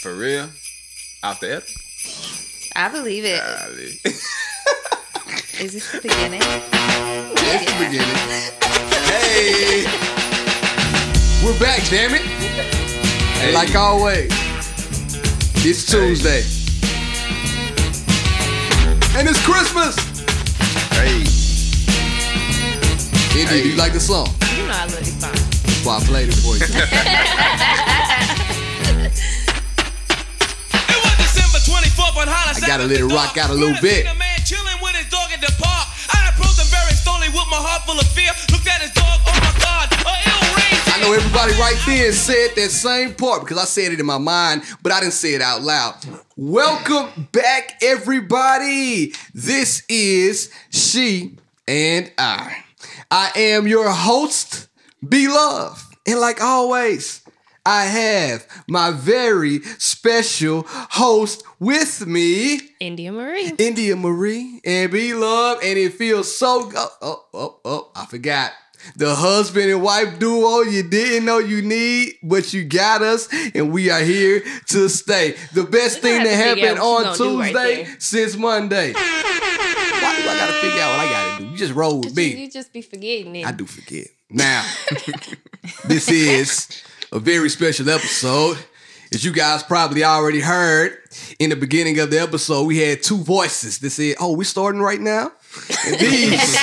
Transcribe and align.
For 0.00 0.14
real? 0.14 0.48
Out 1.22 1.42
there? 1.42 1.60
I 2.74 2.88
believe 2.88 3.26
it. 3.26 3.38
Golly. 3.38 4.00
Is 5.60 5.74
this 5.74 5.92
the 5.92 6.00
beginning? 6.00 6.40
It's 6.42 7.64
the 7.70 7.76
beginning. 7.84 8.16
Hey, 9.04 9.84
we're 11.44 11.58
back, 11.60 11.86
damn 11.90 12.14
it! 12.14 12.22
And 13.42 13.52
like 13.52 13.74
always, 13.74 14.30
it's 15.56 15.84
Tuesday, 15.84 16.44
and 19.18 19.28
it's 19.28 19.44
Christmas. 19.44 19.96
Hey. 20.96 21.26
Indy, 23.38 23.62
do 23.64 23.68
you 23.68 23.76
like 23.76 23.92
the 23.92 24.00
song? 24.00 24.28
You 24.56 24.66
know 24.66 24.72
I 24.72 24.86
love 24.86 24.98
this 24.98 25.20
song. 25.20 25.32
That's 25.34 25.84
why 25.84 25.98
I 25.98 26.00
played 26.00 26.30
it 26.30 26.36
for 26.36 26.56
you. 26.56 27.96
gotta 32.70 32.86
let 32.86 33.00
it 33.00 33.04
rock 33.06 33.36
out 33.36 33.50
a 33.50 33.52
little 33.52 33.74
bit. 33.82 34.06
a 34.06 34.14
man 34.14 34.38
chilling 34.46 34.78
with 34.80 34.94
his 34.94 35.10
dog 35.10 35.28
at 35.32 35.40
the 35.40 35.50
park. 35.58 35.88
I 36.14 36.30
approached 36.30 36.60
him 36.60 36.70
very 36.70 36.94
slowly 36.94 37.26
with 37.26 37.50
my 37.50 37.58
heart 37.58 37.82
full 37.82 37.98
of 37.98 38.06
fear. 38.06 38.30
Looked 38.52 38.68
at 38.68 38.80
his 38.80 38.92
dog, 38.92 39.18
oh 39.26 39.34
my 39.42 39.50
God, 39.58 39.90
a 39.90 40.14
ill 40.30 40.54
rain. 40.54 40.78
I 40.86 41.00
know 41.02 41.12
everybody 41.12 41.50
right 41.58 41.74
there 41.84 42.12
said 42.12 42.54
that 42.54 42.70
same 42.70 43.14
part 43.14 43.40
because 43.40 43.58
I 43.58 43.64
said 43.64 43.90
it 43.90 43.98
in 43.98 44.06
my 44.06 44.18
mind, 44.18 44.62
but 44.84 44.92
I 44.92 45.00
didn't 45.00 45.14
say 45.14 45.34
it 45.34 45.42
out 45.42 45.62
loud. 45.62 45.96
Welcome 46.36 47.26
back, 47.32 47.82
everybody. 47.82 49.14
This 49.34 49.82
is 49.88 50.52
She 50.70 51.38
and 51.66 52.12
I. 52.18 52.54
I 53.10 53.32
am 53.34 53.66
your 53.66 53.90
host, 53.90 54.68
Beloved. 55.06 55.82
And 56.06 56.20
like 56.20 56.40
always, 56.40 57.19
I 57.66 57.84
have 57.84 58.46
my 58.68 58.90
very 58.90 59.60
special 59.78 60.64
host 60.66 61.42
with 61.58 62.06
me, 62.06 62.60
India 62.80 63.12
Marie. 63.12 63.52
India 63.58 63.96
Marie 63.96 64.60
and 64.64 64.90
Beloved. 64.90 65.62
And 65.64 65.78
it 65.78 65.94
feels 65.94 66.34
so 66.34 66.68
go- 66.70 66.88
oh, 67.02 67.24
oh, 67.34 67.60
oh, 67.64 67.90
I 67.94 68.06
forgot. 68.06 68.52
The 68.96 69.14
husband 69.14 69.70
and 69.70 69.82
wife 69.82 70.18
duo 70.18 70.60
you 70.62 70.82
didn't 70.82 71.26
know 71.26 71.36
you 71.38 71.60
need, 71.60 72.14
but 72.22 72.54
you 72.54 72.64
got 72.64 73.02
us, 73.02 73.28
and 73.54 73.70
we 73.72 73.90
are 73.90 74.00
here 74.00 74.42
to 74.70 74.88
stay. 74.88 75.36
The 75.52 75.64
best 75.64 76.00
thing 76.00 76.24
that 76.24 76.30
to 76.30 76.36
happened 76.36 76.78
on 76.78 77.14
you 77.18 77.40
right 77.40 77.52
Tuesday 77.52 77.88
since 77.98 78.36
Monday. 78.38 78.94
Why 78.94 80.16
do 80.22 80.28
I 80.28 80.34
gotta 80.34 80.52
figure 80.54 80.80
out 80.80 80.96
what 80.96 81.06
I 81.06 81.10
gotta 81.10 81.44
do? 81.44 81.50
You 81.50 81.56
just 81.58 81.74
roll 81.74 81.98
with 82.00 82.08
You, 82.08 82.14
me. 82.14 82.42
you 82.44 82.50
just 82.50 82.72
be 82.72 82.80
forgetting 82.80 83.36
it. 83.36 83.46
I 83.46 83.52
do 83.52 83.66
forget. 83.66 84.06
Now, 84.30 84.64
this 85.84 86.08
is 86.10 86.82
a 87.12 87.18
very 87.18 87.48
special 87.48 87.88
episode. 87.90 88.58
As 89.12 89.24
you 89.24 89.32
guys 89.32 89.64
probably 89.64 90.04
already 90.04 90.40
heard 90.40 90.96
in 91.40 91.50
the 91.50 91.56
beginning 91.56 91.98
of 91.98 92.10
the 92.10 92.20
episode, 92.20 92.64
we 92.64 92.78
had 92.78 93.02
two 93.02 93.18
voices 93.18 93.80
that 93.80 93.90
said, 93.90 94.14
Oh, 94.20 94.36
we're 94.36 94.44
starting 94.44 94.80
right 94.80 95.00
now? 95.00 95.32
And 95.86 95.98
these, 95.98 96.56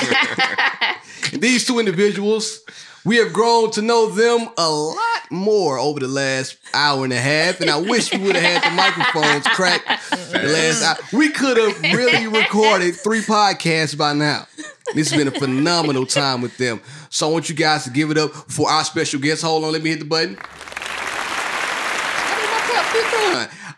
and 1.33 1.41
these 1.41 1.67
two 1.67 1.79
individuals, 1.79 2.61
we 3.07 3.15
have 3.17 3.31
grown 3.31 3.71
to 3.71 3.81
know 3.81 4.09
them 4.09 4.49
a 4.57 4.69
lot 4.69 5.31
more 5.31 5.79
over 5.79 6.01
the 6.01 6.09
last 6.09 6.57
hour 6.73 7.05
and 7.05 7.13
a 7.13 7.19
half. 7.19 7.61
And 7.61 7.69
I 7.69 7.77
wish 7.77 8.11
we 8.11 8.19
would 8.19 8.35
have 8.35 8.61
had 8.61 8.69
the 8.69 8.75
microphones 8.75 9.47
cracked 9.47 9.87
the 10.33 10.43
last 10.43 10.83
hour. 10.83 10.97
We 11.17 11.29
could 11.29 11.55
have 11.55 11.81
really 11.93 12.27
recorded 12.27 12.95
three 12.95 13.21
podcasts 13.21 13.97
by 13.97 14.11
now. 14.11 14.45
This 14.93 15.09
has 15.09 15.17
been 15.17 15.29
a 15.29 15.39
phenomenal 15.39 16.05
time 16.05 16.41
with 16.41 16.57
them. 16.57 16.81
So 17.09 17.29
I 17.29 17.31
want 17.31 17.47
you 17.47 17.55
guys 17.55 17.85
to 17.85 17.91
give 17.91 18.11
it 18.11 18.17
up 18.17 18.31
for 18.33 18.69
our 18.69 18.83
special 18.83 19.21
guest. 19.21 19.41
Hold 19.41 19.63
on, 19.63 19.71
let 19.71 19.81
me 19.81 19.91
hit 19.91 19.99
the 19.99 20.05
button. 20.05 20.37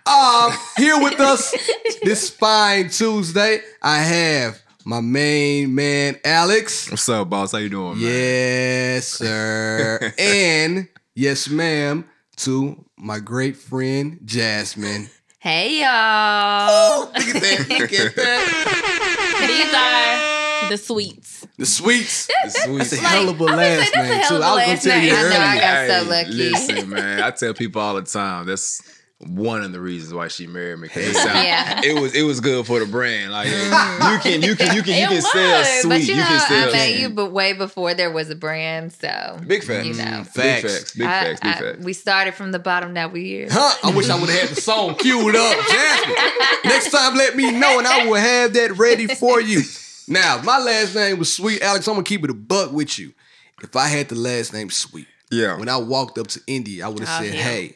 Um, 0.07 0.53
here 0.75 0.99
with 0.99 1.19
us 1.19 1.55
this 2.01 2.31
fine 2.31 2.89
Tuesday, 2.89 3.61
I 3.79 3.99
have 3.99 4.59
my 4.89 5.01
main 5.01 5.75
man 5.75 6.19
Alex. 6.25 6.89
What's 6.89 7.07
up, 7.09 7.29
boss? 7.29 7.51
How 7.51 7.59
you 7.59 7.69
doing, 7.69 8.01
man? 8.01 8.11
Yes, 8.11 9.07
sir. 9.07 10.13
and 10.17 10.87
yes, 11.13 11.47
ma'am, 11.47 12.09
to 12.37 12.83
my 12.97 13.19
great 13.19 13.55
friend 13.55 14.19
Jasmine. 14.25 15.11
Hey 15.37 15.81
y'all. 15.81 15.89
Oh, 15.91 17.11
look 17.15 17.23
at 17.23 17.33
that. 17.41 17.69
Look 17.69 17.93
at 17.93 18.15
that. 18.15 19.45
These 19.47 20.65
are 20.65 20.69
the 20.71 20.77
sweets. 20.77 21.45
The 21.57 21.67
sweets. 21.67 22.27
The 22.43 22.49
sweet. 22.49 22.77
That's 22.79 22.93
a 22.93 22.97
hell 22.97 23.29
of 23.29 23.39
a 23.39 23.43
last 23.43 23.95
name, 23.95 24.23
too. 24.27 24.35
of 24.35 24.41
a 24.41 24.43
I 24.43 24.55
was 24.55 24.65
gonna 24.65 24.77
tell 24.79 25.03
you 25.03 25.11
name. 25.11 25.19
I 25.19 25.29
know, 25.29 25.35
I 25.37 25.49
earlier. 25.51 25.87
got 25.87 26.03
so 26.03 26.09
lucky. 26.09 26.31
Listen, 26.31 26.89
man, 26.89 27.21
I 27.21 27.29
tell 27.29 27.53
people 27.53 27.79
all 27.79 27.93
the 27.93 28.01
time 28.01 28.47
that's 28.47 28.81
one 29.27 29.63
of 29.63 29.73
the 29.73 29.81
reasons 29.81 30.13
why 30.13 30.29
she 30.29 30.47
married 30.47 30.79
me. 30.79 30.87
'cause 30.87 31.03
it, 31.03 31.13
sound- 31.15 31.45
Yeah. 31.45 31.81
it 31.83 31.99
was 31.99 32.15
it 32.15 32.23
was 32.23 32.39
good 32.39 32.65
for 32.65 32.79
the 32.79 32.85
brand. 32.85 33.31
Like 33.33 33.47
you 33.49 33.53
mm. 33.53 34.21
can 34.21 34.41
you 34.41 34.55
can 34.55 34.73
you 34.75 34.81
can 34.81 34.97
you 34.97 35.03
It 35.05 35.09
can 35.09 35.21
sell 35.21 35.65
sweet. 35.81 35.89
But 35.89 36.01
you 36.07 36.15
know, 36.15 36.23
can 36.25 36.39
sell 36.47 36.69
I 36.69 36.71
met 36.71 36.85
sweet. 36.87 36.99
you, 37.01 37.09
but 37.09 37.31
way 37.31 37.51
before 37.53 37.93
there 37.93 38.11
was 38.11 38.29
a 38.29 38.35
brand, 38.35 38.93
so 38.93 39.37
Big 39.45 39.63
facts. 39.63 39.85
You 39.87 39.93
know. 39.95 40.03
Mm, 40.03 40.23
big 40.23 40.61
Facts. 40.61 40.73
facts. 40.77 40.93
Big 40.95 41.07
I- 41.07 41.23
facts. 41.23 41.39
Big 41.41 41.51
I- 41.51 41.59
facts. 41.59 41.83
we 41.85 41.91
started 41.93 42.33
from 42.33 42.51
the 42.53 42.59
bottom. 42.59 42.93
Now 42.93 43.09
we 43.09 43.25
here. 43.25 43.47
Huh? 43.51 43.75
I 43.83 43.95
wish 43.95 44.09
I 44.09 44.15
would 44.19 44.29
have 44.29 44.39
had 44.39 44.49
the 44.55 44.61
song 44.61 44.95
queued 44.95 45.35
up, 45.35 45.57
Jasmine. 45.69 46.15
Next 46.63 46.91
time, 46.91 47.15
let 47.17 47.35
me 47.35 47.51
know, 47.51 47.77
and 47.79 47.87
I 47.87 48.05
will 48.05 48.15
have 48.15 48.53
that 48.53 48.77
ready 48.77 49.07
for 49.07 49.41
you. 49.41 49.61
Now, 50.07 50.41
my 50.43 50.59
last 50.59 50.95
name 50.95 51.19
was 51.19 51.31
Sweet 51.33 51.61
Alex. 51.61 51.87
I'm 51.87 51.95
gonna 51.95 52.03
keep 52.03 52.23
it 52.23 52.29
a 52.29 52.33
buck 52.33 52.71
with 52.71 52.97
you. 52.97 53.13
If 53.61 53.75
I 53.75 53.87
had 53.89 54.07
the 54.07 54.15
last 54.15 54.53
name 54.53 54.69
Sweet, 54.69 55.07
Yeah. 55.29 55.57
when 55.57 55.67
I 55.67 55.75
walked 55.77 56.17
up 56.17 56.27
to 56.27 56.41
India, 56.47 56.85
I 56.85 56.87
would 56.87 56.99
have 57.03 57.21
Oh, 57.21 57.25
said, 57.25 57.33
yeah. 57.35 57.41
"Hey, 57.43 57.75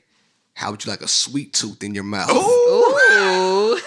how 0.53 0.72
would 0.72 0.86
you 0.86 0.91
like 0.91 1.02
a 1.02 1.08
sweet 1.08 1.53
tooth 1.53 1.84
in 1.84 1.94
your 1.94 2.03
mouth?" 2.03 2.30
Ooh. 2.31 3.80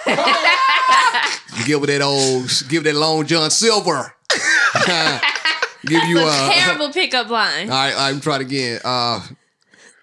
You 1.57 1.65
give 1.65 1.81
her 1.81 1.87
that 1.87 2.01
old, 2.01 2.51
give 2.69 2.83
that 2.83 2.95
Long 2.95 3.25
John 3.25 3.49
Silver. 3.49 4.13
give 5.85 6.03
you 6.05 6.19
a. 6.19 6.27
a 6.27 6.51
terrible 6.53 6.91
pickup 6.91 7.29
line. 7.29 7.69
All 7.69 7.75
right, 7.75 7.91
all 7.93 7.97
right, 7.97 8.09
I'm 8.09 8.19
trying 8.19 8.41
again. 8.41 8.79
Uh, 8.83 9.21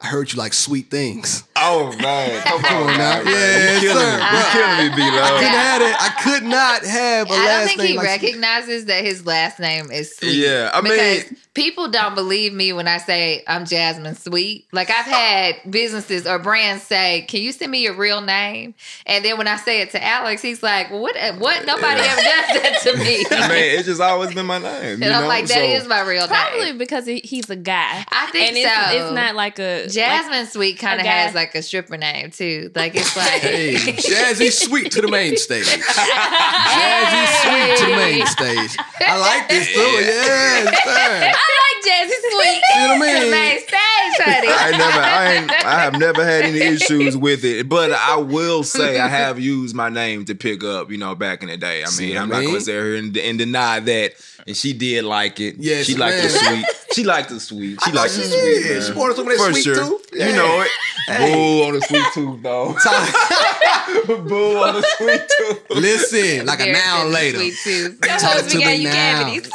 I 0.01 0.07
heard 0.07 0.33
you 0.33 0.39
like 0.39 0.53
sweet 0.53 0.91
things. 0.91 1.45
Oh 1.67 1.95
man, 2.01 2.43
come 2.43 2.65
on, 2.65 2.73
on 2.75 2.87
now. 2.99 3.23
now. 3.23 3.31
Yes, 3.31 3.83
you 3.83 3.89
killing 3.89 4.05
sir. 4.05 4.19
me. 4.19 4.43
Killing 4.53 4.91
me, 4.91 4.97
B 4.97 5.03
I 5.03 5.17
Love. 5.21 5.39
couldn't 5.41 5.53
have 5.55 5.83
it. 5.83 5.97
I 5.99 6.23
could 6.23 6.43
not 6.45 6.85
have 6.85 7.31
a 7.31 7.33
I 7.33 7.37
last 7.37 7.59
don't 7.59 7.67
think 7.69 7.79
name 7.81 7.89
he 7.89 7.97
like 7.97 8.07
recognizes 8.07 8.85
that 8.87 9.05
his 9.05 9.25
last 9.27 9.59
name 9.59 9.91
is 9.91 10.17
Sweet. 10.17 10.35
Yeah, 10.35 10.71
I 10.73 10.81
mean- 10.81 10.93
because 10.93 11.25
people 11.55 11.89
don't 11.89 12.17
believe 12.17 12.53
me 12.53 12.73
when 12.73 12.89
I 12.89 12.99
say 12.99 13.45
I'm 13.47 13.65
Jasmine 13.65 14.17
Sweet. 14.17 14.67
Like 14.73 14.91
I've 14.91 15.05
had 15.07 15.55
businesses 15.71 16.27
or 16.27 16.39
brands 16.39 16.83
say, 16.83 17.23
"Can 17.29 17.41
you 17.43 17.53
send 17.53 17.71
me 17.71 17.83
your 17.83 17.95
real 17.95 18.21
name?" 18.21 18.75
And 19.07 19.25
then 19.25 19.39
when 19.39 19.47
I 19.49 19.57
say 19.57 19.81
it 19.81 19.91
to 19.93 20.05
Alex, 20.05 20.43
he's 20.43 20.63
like, 20.63 20.91
well, 20.91 21.01
"What? 21.01 21.17
What? 21.39 21.65
Nobody 21.65 22.01
Yeah. 22.01 22.11
ever 22.11 22.21
does 22.21 22.63
that 22.63 22.81
to 22.83 22.97
me." 22.99 23.25
I 23.31 23.49
mean, 23.49 23.79
it's 23.79 23.87
just 23.87 24.01
always 24.01 24.35
been 24.35 24.47
my 24.47 24.59
name. 24.59 24.95
and 24.95 25.03
you 25.05 25.11
I'm 25.11 25.23
know? 25.23 25.29
like, 25.29 25.47
"That 25.47 25.55
So- 25.55 25.63
is 25.63 25.87
my 25.87 26.01
real 26.03 26.27
Probably 26.27 26.43
name." 26.59 26.59
Probably 26.67 26.79
because 26.79 27.07
he, 27.07 27.21
he's 27.21 27.49
a 27.51 27.57
guy. 27.57 28.05
I 28.11 28.27
think 28.33 28.49
and 28.49 28.57
it's, 28.57 28.75
so. 28.91 28.97
it's 29.07 29.15
not 29.15 29.35
like 29.37 29.59
a 29.61 29.87
Jasmine 29.89 30.47
Sweet 30.47 30.79
kind 30.81 31.01
of 31.01 31.07
has 31.07 31.35
like 31.35 31.54
a 31.55 31.63
stripper 31.63 31.97
name 31.97 32.31
too. 32.31 32.71
Like 32.75 32.95
it's 32.95 33.17
like 33.17 33.43
Hey, 33.43 33.75
Jazzy 33.75 34.51
Sweet 34.51 34.91
to 34.93 35.01
the 35.01 35.09
main 35.09 35.37
stage. 35.37 35.67
Jazzy 35.67 37.27
Sweet 37.43 37.77
to 37.79 37.87
the 37.91 37.97
main 37.97 38.27
stage. 38.27 38.77
I 39.01 39.19
like 39.19 39.49
this 39.49 39.67
too. 39.73 39.81
Yes, 39.81 40.65
sir. 40.85 40.91
I 40.91 41.31
like 41.31 41.85
Jazzy 41.85 42.19
Sweet. 42.33 42.63
You 42.75 42.89
know 42.89 42.99
what 42.99 43.09
I 43.09 43.13
To 43.13 43.19
the 43.19 43.21
mean? 43.23 43.31
main 43.31 43.59
stage, 43.59 44.25
honey. 44.25 44.49
I 44.51 44.71
never, 44.71 45.01
I, 45.01 45.33
ain't, 45.35 45.51
I 45.67 45.81
have 45.81 45.99
never 45.99 46.25
had 46.25 46.45
any 46.45 46.61
issues 46.61 47.17
with 47.17 47.45
it, 47.45 47.69
but 47.69 47.93
I 47.93 48.17
will 48.17 48.63
say 48.63 48.99
I 48.99 49.09
have 49.09 49.39
used 49.39 49.75
my 49.75 49.89
name 49.89 50.25
to 50.27 50.35
pick 50.35 50.65
up, 50.65 50.91
you 50.91 50.99
know, 50.99 51.15
back 51.15 51.43
in 51.43 51.49
the 51.49 51.57
day. 51.57 51.85
I 51.85 51.91
mean, 51.99 52.11
what 52.11 52.19
I 52.19 52.23
I'm 52.23 52.29
not 52.31 52.43
gonna 52.45 52.61
sit 52.61 52.73
here 52.75 52.95
and, 52.97 53.17
and 53.17 53.39
deny 53.39 53.81
that. 53.81 54.13
And 54.47 54.55
she 54.57 54.73
did 54.75 55.05
like 55.05 55.41
it. 55.41 55.57
Yes, 55.59 55.87
she 55.87 55.95
liked 55.97 56.23
the 56.23 56.29
sweet. 56.29 56.67
She 56.93 57.03
liked 57.05 57.31
the 57.31 57.41
sweet. 57.41 57.79
She 57.83 57.91
I 57.91 57.95
liked 57.95 58.15
the 58.15 58.23
she 58.23 58.29
sweet. 58.29 58.71
man. 58.75 58.83
She 58.83 58.93
wanted 58.93 59.17
some 59.17 59.27
of 59.27 59.33
that 59.39 59.45
For 59.47 59.53
sweet 59.53 59.65
sure. 59.65 59.75
tooth. 59.77 60.07
Yeah. 60.13 60.29
You 60.29 60.37
know 60.37 60.61
it. 60.61 60.69
Hey. 61.07 61.33
Boo 61.45 61.63
on 61.65 61.75
the 61.75 61.81
sweet 61.83 62.05
tooth, 62.15 62.43
though. 62.43 62.73
Boo 64.29 64.57
on 64.59 64.75
the 64.75 64.83
sweet 64.97 65.23
tooth. 65.39 65.71
Listen, 65.71 66.47
like 66.47 66.61
a 66.61 66.65
Very 66.65 66.73
noun 66.73 67.13
later. 67.13 67.39
Sweet 67.39 67.55
tooth. 67.63 68.01
Talk 68.01 68.47
to 68.47 68.57
me 68.59 68.65
gave 68.65 68.81
you 68.81 68.89
now. 68.89 69.25
cavities. 69.25 69.51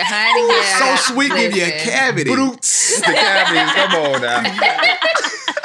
Honey, 0.00 0.46
yeah. 0.48 0.96
So 0.96 1.12
sweet, 1.14 1.28
give 1.32 1.54
you 1.56 1.62
a 1.62 1.66
Listen. 1.66 1.90
cavity. 1.90 2.34
Broots. 2.34 3.00
The 3.00 3.12
cavities. 3.12 3.72
Come 3.74 3.94
on 4.14 4.22
now. 4.22 4.90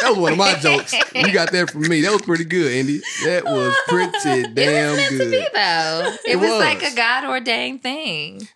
That 0.01 0.11
was 0.11 0.17
one 0.19 0.31
of 0.31 0.37
my 0.37 0.53
jokes. 0.55 0.93
You 1.13 1.33
got 1.33 1.51
that 1.51 1.71
from 1.71 1.81
me. 1.81 1.99
That 1.99 2.13
was 2.13 2.21
pretty 2.21 2.45
good, 2.45 2.71
Andy. 2.71 3.01
That 3.25 3.43
was 3.43 3.75
pretty 3.89 4.13
damn 4.23 4.45
It 4.45 4.55
damn 4.55 4.91
was 4.91 4.97
meant 4.97 5.09
to 5.11 5.17
good. 5.17 5.31
be 5.31 5.47
though. 5.53 6.15
It, 6.23 6.31
It 6.31 6.35
was, 6.37 6.49
was. 6.51 6.59
like 6.59 6.83
a 6.83 6.95
God 6.95 7.25
ordained 7.25 7.83
thing. 7.83 8.47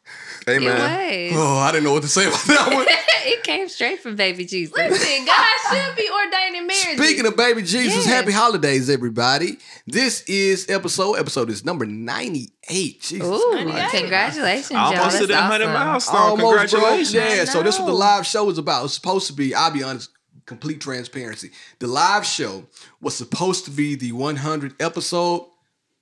Hey, 0.45 0.57
It 0.57 0.61
man. 0.61 1.31
was. 1.33 1.41
Oh, 1.41 1.57
I 1.57 1.71
didn't 1.71 1.85
know 1.85 1.93
what 1.93 2.03
to 2.03 2.09
say 2.09 2.27
about 2.27 2.43
that 2.45 2.73
one. 2.73 2.85
it 3.25 3.43
came 3.43 3.69
straight 3.69 4.01
from 4.01 4.15
baby 4.15 4.45
Jesus. 4.45 4.75
Listen, 4.75 5.25
God 5.25 5.45
should 5.71 5.95
be 5.95 6.09
ordaining 6.09 6.67
marriage. 6.67 6.97
Speaking 6.97 7.25
of 7.25 7.37
baby 7.37 7.61
Jesus, 7.61 7.95
Yes. 7.95 8.05
happy 8.05 8.31
holidays, 8.31 8.89
everybody. 8.89 9.57
This 9.87 10.21
is 10.23 10.69
episode, 10.69 11.13
episode 11.15 11.49
is 11.49 11.63
number 11.63 11.85
98. 11.85 13.01
Jesus. 13.01 13.27
Ooh, 13.27 13.51
Ninety-eight. 13.55 13.89
congratulations, 14.01 14.71
y'all. 14.71 14.95
Almost 14.95 15.17
to 15.19 15.27
That's 15.27 15.27
the 15.27 15.33
100 15.33 15.65
awesome. 15.67 15.73
milestone. 15.73 16.15
Almost, 16.17 16.39
bro. 16.39 16.49
Congratulations. 16.49 17.13
Yeah, 17.13 17.45
so 17.45 17.63
this 17.63 17.75
is 17.75 17.81
what 17.81 17.87
the 17.87 17.93
live 17.93 18.25
show 18.25 18.49
is 18.49 18.57
about. 18.57 18.85
It's 18.85 18.93
supposed 18.93 19.27
to 19.27 19.33
be, 19.33 19.55
I'll 19.55 19.71
be 19.71 19.83
honest, 19.83 20.09
complete 20.45 20.81
transparency. 20.81 21.51
The 21.79 21.87
live 21.87 22.25
show 22.25 22.65
was 23.01 23.15
supposed 23.15 23.65
to 23.65 23.71
be 23.71 23.95
the 23.95 24.11
100 24.11 24.75
episode, 24.81 25.45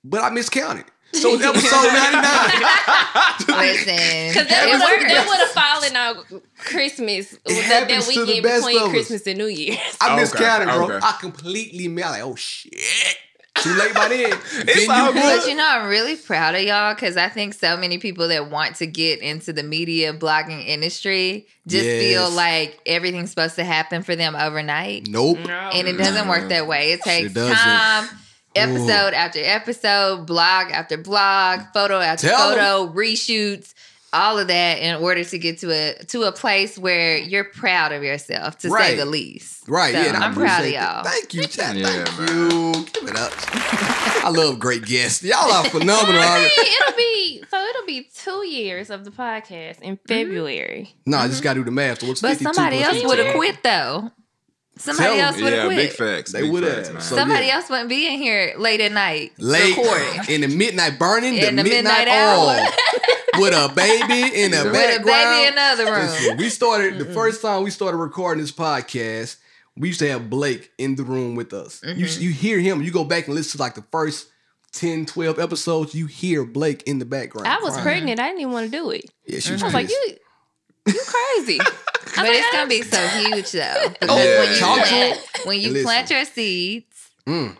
but 0.02 0.20
I 0.22 0.30
miscounted. 0.30 0.86
So 1.12 1.34
it's 1.34 1.44
episode 1.44 1.92
99. 1.92 2.22
Listen, 3.48 4.28
Because 4.28 4.48
that 4.48 4.66
would 4.70 4.80
works. 4.80 5.12
that 5.12 5.26
would 5.28 5.38
have 5.38 5.50
fallen 5.50 5.96
out 5.96 6.42
Christmas 6.58 7.30
that, 7.30 7.44
that 7.44 7.62
happens 7.62 8.08
to 8.08 8.20
the 8.20 8.26
weekend 8.26 8.42
best 8.44 8.66
between. 8.66 8.90
Christmas 8.90 9.26
and 9.26 9.38
New 9.38 9.46
Year's. 9.46 9.78
I 10.00 10.12
Okay, 10.12 10.20
miscounted, 10.22 10.68
bro. 10.68 10.84
okay. 10.96 10.98
I 11.06 11.16
completely 11.20 11.88
missed. 11.88 12.08
Like, 12.08 12.22
oh 12.22 12.34
shit. 12.36 12.72
Too 13.56 13.74
late 13.74 13.92
by 13.94 14.08
then. 14.08 14.32
It's 14.66 14.86
Then 14.86 14.90
all 14.90 15.12
good. 15.12 15.22
But 15.22 15.46
you 15.46 15.54
know, 15.54 15.66
I'm 15.68 15.86
really 15.88 16.16
proud 16.16 16.54
of 16.54 16.62
y'all 16.62 16.94
because 16.94 17.18
I 17.18 17.28
think 17.28 17.52
so 17.52 17.76
many 17.76 17.98
people 17.98 18.28
that 18.28 18.50
want 18.50 18.76
to 18.76 18.86
get 18.86 19.20
into 19.20 19.52
the 19.52 19.62
media 19.62 20.14
blogging 20.14 20.66
industry 20.66 21.46
just 21.68 21.84
Yes. 21.84 22.02
feel 22.02 22.30
like 22.30 22.80
everything's 22.86 23.28
supposed 23.30 23.56
to 23.56 23.64
happen 23.64 24.02
for 24.02 24.16
them 24.16 24.34
overnight. 24.34 25.06
Nope. 25.08 25.38
And 25.46 25.86
it 25.86 25.98
doesn't 25.98 26.26
work 26.28 26.48
that 26.48 26.66
way. 26.66 26.92
It 26.92 27.02
takes 27.02 27.32
doesn't. 27.34 27.54
time, 27.54 28.08
episode 28.54 29.14
after 29.14 29.40
episode, 29.42 30.26
blog 30.26 30.70
after 30.70 30.96
blog, 30.96 31.60
photo 31.72 31.98
after 31.98 32.28
Tell 32.28 32.52
'em. 32.52 32.58
photo, 32.58 32.92
reshoots, 32.92 33.74
all 34.12 34.38
of 34.38 34.48
that 34.48 34.78
in 34.78 34.96
order 34.96 35.24
to 35.24 35.38
get 35.38 35.58
to 35.58 35.70
a 35.70 35.94
to 36.04 36.22
a 36.24 36.32
place 36.32 36.78
where 36.78 37.16
you're 37.16 37.44
proud 37.44 37.92
of 37.92 38.02
yourself, 38.02 38.58
to 38.58 38.70
say 38.70 38.94
the 38.96 39.06
least. 39.06 39.66
Right, 39.68 39.94
So, 39.94 40.00
yeah. 40.02 40.18
I 40.18 40.26
I'm 40.26 40.34
proud 40.34 40.64
of 40.64 40.70
y'all. 40.70 41.04
Thank 41.04 41.34
you, 41.34 41.46
Chad. 41.46 41.76
Yeah, 41.76 42.04
Thank 42.04 42.18
man. 42.18 42.28
you. 42.28 42.72
Give 42.92 43.08
it 43.08 43.16
up. 43.16 43.32
I 44.24 44.28
love 44.28 44.58
great 44.58 44.84
guests. 44.84 45.22
Y'all 45.22 45.50
are 45.50 45.64
phenomenal. 45.64 46.22
I 46.22 46.40
mean, 46.40 46.72
it'll 46.80 46.96
be 46.96 47.44
so 47.50 47.64
it'll 47.64 47.86
be 47.86 48.08
two 48.14 48.46
years 48.46 48.90
of 48.90 49.04
the 49.04 49.10
podcast 49.10 49.80
in 49.80 49.96
mm-hmm. 49.96 50.06
February. 50.06 50.94
No, 51.06 51.18
I 51.18 51.26
just 51.26 51.38
mm-hmm. 51.38 51.44
got 51.44 51.54
to 51.54 51.60
do 51.60 51.64
the 51.64 51.70
math. 51.70 52.00
So 52.00 52.08
what's 52.08 52.20
But 52.20 52.38
somebody 52.38 52.82
else 52.82 53.02
would 53.02 53.18
have 53.18 53.34
quit 53.34 53.62
though. 53.62 54.10
Somebody 54.78 55.08
Tell 55.10 55.14
'em. 55.18 55.20
else 55.26 55.36
would 55.36 55.52
have 55.52 55.52
Yeah, 55.52 55.64
quit. 55.66 55.76
big 55.76 55.92
facts. 55.92 56.32
They 56.32 56.48
would 56.48 56.62
have. 56.62 56.86
So- 57.02 57.16
Somebody 57.16 57.46
yeah. 57.46 57.56
else 57.56 57.68
wouldn't 57.68 57.88
be 57.88 58.06
in 58.06 58.18
here 58.18 58.54
late 58.58 58.80
at 58.80 58.90
night 58.92 59.32
Late 59.38 59.76
recording. 59.76 60.20
in 60.34 60.40
the 60.40 60.48
midnight 60.48 60.98
burning, 60.98 61.34
In 61.34 61.40
the, 61.56 61.62
the 61.62 61.68
midnight, 61.68 62.06
midnight 62.06 62.08
hour. 62.08 62.56
oil 62.56 62.66
with 63.40 63.54
a 63.54 63.72
baby 63.74 64.40
in 64.42 64.50
the 64.50 64.64
With 64.64 65.00
a 65.00 65.04
baby 65.04 65.48
in 65.48 65.54
the 65.54 65.60
other 65.60 65.84
room. 65.84 66.06
Listen, 66.06 66.36
we 66.38 66.48
started 66.48 66.98
the 66.98 67.04
first 67.12 67.42
time 67.42 67.62
we 67.62 67.70
started 67.70 67.98
recording 67.98 68.42
this 68.42 68.52
podcast. 68.52 69.36
We 69.76 69.88
used 69.88 70.00
to 70.00 70.08
have 70.10 70.28
Blake 70.30 70.70
in 70.78 70.96
the 70.96 71.02
room 71.02 71.34
with 71.34 71.52
us. 71.54 71.80
Mm-hmm. 71.80 71.98
You 72.00 72.06
you 72.28 72.30
hear 72.32 72.58
him. 72.58 72.82
You 72.82 72.90
go 72.90 73.04
back 73.04 73.26
and 73.26 73.34
listen 73.34 73.58
to 73.58 73.62
like 73.62 73.74
the 73.74 73.84
first 73.92 74.28
10, 74.72 75.04
12 75.06 75.38
episodes. 75.38 75.94
You 75.94 76.06
hear 76.06 76.44
Blake 76.44 76.82
in 76.86 76.98
the 76.98 77.04
background. 77.04 77.46
I 77.46 77.58
was 77.58 77.72
crying. 77.74 77.84
pregnant. 77.84 78.20
I 78.20 78.28
didn't 78.28 78.40
even 78.40 78.52
want 78.52 78.70
to 78.70 78.76
do 78.76 78.90
it. 78.90 79.10
Yeah, 79.26 79.38
she 79.40 79.52
was, 79.52 79.62
I 79.62 79.66
was 79.66 79.74
like, 79.74 79.88
you, 79.90 80.16
you 80.88 81.00
crazy. 81.06 81.58
But 82.14 82.26
it's 82.28 82.52
gonna 82.52 82.68
be 82.68 82.82
so 82.82 82.98
huge 83.08 83.50
though. 83.52 83.88
Because 84.00 84.08
Oh, 84.10 84.18
yeah. 84.22 84.38
when 84.40 84.52
you 84.52 84.58
Talk 84.58 84.86
plant, 84.86 85.20
when 85.44 85.60
you 85.60 85.68
Listen. 85.70 85.84
plant 85.84 86.10
your 86.10 86.24
seeds, 86.24 86.86
Mm. 87.26 87.56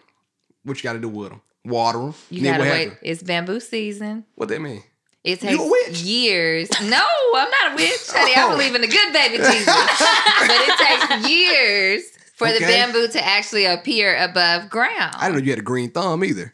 What 0.64 0.76
you 0.78 0.82
got 0.82 0.93
to 0.94 0.99
do 1.00 1.08
with 1.08 1.31
them? 1.31 1.40
Water 1.64 1.99
them. 1.99 2.14
you 2.31 2.43
gotta 2.43 2.62
wait. 2.64 2.93
It's 3.02 3.22
bamboo 3.22 3.60
season. 3.60 4.25
What 4.34 4.49
that 4.49 4.60
mean? 4.60 4.82
It 5.25 5.40
You 5.43 5.49
takes 5.50 5.60
a 5.62 5.66
witch? 5.70 6.02
years. 6.02 6.69
No, 6.82 7.04
I'm 7.37 7.49
not 7.50 7.72
a 7.72 7.76
witch, 7.76 7.93
honey. 8.08 8.34
I 8.34 8.43
Oh. 8.46 8.50
believe 8.56 8.75
in 8.75 8.81
the 8.81 8.88
good 8.88 9.12
baby 9.12 9.37
Jesus. 9.52 9.66
but 9.66 10.50
it 10.50 10.78
takes 10.78 11.28
years 11.31 12.02
for 12.34 12.48
the 12.48 12.56
Okay. 12.56 12.66
bamboo 12.66 13.06
to 13.06 13.25
actually 13.25 13.66
appear 13.66 14.16
above 14.16 14.69
ground. 14.69 15.14
I 15.16 15.26
didn't 15.28 15.38
know 15.38 15.44
you 15.44 15.50
had 15.50 15.60
a 15.60 15.62
green 15.62 15.90
thumb 15.93 16.25
either. 16.25 16.52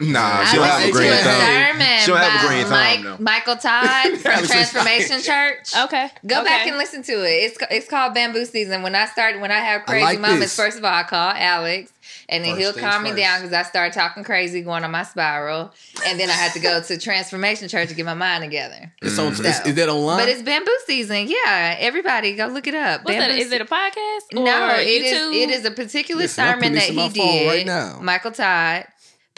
Nah, 0.00 0.40
I 0.40 0.44
she'll 0.46 0.62
have 0.62 0.74
a 0.82 0.86
listened 0.86 0.92
green 0.94 1.10
to 1.10 1.16
thumb. 1.18 1.40
sermon 1.40 1.98
She'll 2.00 2.16
have 2.16 2.40
a 2.40 2.46
by 2.46 2.48
green 2.48 2.62
thumb, 2.64 2.70
Mike, 2.70 3.02
though. 3.02 3.16
Michael 3.22 3.56
Todd 3.56 4.18
from 4.18 4.46
Transformation 4.46 5.20
Church. 5.22 5.76
Okay. 5.76 6.08
Go 6.26 6.44
back 6.44 6.66
and 6.66 6.76
listen 6.78 7.02
to 7.04 7.12
it. 7.24 7.28
It's 7.30 7.58
it's 7.70 7.88
called 7.88 8.14
Bamboo 8.14 8.44
Season. 8.44 8.82
When 8.82 8.94
I 8.94 9.06
started, 9.06 9.40
when 9.40 9.50
I 9.50 9.58
have 9.58 9.82
I 9.82 9.84
crazy 9.84 10.04
like 10.04 10.20
moments, 10.20 10.40
this. 10.40 10.56
first 10.56 10.78
of 10.78 10.84
all, 10.84 10.92
I 10.94 11.02
call 11.02 11.32
Alex, 11.34 11.92
and 12.28 12.44
then 12.44 12.54
First 12.56 12.78
he'll 12.78 12.88
calm 12.90 13.02
me 13.02 13.10
first. 13.10 13.20
down 13.22 13.40
because 13.40 13.52
I 13.52 13.62
start 13.64 13.92
talking 13.92 14.22
crazy, 14.24 14.60
going 14.62 14.84
on 14.84 14.90
my 14.92 15.02
spiral, 15.02 15.72
and 16.06 16.18
then 16.20 16.28
I 16.30 16.34
had 16.34 16.52
to 16.52 16.60
go 16.60 16.80
to 16.80 16.98
Transformation 16.98 17.68
Church 17.68 17.88
to 17.88 17.94
get 17.94 18.04
my 18.06 18.14
mind 18.14 18.44
together. 18.44 18.92
It's 19.02 19.18
on, 19.18 19.34
So- 19.34 19.42
is, 19.42 19.60
is 19.66 19.74
that 19.74 19.88
online? 19.88 20.18
But 20.18 20.28
it's 20.28 20.42
Bamboo 20.42 20.70
Season. 20.86 21.26
Yeah, 21.28 21.76
everybody 21.78 22.34
go 22.36 22.46
look 22.46 22.66
it 22.68 22.74
up. 22.74 23.04
What's 23.04 23.16
that? 23.18 23.28
Bamboo 23.28 23.42
Is 23.42 23.50
it 23.52 23.60
a 23.60 23.64
podcast? 23.64 24.36
Or 24.38 24.44
no, 24.44 24.76
it 24.78 24.86
is. 24.86 25.12
YouTube? 25.12 25.42
It 25.42 25.50
is 25.50 25.64
a 25.64 25.70
particular 25.72 26.22
Listen, 26.22 26.44
sermon 26.44 26.74
that 26.74 26.82
he 26.84 26.90
in 26.90 26.94
my 26.96 27.08
phone 27.08 27.12
did. 27.32 27.46
right 27.48 27.66
now. 27.66 27.98
Michael 28.00 28.30
Todd, 28.32 28.86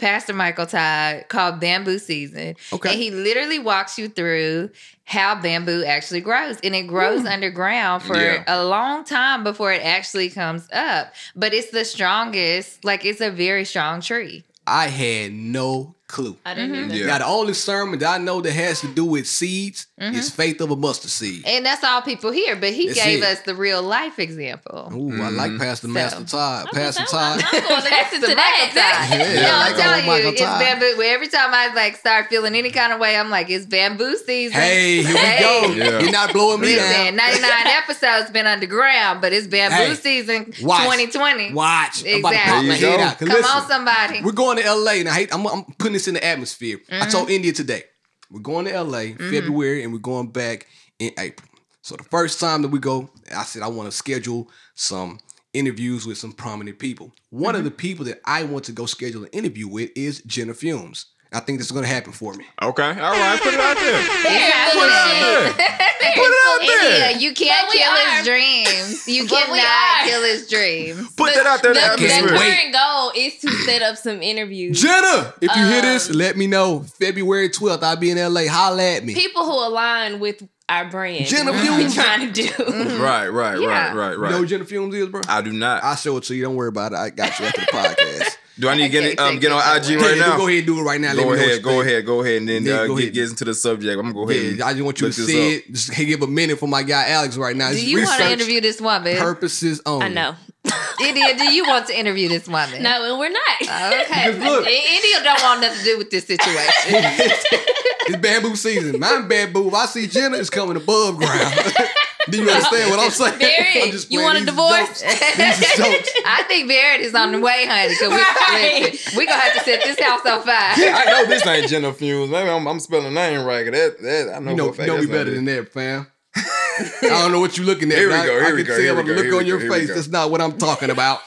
Pastor 0.01 0.33
Michael 0.33 0.65
Todd, 0.65 1.25
called 1.29 1.59
Bamboo 1.59 1.99
Season. 1.99 2.55
Okay. 2.73 2.89
and 2.89 2.99
he 2.99 3.11
literally 3.11 3.59
walks 3.59 3.99
you 3.99 4.09
through 4.09 4.71
how 5.05 5.39
bamboo 5.39 5.83
actually 5.85 6.21
grows, 6.21 6.59
and 6.61 6.75
it 6.75 6.87
grows 6.87 7.21
hmm. 7.21 7.27
underground 7.27 8.01
for 8.01 8.17
Yeah. 8.17 8.43
a 8.47 8.65
long 8.65 9.03
time 9.03 9.43
before 9.43 9.71
it 9.71 9.83
actually 9.83 10.29
comes 10.29 10.67
up. 10.73 11.13
But 11.35 11.53
it's 11.53 11.69
the 11.69 11.85
strongest. 11.85 12.83
Like 12.83 13.05
it's 13.05 13.21
a 13.21 13.29
very 13.29 13.63
strong 13.63 14.01
tree. 14.01 14.43
I 14.65 14.87
had 14.87 15.33
no 15.33 15.95
clue. 16.11 16.37
I 16.45 16.53
didn't 16.53 16.71
Mm-hmm. 16.75 16.87
that. 16.89 16.97
Yeah. 16.97 17.05
Now 17.07 17.17
the 17.19 17.25
only 17.25 17.53
sermon 17.53 17.99
that 17.99 18.07
I 18.13 18.17
know 18.17 18.41
that 18.41 18.51
has 18.51 18.81
to 18.81 18.87
do 18.87 19.05
with 19.05 19.27
seeds 19.27 19.87
Mm-hmm. 20.01 20.15
is 20.15 20.31
faith 20.31 20.59
of 20.61 20.71
a 20.71 20.75
mustard 20.75 21.11
seed. 21.11 21.43
And 21.45 21.63
that's 21.63 21.83
all 21.83 22.01
people 22.01 22.31
hear. 22.31 22.55
But 22.55 22.73
he 22.73 22.87
That's 22.87 23.03
gave 23.03 23.21
it. 23.21 23.25
us 23.25 23.41
the 23.41 23.53
real 23.53 23.83
life 23.83 24.17
example. 24.17 24.91
Ooh, 24.95 25.21
I 25.21 25.29
like 25.29 25.55
Pastor 25.59 25.87
Master 25.89 26.23
Todd. 26.23 26.65
I'm 26.69 26.73
Pastor 26.73 27.03
Todd. 27.05 27.39
I'm 27.45 27.51
going 27.51 27.81
to 27.83 27.89
listen 27.89 28.21
to 28.21 28.35
Michael 28.35 28.73
that. 28.73 29.07
Todd. 29.11 29.19
Yeah, 29.19 29.41
no, 29.41 29.49
I'm 29.51 29.59
Michael- 29.61 29.77
telling 29.83 30.01
you, 30.05 30.11
Michael 30.11 30.31
it's 30.31 30.41
Todd. 30.41 30.59
bamboo. 30.59 31.01
Every 31.03 31.27
time 31.27 31.53
I 31.53 31.71
like 31.75 31.97
start 31.97 32.29
feeling 32.29 32.55
any 32.55 32.71
kind 32.71 32.91
of 32.93 32.99
way, 32.99 33.15
I'm 33.15 33.29
like, 33.29 33.51
it's 33.51 33.67
bamboo 33.67 34.17
season. 34.25 34.59
Hey, 34.59 35.03
here 35.03 35.13
we 35.13 35.39
go. 35.39 35.73
Yeah. 35.75 35.99
You're 35.99 36.11
not 36.11 36.33
blowing 36.33 36.61
me 36.61 36.75
Listen, 36.75 37.15
down. 37.15 37.15
99 37.17 37.51
episodes 37.67 38.31
been 38.31 38.47
underground, 38.47 39.21
but 39.21 39.33
it's 39.33 39.45
bamboo 39.45 39.75
Hey, 39.75 39.93
season 39.93 40.51
watch. 40.63 40.81
2020. 40.81 41.53
Watch. 41.53 42.03
I'm 42.07 42.19
about 42.21 42.29
to 42.31 42.35
Exactly. 42.35 42.51
pop 42.51 42.55
my 42.55 42.61
There 42.61 42.75
you 42.75 42.87
head 42.87 42.97
go. 42.97 43.03
out. 43.03 43.19
'Cause 43.19 43.27
Come 43.29 43.61
on, 43.61 43.67
somebody. 43.69 44.21
We're 44.23 44.31
going 44.31 44.57
to 44.57 44.63
LA, 44.73 44.91
and 44.93 45.09
I 45.09 45.13
hate. 45.13 45.31
I'm, 45.31 45.45
I'm 45.45 45.63
putting 45.77 45.93
this 46.01 46.07
in 46.07 46.13
the 46.15 46.23
atmosphere. 46.25 46.79
I 46.91 47.07
told 47.09 47.25
Mm-hmm. 47.25 47.33
India 47.35 47.53
today. 47.53 47.83
We're 48.31 48.39
going 48.41 48.65
to 48.65 48.81
LA 48.83 49.13
February, 49.17 49.83
and 49.83 49.91
we're 49.93 49.99
going 49.99 50.27
back 50.27 50.67
in 50.99 51.11
April. 51.19 51.47
So 51.81 51.95
the 51.95 52.03
first 52.03 52.39
time 52.39 52.61
that 52.61 52.69
we 52.69 52.79
go, 52.79 53.09
I 53.35 53.43
said 53.43 53.61
I 53.61 53.67
want 53.67 53.89
to 53.91 53.95
schedule 53.95 54.49
some 54.75 55.19
interviews 55.53 56.05
with 56.07 56.17
some 56.17 56.31
prominent 56.31 56.79
people. 56.79 57.11
One 57.29 57.53
Mm-hmm. 57.53 57.57
of 57.59 57.63
the 57.65 57.71
people 57.71 58.05
that 58.05 58.21
I 58.25 58.43
want 58.43 58.63
to 58.65 58.71
go 58.71 58.85
schedule 58.85 59.23
an 59.23 59.29
interview 59.33 59.67
with 59.67 59.91
is 59.95 60.21
Jenna 60.23 60.53
Fumes. 60.53 61.05
I 61.33 61.39
think 61.39 61.59
this 61.59 61.67
is 61.67 61.71
going 61.71 61.83
to 61.85 61.89
happen 61.89 62.11
for 62.11 62.33
me. 62.33 62.45
Okay, 62.61 62.83
all 62.83 62.93
right, 62.93 63.39
put 63.41 63.53
it 63.53 63.59
out 63.59 63.77
there. 63.77 64.01
It's 64.33 64.73
Put 64.73 64.85
it 64.85 64.91
out 64.91 65.57
there. 65.57 65.67
Put 66.13 66.25
it 66.25 66.47
out 66.47 66.59
there. 66.67 67.11
India, 67.13 67.27
you 67.29 67.33
can't 67.33 67.67
But 67.67 67.75
kill 67.77 67.89
are. 67.89 68.15
his 68.17 68.25
dreams. 68.25 69.07
You 69.07 69.27
But 69.29 69.49
we 69.51 69.59
cannot 69.59 70.05
kill 70.07 70.23
his 70.23 70.49
dreams. 70.49 71.11
Put 71.15 71.33
that 71.35 71.45
out 71.45 71.61
there. 71.61 71.71
in 71.71 71.77
The 71.77 71.95
The, 71.97 72.27
the 72.27 72.33
wait. 72.37 72.53
current 72.57 72.73
goal 72.73 73.11
is 73.15 73.37
to 73.39 73.49
set 73.65 73.81
up 73.81 73.95
some 73.97 74.21
interviews. 74.21 74.81
Jenna, 74.81 75.33
if 75.41 75.55
you 75.55 75.65
hear 75.65 75.81
this, 75.81 76.09
Um, 76.09 76.15
let 76.17 76.35
me 76.37 76.47
know. 76.47 76.81
February 76.99 77.49
12th, 77.49 77.81
I'll 77.83 77.95
be 77.95 78.11
in 78.11 78.17
LA. 78.17 78.47
Holla 78.47 78.83
at 78.83 79.05
me. 79.05 79.13
People 79.13 79.45
who 79.45 79.51
align 79.53 80.19
with 80.19 80.43
our 80.67 80.89
brand. 80.89 81.25
Jenna 81.27 81.51
what 81.51 81.61
we're 81.65 81.77
Fumes. 81.77 81.95
trying 82.03 82.31
to 82.31 82.41
do. 82.47 82.97
Right, 83.01 83.27
right, 83.29 83.59
Yeah. 83.59 83.93
right, 83.93 84.17
right, 84.17 84.27
You 84.29 84.33
know 84.35 84.37
who. 84.39 84.45
Jenna 84.45 84.65
Fumes 84.65 84.93
is, 84.95 85.07
bro? 85.07 85.21
I 85.29 85.41
do 85.41 85.51
not. 85.53 85.83
I'll 85.83 85.95
show 85.95 86.17
it 86.17 86.23
to 86.25 86.35
you. 86.35 86.43
Don't 86.43 86.55
worry 86.55 86.69
about 86.69 86.91
it. 86.93 86.97
I 86.97 87.09
got 87.09 87.39
you 87.39 87.45
after 87.45 87.61
the 87.61 87.67
podcast. 87.71 88.37
Do 88.61 88.69
I 88.69 88.75
need 88.75 88.83
to 88.83 88.89
get 88.89 89.01
Okay, 89.03 89.11
it, 89.13 89.19
um, 89.19 89.31
take 89.33 89.41
get 89.41 89.51
on 89.51 89.57
that 89.57 89.89
IG 89.89 89.99
right 89.99 90.15
Yeah, 90.17 90.25
now? 90.27 90.37
Go 90.37 90.47
ahead 90.47 90.57
and 90.59 90.67
do 90.67 90.79
it 90.79 90.83
right 90.83 91.01
now. 91.01 91.13
Let 91.13 91.23
Go 91.23 91.31
me 91.31 91.35
ahead, 91.37 91.49
you 91.49 91.59
go 91.61 91.69
think. 91.71 91.85
ahead, 91.85 92.05
go 92.05 92.21
ahead, 92.21 92.37
and 92.37 92.49
then 92.49 92.63
Yeah, 92.63 92.73
uh, 92.73 92.85
go 92.87 92.95
get, 92.95 93.01
ahead. 93.05 93.13
get 93.15 93.29
into 93.31 93.45
the 93.45 93.53
subject. 93.55 93.97
I'm 93.99 94.13
gonna 94.13 94.13
go 94.13 94.29
ahead. 94.29 94.57
Yeah, 94.57 94.65
I 94.67 94.73
just 94.73 94.83
want 94.83 95.01
you 95.01 95.07
to 95.07 95.13
see 95.13 95.55
it. 95.55 95.71
Just 95.73 95.95
give 95.95 96.21
a 96.21 96.27
minute 96.27 96.59
for 96.59 96.67
my 96.67 96.83
guy 96.83 97.09
Alex 97.09 97.37
right 97.37 97.55
now. 97.55 97.71
Do 97.71 97.83
you 97.83 98.03
want 98.03 98.21
to 98.21 98.31
interview 98.31 98.61
this 98.61 98.79
woman? 98.79 99.17
purposes 99.17 99.81
only. 99.85 100.05
I 100.05 100.09
know. 100.09 100.35
India, 101.01 101.35
do 101.35 101.51
you 101.51 101.65
want 101.65 101.87
to 101.87 101.99
interview 101.99 102.29
this 102.29 102.47
woman? 102.47 102.83
No, 102.83 103.03
and 103.09 103.17
we're 103.19 103.29
not. 103.31 103.61
Okay. 103.63 104.31
Because 104.31 104.37
look- 104.37 104.67
India 104.67 105.23
don't 105.23 105.41
want 105.41 105.61
nothing 105.61 105.79
to 105.79 105.83
do 105.83 105.97
with 105.97 106.11
this 106.11 106.27
situation. 106.27 106.69
it's 106.93 108.17
bamboo 108.17 108.55
season. 108.55 108.99
Mine 108.99 109.27
bamboo. 109.27 109.69
If 109.69 109.73
I 109.73 109.85
see 109.87 110.05
Jenna, 110.05 110.37
it's 110.37 110.51
coming 110.51 110.77
above 110.77 111.17
ground. 111.17 111.55
Do 112.29 112.37
you 112.43 112.49
understand 112.49 112.91
what 112.91 112.99
I'm 112.99 113.09
saying? 113.09 113.39
Barry, 113.39 113.81
I'm 113.83 113.91
just 113.91 114.11
you 114.11 114.21
want 114.21 114.37
a 114.37 114.45
divorce? 114.45 115.01
jokes. 115.01 115.01
These 115.01 115.59
jokes. 115.77 116.11
I 116.25 116.43
think 116.47 116.67
Barrett 116.67 117.01
is 117.01 117.15
on 117.15 117.31
the 117.31 117.39
way, 117.39 117.65
honey. 117.65 117.89
Because 117.89 118.09
we, 118.09 118.15
Right. 118.17 118.91
listen, 118.91 119.17
we 119.17 119.25
gonna 119.25 119.39
have 119.39 119.53
to 119.53 119.59
set 119.61 119.83
this 119.83 119.99
house 119.99 120.25
on 120.25 120.43
fire. 120.43 120.73
I 120.77 121.05
know 121.07 121.25
this 121.25 121.45
ain't 121.47 121.67
Jenna 121.69 121.93
Fumes. 121.93 122.29
Maybe 122.29 122.49
I'm, 122.49 122.67
I'm 122.67 122.79
spelling 122.79 123.05
the 123.05 123.11
name 123.11 123.43
right. 123.45 123.65
That, 123.71 124.01
that 124.01 124.33
I 124.35 124.39
know. 124.39 124.51
You 124.51 124.57
know, 124.57 124.67
for 124.69 124.73
fact 124.75 124.87
know 124.87 124.97
me 124.99 125.05
better 125.07 125.31
than 125.31 125.45
that, 125.45 125.71
fam. 125.73 126.07
I 126.35 126.99
don't 127.01 127.31
know 127.31 127.39
what 127.39 127.57
you're 127.57 127.65
looking 127.65 127.91
at. 127.91 127.97
Here 127.97 128.07
we 128.07 128.13
but 128.13 128.19
I- 128.21 128.25
go, 128.27 128.39
I, 128.39 128.45
here 128.45 128.55
we 128.55 128.63
can 128.63 128.67
go, 128.67 128.73
tell 128.75 128.81
here 128.83 128.93
by 128.95 129.01
we 129.01 129.07
the 129.07 129.13
go, 129.13 129.15
look 129.15 129.23
here 129.25 129.33
we 129.33 129.39
on 129.39 129.45
your 129.47 129.57
go, 129.57 129.61
here 129.63 129.71
we 129.71 129.79
face. 129.79 129.87
go. 129.89 129.95
That's 129.95 130.07
not 130.07 130.31
what 130.31 130.41
I'm 130.41 130.57
talking 130.57 130.89
about. 130.89 131.19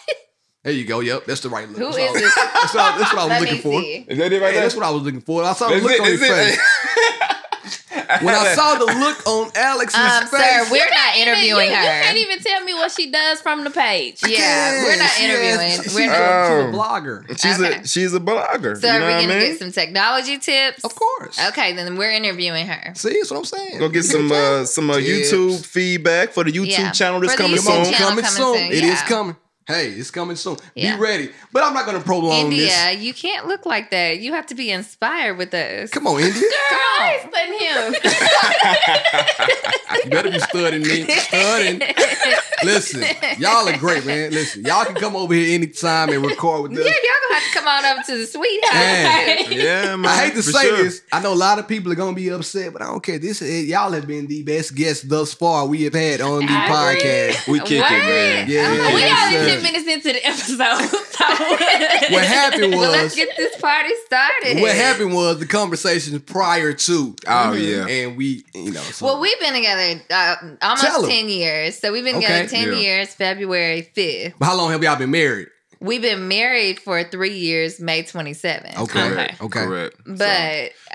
There 0.62 0.72
you 0.72 0.86
go. 0.86 1.00
Yep, 1.00 1.26
that's 1.26 1.40
the 1.42 1.50
right 1.50 1.68
look. 1.68 1.76
Who 1.76 1.84
that's, 1.84 1.98
is 1.98 2.06
all- 2.08 2.14
this? 2.14 2.34
that's, 2.34 2.74
all- 2.76 2.98
that's 2.98 3.12
what 3.12 3.18
I 3.18 3.24
was 3.24 3.28
Let 3.30 3.40
looking 3.42 3.54
me 3.56 3.60
for. 3.60 3.80
see. 3.82 4.04
Is 4.08 4.18
that 4.18 4.32
it 4.32 4.40
right 4.40 4.46
Hey, 4.48 4.52
there? 4.54 4.62
that's 4.62 4.74
what 4.76 4.84
I 4.86 4.90
was 4.90 5.02
looking 5.02 5.20
for. 5.20 5.44
I 5.44 5.52
saw 5.52 5.68
the 5.68 5.74
That's 5.74 5.82
look 5.84 5.92
it, 5.92 6.00
on 6.00 6.08
your 6.08 6.16
that's 6.18 6.56
face. 6.56 7.33
It. 8.08 8.22
when 8.22 8.34
I 8.34 8.54
saw 8.54 8.74
the 8.78 8.86
look 8.86 9.26
on 9.26 9.50
Alex's 9.54 9.98
Um, 9.98 10.26
face, 10.28 10.40
sir, 10.40 10.66
we're 10.70 10.78
not 10.78 10.90
can't 10.90 11.16
even- 11.16 11.28
interviewing 11.28 11.70
you, 11.70 11.76
her. 11.76 11.82
You 11.82 12.02
can't 12.04 12.16
even 12.18 12.38
tell 12.40 12.60
me 12.64 12.74
what 12.74 12.90
she 12.92 13.10
does 13.10 13.40
from 13.40 13.64
the 13.64 13.70
page. 13.70 14.20
yeah, 14.26 14.82
we're 14.84 14.96
not 14.96 15.10
she 15.10 15.24
has- 15.24 15.30
interviewing. 15.30 15.82
she's, 15.82 15.94
We're 15.94 16.12
a, 16.12 16.18
not. 16.18 16.20
Oh. 16.20 16.60
she's 16.60 16.74
a 16.74 16.78
blogger. 16.78 17.28
She's 17.40 17.60
Okay. 17.60 17.80
a 17.80 17.86
she's 17.86 18.14
a 18.14 18.20
blogger. 18.20 18.80
So 18.80 18.86
you 18.86 18.92
are 18.92 19.00
know 19.00 19.06
we 19.06 19.12
gonna 19.12 19.24
I 19.24 19.26
mean? 19.26 19.38
get 19.52 19.58
some 19.58 19.72
technology 19.72 20.38
tips? 20.38 20.84
Of 20.84 20.94
course. 20.94 21.38
Okay, 21.48 21.72
then 21.74 21.96
we're 21.96 22.12
interviewing 22.12 22.66
her. 22.66 22.92
See, 22.94 23.10
that's 23.14 23.30
what 23.30 23.38
I'm 23.38 23.44
saying. 23.44 23.78
Go 23.78 23.88
get 23.88 24.04
some 24.04 24.30
uh, 24.30 24.64
some 24.64 24.90
uh, 24.90 24.96
YouTube 24.96 25.64
feedback 25.64 26.32
for 26.32 26.44
the 26.44 26.52
YouTube 26.52 26.68
Yeah. 26.68 26.90
channel 26.92 27.20
that's 27.20 27.34
coming 27.36 27.56
YouTube 27.58 27.84
soon. 27.84 27.84
channel 27.92 28.08
coming, 28.08 28.24
coming 28.24 28.24
soon. 28.24 28.54
soon, 28.58 28.66
It 28.72 28.84
is 28.84 29.00
yeah. 29.00 29.06
coming. 29.06 29.36
Hey, 29.66 29.88
it's 29.92 30.10
coming 30.10 30.36
soon. 30.36 30.58
Yeah. 30.74 30.96
Be 30.96 31.02
ready. 31.02 31.30
But 31.50 31.62
I'm 31.64 31.72
not 31.72 31.86
gonna 31.86 32.00
prolong 32.00 32.32
India, 32.52 32.66
this. 32.66 32.98
you 33.00 33.14
can't 33.14 33.46
look 33.46 33.64
like 33.64 33.90
that. 33.92 34.20
You 34.20 34.34
have 34.34 34.44
to 34.48 34.54
be 34.54 34.70
inspired 34.70 35.38
with 35.38 35.54
us. 35.54 35.88
Come 35.90 36.06
on, 36.06 36.20
India. 36.20 36.42
Come 36.68 36.78
on. 37.00 37.32
Studying 37.32 37.60
him. 37.60 37.94
You 40.04 40.10
better 40.10 40.30
be 40.30 40.38
studying 40.38 40.82
me. 40.82 41.04
Studying. 41.08 41.80
Listen, 42.62 43.04
y'all 43.38 43.66
are 43.68 43.78
great, 43.78 44.04
man. 44.04 44.32
Listen, 44.32 44.62
y'all 44.64 44.84
can 44.84 44.96
come 44.96 45.16
over 45.16 45.32
here 45.32 45.54
anytime 45.54 46.10
and 46.10 46.24
record 46.26 46.62
with 46.62 46.72
us. 46.72 46.78
Yeah, 46.78 46.84
y'all 46.90 47.28
gonna 47.28 47.40
have 47.40 47.52
to 47.52 47.58
come 47.58 47.68
on 47.68 47.84
over 47.86 48.02
to 48.02 48.18
the 48.18 48.26
sweet 48.26 48.64
house. 48.66 49.50
Yeah, 49.64 49.96
man. 49.96 50.06
I 50.06 50.24
hate 50.26 50.34
to 50.34 50.42
say 50.42 50.62
sure. 50.64 50.76
this. 50.76 51.02
I 51.12 51.20
know 51.22 51.32
a 51.32 51.34
lot 51.36 51.58
of 51.58 51.68
people 51.68 51.90
are 51.92 51.94
gonna 51.94 52.14
be 52.14 52.28
upset, 52.28 52.72
but 52.72 52.82
I 52.82 52.86
don't 52.86 53.02
care. 53.02 53.18
This 53.18 53.40
is, 53.40 53.66
y'all 53.66 53.92
have 53.92 54.06
been 54.06 54.26
the 54.26 54.42
best 54.42 54.74
guests 54.74 55.04
thus 55.04 55.32
far 55.32 55.66
we 55.66 55.84
have 55.84 55.94
had 55.94 56.20
on 56.20 56.40
the 56.44 56.52
I 56.52 56.92
agree. 56.92 57.02
podcast. 57.02 57.48
We 57.48 57.60
kick 57.60 57.70
it, 57.72 57.80
man. 57.80 58.50
Yeah, 58.50 58.66
Oh, 58.68 58.96
yeah, 58.98 59.53
we 59.62 59.62
yeah. 59.62 59.68
already 59.68 59.78
sir. 59.78 59.84
ten 59.84 59.84
minutes 59.84 60.06
into 60.06 60.12
the 60.12 60.26
episode. 60.26 61.00
So 61.14 61.24
What 62.14 62.24
happened 62.26 62.72
Well, 62.74 62.90
let's 62.90 63.04
was 63.04 63.14
get 63.14 63.28
this 63.36 63.56
party 63.60 63.90
started. 64.06 64.60
what 64.60 64.74
happened 64.74 65.14
was 65.14 65.38
the 65.38 65.46
conversations 65.46 66.20
prior 66.22 66.72
to. 66.72 67.16
Oh 67.26 67.52
yeah. 67.52 67.86
And 67.86 68.16
we, 68.16 68.44
you 68.54 68.72
know, 68.72 68.80
so 68.82 69.06
Well, 69.06 69.20
we've 69.20 69.38
been 69.40 69.54
together 69.54 70.02
uh, 70.10 70.34
Tell 70.36 70.56
almost 70.62 71.04
'em. 71.04 71.10
10 71.10 71.28
years. 71.28 71.78
So 71.78 71.92
we've 71.92 72.04
been 72.04 72.16
Okay. 72.16 72.26
together 72.46 72.48
10 72.48 72.68
Yeah. 72.72 72.78
years, 72.78 73.14
February 73.14 73.90
5th. 73.96 74.34
But 74.38 74.44
how 74.46 74.56
long 74.56 74.70
have 74.72 74.82
y'all 74.82 74.96
been 74.96 75.10
married? 75.12 75.48
We've 75.80 76.02
been 76.02 76.28
married 76.28 76.78
for 76.80 77.02
three 77.04 77.36
years, 77.36 77.78
May 77.80 78.02
27th. 78.02 78.78
Okay. 78.78 79.08
Correct. 79.08 79.40
Okay. 79.42 79.64
Correct. 79.64 79.96
But, 80.06 80.18
So, 80.18 80.30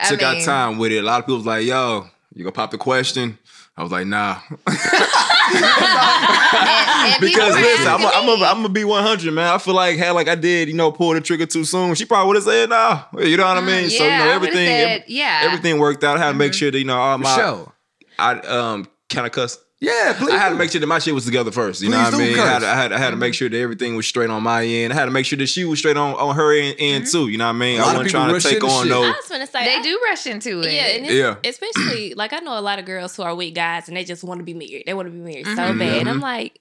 I 0.01 0.09
took 0.09 0.19
mean, 0.21 0.27
our 0.35 0.41
time 0.41 0.77
with 0.79 0.91
it. 0.91 0.97
A 0.99 1.01
lot 1.03 1.19
of 1.19 1.25
people 1.25 1.37
was 1.37 1.45
like, 1.45 1.65
"Yo, 1.65 2.07
you 2.33 2.43
gonna 2.43 2.51
pop 2.51 2.71
the 2.71 2.77
question?" 2.77 3.37
I 3.79 3.83
was 3.83 3.91
like, 3.93 4.05
"Nah," 4.07 4.39
and, 4.49 4.75
and 7.13 7.21
because 7.21 7.55
were 7.55 7.61
listen, 7.61 7.87
I'm 7.87 8.01
gonna. 8.01 8.45
I'm 8.45 8.57
gonna 8.57 8.69
be 8.69 8.83
100, 8.83 9.31
man. 9.33 9.53
I 9.53 9.57
feel 9.57 9.73
like 9.73 9.97
had 9.97 10.11
like 10.11 10.27
I 10.27 10.35
did, 10.35 10.67
you 10.67 10.73
know, 10.75 10.91
pull 10.91 11.13
the 11.13 11.21
trigger 11.21 11.45
too 11.45 11.63
soon. 11.63 11.95
She 11.95 12.05
probably 12.05 12.27
would 12.27 12.35
have 12.35 12.43
said 12.43 12.69
nah. 12.69 13.03
You 13.17 13.37
know 13.37 13.45
what 13.45 13.57
I 13.57 13.61
mean? 13.61 13.89
so 13.89 14.03
you 14.03 14.09
Mm, 14.09 14.11
yeah, 14.11 14.17
know 14.17 14.23
I 14.31 14.37
would've 14.37 14.49
everything, 14.49 14.67
said, 14.67 15.03
yeah. 15.07 15.39
everything 15.43 15.79
worked 15.79 16.03
out. 16.03 16.17
I 16.17 16.19
had 16.25 16.31
to 16.33 16.37
make 16.37 16.53
sure 16.53 16.69
that 16.71 16.77
you 16.77 16.83
know 16.85 16.97
all 16.97 17.17
For 17.17 17.23
my, 17.23 17.35
sure. 17.35 17.73
I 18.19 18.33
um 18.41 18.87
kind 19.09 19.25
of 19.25 19.31
cuss. 19.33 19.57
Yeah, 19.81 20.13
please. 20.17 20.33
I 20.33 20.37
had 20.37 20.49
to 20.49 20.55
make 20.55 20.71
sure 20.71 20.81
that 20.81 20.87
my 20.87 20.99
shit 20.99 21.13
was 21.13 21.23
together 21.23 21.51
first. 21.51 21.81
You 21.81 21.89
know 21.89 21.97
what 21.97 22.13
I 22.13 22.17
mean? 22.17 22.37
I 22.37 22.45
had, 22.45 22.61
curse. 22.61 22.63
I 22.65 22.75
had, 22.75 22.91
I 22.91 22.97
had 22.97 23.11
to 23.11 23.15
make 23.15 23.31
mm-hmm. 23.31 23.37
sure 23.37 23.49
that 23.49 23.57
everything 23.57 23.95
was 23.95 24.05
straight 24.05 24.29
on 24.29 24.43
my 24.43 24.65
end. 24.65 24.91
I 24.91 24.95
had 24.97 25.05
to 25.05 25.11
make 25.11 25.25
sure 25.25 25.37
that 25.37 25.47
she 25.47 25.63
was 25.63 25.79
straight 25.79 25.95
on, 25.95 26.15
on 26.15 26.35
her 26.35 26.53
end, 26.53 26.75
end 26.79 27.05
mm-hmm. 27.05 27.11
too. 27.11 27.29
You 27.29 27.37
know 27.37 27.45
what 27.45 27.55
I 27.55 27.59
mean? 27.59 27.79
A 27.79 27.83
lot 27.83 27.87
I 27.87 27.91
of 27.91 27.97
wasn't 27.99 28.07
people 28.07 28.19
trying 28.19 28.39
to 28.41 28.47
take 28.49 28.53
into 28.55 28.67
on 28.67 28.83
shit. 28.83 28.91
no. 28.91 29.03
I 29.03 29.11
was 29.11 29.29
gonna 29.29 29.47
say 29.47 29.63
they 29.63 29.75
I- 29.77 29.81
do 29.81 29.99
rush 30.03 30.27
into 30.27 30.61
it. 30.61 30.73
Yeah, 30.73 30.85
and 30.87 31.05
it's, 31.05 31.13
Yeah. 31.13 31.35
especially 31.49 32.13
like 32.13 32.33
I 32.33 32.39
know 32.39 32.59
a 32.59 32.61
lot 32.61 32.79
of 32.79 32.85
girls 32.85 33.15
who 33.15 33.23
are 33.23 33.33
with 33.33 33.53
guys 33.53 33.87
and 33.87 33.95
they 33.95 34.03
just 34.03 34.21
want 34.23 34.39
to 34.39 34.43
be 34.43 34.53
married. 34.53 34.83
They 34.85 34.93
want 34.93 35.07
to 35.07 35.11
be 35.11 35.19
married 35.19 35.45
so 35.45 35.51
Mhm. 35.51 35.79
bad. 35.79 36.07
I'm 36.07 36.15
mm-hmm. 36.15 36.23
like, 36.23 36.59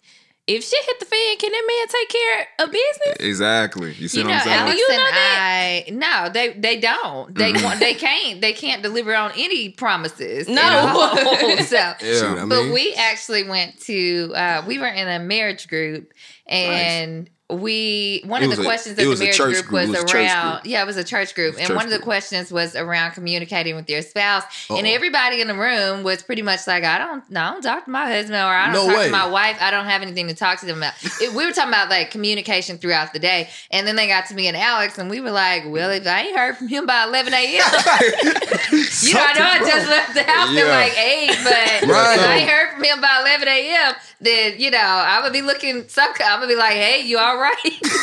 if 0.49 0.65
shit 0.65 0.85
hit 0.87 0.99
the 0.99 1.05
fan, 1.07 1.37
can 1.39 1.53
that 1.53 1.65
man 1.69 1.87
take 1.89 2.09
care 2.09 2.47
of 2.61 2.73
business? 2.73 3.17
Exactly. 3.21 3.93
You 3.93 4.09
see 4.09 4.19
you 4.21 4.25
what 4.25 4.31
know, 4.31 4.37
I'm 4.37 4.43
saying? 4.43 4.59
Alex 4.59 4.79
You 4.79 4.89
and 4.91 4.99
know 5.03 5.11
I, 5.13 5.85
no, 6.25 6.31
they 6.33 6.53
they 6.55 6.81
don't. 6.81 7.35
They 7.35 7.53
Mhm. 7.53 7.63
want, 7.65 7.81
they 7.81 7.95
can't, 7.95 8.41
they 8.41 8.53
can't 8.55 8.83
deliver 8.83 9.15
on 9.15 9.33
any 9.37 9.69
promises. 9.69 10.49
you 10.49 10.55
No. 10.55 10.63
know? 10.63 11.57
so, 11.65 11.77
Yeah. 11.77 11.95
Shoot, 12.01 12.39
I 12.39 12.47
but 12.47 12.63
mean, 12.65 12.73
we 12.73 12.95
actually 12.95 13.45
went 13.49 13.79
to, 13.83 14.33
uh, 14.35 14.63
we 14.67 14.79
were 14.79 14.87
in 14.87 15.07
a 15.07 15.19
marriage 15.19 15.69
group, 15.69 16.13
and 16.47 17.29
we 17.51 18.23
one 18.27 18.43
It 18.43 18.51
of 18.51 18.57
the 18.59 18.63
questions 18.63 18.99
of 18.99 19.05
the 19.05 19.25
marriage 19.25 19.39
group 19.39 19.67
group. 19.67 19.89
Was 19.89 20.03
was 20.03 20.13
around, 20.15 20.53
group. 20.63 20.67
yeah, 20.67 20.83
it 20.83 20.87
was 20.87 20.99
a 20.99 21.05
church 21.05 21.35
group, 21.35 21.57
and 21.57 21.67
church 21.69 21.77
one 21.77 21.87
of 21.87 21.91
the 21.91 21.97
group. 21.97 22.05
questions 22.05 22.53
was 22.53 22.77
around 22.77 23.13
communicating 23.13 23.75
with 23.75 23.89
your 23.89 24.03
spouse, 24.03 24.43
and 24.69 24.87
Uh-oh. 24.87 24.95
everybody 24.95 25.41
in 25.41 25.49
the 25.49 25.55
room 25.55 26.03
was 26.03 26.23
pretty 26.23 26.43
much 26.43 26.67
like, 26.67 26.85
I 26.85 26.99
don't, 26.99 27.25
no, 27.31 27.41
I 27.41 27.51
don't 27.53 27.63
talk 27.63 27.85
to 27.87 27.91
my 27.91 28.07
husband, 28.07 28.35
or 28.37 28.49
I 28.53 28.67
don't 28.67 28.75
No 28.75 28.87
talk 28.89 28.99
way. 28.99 29.07
to 29.07 29.11
my 29.13 29.27
wife, 29.27 29.57
I 29.61 29.71
don't 29.71 29.87
have 29.87 30.03
anything 30.03 30.29
to 30.29 30.35
talk 30.35 30.61
to 30.61 30.67
them 30.67 30.79
about. 30.79 30.93
It- 31.23 31.33
we 31.35 31.47
were 31.47 31.53
talking 31.53 31.71
about 31.71 31.89
like 31.89 32.11
communication 32.11 32.77
throughout 32.79 33.13
the 33.15 33.19
day, 33.19 33.49
and 33.71 33.87
then 33.87 33.97
they 33.97 34.09
got 34.09 34.27
to 34.27 34.35
me 34.35 34.47
and 34.49 34.57
Alex, 34.57 34.99
and 34.99 35.09
we 35.09 35.21
were 35.21 35.31
like, 35.31 35.63
well, 35.67 35.91
if 35.91 36.07
I 36.07 36.21
ain't 36.25 36.37
heard 36.37 36.57
from 36.59 36.69
him 36.69 36.85
by 36.87 37.05
11 37.05 37.33
a.m. 37.33 37.65
You 39.01 39.15
know, 39.15 39.21
I 39.25 39.33
know 39.39 39.45
I 39.45 39.59
just 39.71 39.89
left 39.89 40.15
the 40.15 40.23
house 40.25 40.51
Yeah. 40.53 40.63
at 40.63 40.69
like 40.69 40.99
eight, 40.99 41.39
but 41.45 41.89
Right. 41.89 42.19
if 42.19 42.25
I 42.25 42.37
ain't 42.39 42.51
heard 42.51 42.73
from 42.75 42.83
him 42.85 43.01
by 43.01 43.19
eleven 43.23 43.49
a.m., 43.49 43.95
then 44.21 44.55
you 44.59 44.71
know 44.71 44.79
I'm 44.79 45.23
gonna 45.23 45.33
be 45.33 45.43
looking. 45.43 45.89
Some 45.89 46.11
I'm 46.21 46.41
gonna 46.41 46.47
be 46.49 46.57
like, 46.57 46.73
"Hey, 46.75 47.01
you 47.03 47.19
all 47.19 47.38
right?" 47.39 47.57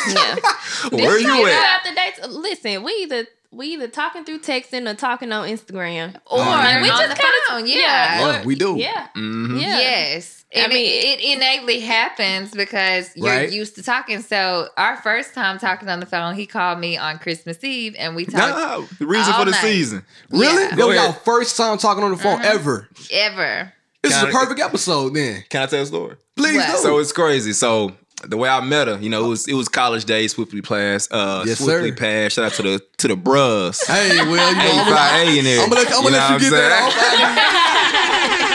Yeah. 0.09 0.35
Where 0.91 1.19
you 1.19 1.47
at? 1.47 1.81
Throughout 1.83 1.95
the 1.95 1.95
dates, 2.01 2.33
listen, 2.35 2.83
we 2.83 2.91
either 3.03 3.27
we 3.51 3.67
either 3.67 3.87
talking 3.87 4.25
through 4.25 4.39
texting 4.39 4.89
or 4.89 4.95
talking 4.95 5.31
on 5.31 5.47
Instagram. 5.47 6.15
or 6.25 6.39
Mhm. 6.39 6.81
We 6.81 6.89
on 6.89 6.97
just 6.99 7.15
the 7.15 7.21
kinda- 7.21 7.37
phone. 7.47 7.67
yeah, 7.67 7.75
Yeah. 7.77 8.19
Yeah, 8.39 8.43
we 8.45 8.55
do. 8.55 8.75
Yeah, 8.77 9.07
Mhm. 9.15 9.61
yeah. 9.61 9.79
Yes. 9.79 10.43
I 10.53 10.65
I 10.65 10.67
mean, 10.67 10.77
mean- 10.77 11.17
it 11.19 11.19
innately 11.21 11.79
happens 11.79 12.51
because 12.51 13.09
you're 13.15 13.27
Right. 13.27 13.49
used 13.51 13.75
to 13.75 13.83
talking. 13.83 14.21
So, 14.21 14.67
our 14.77 14.97
first 14.97 15.33
time 15.33 15.57
talking 15.57 15.87
on 15.89 15.99
the 16.01 16.05
phone, 16.05 16.35
he 16.35 16.45
called 16.45 16.79
me 16.79 16.97
on 16.97 17.17
Christmas 17.17 17.61
Eve, 17.63 17.95
and 17.97 18.13
we 18.15 18.25
talked 18.25 18.57
Nah, 18.57 18.81
the 18.99 19.05
reason 19.05 19.31
all 19.33 19.39
for 19.39 19.45
the 19.45 19.51
night. 19.51 19.61
season. 19.61 20.05
Really? 20.29 20.63
Yeah. 20.63 20.75
That 20.75 20.87
was 20.87 20.97
ahead. 20.97 21.07
our 21.09 21.13
first 21.25 21.55
time 21.57 21.77
talking 21.77 22.03
on 22.03 22.11
the 22.11 22.17
phone 22.17 22.39
Uh-huh. 22.41 22.53
ever. 22.55 22.89
ever. 23.11 23.73
This 24.01 24.15
is 24.15 24.21
a 24.23 24.27
perfect 24.27 24.59
episode 24.59 25.13
then. 25.15 25.43
Can 25.49 25.61
I 25.63 25.65
tell 25.67 25.81
a 25.81 25.85
story? 25.85 26.15
Please 26.35 26.57
What? 26.57 26.71
do. 26.71 26.77
So 26.83 26.97
it's 26.99 27.11
crazy. 27.13 27.53
So 27.53 27.93
the 28.23 28.37
way 28.37 28.47
I 28.49 28.61
met 28.61 28.87
her, 28.87 28.97
you 28.99 29.09
know, 29.09 29.25
it 29.25 29.27
was 29.27 29.47
it 29.47 29.53
was 29.53 29.67
college 29.67 30.05
days, 30.05 30.31
swiftly 30.33 30.61
passed, 30.61 31.11
uh, 31.13 31.43
Yes, 31.45 31.59
swiftly 31.59 31.89
sir. 31.91 31.95
passed. 31.95 32.35
Shout 32.35 32.45
out 32.45 32.53
to 32.53 32.61
the 32.63 32.81
to 32.97 33.07
the 33.09 33.15
bros. 33.15 33.81
hey, 33.85 34.15
well, 34.17 34.27
you 34.29 34.35
know, 34.35 34.43
I'm 34.43 34.61
Eighty 34.61 34.77
gonna, 34.77 34.95
five 34.95 35.27
A 35.27 35.37
in 35.39 35.43
there. 35.45 35.63
I'm 35.63 35.69
gonna 35.69 35.81
let, 35.81 35.93
I'm 35.93 36.03
You 36.03 36.09
gonna 36.09 36.17
let 36.17 36.29
you 36.29 36.33
what 36.33 36.41
get 36.41 36.53
I'm 36.53 36.59
that 36.59 36.71
off. 36.81 36.93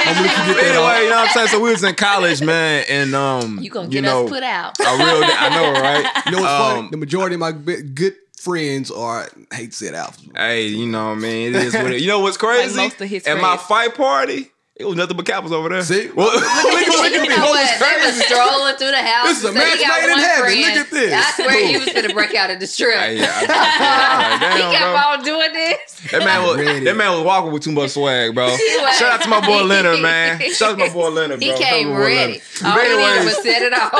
I'm 0.07 0.14
gonna 0.14 0.26
let 0.26 0.38
you 0.49 0.55
get 0.55 0.61
that 0.62 0.67
Anyway, 0.71 0.83
off. 0.83 1.02
you 1.02 1.09
know 1.11 1.17
what 1.17 1.29
I'm 1.29 1.35
saying? 1.35 1.49
So 1.49 1.61
we 1.61 1.71
was 1.71 1.85
in 1.85 1.95
college, 1.95 2.43
man, 2.43 2.85
and 2.88 3.14
um, 3.14 3.59
You 3.61 3.71
gonna 3.71 3.88
get 3.88 4.02
know, 4.02 4.25
us 4.25 4.31
put 4.31 4.43
out? 4.43 4.79
a 4.81 4.83
real, 4.83 5.23
I 5.25 5.49
know, 5.50 5.81
right? 5.81 6.23
You 6.26 6.33
know 6.33 6.38
what's 6.43 6.52
funny? 6.52 6.79
Um, 6.81 6.90
The 6.90 6.97
majority 6.97 7.35
of 7.35 7.40
my 7.40 7.52
good 7.52 8.14
friends 8.38 8.90
are 8.90 9.29
I 9.52 9.55
hate 9.55 9.71
to 9.73 9.76
say 9.76 9.87
it 9.88 9.95
out. 9.95 10.17
Hey, 10.35 10.69
you 10.69 10.87
know 10.87 11.09
what 11.09 11.19
I 11.19 11.21
mean? 11.21 11.55
It 11.55 11.62
is 11.62 11.75
what 11.75 11.93
it. 11.93 12.00
You 12.00 12.09
know 12.09 12.21
what's 12.21 12.37
crazy? 12.38 12.76
Like 12.76 12.93
most 12.93 13.00
of 13.02 13.09
his 13.09 13.26
At 13.26 13.40
my 13.40 13.57
fight 13.59 13.95
party, 13.95 14.50
it 14.80 14.87
was 14.87 14.96
nothing 14.96 15.16
but 15.16 15.26
couples 15.26 15.52
over 15.52 15.68
there. 15.68 15.82
See? 15.82 16.08
Well, 16.10 16.26
look, 16.32 16.42
at- 16.42 16.88
look 16.88 17.04
at 17.04 17.12
You 17.14 17.22
me. 17.22 17.28
know 17.28 17.37
What 17.37 17.50
what? 17.50 17.60
was 17.60 17.78
They 17.78 18.06
was 18.06 18.25
strolling 18.26 18.76
through 18.76 18.90
the 18.90 19.02
house. 19.02 19.28
This 19.28 19.38
is 19.38 19.44
a 19.44 19.49
and 19.49 19.56
match 19.56 19.78
made 19.78 20.10
in 20.12 20.18
heaven. 20.18 20.40
friend. 20.42 20.60
Look 20.60 20.76
at 20.87 20.90
this. 20.90 21.12
I 21.14 21.42
swear 21.42 21.66
he 21.66 21.78
was 21.78 21.88
gonna 21.92 22.14
break 22.14 22.34
out 22.34 22.50
of 22.50 22.58
the 22.60 22.66
strip. 22.66 22.94
Hey, 22.99 23.18
yeah, 23.18 23.30
I- 23.30 24.38
I- 24.40 24.54
he 24.56 24.58
damn, 24.58 24.72
kept 24.72 24.84
bro. 24.84 25.12
on 25.12 25.22
doing 25.25 25.52
this. 25.52 26.00
That 26.10 26.25
man 26.25 26.42
was 26.46 26.56
Ready. 26.56 26.84
that 26.84 26.96
man 26.96 27.12
was 27.12 27.22
walking 27.22 27.52
with 27.52 27.62
too 27.62 27.72
much 27.72 27.90
swag, 27.90 28.34
bro. 28.34 28.46
was. 28.50 28.99
Shout 28.99 29.12
out 29.12 29.22
to 29.22 29.28
my 29.28 29.44
boy 29.44 29.62
Leonard, 29.64 30.00
man. 30.02 30.40
Shout 30.52 30.72
out 30.72 30.78
to 30.78 30.87
my 30.87 30.92
boy 30.92 31.08
Leonard, 31.10 31.40
bro. 31.40 31.49
He 31.49 31.52
Shout 31.52 31.60
out 31.62 31.68
to 31.68 31.75
came 31.75 31.90
my 31.90 31.99
ready. 31.99 32.14
Leonard. 32.32 32.42
All 32.64 32.75
But 32.75 32.87
he 33.20 33.25
was 33.26 33.42
set 33.42 33.62
it 33.62 33.72
off. 33.72 33.92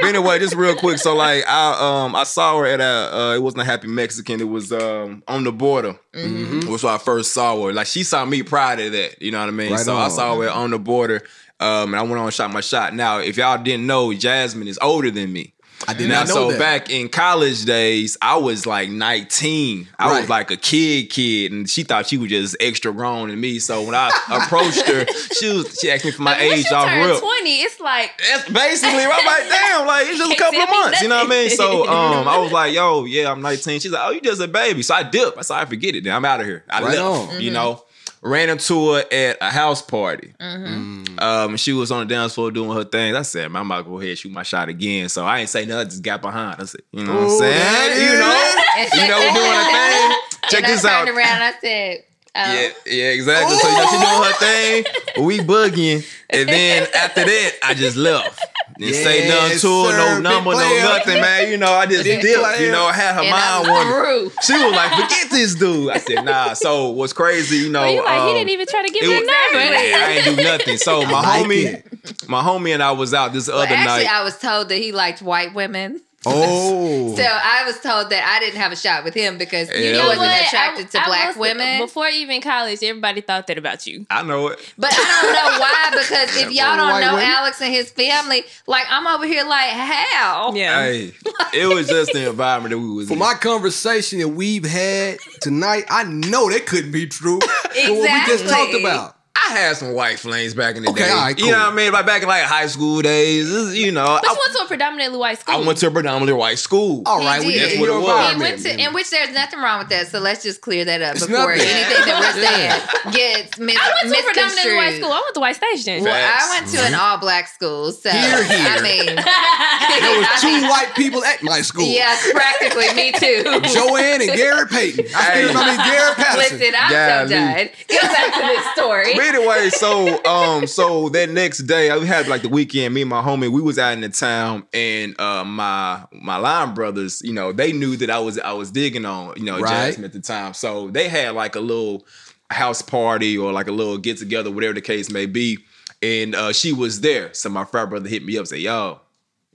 but 0.00 0.08
anyway, 0.08 0.38
just 0.38 0.54
real 0.54 0.74
quick. 0.76 0.98
So 0.98 1.14
like 1.16 1.44
I 1.48 2.04
um 2.04 2.14
I 2.14 2.24
saw 2.24 2.58
her 2.58 2.66
at 2.66 2.80
a 2.80 2.84
uh, 3.16 3.34
it 3.34 3.42
wasn't 3.42 3.62
a 3.62 3.64
happy 3.64 3.88
Mexican. 3.88 4.40
It 4.40 4.48
was 4.48 4.70
um 4.72 5.22
on 5.28 5.44
the 5.44 5.52
border. 5.52 5.98
Mm-hmm. 6.14 6.70
Was 6.70 6.84
where 6.84 6.94
I 6.94 6.98
first 6.98 7.32
saw 7.32 7.60
her. 7.66 7.72
Like 7.72 7.86
she 7.86 8.02
saw 8.04 8.24
me 8.24 8.42
prior 8.42 8.76
to 8.76 8.90
that. 8.90 9.20
You 9.20 9.32
know 9.32 9.40
what 9.40 9.48
I 9.48 9.52
mean? 9.52 9.72
Right 9.72 9.80
so 9.80 9.93
I 9.96 10.08
saw 10.08 10.36
her 10.40 10.50
on 10.50 10.70
the 10.70 10.78
border. 10.78 11.22
Um, 11.60 11.94
and 11.94 11.96
I 11.96 12.02
went 12.02 12.16
on 12.18 12.24
and 12.24 12.34
shot 12.34 12.52
my 12.52 12.60
shot. 12.60 12.94
Now, 12.94 13.18
if 13.18 13.36
y'all 13.36 13.62
didn't 13.62 13.86
know, 13.86 14.12
Jasmine 14.12 14.66
is 14.68 14.78
older 14.82 15.10
than 15.10 15.32
me. 15.32 15.52
I 15.86 15.92
did 15.92 16.08
now, 16.08 16.20
not 16.20 16.28
know 16.28 16.34
Now 16.34 16.40
so 16.40 16.50
that. 16.52 16.58
back 16.58 16.90
in 16.90 17.08
college 17.08 17.64
days, 17.64 18.16
I 18.22 18.36
was 18.36 18.64
like 18.66 18.88
19. 18.88 19.88
I 19.98 20.10
Right. 20.10 20.20
was 20.20 20.28
like 20.30 20.50
a 20.50 20.56
kid, 20.56 21.10
kid, 21.10 21.52
and 21.52 21.68
she 21.68 21.82
thought 21.84 22.06
she 22.06 22.16
was 22.16 22.30
just 22.30 22.56
extra 22.60 22.92
grown 22.92 23.28
than 23.28 23.40
me. 23.40 23.58
So 23.58 23.82
when 23.82 23.94
I 23.94 24.08
approached 24.30 24.80
her, 24.88 25.06
she 25.34 25.52
was 25.52 25.78
she 25.80 25.90
asked 25.90 26.04
me 26.04 26.10
for 26.10 26.22
my 26.22 26.32
Once 26.32 26.42
age 26.60 26.70
you 26.70 26.76
off 26.76 26.86
turn 26.86 27.06
real. 27.06 27.20
twenty, 27.20 27.56
it's 27.60 27.80
like 27.80 28.10
That's 28.18 28.48
basically 28.50 29.04
I'm 29.04 29.26
like, 29.26 29.48
damn, 29.48 29.86
like 29.86 30.06
it's 30.08 30.18
just 30.18 30.32
a 30.32 30.36
couple 30.36 30.60
of 30.60 30.70
months. 30.70 31.02
You 31.02 31.08
know 31.08 31.16
what 31.18 31.26
I 31.26 31.30
mean? 31.30 31.50
So 31.50 31.86
um 31.88 32.28
I 32.28 32.38
was 32.38 32.50
like, 32.52 32.72
yo, 32.74 33.04
yeah, 33.04 33.30
I'm 33.30 33.42
19. 33.42 33.80
She's 33.80 33.92
like, 33.92 34.02
oh, 34.06 34.10
you 34.10 34.20
just 34.20 34.40
a 34.40 34.48
baby. 34.48 34.82
So 34.82 34.94
I 34.94 35.02
dipped. 35.02 35.38
I 35.38 35.42
said, 35.42 35.56
I 35.58 35.64
forget 35.66 35.94
it. 35.94 36.04
Then 36.04 36.14
I'm 36.14 36.24
out 36.24 36.40
of 36.40 36.46
here. 36.46 36.64
I 36.68 36.82
Right 36.82 36.98
left. 36.98 37.32
on. 37.34 37.40
You 37.40 37.50
know. 37.50 37.83
Ran 38.24 38.48
into 38.48 38.94
her 38.94 39.04
at 39.12 39.36
a 39.42 39.50
house 39.50 39.82
party. 39.82 40.32
Mm-hmm. 40.40 41.18
Um, 41.18 41.56
she 41.58 41.74
was 41.74 41.92
on 41.92 42.06
the 42.08 42.14
dance 42.14 42.34
floor 42.34 42.50
doing 42.50 42.74
her 42.74 42.84
thing. 42.84 43.14
I 43.14 43.22
said, 43.22 43.50
man, 43.50 43.60
I'm 43.60 43.70
about 43.70 43.84
to 43.84 43.90
go 43.90 44.00
ahead 44.00 44.16
shoot 44.16 44.32
my 44.32 44.42
shot 44.42 44.70
again. 44.70 45.10
So 45.10 45.24
I 45.24 45.40
ain't 45.40 45.50
say 45.50 45.66
nothing, 45.66 45.90
just 45.90 46.02
got 46.02 46.22
behind. 46.22 46.56
I 46.58 46.64
said, 46.64 46.80
you 46.90 47.04
know 47.04 47.14
what 47.14 47.22
I'm 47.24 47.38
saying? 47.38 48.00
You 48.00 48.18
know, 48.18 49.02
you 49.02 49.08
know, 49.08 49.18
we 49.20 49.34
doing 49.34 49.60
a 49.60 49.64
thing. 49.64 50.18
Check 50.50 50.64
and 50.64 50.72
this 50.72 50.84
I 50.84 50.94
out. 50.94 51.04
turned 51.04 51.16
around 51.18 51.42
I 51.42 51.52
said, 51.60 52.04
um, 52.36 52.50
Yeah, 52.50 52.68
yeah, 52.86 53.10
exactly. 53.10 53.56
So 53.56 53.68
you 53.68 53.76
know, 53.76 53.86
she 53.86 53.96
doing 53.96 54.22
her 54.22 54.32
thing. 54.34 54.84
We 55.24 55.38
boogieing, 55.38 56.04
and 56.28 56.48
then 56.48 56.88
after 56.96 57.24
that, 57.24 57.52
I 57.62 57.74
just 57.74 57.96
left. 57.96 58.40
Didn't 58.78 58.94
say 58.94 59.28
nothing 59.28 59.58
to 59.60 59.84
her, 59.84 59.96
no 59.96 60.20
number, 60.20 60.50
no 60.50 60.78
nothing, 60.80 61.20
man. 61.20 61.48
You 61.52 61.56
know, 61.56 61.70
I 61.72 61.86
just 61.86 62.02
Big 62.02 62.20
dipped. 62.20 62.60
You 62.60 62.72
know, 62.72 62.86
I 62.86 62.92
had 62.92 63.14
her 63.14 63.20
And 63.22 63.32
I 63.32 63.58
mind 63.58 63.60
was 63.60 63.86
wondering. 63.86 64.30
She 64.42 64.52
was 64.54 64.72
like, 64.74 64.90
"Forget 64.90 65.30
this 65.30 65.54
dude." 65.54 65.90
I 65.90 65.98
said, 65.98 66.24
"Nah." 66.24 66.54
So 66.54 66.88
what's 66.88 67.12
crazy, 67.12 67.58
you 67.58 67.70
know? 67.70 67.82
Well, 67.82 67.94
you 67.94 68.02
like 68.04 68.14
he 68.14 68.28
um, 68.30 68.34
didn't 68.34 68.50
even 68.50 68.66
try 68.66 68.82
to 68.82 68.92
give 68.92 69.02
me 69.02 69.16
a 69.16 69.20
was- 69.20 69.26
number. 69.26 69.58
I 69.58 70.14
ain't 70.16 70.36
do 70.36 70.42
nothing. 70.42 70.76
So 70.78 71.02
my 71.06 71.10
like 71.20 71.46
homie, 71.46 72.28
my 72.28 72.42
homie 72.42 72.74
and 72.74 72.82
I 72.82 72.90
was 72.90 73.14
out 73.14 73.32
this 73.32 73.46
Well, 73.46 73.58
other 73.58 73.74
actually, 73.74 74.04
night. 74.04 74.12
I 74.12 74.24
was 74.24 74.36
told 74.36 74.68
that 74.70 74.76
he 74.78 74.90
liked 74.90 75.22
white 75.22 75.54
women. 75.54 76.00
Oh. 76.26 77.14
So 77.16 77.22
I 77.22 77.64
was 77.66 77.78
told 77.80 78.10
that 78.10 78.24
I 78.24 78.40
didn't 78.44 78.58
have 78.60 78.72
a 78.72 78.76
shot 78.76 79.04
with 79.04 79.14
him 79.14 79.38
because 79.38 79.68
Yeah. 79.70 79.76
he 79.78 79.86
You 79.88 79.92
know 79.94 80.08
wasn't 80.08 80.26
what? 80.28 80.42
attracted 80.46 80.90
to 80.90 80.98
I- 80.98 81.02
I 81.02 81.06
black 81.06 81.28
was- 81.28 81.36
women. 81.36 81.78
Before 81.80 82.08
even 82.08 82.40
college, 82.40 82.82
everybody 82.82 83.20
thought 83.20 83.46
that 83.46 83.58
about 83.58 83.86
you. 83.86 84.06
I 84.10 84.22
know 84.22 84.48
it. 84.48 84.58
But 84.78 84.92
I 84.92 85.22
don't 85.22 85.32
know 85.32 85.60
why 85.60 85.90
because 85.90 86.36
if 86.36 86.52
y'all 86.52 86.76
don't 86.76 87.00
know 87.00 87.14
women. 87.14 87.30
Alex 87.30 87.60
and 87.60 87.72
his 87.72 87.90
family, 87.90 88.44
like 88.66 88.86
I'm 88.90 89.06
over 89.06 89.26
here 89.26 89.44
like 89.44 89.70
how? 89.70 90.52
Yeah. 90.54 90.82
Hey, 90.82 91.12
it 91.52 91.66
was 91.72 91.88
just 91.88 92.12
the 92.12 92.28
environment 92.28 92.70
that 92.72 92.78
we 92.78 92.88
was 92.94 93.04
in. 93.04 93.08
For 93.08 93.12
in. 93.14 93.18
my 93.18 93.34
conversation 93.34 94.18
that 94.20 94.28
we've 94.28 94.64
had 94.64 95.18
tonight, 95.40 95.84
I 95.90 96.04
know 96.04 96.50
that 96.50 96.66
couldn't 96.66 96.92
be 96.92 97.06
true. 97.06 97.40
For 97.74 97.92
what 97.92 98.12
we 98.12 98.26
just 98.26 98.48
talked 98.48 98.74
about. 98.74 99.16
I 99.36 99.48
had 99.52 99.76
some 99.76 99.92
white 99.92 100.18
flames 100.18 100.54
back 100.54 100.76
in 100.76 100.84
the 100.84 100.90
Okay, 100.90 101.04
day. 101.04 101.10
all 101.10 101.20
right, 101.26 101.38
You 101.38 101.50
know 101.50 101.58
what 101.58 101.72
I 101.72 101.74
mean? 101.74 101.92
Like 101.92 102.06
back 102.06 102.22
in 102.22 102.28
like 102.28 102.44
high 102.44 102.66
school 102.68 103.02
days. 103.02 103.50
is- 103.50 103.74
You 103.76 103.92
know, 103.92 104.18
But 104.22 104.30
you 104.30 104.30
I, 104.30 104.38
went 104.40 104.56
to 104.56 104.62
a 104.62 104.66
predominantly 104.68 105.18
white 105.18 105.38
school. 105.40 105.54
I 105.56 105.58
went 105.66 105.78
to 105.78 105.88
a 105.88 105.90
predominantly 105.90 106.32
white 106.32 106.58
school. 106.58 107.02
All 107.04 107.18
right, 107.18 107.42
He 107.42 107.48
we 107.48 107.52
did. 107.54 107.62
That's 107.70 107.80
what 107.80 107.88
it 107.90 108.00
was. 108.00 108.32
He 108.32 108.38
went 108.40 108.62
to, 108.62 108.80
in 108.80 108.94
which 108.94 109.10
there's 109.10 109.34
nothing 109.34 109.58
wrong 109.60 109.80
with 109.80 109.88
that. 109.90 110.06
So 110.08 110.18
let's 110.20 110.42
just 110.42 110.60
clear 110.60 110.84
that 110.86 111.02
up 111.02 111.16
It's 111.16 111.26
before 111.26 111.50
nothing. 111.50 111.66
anything 111.68 112.04
that 112.06 112.16
we're 112.22 112.40
saying 112.40 113.12
gets 113.12 113.58
mis- 113.58 113.76
I 113.76 113.92
went 114.02 114.14
to 114.14 114.20
a 114.20 114.22
predominantly 114.24 114.76
white 114.76 114.96
school. 114.96 115.12
I 115.12 115.20
went 115.20 115.34
to 115.34 115.40
White 115.40 115.56
Station. 115.56 116.04
Well, 116.04 116.14
Facts. 116.14 116.44
I 116.46 116.60
went 116.60 116.66
to 116.72 116.80
an 116.86 116.94
all 116.94 117.18
black 117.18 117.48
school, 117.48 117.90
so 117.92 118.08
Here, 118.10 118.44
here. 118.44 118.64
I 118.70 118.80
mean, 118.80 119.06
there 119.18 120.14
was 120.18 120.28
two 120.40 120.68
white 120.70 120.92
people 120.96 121.22
at 121.24 121.42
my 121.42 121.60
school. 121.60 121.84
Yeah, 121.84 122.16
practically 122.32 122.88
me 122.94 123.12
too. 123.12 123.42
Joanne 123.74 124.22
and 124.22 124.32
Garrett 124.32 124.70
Payton. 124.70 125.06
I 125.14 125.20
still 125.44 125.48
Hey. 125.48 125.52
know 125.52 125.66
me 125.68 125.76
Garrett 125.76 126.16
Patterson. 126.16 126.58
Listen, 126.60 126.74
I'm 126.78 126.90
Golly. 126.90 127.28
so 127.28 127.34
done. 127.34 127.68
Go 127.90 128.00
back 128.08 128.30
to 128.34 128.40
this 128.46 128.64
story. 128.72 129.12
Anyway, 129.24 129.70
so 129.70 130.22
um, 130.24 130.66
so 130.66 131.08
that 131.10 131.30
next 131.30 131.58
day, 131.60 131.90
I 131.90 131.98
had 132.04 132.28
like 132.28 132.42
the 132.42 132.48
weekend. 132.48 132.94
Me 132.94 133.00
and 133.02 133.10
my 133.10 133.22
homie, 133.22 133.50
we 133.50 133.60
was 133.62 133.78
out 133.78 133.92
in 133.94 134.00
the 134.00 134.08
town, 134.08 134.64
and 134.72 135.18
uh, 135.20 135.44
my 135.44 136.04
my 136.12 136.36
line 136.36 136.74
brothers, 136.74 137.22
you 137.24 137.32
know, 137.32 137.52
they 137.52 137.72
knew 137.72 137.96
that 137.96 138.10
I 138.10 138.18
was 138.18 138.38
I 138.38 138.52
was 138.52 138.70
digging 138.70 139.04
on, 139.06 139.34
you 139.36 139.44
know, 139.44 139.58
Right. 139.60 139.86
Jasmine 139.88 140.04
at 140.04 140.12
the 140.12 140.20
time. 140.20 140.52
So 140.54 140.88
they 140.90 141.08
had 141.08 141.34
like 141.34 141.56
a 141.56 141.60
little 141.60 142.06
house 142.50 142.82
party 142.82 143.38
or 143.38 143.52
like 143.52 143.68
a 143.68 143.72
little 143.72 143.96
get 143.98 144.18
together, 144.18 144.50
whatever 144.50 144.74
the 144.74 144.80
case 144.82 145.10
may 145.10 145.26
be. 145.26 145.58
And 146.02 146.34
uh, 146.34 146.52
she 146.52 146.72
was 146.74 147.00
there. 147.00 147.32
So 147.32 147.48
my 147.48 147.64
frat 147.64 147.88
brother 147.88 148.08
hit 148.08 148.24
me 148.24 148.36
up, 148.36 148.40
and 148.40 148.48
say, 148.48 148.58
"Yo, 148.58 149.00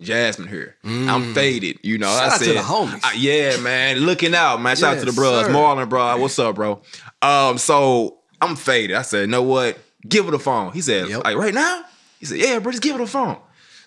Jasmine 0.01 0.47
here. 0.47 0.77
I'm 0.83 1.33
faded." 1.35 1.77
You 1.83 1.97
know, 1.99 2.07
Mm. 2.07 2.17
Shout 2.19 2.23
I 2.31 2.33
out 2.33 2.39
to 2.39 2.45
said, 2.45 2.55
the 2.57 2.61
homies. 2.61 3.03
"Uh, 3.05 3.11
"Yeah, 3.15 3.57
man, 3.57 3.97
looking 3.99 4.33
out, 4.33 4.59
man. 4.61 4.75
Shout 4.75 4.95
out 4.97 4.99
to 5.01 5.05
the 5.05 5.13
bros, 5.13 5.45
sir. 5.45 5.51
Marlon, 5.51 5.87
bro. 5.89 6.17
What's 6.17 6.39
up, 6.39 6.55
bro?" 6.55 6.81
Um, 7.21 7.57
so 7.59 8.18
I'm 8.41 8.55
faded. 8.55 8.95
I 8.95 9.01
said, 9.01 9.21
"You 9.21 9.27
know 9.27 9.43
what? 9.43 9.77
Give 10.07 10.25
her 10.25 10.31
the 10.31 10.39
phone." 10.39 10.71
He 10.73 10.81
said, 10.81 11.09
Yep. 11.09 11.23
"Like 11.23 11.35
right 11.37 11.53
now?" 11.53 11.83
He 12.19 12.25
said, 12.25 12.37
"Yeah, 12.39 12.59
bro, 12.59 12.71
just 12.71 12.83
give 12.83 12.93
her 12.93 13.03
the 13.03 13.07
phone." 13.07 13.37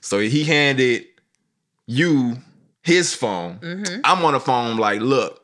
So 0.00 0.18
he 0.18 0.44
handed 0.44 1.04
you 1.86 2.36
his 2.82 3.14
phone. 3.14 3.58
Mm-hmm. 3.58 4.00
I'm 4.04 4.24
on 4.24 4.32
the 4.32 4.40
phone, 4.40 4.76
like, 4.76 5.00
look, 5.00 5.42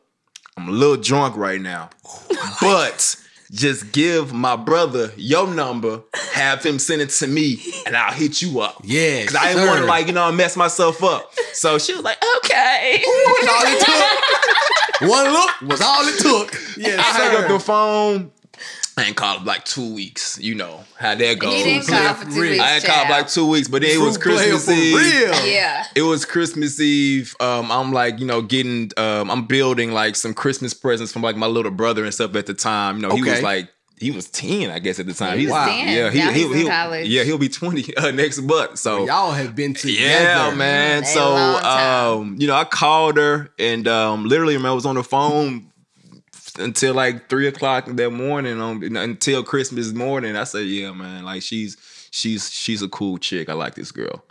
I'm 0.57 0.67
a 0.67 0.71
little 0.71 0.97
drunk 0.97 1.37
right 1.37 1.61
now, 1.61 1.89
but 2.61 3.15
just 3.51 3.91
give 3.91 4.33
my 4.33 4.55
brother 4.55 5.11
your 5.15 5.47
number, 5.47 6.01
have 6.33 6.63
him 6.63 6.77
send 6.77 7.01
it 7.01 7.09
to 7.09 7.27
me, 7.27 7.59
and 7.85 7.95
I'll 7.95 8.13
hit 8.13 8.41
you 8.41 8.59
up. 8.59 8.81
Yeah, 8.83 9.25
Cause 9.25 9.35
I 9.35 9.53
didn't 9.53 9.67
want 9.67 9.79
to 9.79 9.85
like, 9.85 10.07
you 10.07 10.13
know, 10.13 10.31
mess 10.31 10.55
myself 10.57 11.03
up. 11.03 11.31
So 11.53 11.77
she 11.79 11.93
was 11.93 12.03
like, 12.03 12.17
okay. 12.37 13.01
was 13.05 13.49
all 13.49 13.63
it 13.65 13.85
took. 13.85 15.09
One 15.09 15.31
look 15.31 15.61
was 15.61 15.81
all 15.81 16.01
it 16.07 16.19
took. 16.19 16.61
Yes, 16.77 16.99
I 16.99 17.03
hung 17.03 17.31
sir. 17.31 17.43
up 17.43 17.47
the 17.47 17.59
phone. 17.59 18.31
I 18.99 19.05
ain't 19.07 19.15
called 19.15 19.45
like 19.45 19.65
two 19.65 19.93
weeks. 19.93 20.37
You 20.39 20.55
know 20.55 20.83
how 20.97 21.15
that 21.15 21.39
goes. 21.39 21.53
He 21.55 21.63
didn't 21.63 21.87
call 21.87 22.13
for 22.15 22.25
for 22.25 22.31
two 22.31 22.41
weeks. 22.41 22.61
I 22.63 22.75
ain't 22.75 22.83
called 22.85 23.07
child. 23.07 23.09
like 23.09 23.27
two 23.29 23.47
weeks, 23.47 23.67
but 23.67 23.81
then 23.81 23.91
it 23.91 24.03
was 24.03 24.17
Christmas 24.17 24.67
Eve. 24.69 24.95
real. 24.95 25.45
Yeah. 25.47 25.85
It 25.95 26.01
was 26.03 26.25
Christmas 26.25 26.79
Eve. 26.79 27.35
Um, 27.39 27.71
I'm 27.71 27.91
like, 27.93 28.19
you 28.19 28.25
know, 28.25 28.41
getting, 28.41 28.91
um, 28.97 29.31
I'm 29.31 29.45
building 29.45 29.91
like 29.91 30.15
some 30.15 30.33
Christmas 30.33 30.73
presents 30.73 31.11
from 31.13 31.21
like 31.21 31.35
my 31.35 31.47
little 31.47 31.71
brother 31.71 32.03
and 32.03 32.13
stuff 32.13 32.35
at 32.35 32.45
the 32.45 32.53
time. 32.53 32.97
You 32.97 33.07
know, 33.07 33.15
he 33.15 33.23
was 33.23 33.41
like, 33.41 33.69
he 33.97 34.11
was 34.11 34.29
10, 34.29 34.69
I 34.71 34.79
guess, 34.79 34.97
at 34.99 35.07
the 35.07 35.13
time. 35.13 35.37
He 35.37 35.45
was 35.47 35.53
He's- 35.55 35.67
10. 35.85 35.87
Yeah, 36.15 36.25
Now 36.25 36.31
he's 36.31 36.51
in 36.55 36.67
college. 36.67 37.07
Yeah, 37.09 37.23
he'll 37.23 37.37
be 37.37 37.49
20 37.49 37.97
uh, 37.97 38.11
next 38.11 38.41
month. 38.41 38.79
So 38.79 39.05
Y'all 39.05 39.31
have 39.31 39.55
been 39.55 39.73
together. 39.73 39.99
yeah, 40.23 40.53
man. 40.55 41.03
A 41.03 41.05
So, 41.05 41.35
um, 41.35 42.35
you 42.39 42.47
know, 42.47 42.55
I 42.55 42.63
called 42.63 43.17
her 43.17 43.49
and 43.59 43.87
um, 43.89 44.23
literally, 44.25 44.57
man, 44.57 44.67
I 44.67 44.73
was 44.73 44.85
on 44.85 44.95
the 44.95 45.03
phone 45.03 45.71
until 46.59 46.93
like 46.93 47.29
three 47.29 47.47
o'clock 47.47 47.85
that 47.87 48.09
morning 48.11 48.59
on 48.61 48.95
until 48.97 49.43
Christmas 49.43 49.93
morning. 49.93 50.35
I 50.35 50.43
said, 50.43 50.65
yeah, 50.65 50.91
man, 50.91 51.23
like 51.23 51.41
she's 51.41 51.77
she's 52.11 52.51
she's 52.51 52.81
a 52.81 52.89
cool 52.89 53.17
chick. 53.17 53.49
I 53.49 53.53
like 53.53 53.75
this 53.75 53.91
girl. 53.91 54.23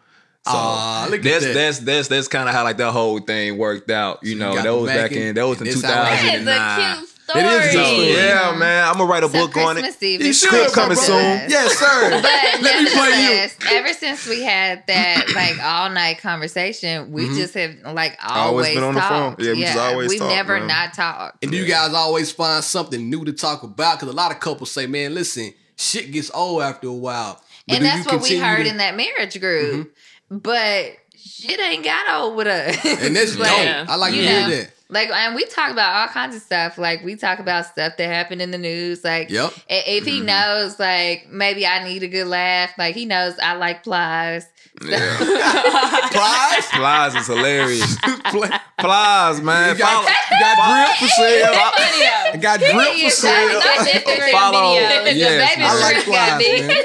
So 0.46 1.06
look 1.10 1.22
that's, 1.22 1.44
at 1.44 1.48
that. 1.48 1.54
that's 1.54 1.78
that's 1.80 2.08
that's 2.08 2.28
kind 2.28 2.48
of 2.48 2.54
how 2.54 2.64
like 2.64 2.78
the 2.78 2.90
whole 2.90 3.18
thing 3.18 3.58
worked 3.58 3.90
out. 3.90 4.20
You 4.22 4.32
so 4.32 4.38
know, 4.38 4.54
you 4.54 4.62
that 4.62 4.70
was 4.74 4.90
back 4.90 5.12
in, 5.12 5.22
in 5.22 5.34
that 5.34 5.46
was 5.46 5.60
in, 5.60 5.66
in 5.66 5.74
2009 5.74 7.04
story. 7.30 7.44
It 7.44 7.46
is 7.46 7.58
a 7.66 7.72
So 7.72 7.84
cute 7.84 7.86
story. 7.86 8.12
yeah, 8.26 8.56
man, 8.58 8.84
I'm 8.88 8.92
gonna 8.94 9.04
write 9.10 9.24
a 9.24 9.28
So 9.28 9.32
book 9.46 9.56
on 9.56 9.76
it. 9.76 9.80
Christmas 9.82 10.02
Eve 10.02 10.20
The 10.20 10.28
is 10.28 10.40
script 10.40 10.70
so 10.70 10.74
coming 10.74 10.96
good. 10.96 11.04
soon. 11.04 11.50
Yes, 11.50 11.76
sir. 11.78 12.10
But 12.22 12.62
Let 12.62 12.82
me 12.82 12.90
play 12.90 13.08
you. 13.08 13.10
nevertheless, 13.10 13.56
ever 13.70 13.92
since 13.94 14.26
we 14.26 14.42
had 14.42 14.84
that 14.86 15.26
like 15.34 15.62
all 15.62 15.90
night 15.90 16.18
conversation, 16.18 17.12
we 17.12 17.24
mm-hmm. 17.24 17.34
just 17.36 17.54
have 17.54 17.74
like 17.94 18.16
always, 18.26 18.68
Always 18.68 18.74
been 18.74 18.84
on 18.84 18.94
the 18.94 19.00
phone. 19.00 19.36
Yeah, 19.38 19.52
we 19.52 19.60
just 19.62 19.78
always 19.78 20.08
we've 20.10 20.18
talk, 20.20 20.30
never 20.30 20.58
man. 20.58 20.66
not 20.68 20.94
talked. 20.94 21.42
And 21.42 21.50
do 21.52 21.56
you 21.58 21.66
guys 21.66 21.92
always 21.94 22.30
find 22.32 22.62
something 22.64 23.08
new 23.10 23.24
to 23.24 23.32
talk 23.32 23.62
about? 23.62 23.98
Because 24.00 24.12
a 24.12 24.16
lot 24.16 24.30
of 24.32 24.40
couples 24.40 24.70
say, 24.70 24.86
man, 24.86 25.14
listen, 25.14 25.52
shit 25.76 26.10
gets 26.12 26.30
old 26.34 26.62
after 26.62 26.88
a 26.88 26.92
while. 26.92 27.40
But 27.66 27.76
and 27.76 27.84
that's 27.84 28.06
what 28.06 28.22
we 28.22 28.38
heard 28.38 28.64
to- 28.64 28.68
in 28.70 28.78
that 28.78 28.96
marriage 28.96 29.38
group. 29.38 29.92
Mm-hmm. 30.30 30.38
But 30.38 30.92
shit 31.16 31.58
ain't 31.60 31.84
got 31.84 32.08
old 32.20 32.36
with 32.36 32.46
us. 32.46 32.76
And 32.84 33.14
that's 33.16 33.36
Like, 33.38 33.50
dope. 33.50 33.88
I 33.90 33.96
like 33.96 34.12
to 34.12 34.16
you 34.16 34.22
hear 34.22 34.48
that. 34.48 34.70
Like, 34.90 35.10
and 35.10 35.34
we 35.34 35.44
talk 35.44 35.70
about 35.70 35.94
all 35.96 36.08
kinds 36.08 36.34
of 36.34 36.40
stuff. 36.40 36.78
Like, 36.78 37.04
we 37.04 37.14
talk 37.16 37.40
about 37.40 37.66
stuff 37.66 37.98
that 37.98 38.06
happened 38.06 38.40
in 38.40 38.50
the 38.50 38.58
news. 38.58 39.04
Like, 39.04 39.28
Yep. 39.28 39.52
if 39.68 40.04
he 40.04 40.18
mm-hmm. 40.18 40.26
knows, 40.26 40.78
like, 40.78 41.28
maybe 41.30 41.66
I 41.66 41.84
need 41.84 42.02
a 42.02 42.08
good 42.08 42.26
laugh. 42.26 42.70
Like, 42.78 42.94
he 42.94 43.04
knows 43.04 43.38
I 43.38 43.54
like 43.54 43.82
plies. 43.82 44.46
Yeah. 44.84 45.16
Prize? 46.10 46.66
Plies 46.72 47.14
is 47.14 47.26
hilarious. 47.26 47.96
Plies, 48.78 49.40
man. 49.42 49.74
You 49.74 49.78
got, 49.78 50.04
Follow- 50.04 50.40
got 50.40 50.96
drip 50.96 50.96
for 50.98 51.08
sale. 51.14 51.52
I 51.52 52.30
Video. 52.32 52.42
got 52.42 52.60
drip 52.60 52.72
for 52.72 52.76
Yes, 52.96 53.18
sale. 53.18 53.60
that's 53.60 53.84
the 53.84 53.98
Instagram 54.00 54.30
Follow- 54.30 54.74
video. 54.74 55.04
The 55.04 55.14
yes. 55.14 55.56
I 55.58 55.80
like 55.80 55.96
shrimp 55.96 56.06
got 56.06 56.40
flies, 56.40 56.60
me. 56.62 56.66
man. 56.68 56.82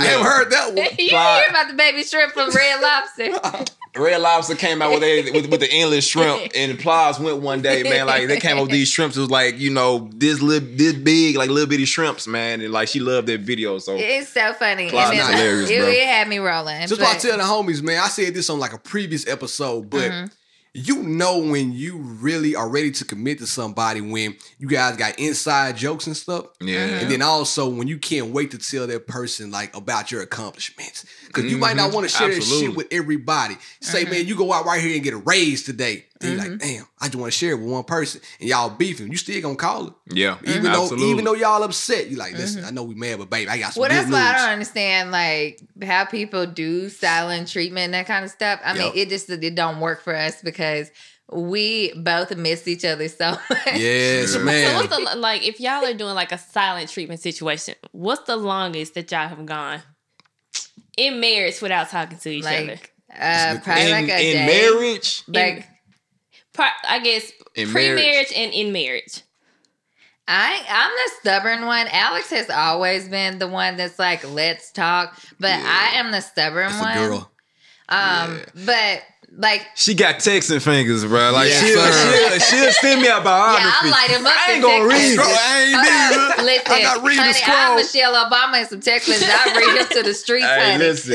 I 0.00 0.04
haven't 0.04 0.26
heard 0.26 0.50
that 0.50 0.66
one. 0.68 0.76
you 0.84 0.84
didn't 0.96 1.08
Fly. 1.10 1.40
hear 1.40 1.50
about 1.50 1.68
the 1.68 1.74
baby 1.74 2.02
shrimp 2.04 2.32
from 2.32 2.50
Red 2.50 2.80
Lobster. 2.80 3.68
Red 3.96 4.20
Lobster 4.20 4.54
came 4.54 4.80
out 4.82 4.92
with, 4.92 5.02
a, 5.02 5.32
with 5.32 5.50
with 5.50 5.58
the 5.60 5.68
endless 5.70 6.06
shrimp, 6.06 6.52
and 6.54 6.78
Plies 6.78 7.18
went 7.18 7.38
one 7.38 7.60
day, 7.60 7.82
man. 7.82 8.06
Like 8.06 8.28
they 8.28 8.38
came 8.38 8.56
up 8.56 8.62
with 8.62 8.70
these 8.70 8.88
shrimps. 8.88 9.16
It 9.16 9.20
was 9.20 9.30
like 9.30 9.58
you 9.58 9.70
know 9.70 10.08
this 10.14 10.40
little 10.40 10.68
this 10.76 10.92
big, 10.92 11.36
like 11.36 11.50
little 11.50 11.68
bitty 11.68 11.86
shrimps, 11.86 12.28
man. 12.28 12.60
And 12.60 12.72
like 12.72 12.86
she 12.86 13.00
loved 13.00 13.26
that 13.26 13.40
video. 13.40 13.78
So 13.78 13.96
it's 13.98 14.28
so 14.28 14.52
funny. 14.52 14.90
Plies 14.90 15.10
and 15.10 15.18
is 15.18 15.26
hilarious, 15.28 15.70
it, 15.70 15.78
bro. 15.80 15.88
it 15.88 16.06
had 16.06 16.28
me 16.28 16.38
rolling. 16.42 16.86
Just 16.86 17.00
what 17.00 17.16
I 17.16 17.18
tell 17.18 17.36
the 17.38 17.44
homies, 17.44 17.82
man. 17.82 17.98
I 18.02 18.08
said 18.08 18.34
this 18.34 18.48
on 18.50 18.58
like 18.58 18.72
a 18.72 18.78
previous 18.78 19.26
episode, 19.26 19.90
but 19.90 20.10
Mm-hmm. 20.10 20.26
you 20.72 21.02
know 21.02 21.38
when 21.38 21.72
you 21.72 21.98
really 21.98 22.54
are 22.54 22.68
ready 22.68 22.90
to 22.92 23.04
commit 23.04 23.38
to 23.38 23.46
somebody 23.46 24.00
when 24.00 24.36
you 24.58 24.68
guys 24.68 24.96
got 24.96 25.18
inside 25.18 25.76
jokes 25.76 26.06
and 26.06 26.16
stuff. 26.16 26.46
yeah, 26.60 27.00
And 27.00 27.10
then 27.10 27.22
also 27.22 27.68
when 27.68 27.88
you 27.88 27.98
can't 27.98 28.28
wait 28.28 28.52
to 28.52 28.58
tell 28.58 28.86
that 28.86 29.06
person 29.08 29.50
like 29.50 29.76
about 29.76 30.12
your 30.12 30.22
accomplishments. 30.22 31.04
Cause 31.32 31.44
you 31.44 31.58
might 31.58 31.76
not 31.76 31.86
mm-hmm. 31.86 31.94
want 31.94 32.08
to 32.08 32.14
share 32.14 32.28
that 32.28 32.36
Absolutely. 32.38 32.66
shit 32.68 32.76
with 32.76 32.86
everybody. 32.90 33.56
Say, 33.80 34.02
mm-hmm. 34.02 34.10
man, 34.12 34.26
you 34.26 34.36
go 34.36 34.52
out 34.52 34.64
right 34.64 34.80
here 34.80 34.94
and 34.94 35.02
get 35.02 35.14
a 35.14 35.18
raise 35.18 35.62
today. 35.64 36.06
And 36.20 36.30
you're 36.30 36.38
like, 36.38 36.50
mm-hmm. 36.50 36.76
damn, 36.76 36.86
I 37.00 37.06
just 37.06 37.16
want 37.16 37.32
to 37.32 37.38
share 37.38 37.52
it 37.52 37.60
with 37.60 37.70
one 37.70 37.84
person. 37.84 38.20
And 38.40 38.48
y'all 38.48 38.68
beefing. 38.70 39.10
You 39.10 39.16
still 39.16 39.40
gonna 39.40 39.56
call 39.56 39.88
it. 39.88 39.94
yeah, 40.12 40.38
Even 40.44 40.64
though 40.64 40.82
absolutely. 40.82 41.10
even 41.10 41.24
though 41.24 41.34
y'all 41.34 41.62
upset, 41.62 42.10
you 42.10 42.16
like, 42.16 42.32
listen, 42.32 42.64
I 42.64 42.70
know 42.70 42.82
we 42.82 42.94
mad, 42.94 43.18
but 43.18 43.30
baby, 43.30 43.48
I 43.48 43.58
got 43.58 43.72
some 43.72 43.80
Well, 43.82 43.90
good 43.90 43.96
that's 43.96 44.08
news. 44.08 44.14
why 44.14 44.28
I 44.28 44.36
don't 44.38 44.50
understand 44.50 45.10
like 45.12 45.60
how 45.82 46.04
people 46.04 46.46
do 46.46 46.88
silent 46.88 47.48
treatment 47.48 47.86
and 47.86 47.94
that 47.94 48.06
kind 48.06 48.24
of 48.24 48.30
stuff. 48.30 48.60
I 48.64 48.76
mean, 48.76 48.92
it 48.94 49.08
just 49.08 49.30
it 49.30 49.54
don't 49.54 49.80
work 49.80 50.02
for 50.02 50.14
us 50.14 50.42
because 50.42 50.90
we 51.32 51.92
both 51.94 52.34
miss 52.36 52.66
each 52.66 52.84
other 52.84 53.08
so 53.08 53.30
much. 53.50 53.60
Yes, 53.76 54.32
So 54.32 54.44
what's 54.44 54.88
the 54.88 55.16
like 55.16 55.46
if 55.46 55.60
y'all 55.60 55.84
are 55.84 55.94
doing 55.94 56.14
like 56.14 56.32
a 56.32 56.38
silent 56.38 56.90
treatment 56.90 57.20
situation? 57.20 57.74
What's 57.92 58.24
the 58.24 58.36
longest 58.36 58.94
that 58.94 59.10
y'all 59.10 59.28
have 59.28 59.46
gone 59.46 59.82
in 61.06 61.20
marriage 61.20 61.60
without 61.60 61.88
talking 61.90 62.18
to 62.18 62.30
each 62.30 62.44
other? 62.44 62.78
uh, 63.18 63.58
probably 63.62 63.84
in, 63.84 63.90
like 63.90 64.08
a 64.08 64.30
in 64.30 64.36
day. 64.36 64.46
marriage, 64.46 65.22
Like 65.26 65.66
Part, 66.52 66.72
I 66.88 66.98
guess 67.00 67.30
In 67.54 67.68
pre-marriage 67.70 68.32
and 68.36 68.52
in 68.52 68.72
marriage. 68.72 69.22
I, 70.28 70.62
I'm 70.68 70.90
the 70.90 71.10
stubborn 71.20 71.66
one. 71.66 71.88
Alex 71.90 72.30
has 72.30 72.50
always 72.50 73.08
been 73.08 73.38
the 73.40 73.48
one 73.48 73.76
that's 73.76 73.98
like, 73.98 74.28
let's 74.32 74.70
talk. 74.70 75.18
But 75.40 75.52
I 75.52 75.92
am 75.94 76.12
the 76.12 76.20
stubborn 76.20 76.68
That's 76.70 76.78
a 76.80 76.82
one. 76.82 77.08
girl. 77.08 77.30
Um, 77.88 78.40
but 78.64 79.02
like 79.36 79.66
She 79.76 79.94
got 79.94 80.16
texting 80.16 80.60
fingers, 80.60 81.04
bro. 81.04 81.30
Like 81.32 81.48
Yes, 81.48 81.62
she'll, 81.62 81.86
she'll, 81.86 82.62
she'll 82.64 82.72
send 82.72 83.00
me 83.00 83.06
a 83.08 83.10
Yeah, 83.10 83.22
biography. 83.22 83.88
I 83.88 83.90
light 83.90 84.10
him 84.10 84.26
up. 84.26 84.32
I 84.36 84.52
ain't 84.52 84.62
gonna 84.62 84.84
read. 84.84 85.16
messages. 85.16 85.18
I 85.38 85.60
ain't 85.62 85.74
Hold 85.74 85.86
neither. 85.86 86.40
on. 86.40 86.46
Listen, 86.46 86.72
I 86.72 86.82
got 86.82 87.02
read 87.04 87.16
the 87.18 87.22
honey, 87.22 87.32
scroll. 87.34 87.56
I'm 87.56 87.76
Michelle 87.76 88.14
Obama 88.14 88.54
and 88.58 88.68
some 88.68 88.80
text 88.80 89.08
messages. 89.08 89.30
I 89.32 89.54
read 89.56 89.80
him 89.80 89.86
to 89.88 90.02
the 90.02 90.14
streets, 90.14 90.46
Hey, 90.46 90.72
honey. 90.72 90.78
listen. 90.84 91.14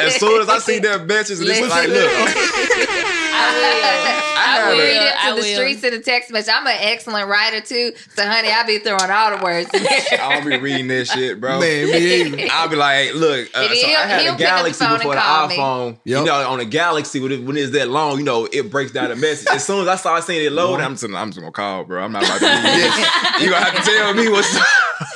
As 0.00 0.14
soon 0.16 0.40
as 0.42 0.48
I 0.48 0.58
see 0.58 0.78
that 0.78 1.06
bitches, 1.06 1.40
listen, 1.44 1.68
like, 1.68 1.88
look, 1.88 2.10
I 3.40 3.52
will. 3.54 4.40
I 4.40 4.60
I 4.60 4.70
will. 4.72 4.78
read 4.78 4.96
him 4.96 5.12
I 5.18 5.28
to 5.30 5.34
the 5.34 5.40
will. 5.40 5.54
streets 5.54 5.84
in 5.84 5.90
the 5.94 6.00
text 6.00 6.30
message. 6.30 6.52
I'm 6.54 6.66
an 6.66 6.76
excellent 6.78 7.28
writer 7.28 7.60
too, 7.60 7.92
so 8.14 8.26
honey, 8.26 8.50
I 8.50 8.62
be 8.64 8.78
throwing 8.78 9.10
all 9.10 9.36
the 9.36 9.42
words. 9.42 9.70
I 9.72 10.34
don't 10.40 10.44
be 10.48 10.56
reading 10.58 10.88
that 10.88 11.06
shit, 11.06 11.40
bro. 11.40 11.60
Man, 11.60 11.86
me. 11.90 12.48
I'll 12.52 12.68
be 12.68 12.76
like, 12.76 13.14
look, 13.14 13.48
uh, 13.54 13.62
so 13.68 13.86
I 13.86 14.06
had 14.06 14.20
a 14.20 14.22
pick 14.22 14.38
the 14.38 14.44
Galaxy 14.44 14.86
before 14.86 15.14
the 15.14 15.20
iPhone. 15.20 15.98
Yep. 16.04 16.18
You 16.20 16.24
know, 16.26 16.50
on 16.50 16.60
a 16.60 16.64
Galaxy 16.64 17.20
when, 17.20 17.32
it, 17.32 17.42
when 17.44 17.56
it's 17.56 17.72
that 17.72 17.88
long, 17.88 18.18
you 18.18 18.24
know, 18.24 18.48
it 18.50 18.70
breaks 18.70 18.92
down 18.92 19.10
the 19.10 19.16
message. 19.16 19.48
As 19.52 19.64
soon 19.64 19.82
as 19.82 19.88
I 19.88 19.96
saw 19.96 20.18
seeing 20.20 20.44
it 20.44 20.52
load, 20.52 20.80
I'm 20.80 20.94
just, 20.94 21.04
I'm 21.04 21.28
just 21.28 21.38
gonna 21.40 21.52
call, 21.52 21.84
bro. 21.84 22.02
I'm 22.02 22.12
not 22.12 22.24
about 22.24 22.38
to 22.40 22.46
read 22.46 22.64
this. 22.64 23.42
You 23.42 23.50
gonna 23.50 23.64
have 23.64 23.84
to 23.84 23.90
tell 23.90 24.14
me 24.14 24.28
what's. 24.28 24.56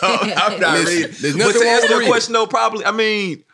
I'm 0.02 0.60
not 0.60 0.78
Listen, 0.78 0.87
reading. 0.87 1.16
there's 1.20 1.37
but 1.37 1.52
to 1.60 1.66
answer 1.68 1.98
the 2.00 2.06
question, 2.06 2.32
though, 2.32 2.46
probably. 2.46 2.84
I 2.84 2.90
mean, 2.92 3.44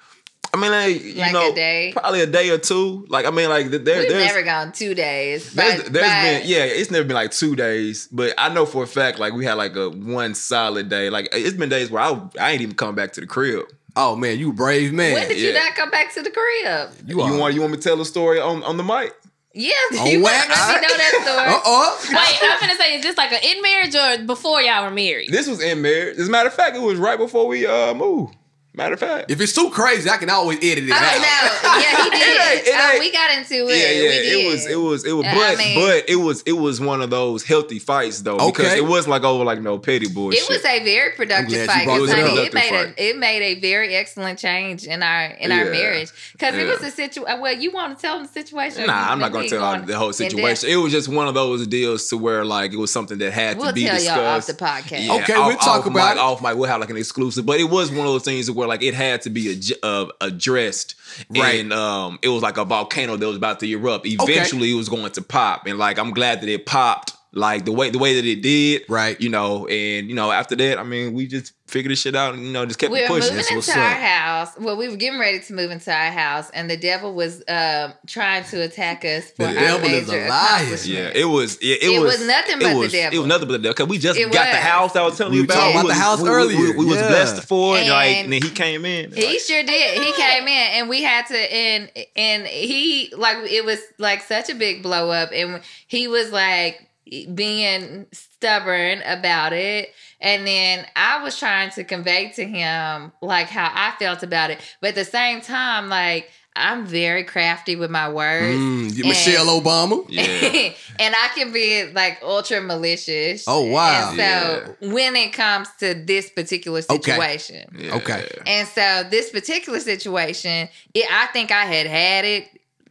I 0.52 0.56
mean, 0.56 0.70
like, 0.70 1.04
you 1.04 1.14
Like 1.14 1.30
a 1.30 1.32
know, 1.32 1.54
day? 1.54 1.90
probably 1.92 2.20
a 2.22 2.26
day 2.26 2.50
or 2.50 2.58
two. 2.58 3.06
Like, 3.08 3.24
I 3.26 3.30
mean, 3.30 3.48
like, 3.48 3.70
there, 3.70 3.78
We've 3.78 3.84
there's 4.08 4.26
never 4.26 4.42
gone 4.42 4.72
two 4.72 4.94
days. 4.94 5.52
there's, 5.52 5.82
but, 5.84 5.92
there's 5.92 6.06
but 6.06 6.22
been 6.42 6.42
yeah, 6.48 6.64
it's 6.64 6.90
never 6.90 7.04
been 7.04 7.14
like 7.14 7.30
two 7.30 7.54
days, 7.56 8.08
but 8.10 8.34
I 8.36 8.52
know 8.52 8.66
for 8.66 8.82
a 8.82 8.86
fact 8.86 9.18
like 9.18 9.32
we 9.32 9.44
had 9.44 9.54
like 9.54 9.76
a 9.76 9.90
one 9.90 10.34
solid 10.34 10.88
day. 10.88 11.08
Like 11.10 11.28
it's 11.32 11.56
been 11.56 11.68
days 11.68 11.90
where 11.90 12.02
I 12.02 12.20
I 12.40 12.50
ain't 12.52 12.62
even 12.62 12.74
come 12.74 12.94
back 12.94 13.12
to 13.12 13.20
the 13.20 13.26
crib. 13.26 13.64
Oh 13.96 14.16
man, 14.16 14.38
you 14.38 14.52
brave 14.52 14.92
man. 14.92 15.14
when 15.14 15.28
did 15.28 15.38
you 15.38 15.48
yeah. 15.52 15.58
not 15.60 15.74
come 15.74 15.90
back 15.90 16.12
to 16.14 16.22
the 16.22 16.30
crib? 16.30 16.90
you 17.06 17.24
You 17.24 17.38
want 17.38 17.54
you 17.54 17.60
want 17.60 17.72
me 17.72 17.78
to 17.78 17.82
tell 17.82 18.00
a 18.00 18.04
story 18.04 18.40
on, 18.40 18.62
on 18.62 18.76
the 18.76 18.84
mic? 18.84 19.14
Yeah, 19.52 19.72
On 20.00 20.06
you 20.06 20.22
wax? 20.22 20.48
let 20.48 20.80
me 20.80 20.88
know 20.88 20.96
that 20.96 21.20
story. 21.22 21.46
Uh 21.54 21.60
oh. 21.64 21.98
Wait, 22.08 22.38
I'm 22.42 22.60
gonna 22.60 22.76
say, 22.76 22.94
is 22.96 23.02
this 23.02 23.16
like 23.16 23.32
an 23.32 23.40
in 23.42 23.60
marriage 23.62 23.94
or 23.96 24.24
before 24.24 24.62
y'all 24.62 24.84
were 24.84 24.90
married? 24.92 25.30
This 25.30 25.48
was 25.48 25.60
in 25.60 25.82
marriage. 25.82 26.18
As 26.18 26.28
a 26.28 26.30
matter 26.30 26.48
of 26.48 26.54
fact, 26.54 26.76
it 26.76 26.82
was 26.82 26.98
right 26.98 27.18
before 27.18 27.46
we 27.48 27.66
uh 27.66 27.92
moved. 27.94 28.36
Matter 28.72 28.94
of 28.94 29.00
fact. 29.00 29.30
If 29.30 29.40
it's 29.40 29.52
too 29.52 29.68
crazy, 29.70 30.08
I 30.08 30.16
can 30.16 30.30
always 30.30 30.58
edit 30.58 30.84
it 30.84 30.90
Oh 30.92 30.94
out. 30.94 31.20
no! 31.20 31.80
Yeah, 31.80 32.04
he 32.04 32.10
did. 32.10 32.20
It 32.20 32.40
ain't- 32.58 32.66
it 32.68 32.74
Oh, 32.76 32.90
ain't- 32.92 33.00
we 33.00 33.10
got 33.12 33.36
into 33.36 33.68
it. 33.68 33.78
Yeah, 33.78 33.90
yeah, 33.90 34.02
we 34.02 34.08
did. 34.08 34.32
it 34.46 34.50
was, 34.50 34.66
it 34.66 34.74
was, 34.76 35.04
it 35.04 35.12
was, 35.12 35.26
I 35.26 35.34
but, 35.34 35.58
mean- 35.58 35.74
but 35.76 36.08
it 36.08 36.16
was, 36.16 36.42
it 36.42 36.52
was 36.52 36.80
one 36.80 37.02
of 37.02 37.10
those 37.10 37.42
healthy 37.44 37.78
fights 37.80 38.22
though, 38.22 38.36
because 38.50 38.72
it 38.74 38.84
was 38.84 39.08
like 39.08 39.22
over 39.24 39.44
like 39.44 39.60
no 39.60 39.78
petty 39.78 40.08
bullshit. 40.08 40.42
It 40.42 40.48
was 40.48 40.64
a 40.64 40.84
very 40.84 41.10
productive 41.16 41.46
I'm 41.46 41.48
glad 41.50 41.60
you 41.62 41.66
fight. 41.66 41.84
brought 41.84 41.98
'cause, 41.98 42.08
that 42.10 42.18
honey, 42.28 42.40
up. 42.40 42.46
it 42.46 42.54
made 42.54 42.68
Productive 42.68 42.94
a 42.98 43.08
it 43.10 43.16
made 43.18 43.42
a 43.42 43.60
very 43.60 43.94
excellent 43.96 44.38
change 44.38 44.84
in 44.86 45.02
our 45.02 45.24
in 45.26 45.50
our 45.52 45.64
Yeah. 45.64 45.70
marriage 45.70 46.10
because 46.32 46.54
it 46.54 46.66
was 46.66 46.80
a 46.82 46.90
situation. 46.92 47.38
Uh, 47.38 47.40
well, 47.40 47.52
you 47.54 47.70
want 47.72 47.96
to 47.98 48.00
tell 48.02 48.18
them 48.18 48.26
the 48.26 48.32
situation? 48.32 48.84
or 48.84 48.86
Nah, 48.86 49.10
I'm 49.10 49.18
not 49.18 49.32
gonna 49.32 49.48
tell 49.48 49.60
going 49.74 49.86
the 49.86 49.98
whole 49.98 50.12
situation. 50.12 50.68
It 50.70 50.76
was 50.76 50.92
just 50.92 51.08
one 51.08 51.26
of 51.28 51.34
those 51.34 51.66
deals 51.66 52.06
to 52.08 52.16
where 52.16 52.44
like 52.44 52.72
it 52.72 52.76
was 52.78 52.92
something 52.92 53.18
that 53.18 53.32
had 53.32 53.58
We'll 53.58 53.68
to 53.68 53.72
be 53.74 53.84
tell 53.86 53.96
discussed. 53.96 54.16
y'all 54.16 54.26
off 54.26 54.46
the 54.46 54.52
podcast. 54.54 55.06
Yeah, 55.06 55.14
Okay, 55.22 55.32
off- 55.34 55.48
we'll 55.48 55.56
talk 55.56 55.86
about 55.86 56.14
mic. 56.14 56.22
Off 56.22 56.40
mic, 56.42 56.54
we'll 56.56 56.68
have 56.68 56.80
like 56.80 56.90
an 56.90 56.96
exclusive, 56.96 57.44
but 57.44 57.58
it 57.58 57.64
was 57.68 57.90
one 57.90 58.06
of 58.06 58.12
those 58.12 58.22
things 58.22 58.50
where 58.50 58.68
like 58.70 58.82
it 58.82 58.94
had 58.94 59.22
to 59.22 59.30
be 59.30 59.54
adj- 59.54 59.76
uh, 59.82 60.06
addressed, 60.20 60.94
Right. 61.28 61.60
And 61.60 61.72
um, 61.72 62.18
it 62.22 62.28
was 62.28 62.42
like 62.42 62.56
a 62.56 62.64
volcano 62.64 63.16
that 63.16 63.26
was 63.26 63.36
about 63.36 63.60
to 63.60 63.70
erupt. 63.70 64.06
Eventually, 64.06 64.70
it 64.70 64.74
was 64.74 64.88
going 64.88 65.10
to 65.12 65.22
pop, 65.22 65.66
and 65.66 65.78
like 65.78 65.98
I'm 65.98 66.12
glad 66.12 66.40
that 66.40 66.48
it 66.48 66.64
popped. 66.66 67.12
Like 67.32 67.64
the 67.64 67.70
way 67.72 67.90
the 67.90 67.98
way 67.98 68.14
that 68.16 68.24
it 68.26 68.42
did, 68.42 68.82
Right. 68.88 69.20
You 69.20 69.28
know, 69.28 69.66
and 69.68 70.08
you 70.08 70.14
know 70.16 70.32
after 70.32 70.56
that, 70.56 70.78
I 70.78 70.82
mean, 70.82 71.12
we 71.14 71.28
just 71.28 71.52
figured 71.68 71.92
this 71.92 72.00
shit 72.00 72.16
out, 72.16 72.34
and 72.34 72.44
you 72.44 72.50
know, 72.52 72.66
just 72.66 72.80
kept 72.80 72.90
we 72.92 72.98
it 72.98 73.02
were 73.08 73.18
pushing. 73.18 73.36
moving 73.36 73.54
That's 73.54 73.68
into 73.68 73.78
our 73.80 73.86
up. 73.92 73.98
house. 73.98 74.48
Well, 74.58 74.76
we 74.76 74.88
were 74.88 74.96
getting 74.96 75.20
ready 75.20 75.38
to 75.38 75.52
move 75.52 75.70
into 75.70 75.92
our 75.92 76.10
house, 76.10 76.50
and 76.50 76.68
the 76.68 76.76
devil 76.76 77.14
was 77.14 77.44
um, 77.46 77.92
trying 78.08 78.42
to 78.46 78.62
attack 78.62 79.04
us 79.04 79.30
for 79.30 79.44
The 79.44 79.48
our 79.50 79.54
devil 79.54 79.88
is 79.90 80.08
a 80.08 80.28
liar. 80.28 80.76
Yeah, 80.84 81.10
it 81.14 81.26
was. 81.26 81.56
It, 81.58 81.66
it, 81.66 81.82
It 81.92 82.00
was, 82.00 82.18
was 82.18 82.26
nothing 82.26 82.58
but 82.58 82.66
it 82.72 82.80
the 82.80 82.88
devil. 82.88 83.16
It 83.16 83.20
was 83.20 83.28
nothing 83.28 83.46
but 83.46 83.52
the 83.52 83.58
devil. 83.60 83.74
Cause 83.74 83.86
we 83.88 83.98
just 83.98 84.18
It 84.18 84.32
got 84.32 84.50
the 84.50 84.58
house 84.58 84.96
I 84.96 85.02
was 85.04 85.16
telling 85.16 85.34
you 85.34 85.42
were 85.42 85.44
about. 85.44 85.54
talking 85.54 85.70
about 85.76 85.84
We 85.84 85.88
the 85.90 85.94
house 85.94 86.18
we, 86.20 86.28
we- 86.28 86.34
earlier. 86.34 86.58
We, 86.58 86.72
we 86.78 86.84
was 86.86 86.96
Yeah. 86.96 87.08
blessed 87.08 87.44
for 87.44 87.78
it, 87.78 87.88
like, 87.88 88.08
And- 88.08 88.24
and 88.24 88.32
then 88.32 88.42
he 88.42 88.50
came 88.50 88.84
in. 88.84 89.12
He 89.12 89.24
like, 89.26 89.38
sure 89.38 89.62
did. 89.62 90.02
He 90.02 90.12
came 90.20 90.42
in 90.48 90.48
and 90.80 90.88
we 90.88 91.04
had 91.04 91.26
to 91.26 91.36
and 91.38 91.90
and 92.16 92.46
he 92.48 93.12
like 93.16 93.36
it 93.48 93.64
was 93.64 93.78
like 93.98 94.22
such 94.22 94.50
a 94.50 94.54
big 94.56 94.82
blow 94.82 95.10
up 95.12 95.30
and 95.32 95.60
he 95.86 96.08
was 96.08 96.32
like 96.32 96.88
being 97.34 98.06
stubborn 98.12 99.02
about 99.04 99.52
it 99.52 99.90
and 100.20 100.46
then 100.46 100.86
I 100.96 101.22
was 101.22 101.38
trying 101.38 101.70
to 101.70 101.84
convey 101.84 102.30
to 102.36 102.44
him 102.44 103.12
like 103.20 103.48
how 103.48 103.70
I 103.72 103.94
felt 103.98 104.22
about 104.22 104.50
it 104.50 104.60
but 104.80 104.90
at 104.90 104.94
the 104.94 105.04
same 105.04 105.40
time 105.40 105.88
like 105.88 106.30
I'm 106.56 106.84
very 106.84 107.22
crafty 107.24 107.76
with 107.76 107.90
my 107.90 108.08
words 108.10 108.58
Mm, 108.60 108.96
you- 108.96 109.04
Michelle 109.04 109.46
Obama. 109.60 110.04
yeah, 110.08 110.72
and 110.98 111.14
I 111.14 111.28
can 111.34 111.52
be 111.52 111.86
like 111.92 112.18
ultra 112.22 112.60
malicious. 112.60 113.44
Oh, 113.46 113.62
wow. 113.66 114.10
And 114.10 114.18
so 114.18 114.88
when 114.90 115.14
it 115.14 115.32
comes 115.32 115.68
to 115.78 115.94
this 115.94 116.28
particular 116.28 116.80
Okay. 116.90 117.12
situation, 117.12 117.68
yeah. 117.78 117.94
Okay. 117.94 118.26
and 118.46 118.66
so 118.66 119.04
this 119.08 119.30
particular 119.30 119.78
situation, 119.78 120.68
it, 120.92 121.06
I 121.10 121.26
think 121.28 121.52
I 121.52 121.64
had 121.66 121.86
had 121.86 122.24
it 122.24 122.48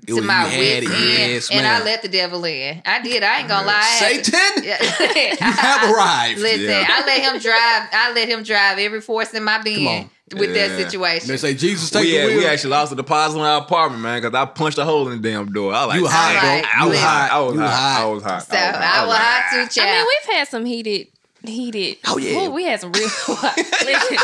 It 0.10 0.16
to 0.16 0.16
was- 0.18 0.26
my 0.26 0.44
you 0.46 0.50
had 0.52 0.84
wits 0.84 0.96
end, 0.96 1.32
yes, 1.32 1.52
and 1.52 1.66
I 1.68 1.84
let 1.84 2.02
the 2.02 2.08
devil 2.10 2.44
in. 2.46 2.82
I 2.86 3.02
did. 3.02 3.24
I 3.24 3.40
ain't 3.40 3.48
gonna 3.48 3.68
lie. 3.68 3.74
I 3.74 3.84
had 3.84 4.24
to- 4.24 4.32
Satan, 4.32 4.64
you 4.64 5.38
have 5.46 5.92
arrived. 5.96 6.40
Listen, 6.40 6.62
Yeah. 6.62 6.86
I 6.88 7.06
let 7.06 7.22
him 7.22 7.40
drive. 7.40 7.90
I 7.92 8.12
let 8.14 8.28
him 8.28 8.44
drive 8.44 8.78
every 8.80 9.02
force 9.02 9.34
in 9.34 9.44
my 9.44 9.62
being 9.62 9.88
on. 9.88 10.10
with 10.38 10.54
that 10.54 10.78
situation. 10.78 11.28
They 11.28 11.38
say 11.38 11.54
Jesus 11.56 11.90
take 11.90 12.04
We, 12.04 12.12
the 12.12 12.18
had, 12.18 12.28
wheel. 12.28 12.38
we 12.38 12.46
actually 12.46 12.70
lost 12.72 12.92
a 12.92 12.96
deposit 12.96 13.40
on 13.40 13.46
our 13.46 13.62
apartment, 13.62 14.02
man, 14.04 14.22
because 14.22 14.36
I 14.36 14.46
punched 14.46 14.78
a 14.78 14.86
hole 14.86 15.10
in 15.10 15.22
the 15.22 15.30
damn 15.30 15.52
door. 15.52 15.74
I 15.74 15.86
was 15.86 15.88
like, 15.94 16.00
You 16.02 16.08
hot, 16.08 16.40
bro. 16.40 16.50
"Dang." 16.50 16.66
I 16.76 16.84
was 16.86 16.90
Listen. 16.92 17.08
hot. 17.08 17.30
I 17.32 17.40
was 17.40 17.54
You 17.56 17.62
hot. 17.62 17.70
hot. 17.74 18.02
I 18.02 18.06
was 18.06 18.24
hot. 18.24 18.44
so 18.44 18.56
I 18.58 18.70
was 19.06 19.10
like, 19.10 19.20
hot 19.22 19.72
too, 19.72 19.82
I 19.82 19.86
mean, 19.98 20.06
we've 20.06 20.36
had 20.36 20.48
some 20.48 20.66
heated, 20.66 21.08
heated. 21.44 21.98
Oh, 22.08 22.18
yeah. 22.18 22.46
Ooh, 22.48 22.52
we 22.52 22.64
had 22.66 22.80
some 22.82 22.92
real. 22.92 23.04
Listen, 23.06 24.18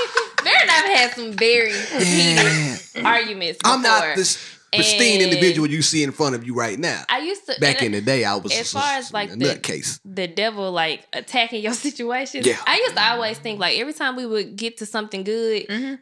Mary 0.44 0.58
and 0.62 0.70
I've 0.72 0.98
had 0.98 1.12
some 1.16 1.32
very 1.34 1.74
heated 1.74 3.06
arguments. 3.06 3.60
Before. 3.64 3.76
I'm 3.76 3.82
not 3.82 4.16
this 4.16 4.38
pristine 4.76 5.22
And- 5.22 5.32
individual 5.32 5.70
you 5.70 5.82
see 5.82 6.04
in 6.04 6.12
front 6.12 6.36
of 6.36 6.46
you 6.46 6.54
right 6.56 6.78
now. 6.80 7.04
I 7.10 7.20
used 7.20 7.46
to 7.48 7.60
Back 7.60 7.82
in 7.82 7.92
the 7.94 8.02
day, 8.02 8.24
I 8.26 8.36
was 8.36 8.52
as 8.52 8.74
a- 8.74 8.80
far 8.80 8.94
as 8.98 9.12
like 9.14 9.30
the 9.32 9.38
nutcase. 9.38 10.00
the 10.06 10.28
devil 10.28 10.72
like 10.72 11.06
attacking 11.14 11.62
your 11.64 11.74
situation. 11.88 12.42
Yeah. 12.44 12.58
I 12.66 12.78
used 12.78 12.96
to 12.96 13.04
always 13.04 13.38
think 13.38 13.60
like 13.60 13.78
every 13.80 13.94
time 13.94 14.16
we 14.16 14.26
would 14.26 14.56
get 14.56 14.78
to 14.78 14.86
something 14.86 15.24
good, 15.24 15.68
Mhm. 15.68 16.00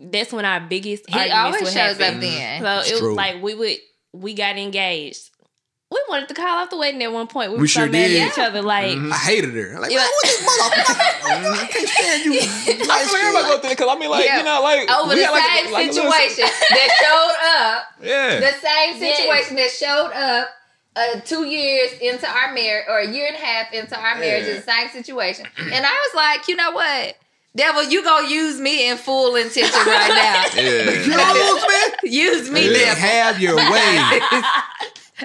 that's 0.00 0.32
when 0.32 0.44
our 0.44 0.60
biggest 0.60 1.04
he 1.08 1.14
arguments 1.18 1.36
always 1.44 1.62
would 1.62 1.72
shows 1.72 1.96
happen. 1.98 2.14
up 2.16 2.20
then. 2.20 2.62
So 2.62 2.78
It's 2.80 2.88
it 2.88 2.92
was 2.94 3.00
true. 3.00 3.14
like 3.14 3.42
we 3.42 3.54
would 3.54 3.76
we 4.12 4.34
got 4.34 4.56
engaged. 4.58 5.30
We 5.90 6.00
wanted 6.08 6.26
to 6.28 6.34
call 6.34 6.58
off 6.58 6.70
the 6.70 6.76
wedding 6.76 7.02
at 7.02 7.12
one 7.12 7.26
point. 7.28 7.50
We, 7.52 7.56
We 7.56 7.62
were 7.62 7.68
so 7.68 7.80
sure 7.82 7.90
mad 7.90 8.08
did. 8.08 8.22
at 8.22 8.32
each 8.32 8.38
other. 8.38 8.62
Like 8.62 8.96
I 8.98 9.16
hated 9.16 9.54
her. 9.54 9.78
Like, 9.78 9.92
Yeah. 9.92 9.98
man, 9.98 10.06
what 10.08 10.22
this 10.24 10.42
motherfucker? 10.42 11.62
I 11.62 11.66
can't 11.70 11.88
stand 11.88 12.24
you. 12.24 12.40
I 12.40 12.44
feel 12.74 12.88
like 12.88 13.14
everybody 13.14 13.44
go 13.46 13.58
through 13.58 13.70
it, 13.70 13.78
because 13.78 13.88
I 13.96 13.98
mean, 13.98 14.10
like, 14.10 14.24
Yeah. 14.24 14.38
you 14.38 14.44
know, 14.44 14.60
like, 14.62 14.90
Over 14.90 15.08
we 15.10 15.20
the 15.20 15.26
had, 15.26 15.32
like, 15.32 15.42
same 15.64 15.72
like 15.72 15.90
a 15.90 15.92
little- 15.92 16.10
situation 16.12 16.44
that 16.70 16.88
showed 17.00 17.36
up 17.60 17.86
Yeah. 18.02 18.40
the 18.40 18.52
same 18.58 19.02
Yes. 19.02 19.16
situation 19.18 19.56
that 19.56 19.70
showed 19.70 20.12
up 20.12 20.48
uh, 20.96 21.20
two 21.24 21.44
years 21.44 21.92
into 22.00 22.26
our 22.28 22.52
marriage 22.54 22.86
or 22.88 22.98
a 23.00 23.06
year 23.06 23.26
and 23.26 23.36
a 23.36 23.38
half 23.40 23.72
into 23.72 23.96
our 23.98 24.14
marriage 24.16 24.46
Yeah. 24.46 24.54
is 24.54 24.64
the 24.64 24.70
same 24.72 24.88
situation. 24.90 25.46
And 25.58 25.84
I 25.86 25.90
was 25.90 26.14
like, 26.14 26.48
you 26.48 26.56
know 26.56 26.70
what? 26.72 27.16
Devil, 27.56 27.84
you 27.84 28.02
gonna 28.02 28.28
use 28.28 28.58
me 28.60 28.88
in 28.88 28.96
full 28.96 29.36
intention 29.36 29.72
right 29.86 30.08
now. 30.08 30.44
yeah. 30.62 30.90
You 31.02 31.08
know 31.10 31.54
man? 31.68 31.90
use 32.04 32.50
me, 32.50 32.68
Let 32.68 32.78
devil. 32.78 33.02
have 33.02 33.40
your 33.40 33.56
way. 33.56 34.42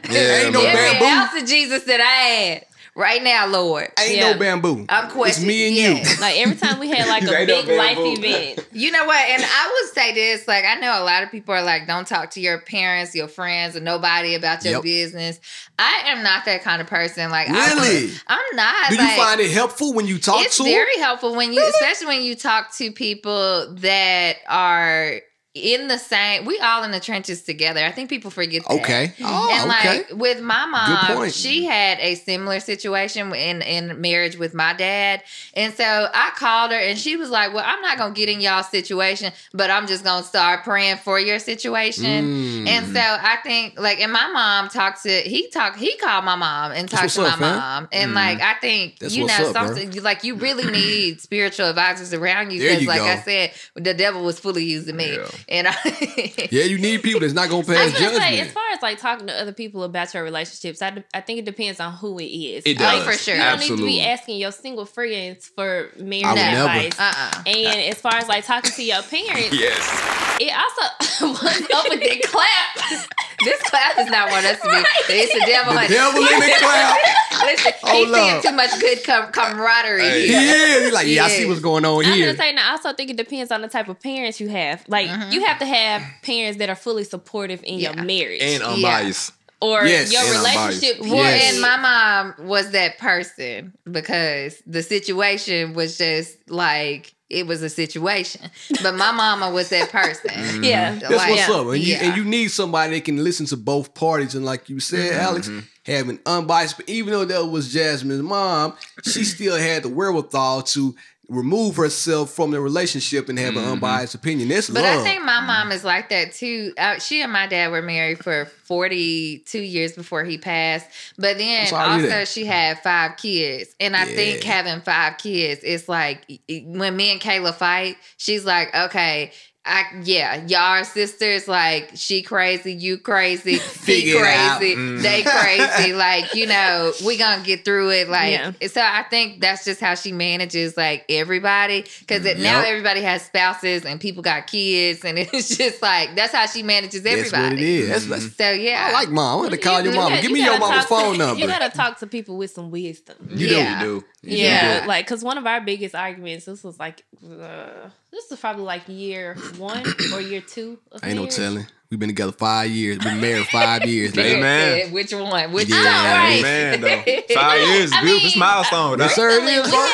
Yeah, 0.10 0.20
ain't 0.44 0.54
no. 0.54 0.62
Every 0.62 1.00
bamboo. 1.00 1.06
ounce 1.06 1.42
of 1.42 1.48
Jesus 1.48 1.84
that 1.86 2.00
I 2.00 2.04
had 2.06 2.66
right 2.96 3.24
now, 3.24 3.48
Lord. 3.48 3.88
Ain't 4.00 4.16
Yeah. 4.18 4.34
no 4.34 4.40
bamboo. 4.40 4.86
I'm 4.90 5.06
It's 5.06 5.14
questioning. 5.14 5.48
me 5.48 5.68
and 5.68 5.76
yeah. 5.76 6.14
you. 6.14 6.22
like 6.22 6.38
every 6.38 6.56
time 6.58 6.80
we 6.80 6.90
had 6.90 7.08
like 7.08 7.24
a 7.28 7.38
ain't 7.38 7.48
no 7.48 7.64
big 7.64 7.78
life 7.78 7.96
bamboo. 7.98 8.14
event. 8.22 8.68
You 8.74 8.92
know 8.92 9.06
what? 9.06 9.20
And 9.24 9.42
I 9.44 9.72
would 9.86 9.94
say 9.94 10.14
this 10.14 10.48
like, 10.48 10.66
I 10.66 10.76
know 10.76 11.02
a 11.02 11.06
lot 11.06 11.24
of 11.24 11.32
people 11.32 11.54
are 11.56 11.64
like, 11.64 11.88
don't 11.88 12.08
talk 12.08 12.32
to 12.32 12.42
your 12.42 12.60
parents, 12.60 13.16
your 13.16 13.28
friends, 13.30 13.76
or 13.76 13.80
nobody 13.80 14.36
about 14.36 14.64
your 14.64 14.74
Yep. 14.76 14.84
business. 14.84 15.40
I 15.80 16.04
am 16.08 16.24
not 16.24 16.44
that 16.46 16.62
kind 16.62 16.82
of 16.82 16.88
person. 16.88 17.30
Like, 17.32 17.48
Really? 17.48 18.12
I, 18.28 18.36
I'm 18.50 18.56
not. 18.56 18.90
Do 18.90 18.96
you 18.96 19.02
like, 19.02 19.18
find 19.18 19.40
it 19.40 19.52
helpful 19.52 19.94
when 19.94 20.06
you 20.06 20.20
talk 20.20 20.46
it's 20.46 20.58
to 20.58 20.64
them? 20.64 20.72
very 20.74 20.98
helpful 21.00 21.36
when 21.36 21.54
you, 21.54 21.66
especially 21.68 22.08
when 22.08 22.22
you 22.24 22.36
talk 22.36 22.76
to 22.76 22.92
people 22.92 23.74
that 23.76 24.36
are 24.48 25.22
in 25.56 25.88
the 25.88 25.98
same. 25.98 26.46
We 26.46 26.60
all 26.60 26.84
in 26.84 26.92
the 26.92 27.00
trenches 27.00 27.42
together. 27.42 27.84
I 27.84 27.92
think 27.92 28.10
people 28.10 28.30
forget 28.30 28.64
that. 28.68 28.74
Okay. 28.82 29.14
Oh, 29.22 29.50
and 29.52 29.72
okay. 29.72 29.98
like 29.98 30.12
with 30.14 30.42
my 30.42 30.66
mom, 30.68 31.30
she 31.30 31.66
had 31.66 31.98
a 32.00 32.16
similar 32.16 32.60
situation 32.60 33.34
in 33.34 33.64
in 33.64 34.00
marriage 34.00 34.38
with 34.38 34.54
my 34.54 34.74
dad, 34.74 35.24
and 35.56 35.74
so 35.74 35.84
I 35.84 36.32
called 36.36 36.72
her, 36.72 36.78
and 36.78 37.00
she 37.00 37.16
was 37.16 37.32
like, 37.32 37.54
"Well, 37.54 37.64
I'm 37.66 37.82
not 37.82 37.98
gonna 37.98 38.14
get 38.14 38.30
in 38.30 38.42
y'all 38.42 38.62
situation, 38.62 39.34
but 39.52 39.72
I'm 39.72 39.88
just 39.88 40.04
gonna 40.04 40.24
start 40.24 40.64
praying 40.64 40.98
for 40.98 41.20
your 41.20 41.40
situation." 41.40 42.06
Mm. 42.06 42.68
And 42.68 42.86
so 42.94 43.02
I 43.02 43.38
think 43.44 43.80
like, 43.80 44.00
and 44.02 44.12
my 44.12 44.28
mom 44.28 44.70
talked 44.70 45.04
to 45.04 45.10
he 45.10 45.50
talked 45.50 45.80
he 45.80 45.98
called 45.98 46.26
my 46.26 46.36
mom 46.36 46.74
and 46.74 46.88
talked 46.88 47.16
to 47.16 47.22
my 47.22 47.30
up, 47.30 47.40
mom, 47.40 47.88
and 47.92 48.14
like 48.14 48.40
I 48.40 48.54
think 48.62 49.00
That's 49.00 49.16
you 49.16 49.26
know 49.26 49.52
something 49.52 49.92
like 50.04 50.24
you 50.24 50.36
really 50.36 50.72
need 50.72 51.22
spiritual 51.22 51.70
advisors 51.70 52.14
around 52.14 52.52
you 52.52 52.62
because 52.62 52.86
like 52.86 53.00
go. 53.00 53.08
I 53.08 53.18
said, 53.18 53.52
the 53.74 53.96
devil 53.96 54.24
was 54.24 54.40
fully 54.40 54.64
using 54.64 54.96
me. 54.96 55.16
Yeah. 55.16 55.28
And 55.48 55.68
I, 55.68 56.48
Yeah, 56.52 56.64
you 56.64 56.78
need 56.78 57.04
people 57.04 57.20
that's 57.22 57.34
not 57.34 57.50
gonna 57.50 57.64
I 57.64 57.76
pass 57.76 57.92
was 57.92 58.02
gonna 58.02 58.18
say, 58.18 58.40
as 58.40 58.52
far 58.52 58.64
as 58.74 58.82
like 58.82 59.00
talking 59.00 59.28
to 59.28 59.34
other 59.42 59.54
people 59.54 59.84
about 59.84 60.14
your 60.14 60.24
relationships, 60.24 60.82
I, 60.82 61.04
I 61.14 61.22
think 61.22 61.40
it 61.40 61.46
depends 61.46 61.80
on 61.80 61.94
who 61.94 62.20
it 62.20 62.26
is. 62.26 62.64
It 62.66 62.80
Like, 62.80 63.04
does. 63.04 63.06
for 63.06 63.14
sure. 63.24 63.36
You 63.36 63.42
don't 63.42 63.54
Absolutely. 63.54 63.86
need 63.86 63.92
to 63.94 63.98
be 64.00 64.06
asking 64.06 64.38
your 64.40 64.52
single 64.52 64.86
friends 64.86 65.48
for 65.56 65.90
marriage 66.00 66.26
I 66.26 66.34
never. 66.36 66.70
advice. 66.70 67.00
uh-uh. 67.00 67.44
And 67.48 67.82
as 67.92 68.02
far 68.02 68.16
as 68.16 68.28
like 68.28 68.46
talking 68.46 68.72
to 68.72 68.84
your 68.84 69.02
parents, 69.04 69.54
Yes. 69.56 70.38
it 70.42 70.52
also 70.54 71.34
what's 71.44 71.62
up 71.74 71.90
with 71.90 72.00
the 72.00 72.22
clap. 72.28 73.08
This 73.42 73.62
clap 73.64 73.98
is 73.98 74.10
not 74.12 74.30
what 74.30 74.44
us 74.44 74.60
to 74.60 74.68
be. 74.68 75.14
It's 75.14 75.32
the 75.34 75.46
devil. 75.50 75.72
The 75.72 75.80
honey. 75.80 75.94
devil 75.94 76.20
in 76.20 76.40
the 76.42 76.56
clap. 76.60 76.98
Listen, 77.46 77.72
Oh, 77.84 77.94
he's 77.94 78.14
seeing 78.14 78.42
too 78.42 78.52
much 78.52 78.78
good 78.82 79.02
com- 79.06 79.32
camaraderie. 79.32 80.02
Hey. 80.02 80.22
He 80.28 80.34
here. 80.34 80.56
is. 80.78 80.84
He's 80.84 80.94
like, 80.94 81.08
yeah, 81.08 81.24
I 81.24 81.30
see 81.30 81.46
what's 81.46 81.62
going 81.62 81.86
on 81.86 82.04
here. 82.04 82.12
I'm 82.12 82.18
here. 82.20 82.26
gonna 82.28 82.38
say, 82.38 82.50
and 82.50 82.60
I 82.60 82.72
also 82.72 82.92
think 82.92 83.12
it 83.12 83.16
depends 83.16 83.50
on 83.54 83.62
the 83.62 83.70
type 83.70 83.88
of 83.88 83.98
parents 84.02 84.42
you 84.42 84.50
have. 84.50 84.84
Like, 84.90 85.08
mm-hmm. 85.08 85.29
You 85.32 85.40
mm-hmm. 85.40 85.48
have 85.48 85.60
to 85.60 85.66
have 85.66 86.04
parents 86.24 86.60
that 86.60 86.70
are 86.70 86.76
fully 86.76 87.04
supportive 87.04 87.64
in 87.64 87.80
Yeah. 87.80 87.94
your 87.94 88.04
marriage, 88.04 88.42
And 88.42 88.64
unbiased. 88.64 89.34
or 89.62 89.86
Yes, 89.86 90.12
your 90.12 90.22
and 90.22 90.32
relationship. 90.32 91.00
Well, 91.02 91.16
Yes. 91.16 91.54
and 91.54 91.62
my 91.62 91.78
mom 91.78 92.48
was 92.48 92.72
that 92.72 92.98
person 92.98 93.74
because 93.90 94.62
the 94.66 94.84
situation 94.84 95.74
was 95.74 95.98
just 95.98 96.38
like 96.50 97.14
it 97.30 97.46
was 97.46 97.62
a 97.62 97.70
situation. 97.70 98.42
But 98.82 98.96
my 98.96 99.12
mama 99.12 99.52
was 99.52 99.70
that 99.70 99.92
person. 99.92 100.32
Mm-hmm. 100.40 100.64
Yeah, 100.64 100.96
That's 100.96 101.12
what's 101.12 101.30
Like, 101.30 101.50
up. 101.50 101.68
And, 101.68 101.78
you, 101.78 101.96
and 101.96 102.18
you 102.18 102.24
need 102.24 102.48
somebody 102.48 102.96
that 102.96 103.06
can 103.06 103.24
listen 103.24 103.46
to 103.48 103.58
both 103.58 103.94
parties. 103.94 104.34
And 104.36 104.46
like 104.46 104.68
you 104.70 104.80
said, 104.80 105.12
mm-hmm. 105.12 105.22
Alex, 105.22 105.52
having 105.86 106.20
unbiased, 106.26 106.78
but 106.78 106.90
even 106.90 107.14
though 107.14 107.26
that 107.26 107.46
was 107.46 107.72
Jasmine's 107.72 108.22
mom, 108.22 108.74
she 109.04 109.24
still 109.26 109.58
had 109.58 109.84
the 109.84 109.90
wherewithal 109.90 110.64
to 110.64 110.96
remove 111.30 111.76
herself 111.76 112.32
from 112.32 112.52
the 112.52 112.60
relationship 112.60 113.30
and 113.30 113.38
have 113.38 113.56
an 113.56 113.64
unbiased 113.64 114.16
opinion. 114.16 114.50
That's 114.50 114.70
But 114.70 114.84
love. 114.84 115.00
I 115.00 115.04
think 115.04 115.24
my 115.24 115.40
mom 115.42 115.72
is 115.72 115.84
like 115.84 116.10
that 116.10 116.34
too. 116.34 116.74
Uh, 116.78 116.98
she 116.98 117.22
and 117.22 117.32
my 117.32 117.46
dad 117.46 117.72
were 117.72 117.84
married 117.84 118.24
for 118.24 118.46
42 118.46 119.60
years 119.60 119.94
before 119.94 120.24
he 120.24 120.40
passed. 120.40 120.88
But 121.18 121.38
then 121.38 121.68
sorry 121.68 122.02
to 122.02 122.08
hear 122.08 122.20
also 122.20 122.26
she 122.26 122.46
had 122.46 122.82
five 122.82 123.18
kids. 123.18 123.76
And 123.80 123.96
I 123.96 124.06
think 124.06 124.44
having 124.44 124.82
five 124.82 125.18
kids, 125.20 125.62
it's 125.64 125.88
like 125.88 126.26
when 126.48 126.96
me 126.96 127.12
and 127.12 127.22
Kayla 127.22 127.54
fight, 127.54 127.98
she's 128.18 128.44
like, 128.44 128.76
okay. 128.76 129.32
I 129.70 130.02
yeah, 130.04 130.46
y'all 130.48 130.60
are 130.80 130.84
sisters. 130.84 131.48
Like 131.48 131.92
she 131.96 132.22
crazy, 132.22 132.74
you 132.74 132.98
crazy, 132.98 133.54
he 133.54 133.58
Figure 133.60 134.26
it 134.26 134.34
out. 134.38 134.58
crazy, 134.58 134.76
Mm. 134.76 135.02
they 135.02 135.24
crazy. 135.24 135.94
Like 136.00 136.34
you 136.36 136.48
know, 136.48 136.92
we 137.06 137.18
gonna 137.18 137.44
get 137.44 137.64
through 137.66 137.92
it. 137.92 138.10
Like 138.10 138.32
Yeah. 138.32 138.52
so, 138.68 138.82
I 138.82 139.04
think 139.10 139.42
that's 139.42 139.66
just 139.66 139.80
how 139.80 139.96
she 139.96 140.12
manages 140.12 140.76
like 140.76 141.06
everybody. 141.10 141.86
Because 142.00 142.24
now 142.24 142.60
Yep. 142.62 142.66
everybody 142.68 143.02
has 143.02 143.22
spouses 143.24 143.86
and 143.86 144.00
people 144.00 144.24
got 144.24 144.48
kids, 144.48 145.06
and 145.06 145.18
it's 145.34 145.56
just 145.58 145.82
like 145.82 146.16
that's 146.16 146.34
how 146.34 146.46
she 146.46 146.64
manages 146.64 147.04
that's 147.04 147.18
everybody. 147.18 147.44
what 147.44 147.54
it 147.54 147.60
is. 147.62 147.90
That's, 148.08 148.24
that's, 148.24 148.36
So 148.38 148.52
yeah, 148.52 148.88
I 148.90 148.94
like 148.94 149.10
mom. 149.10 149.36
I'm 149.36 149.40
going 149.48 149.52
to 149.52 149.58
call 149.58 149.82
your 149.82 149.92
You 149.94 149.98
mama. 150.00 150.10
gotta- 150.16 150.22
Give 150.22 150.32
you 150.32 150.36
me 150.38 150.44
your 150.44 150.58
gotta 150.58 150.60
mama's 150.72 150.86
talk 150.86 151.00
to- 151.00 151.06
phone 151.06 151.18
number. 151.18 151.42
You 151.42 151.48
gotta 151.48 151.70
talk 151.76 152.00
to 152.00 152.08
people 152.08 152.38
with 152.38 152.52
some 152.52 152.72
wisdom. 152.72 153.16
You 153.30 153.48
yeah. 153.48 153.80
You 153.84 153.86
do. 154.02 154.06
Yeah, 154.22 154.80
Yeah. 154.82 154.86
like 154.86 155.06
because 155.06 155.24
one 155.24 155.38
of 155.38 155.46
our 155.48 155.62
biggest 155.62 155.96
arguments. 155.96 156.46
This 156.46 156.64
was 156.64 156.80
like, 156.80 157.04
uh, 157.24 157.90
this 158.12 158.32
is 158.32 158.40
probably 158.40 158.64
like 158.64 158.84
year 158.88 159.36
one 159.58 159.84
or 160.14 160.22
year 160.22 160.42
two. 160.42 160.80
Of 160.92 161.04
Ain't 161.04 161.16
no 161.16 161.22
marriage. 161.22 161.36
telling. 161.36 161.68
We've 161.90 162.00
been 162.00 162.10
together 162.10 162.32
five 162.32 162.70
years. 162.70 163.00
Been 163.00 163.20
married 163.20 163.48
five 163.48 163.84
years. 163.86 164.14
Hey, 164.14 164.40
man. 164.40 164.42
man. 164.78 164.92
Which 164.92 165.12
one? 165.12 165.52
Which 165.52 165.70
Yeah. 165.70 165.78
one? 165.78 166.22
Right. 166.34 166.42
Man, 166.44 166.82
though. 166.82 166.88
Five 167.34 167.62
years, 167.68 167.92
I 167.92 168.02
beautiful 168.02 168.30
mean, 168.30 168.40
milestone. 168.40 169.00
Yes, 169.00 169.16
That's 169.16 169.16
sir. 169.16 169.30
It 169.32 169.44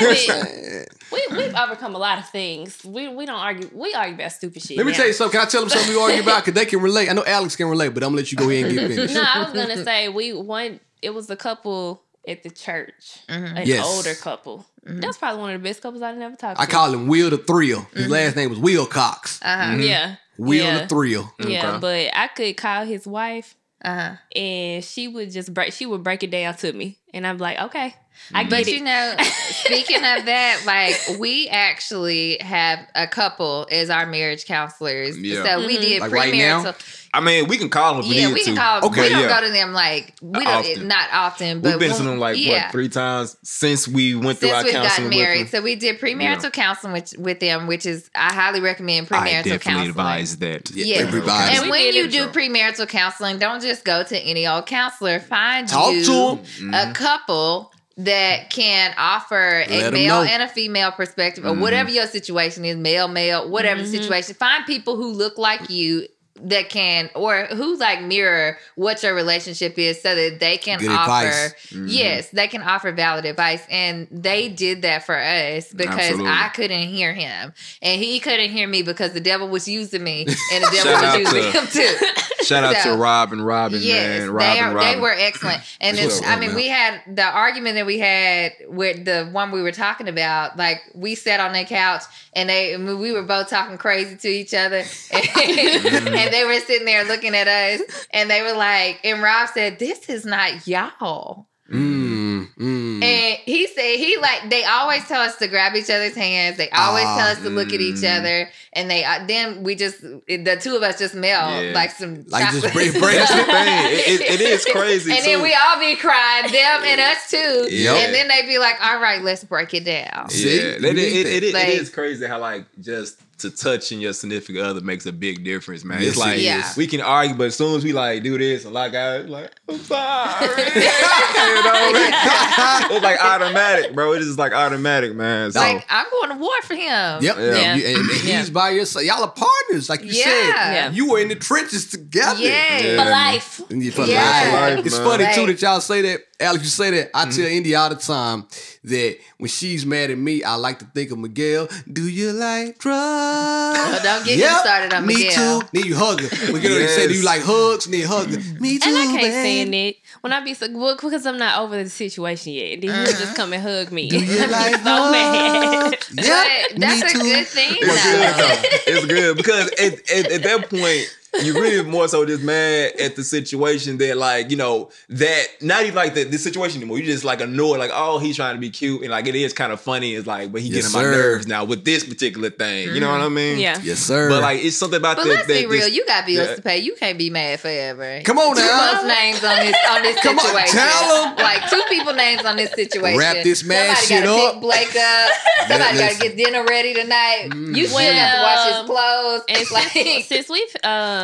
is, 0.02 0.88
we, 1.12 1.38
we've 1.38 1.56
overcome 1.56 1.96
a 1.96 1.98
lot 1.98 2.18
of 2.20 2.28
things. 2.30 2.84
We 2.84 3.08
we 3.08 3.26
don't 3.26 3.40
argue. 3.40 3.70
We 3.74 3.94
argue 3.94 4.16
about 4.16 4.34
stupid 4.34 4.62
shit. 4.62 4.76
Let 4.76 4.86
me 4.86 4.92
now. 4.92 4.98
tell 4.98 5.08
you 5.08 5.14
something. 5.14 5.40
Can 5.40 5.48
I 5.48 5.50
tell 5.50 5.62
them 5.62 5.70
something 5.70 5.90
we 5.96 6.02
argue 6.02 6.22
about? 6.22 6.44
Because 6.44 6.54
they 6.60 6.66
can 6.66 6.82
relate. 6.82 7.10
I 7.10 7.14
know 7.14 7.24
Alex 7.26 7.56
can 7.56 7.68
relate, 7.70 7.94
but 7.94 8.04
I'm 8.04 8.14
going 8.14 8.24
to 8.26 8.30
let 8.30 8.32
you 8.34 8.38
go 8.38 8.50
ahead 8.50 8.66
and 8.66 8.74
get 8.78 8.88
finished. 8.96 9.14
No, 9.14 9.24
I 9.24 9.40
was 9.44 9.54
gonna 9.54 9.84
say 9.84 10.10
we 10.10 10.34
one. 10.34 10.82
It 11.02 11.14
was 11.14 11.30
a 11.30 11.36
couple 11.38 12.04
at 12.28 12.44
the 12.44 12.50
church, 12.50 13.20
an 13.28 13.62
Yes. 13.66 13.86
older 13.86 14.16
couple. 14.16 14.66
That's 14.84 15.18
probably 15.18 15.42
one 15.42 15.54
of 15.56 15.62
the 15.62 15.68
best 15.70 15.82
couples 15.82 16.02
I 16.02 16.14
never 16.14 16.36
talked 16.36 16.60
I 16.60 16.66
to. 16.66 16.70
I 16.70 16.72
call 16.74 16.94
him 16.94 17.08
Will 17.08 17.30
the 17.30 17.38
Thrill. 17.38 17.88
His 17.94 18.08
last 18.10 18.36
name 18.36 18.50
was 18.50 18.60
Will 18.60 18.86
Cox. 18.86 19.40
Uh-huh. 19.42 19.78
yeah, 19.78 20.16
Will 20.38 20.64
yeah. 20.64 20.80
the 20.80 20.88
Thrill. 20.88 21.32
yeah. 21.40 21.70
Okay. 21.78 21.80
But 21.80 22.10
I 22.18 22.28
could 22.28 22.56
call 22.58 22.86
his 22.86 23.08
wife, 23.08 23.56
Uh-huh. 23.84 24.16
and 24.36 24.84
she 24.84 25.08
would 25.08 25.32
just 25.32 25.54
break. 25.54 25.74
She 25.74 25.86
would 25.86 26.04
break 26.04 26.24
it 26.24 26.32
down 26.32 26.56
to 26.58 26.72
me, 26.74 26.98
and 27.14 27.26
I'm 27.26 27.38
like, 27.40 27.60
okay, 27.60 27.96
I 28.34 28.44
get 28.44 28.50
But 28.50 28.60
it. 28.62 28.68
you 28.78 28.84
know, 28.84 29.16
speaking 29.50 29.98
of 29.98 30.26
that, 30.26 30.64
like 30.66 31.20
we 31.20 31.48
actually 31.50 32.38
have 32.42 32.80
a 32.96 33.08
couple 33.08 33.68
as 33.72 33.90
our 33.90 34.06
marriage 34.06 34.46
counselors. 34.46 35.18
Yeah. 35.18 35.44
So 35.44 35.66
we 35.68 35.78
did 35.78 36.02
Like 36.02 36.12
right 36.12 36.34
now? 36.34 36.64
premarital. 36.64 37.02
I 37.14 37.22
mean, 37.22 37.48
we 37.48 37.58
can 37.58 37.70
call 37.70 37.94
them 37.94 38.04
if 38.04 38.10
we 38.10 38.18
yeah, 38.20 38.28
need 38.28 38.34
we 38.34 38.44
can 38.44 38.56
to. 38.56 38.60
call. 38.60 38.86
Okay, 38.88 39.04
we 39.04 39.10
don't 39.10 39.22
yeah. 39.22 39.40
go 39.40 39.48
to 39.48 39.54
them 39.54 39.72
like 39.72 40.16
we 40.22 40.44
don't 40.44 40.48
Often. 40.66 40.88
not 40.90 41.10
often, 41.14 41.62
but 41.62 41.70
We've 41.72 41.80
been 41.88 41.96
to 41.96 42.04
them 42.04 42.20
like 42.20 42.38
yeah. 42.38 42.64
what 42.66 42.72
three 42.74 42.90
times 42.90 43.38
since 43.42 43.88
we 43.88 44.16
went 44.16 44.40
through 44.40 44.50
Since 44.50 44.58
our 44.58 44.64
we've 44.66 44.74
gotten 44.74 44.88
counseling. 44.90 45.08
with 45.10 45.18
married, 45.18 45.40
them. 45.44 45.48
so 45.48 45.62
we 45.62 45.76
did 45.78 45.98
premarital 46.02 46.44
Yeah. 46.44 46.50
counseling 46.50 46.92
with, 46.92 47.18
with 47.18 47.40
them, 47.40 47.68
which 47.68 47.86
is 47.86 48.10
I 48.14 48.34
highly 48.34 48.60
recommend 48.60 49.08
I 49.12 49.16
premarital 49.16 49.44
definitely 49.44 49.60
counseling. 49.60 49.90
advise 49.92 50.38
that. 50.40 50.72
Yeah, 50.72 50.86
Yeah. 50.98 51.02
everybody. 51.08 51.56
And 51.56 51.70
when 51.70 51.94
you 51.94 52.10
do 52.10 52.24
so. 52.24 52.30
premarital 52.32 52.90
counseling, 52.90 53.40
don't 53.40 53.62
just 53.62 53.86
go 53.86 54.04
to 54.04 54.20
any 54.20 54.46
old 54.46 54.66
counselor. 54.66 55.22
Find 55.22 55.70
Talk 55.70 55.94
you 55.94 56.04
to 56.04 56.12
'em. 56.12 56.38
Mm-hmm. 56.40 56.74
a 56.74 56.94
couple 56.94 57.72
that 57.98 58.50
can 58.50 58.94
offer 58.98 59.64
Let 59.70 59.70
a 59.70 59.88
'em 59.88 59.94
male 59.94 60.22
and 60.22 60.44
a 60.44 60.48
female 60.50 60.92
perspective, 60.92 61.46
or 61.46 61.52
Mm-hmm. 61.52 61.62
whatever 61.62 61.90
your 61.90 62.08
situation 62.08 62.66
is, 62.66 62.76
male, 62.76 63.08
male, 63.08 63.50
whatever 63.50 63.82
Mm-hmm. 63.82 63.92
the 63.92 63.98
situation. 63.98 64.36
Find 64.36 64.66
people 64.66 64.96
who 64.98 65.12
look 65.12 65.38
like 65.38 65.70
you 65.70 66.08
that 66.42 66.70
can 66.70 67.10
or 67.16 67.46
who 67.46 67.78
like 67.78 68.02
mirror 68.02 68.58
what 68.76 69.02
your 69.02 69.16
relationship 69.16 69.78
is 69.80 70.02
so 70.02 70.14
that 70.14 70.40
they 70.40 70.58
can 70.58 70.80
Good 70.80 70.90
offer. 70.90 71.26
Mm-hmm. 71.26 71.86
yes 71.88 72.30
they 72.32 72.48
can 72.50 72.62
offer 72.62 72.92
valid 72.92 73.24
advice 73.24 73.64
and 73.70 74.06
they 74.12 74.50
did 74.50 74.82
that 74.82 75.06
for 75.06 75.18
us 75.18 75.72
because 75.72 75.96
Absolutely. 75.98 76.28
i 76.32 76.50
couldn't 76.54 76.88
hear 76.90 77.14
him 77.14 77.54
and 77.82 78.02
he 78.02 78.20
couldn't 78.20 78.50
hear 78.50 78.68
me 78.68 78.82
because 78.82 79.14
the 79.14 79.22
devil 79.22 79.48
was 79.48 79.66
using 79.68 80.04
me 80.04 80.26
and 80.26 80.64
the 80.64 80.72
devil 80.84 80.92
was 80.92 81.18
using 81.34 81.52
to- 81.52 81.60
him 81.60 81.68
too 81.68 82.06
Shout 82.44 82.64
out 82.64 82.76
So- 82.84 82.96
to 82.96 83.02
Robin, 83.02 83.42
Robin, 83.42 83.80
Yes, 83.82 84.30
man, 84.30 84.38
they 84.38 84.60
are. 84.60 84.72
Robin. 84.76 84.94
They 84.94 85.02
were 85.02 85.14
excellent, 85.18 85.64
and 85.82 85.98
What's 85.98 86.20
it's, 86.20 86.28
I 86.28 86.36
mean, 86.40 86.50
man? 86.50 86.56
we 86.56 86.68
had 86.68 87.02
the 87.08 87.24
argument 87.24 87.74
that 87.74 87.88
we 87.88 87.98
had 87.98 88.54
with 88.68 89.04
the 89.04 89.26
one 89.32 89.50
we 89.50 89.64
were 89.64 89.72
talking 89.72 90.08
about. 90.08 90.56
Like 90.56 90.84
we 90.94 91.16
sat 91.16 91.40
on 91.40 91.54
that 91.54 91.66
couch, 91.68 92.04
and 92.34 92.48
they 92.48 92.76
I 92.76 92.78
mean, 92.78 93.00
we 93.00 93.12
were 93.14 93.24
both 93.24 93.50
talking 93.50 93.80
crazy 93.80 94.16
to 94.18 94.28
each 94.28 94.54
other, 94.54 94.82
Mm-hmm. 95.16 96.08
and, 96.08 96.25
they 96.32 96.44
were 96.46 96.60
sitting 96.60 96.86
there 96.86 97.04
looking 97.06 97.36
at 97.36 97.48
us, 97.48 97.82
and 98.12 98.30
they 98.30 98.42
were 98.42 98.54
like, 98.54 99.00
and 99.04 99.22
Rob 99.22 99.50
said, 99.50 99.80
"This 99.80 100.10
is 100.10 100.26
not 100.26 100.68
y'all." 100.68 101.48
Mm, 101.72 102.54
mm. 102.58 103.04
And 103.04 103.38
he 103.44 103.66
said 103.66 103.96
he 103.98 104.18
like 104.18 104.52
they 104.52 104.64
always 104.66 105.04
tell 105.08 105.22
us 105.22 105.36
to 105.38 105.48
grab 105.48 105.76
each 105.76 105.90
other's 105.90 106.14
hands. 106.16 106.58
They 106.58 106.70
always 106.70 107.06
Ah, 107.08 107.18
tell 107.18 107.28
us 107.30 107.40
to 107.42 107.50
look 107.50 107.70
at 107.74 107.82
each 107.82 107.96
mm. 108.04 108.20
other, 108.20 108.50
and 108.74 108.88
they 108.88 109.04
uh, 109.04 109.26
then 109.26 109.64
we 109.64 109.74
just 109.74 110.00
the 110.02 110.60
two 110.62 110.76
of 110.76 110.84
us 110.84 111.00
just 111.00 111.16
melt 111.16 111.64
Yeah. 111.64 111.72
like 111.74 111.90
some 111.90 112.24
Like 112.28 112.52
just 112.52 112.66
chocolate. 112.66 112.74
break- 112.74 112.92
break- 113.02 113.20
the 113.20 113.26
thing. 113.26 113.48
It, 113.48 114.22
it, 114.22 114.32
it 114.34 114.42
is 114.42 114.64
crazy. 114.72 115.12
and 115.12 115.22
too. 115.26 115.32
then 115.32 115.42
we 115.42 115.56
all 115.56 115.80
be 115.80 115.96
crying, 115.96 116.52
them 116.52 116.84
and 116.84 117.02
us 117.02 117.32
too. 117.32 117.68
Yep. 117.74 117.96
And 117.96 118.14
then 118.14 118.28
they 118.28 118.44
be 118.44 118.60
like, 118.60 118.76
"All 118.84 119.02
right, 119.02 119.24
let's 119.24 119.44
break 119.44 119.74
it 119.74 119.86
down." 119.86 120.30
See? 120.30 120.58
Yeah, 120.58 120.64
You 120.64 120.88
it, 120.88 120.98
it, 121.00 121.26
it, 121.26 121.44
it, 121.46 121.54
Like- 121.56 121.68
it 121.70 121.82
is 121.82 121.90
crazy 121.90 122.28
how 122.28 122.40
like 122.40 122.66
just 122.80 123.20
to 123.40 123.50
touching 123.50 124.00
your 124.00 124.14
significant 124.14 124.60
other 124.66 124.80
makes 124.82 125.06
a 125.06 125.12
big 125.12 125.44
difference, 125.44 125.84
man. 125.84 126.00
Yes, 126.02 126.12
it's 126.12 126.18
like 126.18 126.40
Yeah. 126.40 126.72
we 126.78 126.88
can 126.88 127.02
argue, 127.02 127.36
but 127.36 127.48
as 127.48 127.56
soon 127.56 127.76
as 127.76 127.84
we 127.84 127.92
like 127.92 128.24
do 128.24 128.38
this, 128.38 128.64
and 128.66 128.74
like 128.74 128.94
I 128.96 129.18
like 129.20 129.52
I'm 129.68 129.78
sorry, 129.80 130.46
you 130.46 130.66
know, 131.66 131.92
it's 132.92 133.04
like 133.04 133.24
automatic, 133.24 133.94
bro. 133.94 134.14
It 134.14 134.22
is 134.22 134.38
like 134.38 134.54
automatic, 134.54 135.16
man. 135.16 135.52
So 135.52 135.60
Like 135.60 135.86
I'm 135.90 136.06
going 136.12 136.30
to 136.30 136.38
war 136.38 136.62
for 136.64 136.76
him. 136.76 137.22
Yep. 137.22 137.22
Yeah. 137.24 137.34
And, 137.36 137.82
you- 137.82 137.88
and- 137.88 137.98
and 138.10 138.24
Yeah. 138.24 138.40
he's 138.40 138.50
by 138.50 138.70
your 138.72 138.86
side. 138.86 139.02
Y'all 139.06 139.24
are 139.24 139.32
partners, 139.32 139.90
like 139.90 140.02
you 140.02 140.12
Yeah. 140.12 140.24
said. 140.24 140.48
Yeah. 140.74 140.92
You 140.92 141.10
were 141.12 141.20
in 141.20 141.28
the 141.28 141.36
trenches 141.36 141.90
together. 141.90 142.40
Yes. 142.40 142.84
Yeah. 142.84 143.04
for 143.04 143.10
life. 143.10 143.62
For 143.68 144.06
Yeah. 144.06 144.22
life. 144.24 144.46
For 144.46 144.52
life, 144.76 144.86
it's 144.86 144.98
man. 144.98 145.08
funny 145.08 145.26
too 145.36 145.46
that 145.48 145.62
y'all 145.62 145.82
say 145.82 146.02
that. 146.04 146.22
Alex, 146.40 146.64
you 146.64 146.70
say 146.70 146.92
that. 146.92 147.12
I 147.14 147.26
mm-hmm. 147.26 147.32
tell 147.42 147.46
Indy 147.48 147.76
all 147.76 147.90
the 147.90 147.96
time 147.96 148.46
that 148.86 149.18
when 149.38 149.50
she's 149.50 149.86
mad 149.86 150.12
at 150.12 150.18
me, 150.18 150.44
I 150.44 150.56
like 150.56 150.80
to 150.80 150.86
think 150.86 151.12
of 151.12 151.18
Miguel. 151.20 151.68
Do 151.92 152.08
you 152.08 152.32
like 152.34 152.78
drugs? 152.78 153.78
Well, 153.78 154.04
don't 154.04 154.26
get 154.26 154.40
him 154.40 154.50
started 154.60 154.94
on 154.94 155.06
me 155.06 155.16
Miguel. 155.16 155.62
too. 155.62 155.68
Then 155.74 155.86
you 155.86 155.96
hug 155.96 156.22
her. 156.22 156.54
Miguel 156.54 156.76
they 156.80 156.88
say, 156.88 157.08
do 157.08 157.14
you 157.14 157.24
like 157.26 157.42
hugs? 157.44 157.86
And 157.86 157.94
then 157.94 158.02
you 158.02 158.08
hug 158.08 158.30
her. 158.30 158.60
Me 158.60 158.80
too, 158.80 158.90
And 158.90 158.98
I 158.98 159.06
can't 159.06 159.22
babe. 159.22 159.32
stand 159.32 159.76
it 159.76 159.98
when 160.22 160.34
I 160.34 160.40
be 160.44 160.54
so 160.54 160.68
well, 160.72 160.96
because 160.96 161.26
I'm 161.26 161.38
not 161.38 161.60
over 161.62 161.84
the 161.84 161.90
situation 161.90 162.54
yet. 162.54 162.82
Then 162.82 162.90
he'll 162.94 163.06
just 163.06 163.24
uh-huh. 163.24 163.34
come 163.36 163.54
and 163.54 163.62
hug 163.64 163.92
me. 163.92 164.10
Do 164.10 164.20
you 164.24 164.48
like 164.48 164.76
so 164.76 164.84
mad. 164.84 165.84
hugs? 165.94 166.10
But 166.16 166.26
Yep. 166.26 166.70
that's 166.78 167.02
me 167.04 167.10
a 167.10 167.14
too. 167.14 167.20
good 167.20 167.48
thing 167.48 167.72
It's 167.82 168.04
good 168.04 168.34
though. 168.34 168.38
though. 168.38 168.62
It's 168.88 169.06
good 169.06 169.38
because 169.38 169.68
at, 169.74 170.10
at, 170.12 170.32
at 170.32 170.44
that 170.44 170.70
point, 170.70 171.18
you 171.44 171.54
really 171.54 171.84
more 171.90 172.08
so 172.08 172.26
just 172.26 172.44
mad 172.44 172.94
at 173.00 173.16
the 173.16 173.24
situation 173.24 173.98
that 173.98 174.18
like 174.18 174.50
you 174.52 174.58
know 174.58 174.90
that 175.10 175.46
not 175.62 175.84
even 175.84 175.96
like 175.96 176.14
the, 176.14 176.24
the 176.24 176.38
situation 176.38 176.78
anymore. 176.82 176.98
You 177.00 177.06
just 177.06 177.24
like 177.24 177.42
annoyed, 177.42 177.80
like 177.80 177.92
oh 177.94 178.20
he's 178.20 178.36
trying 178.36 178.56
to 178.56 178.62
be 178.62 178.70
cute 178.70 179.02
and 179.02 179.12
like 179.12 179.28
it 179.28 179.36
is 179.36 179.54
kind 179.54 179.72
of 179.72 179.80
funny. 179.82 180.14
It's 180.16 180.28
like 180.28 180.52
but 180.52 180.62
he 180.62 180.70
Yes, 180.70 180.92
getting 180.92 181.06
on 181.08 181.12
my 181.12 181.18
nerves 181.18 181.48
now 181.48 181.64
with 181.66 181.86
this 181.86 182.04
particular 182.04 182.50
thing. 182.50 182.94
You 182.94 183.00
know 183.00 183.12
what 183.12 183.22
I 183.22 183.30
mean? 183.30 183.60
Yeah. 183.60 183.80
Yes, 183.84 184.00
sir. 184.00 184.30
But 184.30 184.42
like 184.42 184.64
it's 184.64 184.78
something 184.78 184.98
about 184.98 185.18
But 185.18 185.24
that. 185.26 185.30
let's 185.30 185.48
that 185.48 185.54
be 185.54 185.66
real. 185.66 185.82
this- 185.86 185.94
You 185.96 186.06
got 186.06 186.26
bills 186.26 186.48
yeah. 186.50 186.56
to 186.56 186.62
pay. 186.62 186.78
You 186.80 186.96
can't 186.96 187.18
be 187.18 187.30
mad 187.30 187.60
forever. 187.60 188.22
Come 188.24 188.38
on 188.38 188.56
Two 188.56 188.62
now. 188.62 188.90
people's 188.90 189.08
names 189.08 189.44
on 189.44 189.58
this 189.66 189.76
on 189.90 190.02
this 190.04 190.20
Come 190.22 190.40
on, 190.40 190.46
situation. 190.46 190.80
tell 190.80 191.26
'em. 191.28 191.36
Like 191.38 191.70
two 191.70 191.82
people 191.90 192.14
names 192.14 192.44
on 192.46 192.56
this 192.58 192.72
situation. 192.72 193.20
Wrap 193.20 193.44
this 193.44 193.64
mad 193.64 193.98
Somebody 193.98 194.06
shit 194.08 194.24
gotta 194.24 194.42
up. 194.48 194.54
pick 194.54 194.62
Blake 194.62 194.96
up. 194.96 195.32
Somebody 195.68 195.98
got 195.98 196.12
to 196.12 196.20
get 196.20 196.38
dinner 196.38 196.64
ready 196.64 196.94
tonight. 196.94 197.48
Mm. 197.50 197.76
You 197.76 197.88
still 197.88 198.00
have 198.00 198.36
to 198.36 198.42
wash 198.42 198.78
his 198.78 198.86
clothes. 198.86 199.42
And 199.50 199.58
It's 199.58 199.72
like 199.72 199.88
since, 199.90 200.26
since 200.28 200.50
we've 200.50 200.76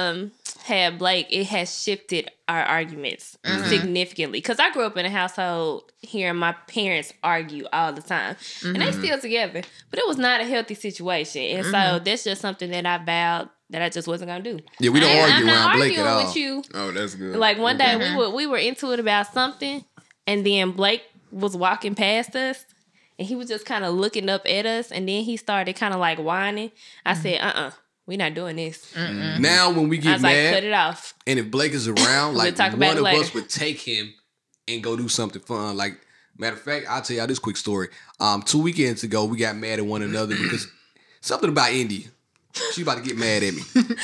um 0.10 0.32
had 0.66 1.00
Blake, 1.00 1.28
it 1.32 1.46
has 1.48 1.82
shifted 1.84 2.30
our 2.48 2.64
arguments 2.64 3.38
Mm-hmm. 3.44 3.68
significantly. 3.70 4.38
Because 4.40 4.60
I 4.60 4.72
grew 4.72 4.84
up 4.86 4.96
in 4.98 5.06
a 5.06 5.10
household 5.10 5.92
hearing 6.02 6.36
my 6.38 6.54
parents 6.68 7.14
argue 7.24 7.66
all 7.74 7.92
the 7.94 8.02
time, 8.02 8.36
and 8.64 8.78
Mm-hmm. 8.78 8.80
they 8.80 8.92
still 8.92 9.20
together, 9.20 9.62
but 9.90 10.00
it 10.00 10.08
was 10.08 10.18
not 10.18 10.42
a 10.42 10.44
healthy 10.46 10.76
situation. 10.76 11.42
And 11.44 11.66
so 11.66 11.72
Mm-hmm. 11.78 12.04
that's 12.04 12.24
just 12.24 12.42
something 12.42 12.70
that 12.72 12.86
I 12.86 12.98
vowed 13.04 13.50
that 13.72 13.82
I 13.82 13.90
just 13.90 14.08
wasn't 14.08 14.30
gonna 14.30 14.44
do. 14.44 14.60
yeah, 14.80 14.90
we 14.92 15.00
don't 15.00 15.10
I, 15.10 15.22
argue 15.22 15.36
I'm 15.38 15.46
not 15.46 15.56
around 15.68 15.78
Blake 15.78 15.92
arguing 15.98 16.08
at 16.08 16.12
all. 16.12 16.26
with 16.26 16.36
you. 16.36 16.64
Oh, 16.74 16.92
that's 16.92 17.16
good. 17.16 17.36
Like 17.38 17.58
one 17.58 17.78
day 17.78 17.96
Mm-hmm. 17.98 18.18
we 18.18 18.24
were 18.26 18.30
we 18.36 18.48
were 18.48 18.58
into 18.58 18.92
it 18.92 19.00
about 19.00 19.34
something, 19.34 19.84
and 20.28 20.46
then 20.46 20.72
Blake 20.72 21.04
was 21.32 21.56
walking 21.58 21.96
past 21.96 22.36
us, 22.36 22.66
and 23.18 23.28
he 23.28 23.36
was 23.36 23.48
just 23.48 23.66
kind 23.66 23.84
of 23.86 23.94
looking 23.96 24.30
up 24.30 24.44
at 24.46 24.66
us, 24.66 24.92
and 24.92 25.08
then 25.08 25.24
he 25.24 25.38
started 25.38 25.76
kind 25.78 25.94
of 25.94 26.00
like 26.00 26.20
whining. 26.20 26.72
I 27.06 27.14
Mm-hmm. 27.14 27.22
said, 27.24 27.40
"Uh, 27.42 27.54
uh 27.64 27.72
we 28.12 28.18
not 28.18 28.34
doing 28.34 28.56
this." 28.56 28.94
Now, 28.96 29.72
when 29.72 29.90
we 29.90 29.98
I 29.98 30.02
get 30.02 30.14
was 30.14 30.24
like, 30.24 30.36
mad, 30.36 30.54
"Cut 30.54 30.64
it 30.64 30.74
off." 30.74 31.14
and 31.26 31.40
if 31.40 31.50
Blake 31.50 31.74
is 31.74 31.88
around, 31.88 32.36
like 32.36 32.56
talk 32.56 32.74
about 32.74 32.88
one 32.90 32.98
of 32.98 33.04
later. 33.04 33.22
us 33.22 33.34
would 33.34 33.50
take 33.50 33.80
him 33.80 34.14
and 34.68 34.84
go 34.84 34.96
do 34.96 35.08
something 35.08 35.42
fun. 35.42 35.76
Like 35.78 36.00
matter 36.38 36.56
of 36.56 36.62
fact, 36.62 36.86
I'll 36.90 37.02
tell 37.02 37.18
y'all 37.18 37.28
this 37.28 37.40
quick 37.40 37.58
story. 37.58 37.90
Um, 38.20 38.42
two 38.42 38.62
weekends 38.62 39.04
ago, 39.04 39.26
we 39.26 39.38
got 39.38 39.56
mad 39.56 39.80
at 39.80 39.86
one 39.86 40.02
another 40.02 40.36
because 40.36 40.68
something 41.22 41.50
about 41.50 41.72
India. 41.72 42.08
She 42.74 42.82
about 42.82 42.98
to 42.98 43.04
get 43.04 43.18
mad 43.18 43.44
at 43.44 43.54
me. 43.54 43.62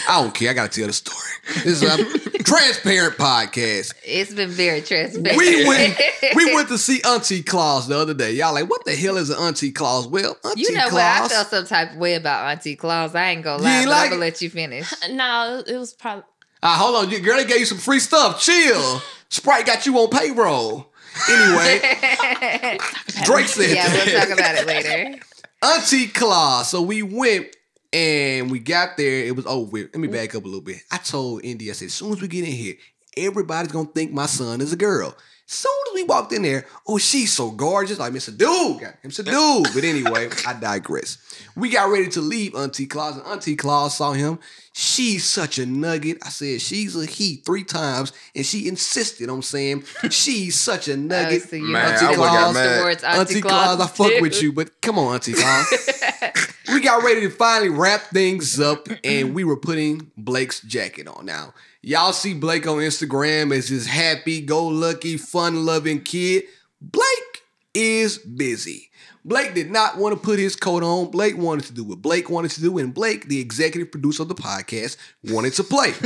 I 0.10 0.22
don't 0.22 0.34
care. 0.34 0.50
I 0.50 0.54
gotta 0.54 0.70
tell 0.70 0.88
the 0.88 0.94
story. 0.94 1.18
This 1.64 1.82
is 1.82 1.84
a 1.84 2.44
transparent 2.44 3.16
podcast. 3.16 3.94
it's 4.04 4.34
been 4.34 4.50
very 4.50 4.82
transparent. 4.82 5.38
We 5.38 5.68
went 5.68 6.00
we 6.36 6.54
went 6.56 6.68
to 6.70 6.78
see 6.78 7.02
Auntie 7.02 7.44
Claus 7.44 7.88
the 7.88 7.98
other 7.98 8.14
day. 8.14 8.32
Y'all 8.34 8.54
like, 8.54 8.70
what 8.70 8.86
the 8.86 8.96
hell 8.96 9.18
is 9.18 9.30
an 9.30 9.38
Auntie 9.38 9.72
Claus? 9.72 10.08
Well, 10.08 10.38
Auntie 10.46 10.62
You 10.62 10.72
know 10.74 10.90
Claus. 10.90 10.94
what? 10.94 11.02
I 11.24 11.28
felt 11.28 11.48
some 11.50 11.66
type 11.66 11.92
of 11.94 11.98
way 11.98 12.16
about 12.16 12.50
Auntie 12.50 12.76
Claus. 12.76 13.16
I 13.16 13.32
ain't 13.32 13.44
gonna 13.44 13.62
lie, 13.64 13.78
ain't 13.80 13.86
but 13.88 13.92
like 13.92 14.04
I'm 14.06 14.10
gonna 14.12 14.22
it? 14.22 14.26
let 14.26 14.42
you 14.42 14.50
finish. 14.50 14.94
No, 15.12 15.64
it 15.66 15.78
was 15.78 15.94
probably 15.94 16.24
Ah, 16.64 16.76
hold 16.82 16.96
on, 16.96 17.22
girl. 17.22 17.38
They 17.38 17.46
gave 17.46 17.60
you 17.60 17.66
some 17.66 17.78
free 17.78 18.00
stuff. 18.00 18.42
Chill. 18.42 19.02
Sprite 19.30 19.66
got 19.66 19.86
you 19.86 19.98
on 20.00 20.10
payroll. 20.10 20.92
Anyway, 21.30 21.80
Drake 23.24 23.48
said 23.48 23.70
yeah, 23.76 23.88
that. 23.90 24.04
we'll 24.06 24.20
talk 24.20 24.30
about 24.38 24.56
it 24.56 24.68
later. 24.68 25.20
Auntie 25.64 26.08
Claus. 26.08 26.70
So 26.70 26.82
we 26.82 27.02
went 27.04 27.56
and 27.94 28.52
we 28.52 28.60
got 28.60 28.98
there. 28.98 29.26
It 29.26 29.36
was 29.36 29.46
over 29.46 29.70
with. 29.70 29.90
Let 29.94 30.00
me 30.00 30.08
mm. 30.08 30.14
back 30.14 30.36
up 30.36 30.44
a 30.44 30.48
little 30.48 30.62
bit. 30.62 30.78
I 30.92 30.98
told 30.98 31.44
Indy, 31.44 31.70
I 31.70 31.74
said, 31.74 31.88
as 31.88 31.94
soon 31.94 32.14
as 32.14 32.22
we 32.22 32.28
get 32.28 32.46
in 32.46 32.52
here, 32.52 32.76
everybody's 33.16 33.72
gonna 33.72 33.90
think 33.90 34.12
my 34.12 34.26
son 34.26 34.62
is 34.62 34.74
a 34.74 34.78
girl. 34.78 35.16
Soon 35.50 35.72
as 35.88 35.96
we 35.96 36.04
walked 36.04 36.34
in 36.34 36.42
there, 36.42 36.66
oh, 36.86 36.98
she's 36.98 37.32
so 37.32 37.52
gorgeous. 37.52 37.98
Like, 37.98 38.12
Mr. 38.12 38.38
Dude, 38.38 38.82
got 38.82 39.02
Mr. 39.02 39.24
Dude. 39.24 39.74
But 39.74 39.86
anyway, 39.86 40.30
I 40.46 40.52
digress. 40.52 41.18
We 41.56 41.70
got 41.70 41.90
ready 41.90 42.10
to 42.10 42.22
leave 42.22 42.54
Auntie 42.54 42.86
Claus, 42.86 43.16
and 43.16 43.26
Auntie 43.26 43.56
Claus 43.56 43.96
saw 43.96 44.12
him. 44.12 44.40
She's 44.74 45.24
such 45.24 45.58
a 45.58 45.66
nugget. 45.66 46.18
I 46.22 46.30
said, 46.30 46.60
she's 46.60 46.98
a 46.98 47.06
he 47.06 47.38
three 47.38 47.64
times, 47.64 48.12
and 48.36 48.46
she 48.46 48.68
insisted 48.68 49.30
on 49.30 49.42
saying, 49.42 49.86
she's 50.10 50.60
such 50.60 50.90
a 50.90 50.98
nugget. 50.98 51.44
Oh, 51.46 51.48
so 51.48 51.56
you 51.56 51.64
Man, 51.64 51.94
Auntie 51.94 52.06
I 52.06 52.10
would've 52.10 52.26
got 52.26 52.30
Claus 52.44 52.54
mad. 52.54 52.80
towards 52.82 53.04
Auntie, 53.06 53.20
Auntie, 53.20 53.42
Claus, 53.42 53.80
I 53.80 53.88
fuck 53.88 54.12
too. 54.12 54.22
with 54.22 54.44
you, 54.44 54.52
but 54.52 54.82
come 54.82 55.00
on, 55.00 55.14
Auntie 55.14 55.32
Claus. 55.34 56.52
we 56.74 56.82
got 56.82 57.04
ready 57.04 57.22
to 57.22 57.30
finally 57.30 57.70
wrap 57.70 58.02
things 58.02 58.60
up, 58.60 58.90
and 59.06 59.34
we 59.34 59.46
were 59.46 59.58
putting 59.58 60.12
Blake's 60.18 60.60
jacket 60.60 61.08
on. 61.08 61.26
Now, 61.26 61.54
y'all 61.82 62.14
see 62.14 62.34
Blake 62.34 62.68
on 62.68 62.78
Instagram 62.78 63.56
as 63.56 63.70
this 63.70 63.86
happy-go-lucky, 63.88 65.18
fun-loving 65.18 66.02
kid. 66.02 66.44
Blake 66.82 67.44
is 67.74 68.18
busy. 68.18 68.90
Blake 69.26 69.54
did 69.54 69.70
not 69.70 69.98
want 69.98 70.16
to 70.16 70.22
put 70.22 70.40
his 70.40 70.56
coat 70.56 70.84
on. 70.84 71.12
Blake 71.12 71.38
wanted 71.38 71.66
to 71.66 71.74
do 71.74 71.84
what 71.84 72.02
Blake 72.02 72.30
wanted 72.30 72.52
to 72.52 72.62
do, 72.62 72.78
and 72.78 72.94
Blake, 72.94 73.28
the 73.28 73.42
executive 73.42 73.92
producer 73.92 74.22
of 74.24 74.30
the 74.30 74.36
podcast, 74.36 74.96
wanted 75.26 75.52
to 75.56 75.64
play. 75.66 75.92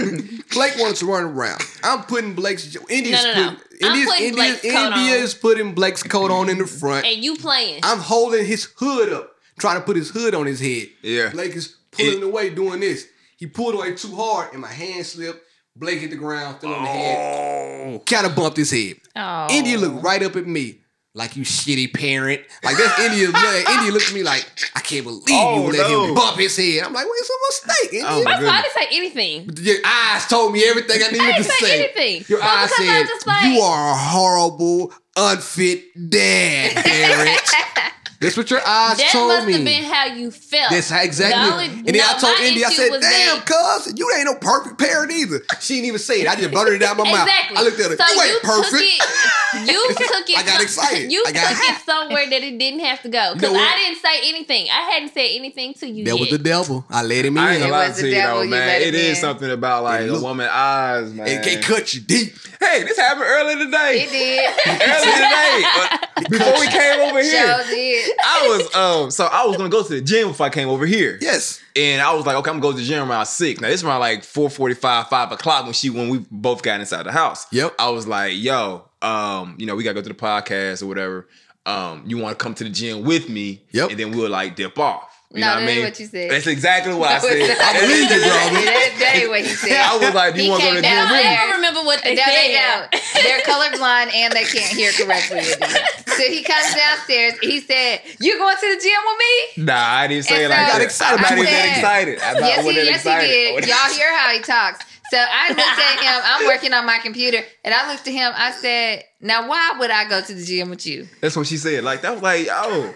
Blake 0.54 0.74
wanted 0.80 0.96
to 0.98 1.06
run 1.06 1.24
around. 1.26 1.62
I'm 1.84 2.02
putting 2.04 2.34
Blake's 2.34 2.76
India's 2.90 3.24
No, 3.24 3.34
no, 3.34 3.44
no. 3.52 3.58
putting, 3.58 3.62
I'm 3.84 3.92
India's, 3.94 4.10
putting 4.10 4.28
India's, 4.28 4.62
coat 4.62 4.66
India 4.66 5.18
on. 5.18 5.24
is 5.24 5.34
putting 5.36 5.74
Blake's 5.76 6.02
coat 6.04 6.32
on 6.32 6.50
in 6.50 6.58
the 6.58 6.66
front. 6.66 7.06
and 7.06 7.24
you 7.24 7.36
playing. 7.36 7.82
I'm 7.84 8.00
holding 8.00 8.44
his 8.44 8.68
hood 8.78 9.14
up, 9.14 9.36
trying 9.60 9.80
to 9.80 9.86
put 9.86 9.98
his 9.98 10.10
hood 10.10 10.34
on 10.34 10.48
his 10.48 10.60
head. 10.60 10.88
Yeah. 11.04 11.30
Blake 11.30 11.56
is 11.56 11.76
pulling 11.92 12.20
It- 12.20 12.24
away, 12.24 12.50
doing 12.50 12.80
this. 12.80 13.06
He 13.38 13.46
pulled 13.46 13.76
away 13.76 13.94
too 13.94 14.16
hard, 14.16 14.52
and 14.54 14.62
my 14.62 14.68
hand 14.72 15.06
slipped. 15.06 15.42
Blake 15.76 16.00
hit 16.00 16.10
the 16.10 16.18
ground, 16.18 16.60
fell 16.60 16.74
on 16.74 16.84
the 16.84 16.90
head, 16.90 17.94
oh. 17.96 18.00
kind 18.06 18.26
of 18.26 18.36
bumped 18.36 18.58
his 18.58 18.72
head. 18.72 18.98
Oh. 19.16 19.48
India 19.50 19.78
looked 19.78 20.04
right 20.04 20.22
up 20.22 20.36
at 20.36 20.46
me. 20.48 20.78
Like 21.14 21.36
you 21.36 21.44
shitty 21.44 21.94
parent. 21.94 22.42
Like 22.64 22.78
that's 22.78 22.98
India's 23.00 23.32
blood. 23.32 23.64
India 23.70 23.92
looked 23.92 24.08
at 24.08 24.14
me 24.14 24.24
like, 24.24 24.50
I 24.76 24.80
can't 24.80 25.04
believe 25.04 25.24
Oh, 25.30 25.66
you 25.66 25.78
let 25.78 25.90
no. 25.90 26.06
him 26.06 26.16
bump 26.16 26.38
his 26.38 26.56
head. 26.56 26.84
I'm 26.86 26.94
like, 26.94 27.04
well, 27.06 27.14
it's 27.18 27.30
a 27.30 27.68
mistake, 27.68 27.94
India. 28.02 28.08
Oh, 28.10 28.24
my 28.24 28.32
First 28.32 28.42
of 28.44 28.48
all, 28.48 28.54
I 28.54 28.62
didn't 28.62 28.74
say 28.74 28.88
anything. 28.98 29.50
Your 29.66 29.76
eyes 29.86 30.28
told 30.28 30.54
me 30.54 30.64
everything 30.66 31.02
I 31.04 31.08
needed 31.12 31.22
I 31.22 31.32
to 31.32 31.44
didn't 31.44 31.52
say 31.52 31.66
say. 31.66 31.84
anything. 31.84 32.26
Your 32.30 32.40
Well, 32.40 32.64
eyes 32.64 32.74
said, 32.78 33.06
like- 33.28 33.46
"You 33.46 33.60
are 33.60 33.92
a 33.92 33.96
horrible, 33.98 34.94
unfit 35.18 35.84
dad, 36.10 36.76
parent." 36.86 37.42
That's 38.22 38.38
what 38.38 38.52
your 38.52 38.62
eyes 38.66 38.98
That 38.98 39.10
told 39.12 39.30
must 39.30 39.48
me. 39.48 39.54
have 39.54 39.66
been 39.66 39.84
how 39.84 40.06
you 40.06 40.30
felt. 40.30 40.70
That's 40.70 40.90
how 40.92 41.02
exactly. 41.02 41.42
The 41.44 41.52
only- 41.54 41.66
and 41.66 41.88
then 41.88 41.96
no, 41.98 42.06
I 42.06 42.20
told 42.20 42.40
Indy, 42.40 42.64
I 42.64 42.70
said, 42.70 42.90
"Damn, 42.92 43.02
that- 43.02 43.46
cuz 43.46 43.94
you 43.98 44.08
ain't 44.16 44.26
no 44.26 44.36
perfect 44.36 44.78
parent 44.78 45.12
either." 45.12 45.42
She 45.60 45.74
didn't 45.76 45.88
even 45.88 46.00
say 46.00 46.22
it. 46.22 46.28
I 46.28 46.36
just 46.36 46.52
blurted 46.52 46.84
it 46.84 46.86
out 46.88 46.98
my 46.98 47.04
mouth. 47.12 47.28
Exactly. 47.28 47.58
I 47.58 47.62
looked 47.64 47.80
at 47.80 47.90
her. 47.92 47.98
So 47.98 48.14
you 48.14 48.22
ain't 48.22 48.42
perfect. 48.44 48.72
Took 48.72 49.62
it, 49.68 49.72
you 49.72 49.88
took 49.98 50.30
it. 50.30 50.38
I 50.38 50.44
got 50.44 50.54
some- 50.54 50.62
excited. 50.62 51.12
You 51.12 51.24
I 51.28 51.32
got 51.32 51.50
took 51.50 51.58
hyped. 51.58 51.76
it 51.82 51.86
somewhere 51.86 52.30
that 52.30 52.44
it 52.44 52.58
didn't 52.60 52.82
have 52.82 53.02
to 53.02 53.10
go. 53.10 53.20
You 53.34 53.42
know 53.42 53.54
Because? 53.54 53.58
I 53.58 53.78
didn't 53.88 54.02
say 54.02 54.30
anything. 54.30 54.68
I 54.70 54.82
hadn't 54.92 55.14
said 55.16 55.28
anything 55.34 55.74
to 55.82 55.88
you 55.88 56.06
that 56.06 56.12
yet. 56.12 56.20
was 56.20 56.30
the 56.30 56.38
devil. 56.38 56.86
I 56.92 57.02
let 57.02 57.26
him 57.26 57.38
in. 57.38 57.44
I 57.44 57.54
ain't 57.54 57.62
gonna 57.62 57.72
lie 57.74 57.90
to 57.92 58.08
you 58.08 58.14
though, 58.16 58.44
man. 58.46 58.50
let 58.52 58.82
It 58.84 58.94
it 58.94 58.96
is 58.96 59.20
something 59.20 59.50
about 59.50 59.84
like 59.84 60.02
It 60.02 60.10
a 60.12 60.20
woman's 60.20 60.52
eyes, 60.52 61.12
man. 61.12 61.28
It 61.28 61.42
can 61.44 61.62
cut 61.64 61.92
you 61.96 62.02
deep. 62.02 62.36
Hey, 62.60 62.84
this 62.84 62.98
happened 62.98 63.26
earlier 63.26 63.58
today. 63.66 64.06
It 64.06 64.12
did. 64.12 64.54
earlier 64.68 65.16
today, 65.16 66.28
before 66.30 66.60
we 66.60 66.68
came 66.68 67.00
over 67.10 67.20
here. 67.24 67.48
Show 67.48 67.64
did. 67.68 68.11
I 68.20 68.48
was 68.48 68.76
um, 68.76 69.12
so 69.12 69.26
I 69.26 69.46
was 69.46 69.58
gonna 69.58 69.70
go 69.70 69.84
to 69.84 69.90
the 69.90 70.02
gym 70.02 70.30
if 70.30 70.42
I 70.42 70.50
came 70.50 70.70
over 70.70 70.86
here. 70.86 71.18
Yes. 71.22 71.62
And 71.76 72.02
I 72.02 72.14
was 72.14 72.26
like, 72.26 72.36
okay, 72.38 72.50
I'm 72.50 72.60
gonna 72.60 72.72
go 72.74 72.78
to 72.78 72.78
the 72.78 72.84
gym 72.84 73.10
around 73.10 73.26
six. 73.26 73.62
Now 73.62 73.68
this 73.68 73.82
is 73.82 73.84
around 73.86 74.00
like 74.00 74.22
4:45, 74.22 75.08
5 75.08 75.32
o'clock 75.32 75.66
when 75.66 75.74
she 75.74 75.90
when 75.90 76.10
we 76.10 76.26
both 76.32 76.64
got 76.64 76.80
inside 76.80 77.04
the 77.04 77.12
house. 77.12 77.46
Yep. 77.52 77.76
I 77.80 77.90
was 77.90 78.08
like, 78.08 78.34
yo, 78.36 78.86
um, 79.02 79.56
you 79.58 79.66
know, 79.66 79.76
we 79.76 79.84
gotta 79.84 79.96
go 79.96 80.02
to 80.02 80.10
the 80.10 80.16
podcast 80.16 80.84
or 80.84 80.88
whatever. 80.88 81.28
Um, 81.66 82.04
you 82.06 82.18
wanna 82.18 82.36
come 82.36 82.54
to 82.56 82.64
the 82.64 82.70
gym 82.70 83.04
with 83.04 83.30
me? 83.30 83.64
Yep. 83.72 83.92
And 83.92 84.00
then 84.00 84.12
we'll 84.12 84.30
like 84.30 84.56
dip 84.56 84.78
off. 84.80 85.11
You 85.34 85.40
No, 85.40 85.48
know 85.48 85.54
what 85.54 85.64
I 85.64 85.66
mean? 85.66 85.84
what 85.86 86.00
you 86.00 86.06
said. 86.08 86.30
That's 86.32 86.48
exactly 86.48 86.94
what 86.94 87.08
I 87.10 87.20
said. 87.20 87.56
I 87.56 87.80
believe 87.80 88.04
you, 88.04 88.20
brother. 88.20 88.68
That, 88.68 88.92
that 89.00 89.12
ain't 89.16 89.30
what 89.30 89.40
he 89.48 89.56
said. 89.56 89.80
I 89.80 89.96
was 89.98 90.14
like, 90.14 90.36
do 90.36 90.40
you 90.44 90.44
He 90.44 90.50
wanna 90.52 90.64
go 90.64 90.70
to 90.72 90.76
the 90.76 90.82
gym 90.84 91.00
with 91.00 91.12
me? 91.12 91.24
I 91.24 91.36
don't 91.40 91.56
remember 91.56 91.82
what 91.88 92.04
they 92.04 92.16
No, 92.16 92.24
they 92.28 92.52
said. 92.52 92.92
don't. 92.92 93.24
They're 93.24 93.40
colorblind 93.48 94.12
and 94.14 94.34
they 94.34 94.44
can't 94.44 94.76
hear 94.76 94.92
correctly. 94.92 95.44
So 96.12 96.24
he 96.28 96.44
comes 96.44 96.76
downstairs. 96.76 97.40
He 97.42 97.62
said, 97.62 98.02
"You 98.20 98.38
going 98.38 98.58
to 98.58 98.76
the 98.76 98.82
gym 98.84 99.02
with 99.08 99.20
me?" 99.24 99.64
Nah, 99.66 99.80
I 100.04 100.08
didn't 100.08 100.26
say 100.26 100.44
it 100.44 100.52
And 100.52 100.52
like 100.52 100.60
so- 100.60 100.66
that. 100.68 100.72
Got 100.74 100.82
excited 100.82 101.16
I'm 101.16 101.22
not 101.22 101.32
about 101.32 101.40
even 101.40 101.46
that 101.46 101.64
that. 101.64 101.78
excited. 101.78 102.20
I'm 102.20 102.34
not 102.36 102.42
yes, 102.44 102.58
wasn't 102.58 102.74
he, 102.74 102.80
that 102.80 102.86
yes, 102.92 102.96
excited. 102.98 103.30
he 103.30 103.36
did. 103.56 103.68
Y'all 103.72 103.94
hear 103.96 104.18
how 104.20 104.30
he 104.32 104.40
talks. 104.40 104.86
So 105.12 105.18
I 105.18 105.50
looked 105.50 105.60
at 105.60 106.00
him. 106.04 106.22
I'm 106.26 106.48
working 106.48 106.74
on 106.74 106.86
my 106.86 106.98
computer, 107.00 107.40
and 107.66 107.74
I 107.74 107.92
looked 107.92 108.08
at 108.08 108.14
him. 108.14 108.32
I 108.36 108.52
said, 108.52 109.04
"Now, 109.20 109.48
why 109.48 109.76
would 109.80 109.92
I 109.92 110.08
go 110.08 110.22
to 110.22 110.34
the 110.34 110.44
gym 110.44 110.70
with 110.70 110.86
you?" 110.86 111.08
That's 111.22 111.36
what 111.36 111.48
she 111.48 111.58
said. 111.58 111.84
Like 111.84 112.02
that 112.02 112.14
was 112.14 112.22
like, 112.22 112.48
oh. 112.52 112.96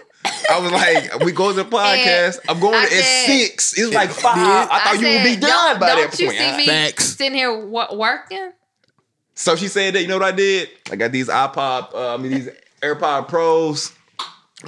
I 0.50 0.58
was 0.60 0.72
like, 0.72 1.24
we 1.24 1.32
go 1.32 1.50
to 1.52 1.62
the 1.62 1.64
podcast. 1.76 2.38
I'm 2.48 2.60
going 2.60 2.74
I 2.74 2.84
at 2.84 2.88
said- 2.90 3.26
six. 3.26 3.78
It's 3.78 3.94
like 3.94 4.10
five. 4.10 4.36
Yeah. 4.36 4.68
I 4.70 4.80
thought 4.84 5.00
you 5.00 5.08
would 5.08 5.24
be 5.24 5.36
done 5.36 5.50
don't, 5.50 5.80
by 5.80 5.86
don't 5.88 6.10
that 6.10 6.18
you 6.20 6.26
point. 6.28 6.38
see 6.38 6.56
me 6.56 6.66
Facts. 6.66 7.04
sitting 7.16 7.34
here 7.34 7.56
wo- 7.58 7.94
working? 7.96 8.52
So 9.34 9.54
she 9.56 9.68
said 9.68 9.94
that. 9.94 10.02
You 10.02 10.08
know 10.08 10.16
what 10.18 10.26
I 10.26 10.32
did? 10.32 10.70
I 10.90 10.96
got 10.96 11.12
these 11.12 11.28
iPod, 11.28 11.94
uh, 11.94 12.14
I 12.14 12.16
mean 12.16 12.32
these 12.32 12.48
AirPod 12.82 13.28
Pros. 13.28 13.92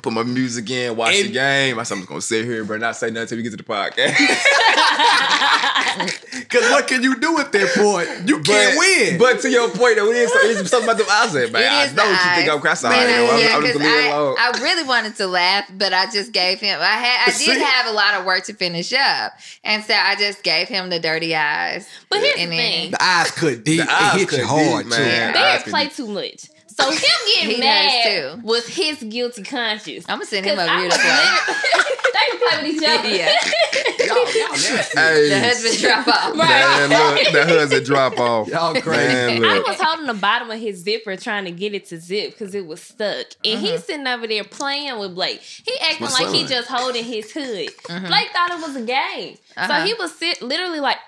Put 0.02 0.12
my 0.12 0.22
music 0.22 0.68
in, 0.70 0.94
watch 0.96 1.14
And- 1.14 1.28
the 1.28 1.32
game. 1.32 1.78
I 1.78 1.82
said, 1.82 1.94
I'm 1.94 2.00
just 2.00 2.08
gonna 2.10 2.20
sit 2.20 2.44
here, 2.44 2.62
but 2.64 2.78
not 2.78 2.94
say 2.94 3.06
nothing 3.10 3.22
until 3.22 3.36
we 3.38 3.42
get 3.42 3.50
to 3.52 3.56
the 3.56 3.62
podcast. 3.62 4.14
Because 6.48 6.70
what 6.70 6.86
can 6.86 7.02
you 7.02 7.18
do 7.18 7.38
at 7.38 7.50
that 7.52 7.68
point? 7.74 8.28
You 8.28 8.40
can't 8.40 8.78
win. 8.78 9.18
But 9.18 9.40
to 9.40 9.50
your 9.50 9.68
point, 9.68 9.96
though, 9.96 10.10
it 10.10 10.16
is, 10.16 10.30
it 10.30 10.64
is 10.64 10.70
something 10.70 10.88
about 10.88 10.98
the 10.98 11.10
I 11.10 11.26
said, 11.28 11.52
man. 11.52 11.62
It 11.62 11.66
I 11.70 11.84
is 11.84 11.94
know 11.94 12.04
what 12.04 12.10
you 12.10 12.30
the 12.30 12.36
think 12.36 12.50
I'm 12.50 12.58
eyes. 12.58 12.64
crassing. 12.64 12.82
But, 12.82 12.92
I'm, 12.92 13.28
uh, 13.28 13.32
I'm, 13.32 13.40
yeah, 13.40 13.56
I'm 13.56 13.62
just 13.62 13.72
'cause 13.74 13.82
gonna 13.82 13.94
leave 13.96 14.04
it 14.04 14.08
I, 14.08 14.16
alone. 14.16 14.36
I 14.38 14.50
really 14.62 14.88
wanted 14.88 15.16
to 15.16 15.26
laugh, 15.26 15.70
but 15.76 15.92
I 15.92 16.10
just 16.10 16.32
gave 16.32 16.60
him. 16.60 16.78
I 16.80 16.84
had, 16.84 17.32
I 17.34 17.38
did 17.44 17.62
have 17.62 17.86
a 17.86 17.92
lot 17.92 18.14
of 18.14 18.24
work 18.24 18.44
to 18.44 18.54
finish 18.54 18.92
up, 18.92 19.32
and 19.64 19.84
so 19.84 19.94
I 19.94 20.16
just 20.16 20.42
gave 20.42 20.68
him 20.68 20.88
the 20.88 21.00
dirty 21.00 21.34
eyes. 21.34 21.88
But 22.08 22.20
here's 22.20 22.38
And 22.40 22.52
the 22.52 22.56
then- 22.56 22.72
thing. 22.72 22.90
the 22.92 23.02
eyes 23.02 23.30
cut 23.32 23.64
deep. 23.64 23.84
The 23.84 23.92
eyes 23.92 24.14
it 24.14 24.18
hit 24.20 24.28
cut 24.28 24.38
you 24.38 24.46
hard, 24.46 24.84
deep, 24.84 24.90
man. 24.90 25.34
Yeah. 25.34 25.40
eyes 25.40 25.44
Barrett 25.64 25.64
play 25.66 25.88
too 25.88 26.06
much. 26.08 26.46
So 26.80 26.90
him 26.90 27.00
getting 27.34 27.50
does 27.50 27.58
mad 27.60 28.04
too. 28.04 28.40
was 28.46 28.66
his 28.68 29.02
guilty 29.02 29.42
conscience. 29.42 30.04
I'm 30.08 30.18
gonna 30.18 30.26
send 30.26 30.46
him 30.46 30.58
over 30.58 30.70
I 30.70 30.80
here 30.80 30.90
to 30.90 30.96
play. 30.96 32.12
they 32.12 32.30
can 32.30 32.38
play 32.38 32.62
with 32.62 32.82
each 32.82 32.88
other. 32.88 33.08
Yeah. 33.08 33.32
Y'all, 34.06 34.16
y'all 34.16 34.50
nasty. 34.52 34.98
Hey, 34.98 35.28
The 35.28 35.40
husband 35.40 35.78
drop 35.78 36.08
off. 36.08 36.36
Right. 36.38 36.88
man, 36.88 37.14
look, 37.24 37.32
that 37.32 37.48
husband 37.48 37.84
drop 37.84 38.18
off. 38.18 38.48
Y'all 38.52 38.80
crazy. 38.80 39.40
Man, 39.40 39.44
I 39.44 39.58
was 39.58 39.78
holding 39.80 40.06
the 40.06 40.14
bottom 40.14 40.50
of 40.50 40.58
his 40.58 40.78
zipper 40.82 41.16
trying 41.16 41.44
to 41.46 41.50
get 41.50 41.74
it 41.74 41.86
to 41.86 41.98
zip 41.98 42.30
because 42.30 42.54
it 42.54 42.64
was 42.66 42.80
stuck. 42.80 43.26
And 43.44 43.60
he's 43.60 43.84
sitting 43.84 44.06
over 44.06 44.26
there 44.26 44.44
playing 44.44 44.98
with 44.98 45.14
Blake. 45.14 45.40
He 45.40 45.72
acting 45.82 46.02
What's 46.06 46.20
like 46.20 46.32
he 46.34 46.46
just 46.46 46.68
holding 46.68 47.04
his 47.04 47.30
hood. 47.32 47.70
Blake 47.86 48.30
thought 48.30 48.50
it 48.52 48.60
was 48.66 48.76
a 48.76 48.82
game. 48.82 49.36
Uh-huh. 49.56 49.66
So 49.66 49.86
he 49.86 49.94
was 49.94 50.14
sit 50.14 50.40
literally 50.40 50.80
like 50.80 50.98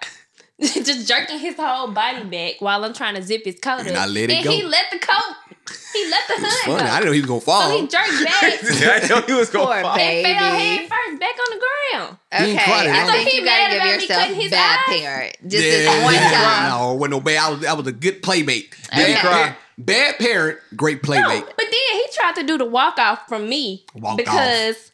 just 0.84 1.08
jerking 1.08 1.38
his 1.38 1.56
whole 1.56 1.88
body 1.92 2.24
back 2.24 2.54
while 2.60 2.84
I'm 2.84 2.92
trying 2.92 3.14
to 3.14 3.22
zip 3.22 3.44
his 3.44 3.58
coat 3.60 3.80
And 3.80 3.90
up. 3.96 4.02
I 4.02 4.06
let 4.06 4.30
it 4.30 4.32
and 4.32 4.44
go. 4.44 4.50
he 4.50 4.62
let 4.62 4.86
the 4.92 4.98
coat, 4.98 5.34
he 5.94 6.10
let 6.10 6.22
the 6.28 6.34
It's 6.34 6.42
hood 6.64 6.72
funny. 6.76 6.82
go. 6.82 6.84
I 6.86 6.98
didn't 6.98 7.06
know 7.06 7.12
he 7.12 7.20
was 7.20 7.28
going 7.28 7.40
to 7.40 7.46
fall. 7.46 7.62
so 7.62 7.76
he 7.76 7.80
jerked 7.82 8.24
back 8.24 8.42
I 9.04 9.06
know 9.08 9.20
he 9.22 9.32
was 9.32 9.50
gonna 9.50 9.82
fall. 9.82 9.96
baby. 9.96 10.28
and 10.28 10.38
fell 10.38 10.58
head 10.58 10.80
first 10.80 11.20
back 11.20 11.34
on 11.38 11.58
the 11.58 11.64
ground. 11.64 12.16
He 12.32 12.50
ain't 12.52 12.60
Okay, 12.60 12.72
I 12.90 12.94
huh? 13.06 13.12
think 13.12 13.28
he 13.30 13.36
you 13.38 13.44
mad 13.44 13.70
gotta 13.70 13.90
give 13.90 14.02
yourself 14.02 14.28
his 14.42 14.50
bad 14.50 14.78
eyes? 14.88 15.00
parent. 15.00 15.36
Just 15.46 15.64
yeah, 15.64 15.70
this 15.70 16.04
one 16.04 16.14
yeah. 16.14 16.30
time. 16.30 16.70
No, 16.70 16.94
wasn't 16.94 17.10
no 17.12 17.20
bad. 17.20 17.38
I 17.38 17.50
was, 17.50 17.64
I 17.66 17.72
was 17.72 17.86
a 17.86 17.92
good 17.92 18.22
playmate. 18.22 18.74
Okay. 18.92 19.14
Bad, 19.14 19.20
parent, 19.20 19.56
bad 19.78 20.18
parent, 20.18 20.58
great 20.76 21.02
playmate. 21.02 21.24
No, 21.24 21.28
playmate. 21.30 21.56
but 21.56 21.64
then 21.64 22.00
he 22.00 22.04
tried 22.12 22.34
to 22.36 22.42
do 22.44 22.58
the 22.58 22.64
walk 22.66 22.98
off 22.98 23.26
from 23.28 23.48
me 23.48 23.84
Walk 23.94 24.16
because 24.18 24.92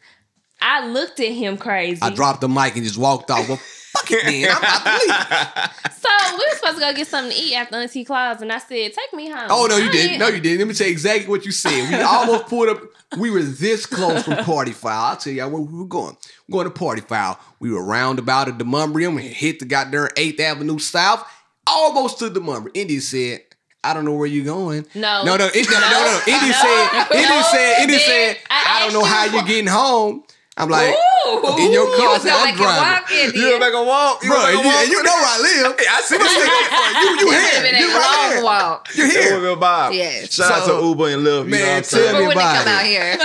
I 0.63 0.87
looked 0.89 1.19
at 1.21 1.33
him 1.33 1.57
crazy. 1.59 2.01
I 2.03 2.11
dropped 2.11 2.41
the 2.41 2.49
mic 2.49 2.77
and 2.77 2.85
just 2.85 2.99
walked 2.99 3.31
off. 3.31 3.49
Fuck 3.97 4.11
it 4.13 4.25
then. 4.25 4.51
I'm 4.51 4.59
about 4.59 4.85
to 4.85 5.07
leave. 5.07 5.71
So 6.07 6.09
we 6.33 6.37
were 6.37 6.57
supposed 6.57 6.75
to 6.77 6.81
go 6.81 6.95
get 6.95 7.09
something 7.09 7.33
to 7.33 7.39
eat 7.43 7.55
after 7.55 7.77
Auntie 7.77 8.05
Claus, 8.05 8.41
and 8.41 8.53
I 8.53 8.59
said, 8.59 8.93
"Take 8.93 9.13
me 9.13 9.29
home." 9.29 9.49
Oh 9.51 9.67
no, 9.67 9.77
you 9.77 9.89
I 9.89 9.93
didn't. 9.93 10.19
No, 10.21 10.29
you 10.29 10.41
didn't. 10.41 10.59
Let 10.61 10.69
me 10.69 10.75
tell 10.75 10.87
you 10.87 10.93
exactly 10.93 11.27
what 11.29 11.45
you 11.45 11.51
said. 11.51 11.89
We 11.91 12.01
almost 12.01 12.47
pulled 12.47 12.69
up. 12.69 12.81
We 13.19 13.31
were 13.31 13.43
this 13.43 13.87
close 13.87 14.23
from 14.23 14.37
Party 14.45 14.71
Fowl. 14.73 15.11
I'll 15.11 15.17
tell 15.17 15.33
y'all 15.33 15.51
where 15.51 15.63
we 15.63 15.77
were 15.79 15.85
going. 15.87 16.17
We're 16.49 16.53
going 16.63 16.73
to 16.73 16.79
Party 16.79 17.01
Fowl. 17.01 17.41
We 17.59 17.73
were 17.73 17.83
roundabout 17.85 18.47
at 18.49 18.59
Demonbreun 18.59 19.09
and 19.09 19.21
hit 19.21 19.59
the 19.59 19.65
goddamn 19.65 20.09
8th 20.17 20.39
Avenue 20.41 20.79
South, 20.79 21.27
almost 21.67 22.19
to 22.21 22.31
Demonbreun. 22.31 22.71
Indy 22.75 23.01
said, 23.01 23.41
I 23.83 23.95
don't 23.95 24.05
know 24.05 24.15
where 24.15 24.27
you're 24.27 24.45
going. 24.45 24.87
No. 24.95 25.25
No, 25.25 25.37
no, 25.37 25.49
it, 25.53 25.67
no, 25.71 25.81
no, 25.81 25.89
no. 25.91 26.21
Indy 26.27 26.49
No. 26.49 26.53
said, 26.53 27.17
Indy 27.17 27.29
No. 27.29 27.43
said, 27.51 27.83
Indy 27.83 27.99
said, 27.99 28.37
I 28.51 28.77
I 28.77 28.81
don't 28.85 28.93
know 28.93 29.05
how 29.05 29.25
you 29.25 29.33
you're 29.33 29.43
getting 29.45 29.67
home. 29.69 30.23
I'm 30.59 30.71
like, 30.71 30.89
Ooh, 30.89 31.59
in 31.59 31.71
your 31.73 31.85
car, 31.97 32.09
I 32.09 32.13
was 32.17 32.23
said, 32.23 32.31
gonna 32.31 32.41
I'm 32.41 32.45
make 32.47 32.55
him 32.57 32.65
driving. 32.65 32.81
walk 32.81 33.11
You 33.11 33.33
there. 33.33 33.51
gonna 33.51 33.65
make 33.67 33.75
a 33.75 33.85
walk? 33.85 34.23
You 34.23 34.29
bro, 34.31 34.39
gonna 34.41 34.57
make 34.57 34.65
a 34.65 34.69
walk? 34.69 34.77
and 34.81 34.89
you 34.91 35.03
know 35.03 35.13
where 35.13 35.27
I 35.27 35.39
live. 35.43 35.77
I 35.77 36.01
see 36.01 36.17
this 36.17 36.33
You, 36.33 36.41
you 36.41 37.13
It 37.13 37.25
would've 37.27 37.71
here. 37.77 37.81
You 37.81 37.91
a 37.93 37.99
right 37.99 38.17
long 38.17 38.33
here. 38.33 38.45
walk. 38.45 38.89
You're 38.95 39.07
It 39.07 39.13
here. 39.13 39.35
would 39.35 39.41
be 39.43 39.53
a 39.53 39.57
vibe. 39.57 39.95
Yes. 39.95 40.33
Shout 40.33 40.51
out 40.53 40.67
to 40.67 40.87
Uber 40.87 41.09
and 41.11 41.23
Lyft. 41.27 41.45
You 41.45 41.51
Man, 41.51 41.61
know 41.61 41.67
what 41.67 41.77
I'm 41.77 41.83
tell 41.83 42.13
me 42.13 42.13
when 42.21 42.29
they 42.29 42.33
about 42.35 42.57
come 42.65 42.69
it. 42.69 42.75
out 42.75 42.85
here, 42.87 43.17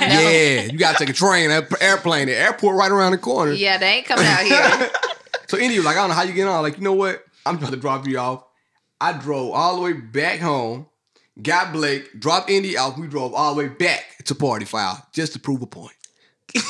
Yeah, 0.00 0.72
you 0.72 0.78
gotta 0.78 0.98
take 0.98 1.10
a 1.10 1.12
train, 1.12 1.50
an 1.50 1.66
airplane, 1.82 2.26
the 2.28 2.36
airport 2.36 2.76
right 2.76 2.90
around 2.90 3.12
the 3.12 3.18
corner. 3.18 3.52
yeah, 3.52 3.76
they 3.76 3.86
ain't 3.96 4.06
coming 4.06 4.26
out 4.26 4.40
here. 4.40 4.90
So 5.46 5.58
Indy 5.58 5.76
was 5.76 5.84
like, 5.84 5.96
I 5.96 6.00
don't 6.00 6.08
know 6.08 6.14
how 6.16 6.22
you 6.22 6.32
get 6.32 6.48
on. 6.48 6.62
Like, 6.62 6.78
you 6.78 6.82
know 6.82 6.94
what? 6.94 7.22
I'm 7.44 7.56
about 7.58 7.70
to 7.72 7.76
drop 7.76 8.06
you 8.08 8.18
off. 8.18 8.44
I 8.98 9.12
drove 9.12 9.52
all 9.52 9.76
the 9.76 9.82
way 9.82 9.92
back 9.92 10.40
home, 10.40 10.86
got 11.40 11.70
Blake, 11.72 12.18
dropped 12.18 12.48
Indy 12.48 12.78
off. 12.78 12.96
We 12.96 13.06
drove 13.08 13.34
all 13.34 13.54
the 13.54 13.58
way 13.58 13.68
back 13.68 14.02
to 14.24 14.34
Party 14.34 14.64
Fowl 14.64 15.06
just 15.12 15.34
to 15.34 15.38
prove 15.38 15.60
a 15.60 15.66
point. 15.66 15.92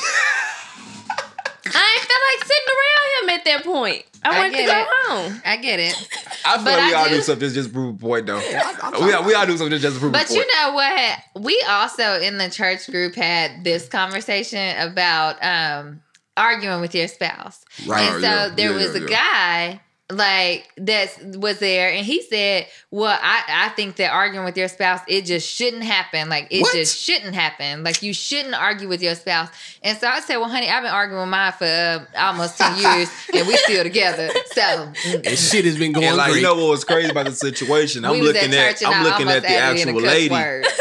I 1.66 1.96
ain't 1.96 2.04
feel 2.06 2.22
like 2.30 2.44
sitting 2.44 2.70
around 2.74 3.08
him 3.22 3.28
at 3.30 3.44
that 3.44 3.64
point. 3.64 4.04
I 4.22 4.28
I 4.34 4.38
wanted 4.38 4.50
to 4.52 4.56
get 4.58 4.66
go 4.66 4.80
it. 4.80 4.88
home. 5.32 5.42
I 5.44 5.56
get 5.56 5.80
it. 5.80 6.08
I 6.46 6.54
feel 6.56 6.64
But 6.64 6.78
like 6.78 6.86
we 6.88 6.94
I 6.94 6.98
all 7.00 7.08
do 7.08 7.14
do- 7.16 7.22
something 7.22 7.40
just, 7.48 7.54
just 7.54 7.68
to 7.68 7.74
prove 7.74 7.94
a 7.96 7.98
point, 7.98 8.26
though. 8.26 8.40
I'm 8.82 9.04
we, 9.06 9.12
all, 9.12 9.24
we 9.24 9.34
all 9.34 9.46
do 9.46 9.56
something 9.56 9.78
just 9.78 9.96
to 9.96 10.00
prove 10.00 10.12
But 10.12 10.24
a 10.24 10.28
point. 10.28 10.28
But 10.28 10.36
you 10.36 10.56
know 10.60 10.72
what? 10.74 11.18
We 11.44 11.64
also 11.68 12.20
in 12.20 12.38
the 12.38 12.48
church 12.50 12.86
group 12.90 13.14
had 13.14 13.64
this 13.64 13.88
conversation 13.88 14.76
about 14.78 15.36
um 15.42 16.00
arguing 16.36 16.80
with 16.80 16.94
your 16.94 17.08
spouse. 17.08 17.64
Right. 17.86 18.02
And 18.02 18.14
so 18.22 18.28
yeah, 18.28 18.48
there 18.54 18.70
yeah, 18.70 18.76
was 18.76 18.94
yeah, 18.94 19.00
a 19.00 19.10
yeah. 19.10 19.70
guy 19.72 19.80
like 20.12 20.68
that 20.76 21.08
was 21.36 21.58
there 21.60 21.90
and 21.90 22.04
he 22.04 22.20
said, 22.22 22.66
Well, 22.90 23.18
I, 23.20 23.42
I 23.48 23.68
think 23.70 23.96
that 23.96 24.12
arguing 24.12 24.44
with 24.44 24.56
your 24.56 24.68
spouse, 24.68 25.00
it 25.08 25.24
just 25.24 25.48
shouldn't 25.50 25.82
happen. 25.82 26.28
Like 26.28 26.48
it 26.50 26.60
What? 26.60 26.74
just 26.74 26.98
shouldn't 26.98 27.34
happen. 27.34 27.82
Like 27.84 28.02
you 28.02 28.12
shouldn't 28.12 28.54
argue 28.54 28.86
with 28.86 29.02
your 29.02 29.14
spouse. 29.14 29.48
And 29.82 29.96
so 29.96 30.06
I 30.06 30.20
said, 30.20 30.36
Well, 30.36 30.50
honey, 30.50 30.68
I've 30.68 30.82
been 30.82 30.92
arguing 30.92 31.22
with 31.22 31.30
mine 31.30 31.52
for 31.52 31.64
uh, 31.64 32.04
almost 32.16 32.58
10 32.58 32.78
years 32.78 33.08
and 33.34 33.46
we 33.48 33.56
still 33.56 33.82
together. 33.82 34.28
So 34.52 34.92
And 35.06 35.38
shit 35.38 35.64
has 35.64 35.78
been 35.78 35.92
going 35.92 36.06
And 36.06 36.16
like 36.18 36.32
great. 36.32 36.40
you 36.42 36.46
know 36.46 36.54
what 36.56 36.68
was 36.70 36.84
crazy 36.84 37.08
about 37.08 37.24
the 37.24 37.32
situation? 37.32 38.04
I'm 38.04 38.20
looking 38.20 38.52
at 38.54 38.82
at, 38.82 38.86
I'm 38.86 39.04
looking 39.04 39.28
at 39.28 39.42
the 39.42 39.48
added 39.56 39.80
in 39.80 39.88
a 39.88 39.92
actual 39.92 40.02
lady. 40.02 40.64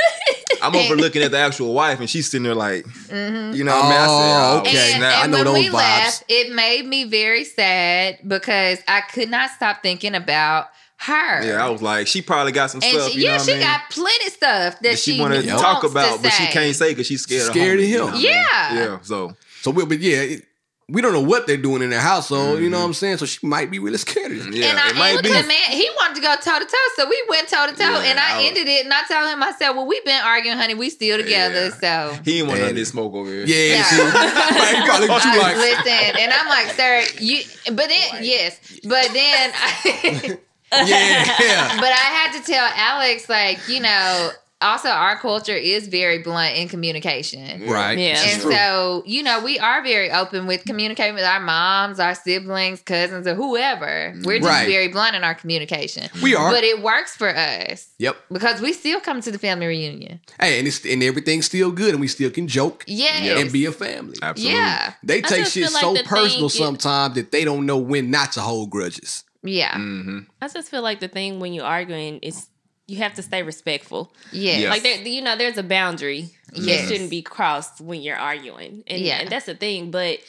word. 0.71 0.75
I'm 0.79 0.85
over 0.85 0.95
looking 0.95 1.21
at 1.23 1.31
the 1.31 1.37
actual 1.39 1.73
wife, 1.73 1.99
and 1.99 2.09
she's 2.09 2.29
sitting 2.29 2.43
there 2.43 2.55
like, 2.55 2.85
Mm-hmm. 2.85 3.55
you 3.55 3.63
know, 3.63 3.75
what 3.75 3.85
I 3.85 3.89
mean, 3.89 3.97
I 3.97 4.05
Oh, 4.07 4.19
said, 4.19 4.37
oh, 4.55 4.59
okay. 4.69 4.91
And, 4.93 5.01
now 5.01 5.21
I 5.21 5.27
know 5.27 5.37
when 5.37 5.45
those 5.45 5.53
we 5.55 5.67
vibes. 5.69 5.73
left, 5.73 6.23
it 6.29 6.53
made 6.53 6.85
me 6.85 7.03
very 7.05 7.43
sad 7.43 8.19
because 8.27 8.79
I 8.87 9.01
could 9.01 9.29
not 9.29 9.51
stop 9.51 9.81
thinking 9.83 10.15
about 10.15 10.67
her. 10.97 11.43
Yeah, 11.45 11.65
I 11.65 11.69
was 11.69 11.81
like, 11.81 12.07
she 12.07 12.21
probably 12.21 12.51
got 12.53 12.71
some 12.71 12.81
and 12.81 12.91
stuff. 12.93 13.11
she, 13.11 13.19
you 13.19 13.25
know 13.25 13.31
yeah, 13.31 13.37
what 13.37 13.45
she 13.45 13.51
I 13.51 13.55
mean? 13.55 13.63
got 13.63 13.81
plenty 13.89 14.29
stuff 14.29 14.73
that, 14.73 14.83
that 14.83 14.99
she, 14.99 15.13
she 15.15 15.19
want 15.21 15.33
to 15.33 15.47
talk 15.49 15.83
about, 15.83 16.17
to 16.17 16.23
but 16.23 16.31
she 16.31 16.45
can't 16.47 16.75
say 16.75 16.91
because 16.91 17.07
she's 17.07 17.21
scared. 17.23 17.43
Scared 17.51 17.79
of 17.79 17.85
of 17.85 17.89
him. 17.91 18.07
him. 18.15 18.21
you 18.21 18.29
know 18.29 18.35
what 18.35 18.53
I 18.53 18.69
mean? 18.69 18.77
Yeah. 18.77 18.91
yeah. 18.93 18.99
So 19.01 19.35
So, 19.61 19.71
we'll. 19.71 19.85
but 19.85 19.99
yeah, 19.99 20.17
it, 20.21 20.45
we 20.89 21.01
don't 21.01 21.13
know 21.13 21.21
what 21.21 21.47
they're 21.47 21.57
doing 21.57 21.81
in 21.81 21.89
their 21.89 21.99
household. 21.99 22.59
You 22.59 22.69
know 22.69 22.77
mm-hmm. 22.77 22.81
what 22.81 22.87
I'm 22.87 22.93
saying? 22.93 23.17
So 23.17 23.25
she 23.25 23.45
might 23.45 23.71
be 23.71 23.79
really 23.79 23.97
scared 23.97 24.31
of 24.31 24.45
him. 24.45 24.53
yeah, 24.53 24.67
and 24.67 24.79
I 24.79 24.89
it 24.89 24.95
might 24.95 25.23
be. 25.23 25.29
the 25.29 25.47
man 25.47 25.71
he 25.71 25.89
wanted 25.95 26.15
to 26.15 26.21
go 26.21 26.35
toe 26.35 26.59
to 26.59 26.65
toe, 26.65 26.87
so 26.95 27.09
we 27.09 27.23
went 27.29 27.47
toe 27.47 27.67
to 27.67 27.73
toe, 27.73 27.83
Yeah, 27.83 28.11
and 28.11 28.19
I, 28.19 28.39
I 28.39 28.43
ended 28.43 28.67
it. 28.67 28.83
And 28.85 28.93
I 28.93 29.03
told 29.09 29.29
him, 29.29 29.41
I 29.41 29.53
said, 29.57 29.71
"Well, 29.71 29.87
we've 29.87 30.05
been 30.05 30.21
arguing, 30.23 30.57
honey. 30.57 30.73
We 30.73 30.89
still 30.89 31.17
together." 31.17 31.71
Yeah. 31.81 32.09
So 32.11 32.21
He 32.23 32.39
didn't 32.39 32.47
want 32.49 32.59
none 32.59 32.69
of 32.69 32.75
this 32.75 32.89
smoke 32.89 33.13
over 33.13 33.29
here. 33.29 33.45
Yeah, 33.45 33.75
Yeah. 33.75 33.83
see, 33.83 33.95
he 34.77 34.85
probably 34.85 35.07
looked 35.07 35.25
at 35.25 35.33
you 35.33 35.41
like, 35.41 35.57
listen, 35.57 36.19
and 36.19 36.33
I'm 36.33 36.47
like, 36.47 36.67
"Sir, 36.75 37.03
you." 37.19 37.43
But 37.67 37.87
then, 37.87 38.23
yes, 38.23 38.59
but 38.83 39.07
then. 39.13 39.51
I, 39.53 40.37
yeah, 40.81 41.35
yeah. 41.39 41.75
but 41.79 41.89
I 41.89 42.09
had 42.11 42.39
to 42.39 42.45
tell 42.45 42.69
Alex, 42.75 43.29
like, 43.29 43.59
you 43.67 43.79
know, 43.79 44.31
also 44.63 44.89
our 44.89 45.17
culture 45.17 45.55
is 45.55 45.87
very 45.87 46.19
blunt 46.19 46.55
in 46.55 46.67
communication. 46.67 47.67
Right. 47.67 47.97
Yeah. 47.97 48.21
And 48.23 48.41
so, 48.41 49.03
you 49.05 49.21
know, 49.23 49.41
we 49.43 49.59
are 49.59 49.83
very 49.83 50.11
open 50.11 50.47
with 50.47 50.65
communicating 50.65 51.15
with 51.15 51.23
our 51.23 51.39
moms, 51.39 51.99
our 51.99 52.15
siblings, 52.15 52.81
cousins, 52.81 53.27
or 53.27 53.35
whoever. 53.35 54.13
We're 54.23 54.39
just 54.39 54.49
Right. 54.49 54.67
very 54.67 54.87
blunt 54.87 55.15
in 55.15 55.23
our 55.23 55.35
communication. 55.35 56.09
we 56.21 56.35
are. 56.35 56.51
But 56.51 56.63
it 56.63 56.81
works 56.81 57.15
for 57.15 57.29
us 57.29 57.89
yep. 57.99 58.15
because 58.31 58.61
we 58.61 58.73
still 58.73 58.99
come 58.99 59.21
to 59.21 59.31
the 59.31 59.39
family 59.39 59.67
reunion. 59.67 60.19
Hey, 60.39 60.59
and 60.59 60.67
it's 60.67 60.83
and 60.85 61.03
everything's 61.03 61.45
still 61.45 61.71
good, 61.71 61.91
and 61.91 62.01
we 62.01 62.07
still 62.07 62.29
can 62.31 62.47
joke 62.47 62.83
Yes. 62.87 63.39
and 63.39 63.51
be 63.51 63.65
a 63.65 63.71
family. 63.71 64.15
Absolutely. 64.21 64.57
Yeah. 64.57 64.93
They 65.03 65.21
take 65.21 65.45
shit 65.45 65.71
like 65.71 65.81
so 65.81 65.95
personal 66.03 66.49
sometimes 66.49 67.15
that 67.15 67.31
they 67.31 67.43
don't 67.43 67.65
know 67.65 67.77
when 67.77 68.09
not 68.11 68.31
to 68.33 68.41
hold 68.41 68.69
grudges. 68.69 69.23
Yeah. 69.43 69.73
Mm-hmm. 69.73 70.19
I 70.41 70.47
just 70.47 70.69
feel 70.69 70.81
like 70.81 70.99
the 71.01 71.07
thing 71.09 71.39
when 71.39 71.53
you're 71.53 71.65
arguing 71.65 72.19
is 72.19 72.47
you 72.87 72.97
have 72.97 73.13
to 73.15 73.21
stay 73.23 73.43
respectful. 73.43 74.13
Yes. 74.31 74.59
Yeah. 74.61 74.69
Like 74.69 74.83
there, 74.83 75.01
you 75.01 75.21
know, 75.21 75.35
there's 75.37 75.57
a 75.57 75.63
boundary 75.63 76.29
Yes. 76.53 76.81
that 76.81 76.87
shouldn't 76.93 77.09
be 77.09 77.21
crossed 77.21 77.81
when 77.81 78.01
you're 78.01 78.17
arguing, 78.17 78.83
and, 78.87 79.01
Yeah. 79.01 79.19
and 79.21 79.29
that's 79.29 79.45
the 79.45 79.55
thing. 79.55 79.89
But 79.91 80.19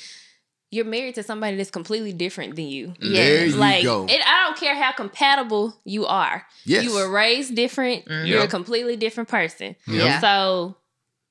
you're 0.71 0.85
married 0.85 1.15
to 1.17 1.23
somebody 1.23 1.57
that's 1.57 1.71
completely 1.71 2.13
different 2.13 2.57
than 2.57 2.67
you. 2.67 2.95
Yeah. 3.01 3.23
There 3.25 3.49
like 3.51 3.85
go. 3.85 4.07
it, 4.09 4.21
I 4.27 4.45
don't 4.47 4.57
care 4.59 4.75
how 4.75 4.93
compatible 4.93 5.77
you 5.85 6.07
are. 6.07 6.47
Yes. 6.65 6.85
You 6.85 6.95
were 6.95 7.09
raised 7.11 7.55
different. 7.55 8.07
Mhm. 8.07 8.27
You're 8.27 8.39
Yeah. 8.39 8.45
a 8.45 8.49
completely 8.49 8.97
different 8.97 9.29
person. 9.29 9.77
Yeah. 9.87 10.21
So 10.21 10.77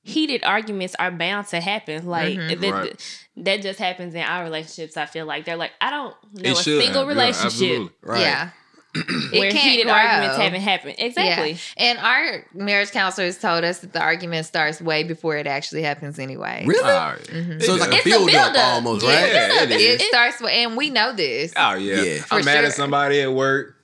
heated 0.02 0.44
arguments 0.44 0.94
are 0.98 1.10
bound 1.10 1.46
to 1.48 1.60
happen. 1.60 2.06
Like 2.06 2.38
Mhm. 2.38 2.60
that, 2.60 2.70
Right. 2.72 3.18
that 3.38 3.62
just 3.62 3.78
happens 3.78 4.14
in 4.14 4.20
our 4.22 4.44
relationships. 4.44 4.96
I 4.96 5.06
feel 5.06 5.26
like 5.26 5.44
they're 5.46 5.56
like 5.56 5.72
I 5.80 5.90
don't 5.90 6.14
know 6.34 6.50
It 6.50 6.58
a 6.58 6.62
should 6.62 6.82
single 6.82 7.06
have. 7.06 7.08
Yeah, 7.08 7.22
relationship 7.22 7.44
absolutely. 7.46 7.90
right. 8.02 8.20
Yeah. 8.20 8.50
where 9.32 9.48
it 9.48 9.52
can't 9.52 9.58
heated 9.64 9.84
grow. 9.86 9.92
arguments 9.94 10.36
haven't 10.36 10.60
happened. 10.60 10.94
Exactly. 10.98 11.52
Yeah. 11.52 11.58
And 11.78 11.98
our 11.98 12.46
marriage 12.54 12.90
counselors 12.92 13.38
told 13.38 13.64
us 13.64 13.80
that 13.80 13.92
the 13.92 14.00
argument 14.00 14.46
starts 14.46 14.80
way 14.80 15.02
before 15.02 15.36
it 15.36 15.46
actually 15.46 15.82
happens 15.82 16.18
anyway. 16.18 16.64
Really? 16.66 16.82
All 16.90 17.10
right. 17.10 17.18
Mhm. 17.22 17.62
So 17.62 17.74
it's 17.74 17.80
like 17.80 17.92
a 17.92 17.96
It's 17.96 18.06
a 18.06 18.08
build 18.10 18.28
up 18.34 18.52
build-up. 18.52 18.72
almost, 18.74 19.04
Yeah. 19.04 19.10
right? 19.22 19.32
Yeah, 19.32 19.62
it 19.64 19.70
It 19.72 20.00
is. 20.00 20.06
starts 20.08 20.40
with, 20.40 20.50
and 20.52 20.76
we 20.76 20.90
know 20.90 21.12
this. 21.12 21.52
Oh 21.56 21.74
yeah. 21.74 22.02
Yeah. 22.02 22.22
I'm 22.30 22.44
mad 22.44 22.58
sure. 22.58 22.66
at 22.66 22.72
somebody 22.74 23.20
at 23.20 23.32
work. 23.32 23.76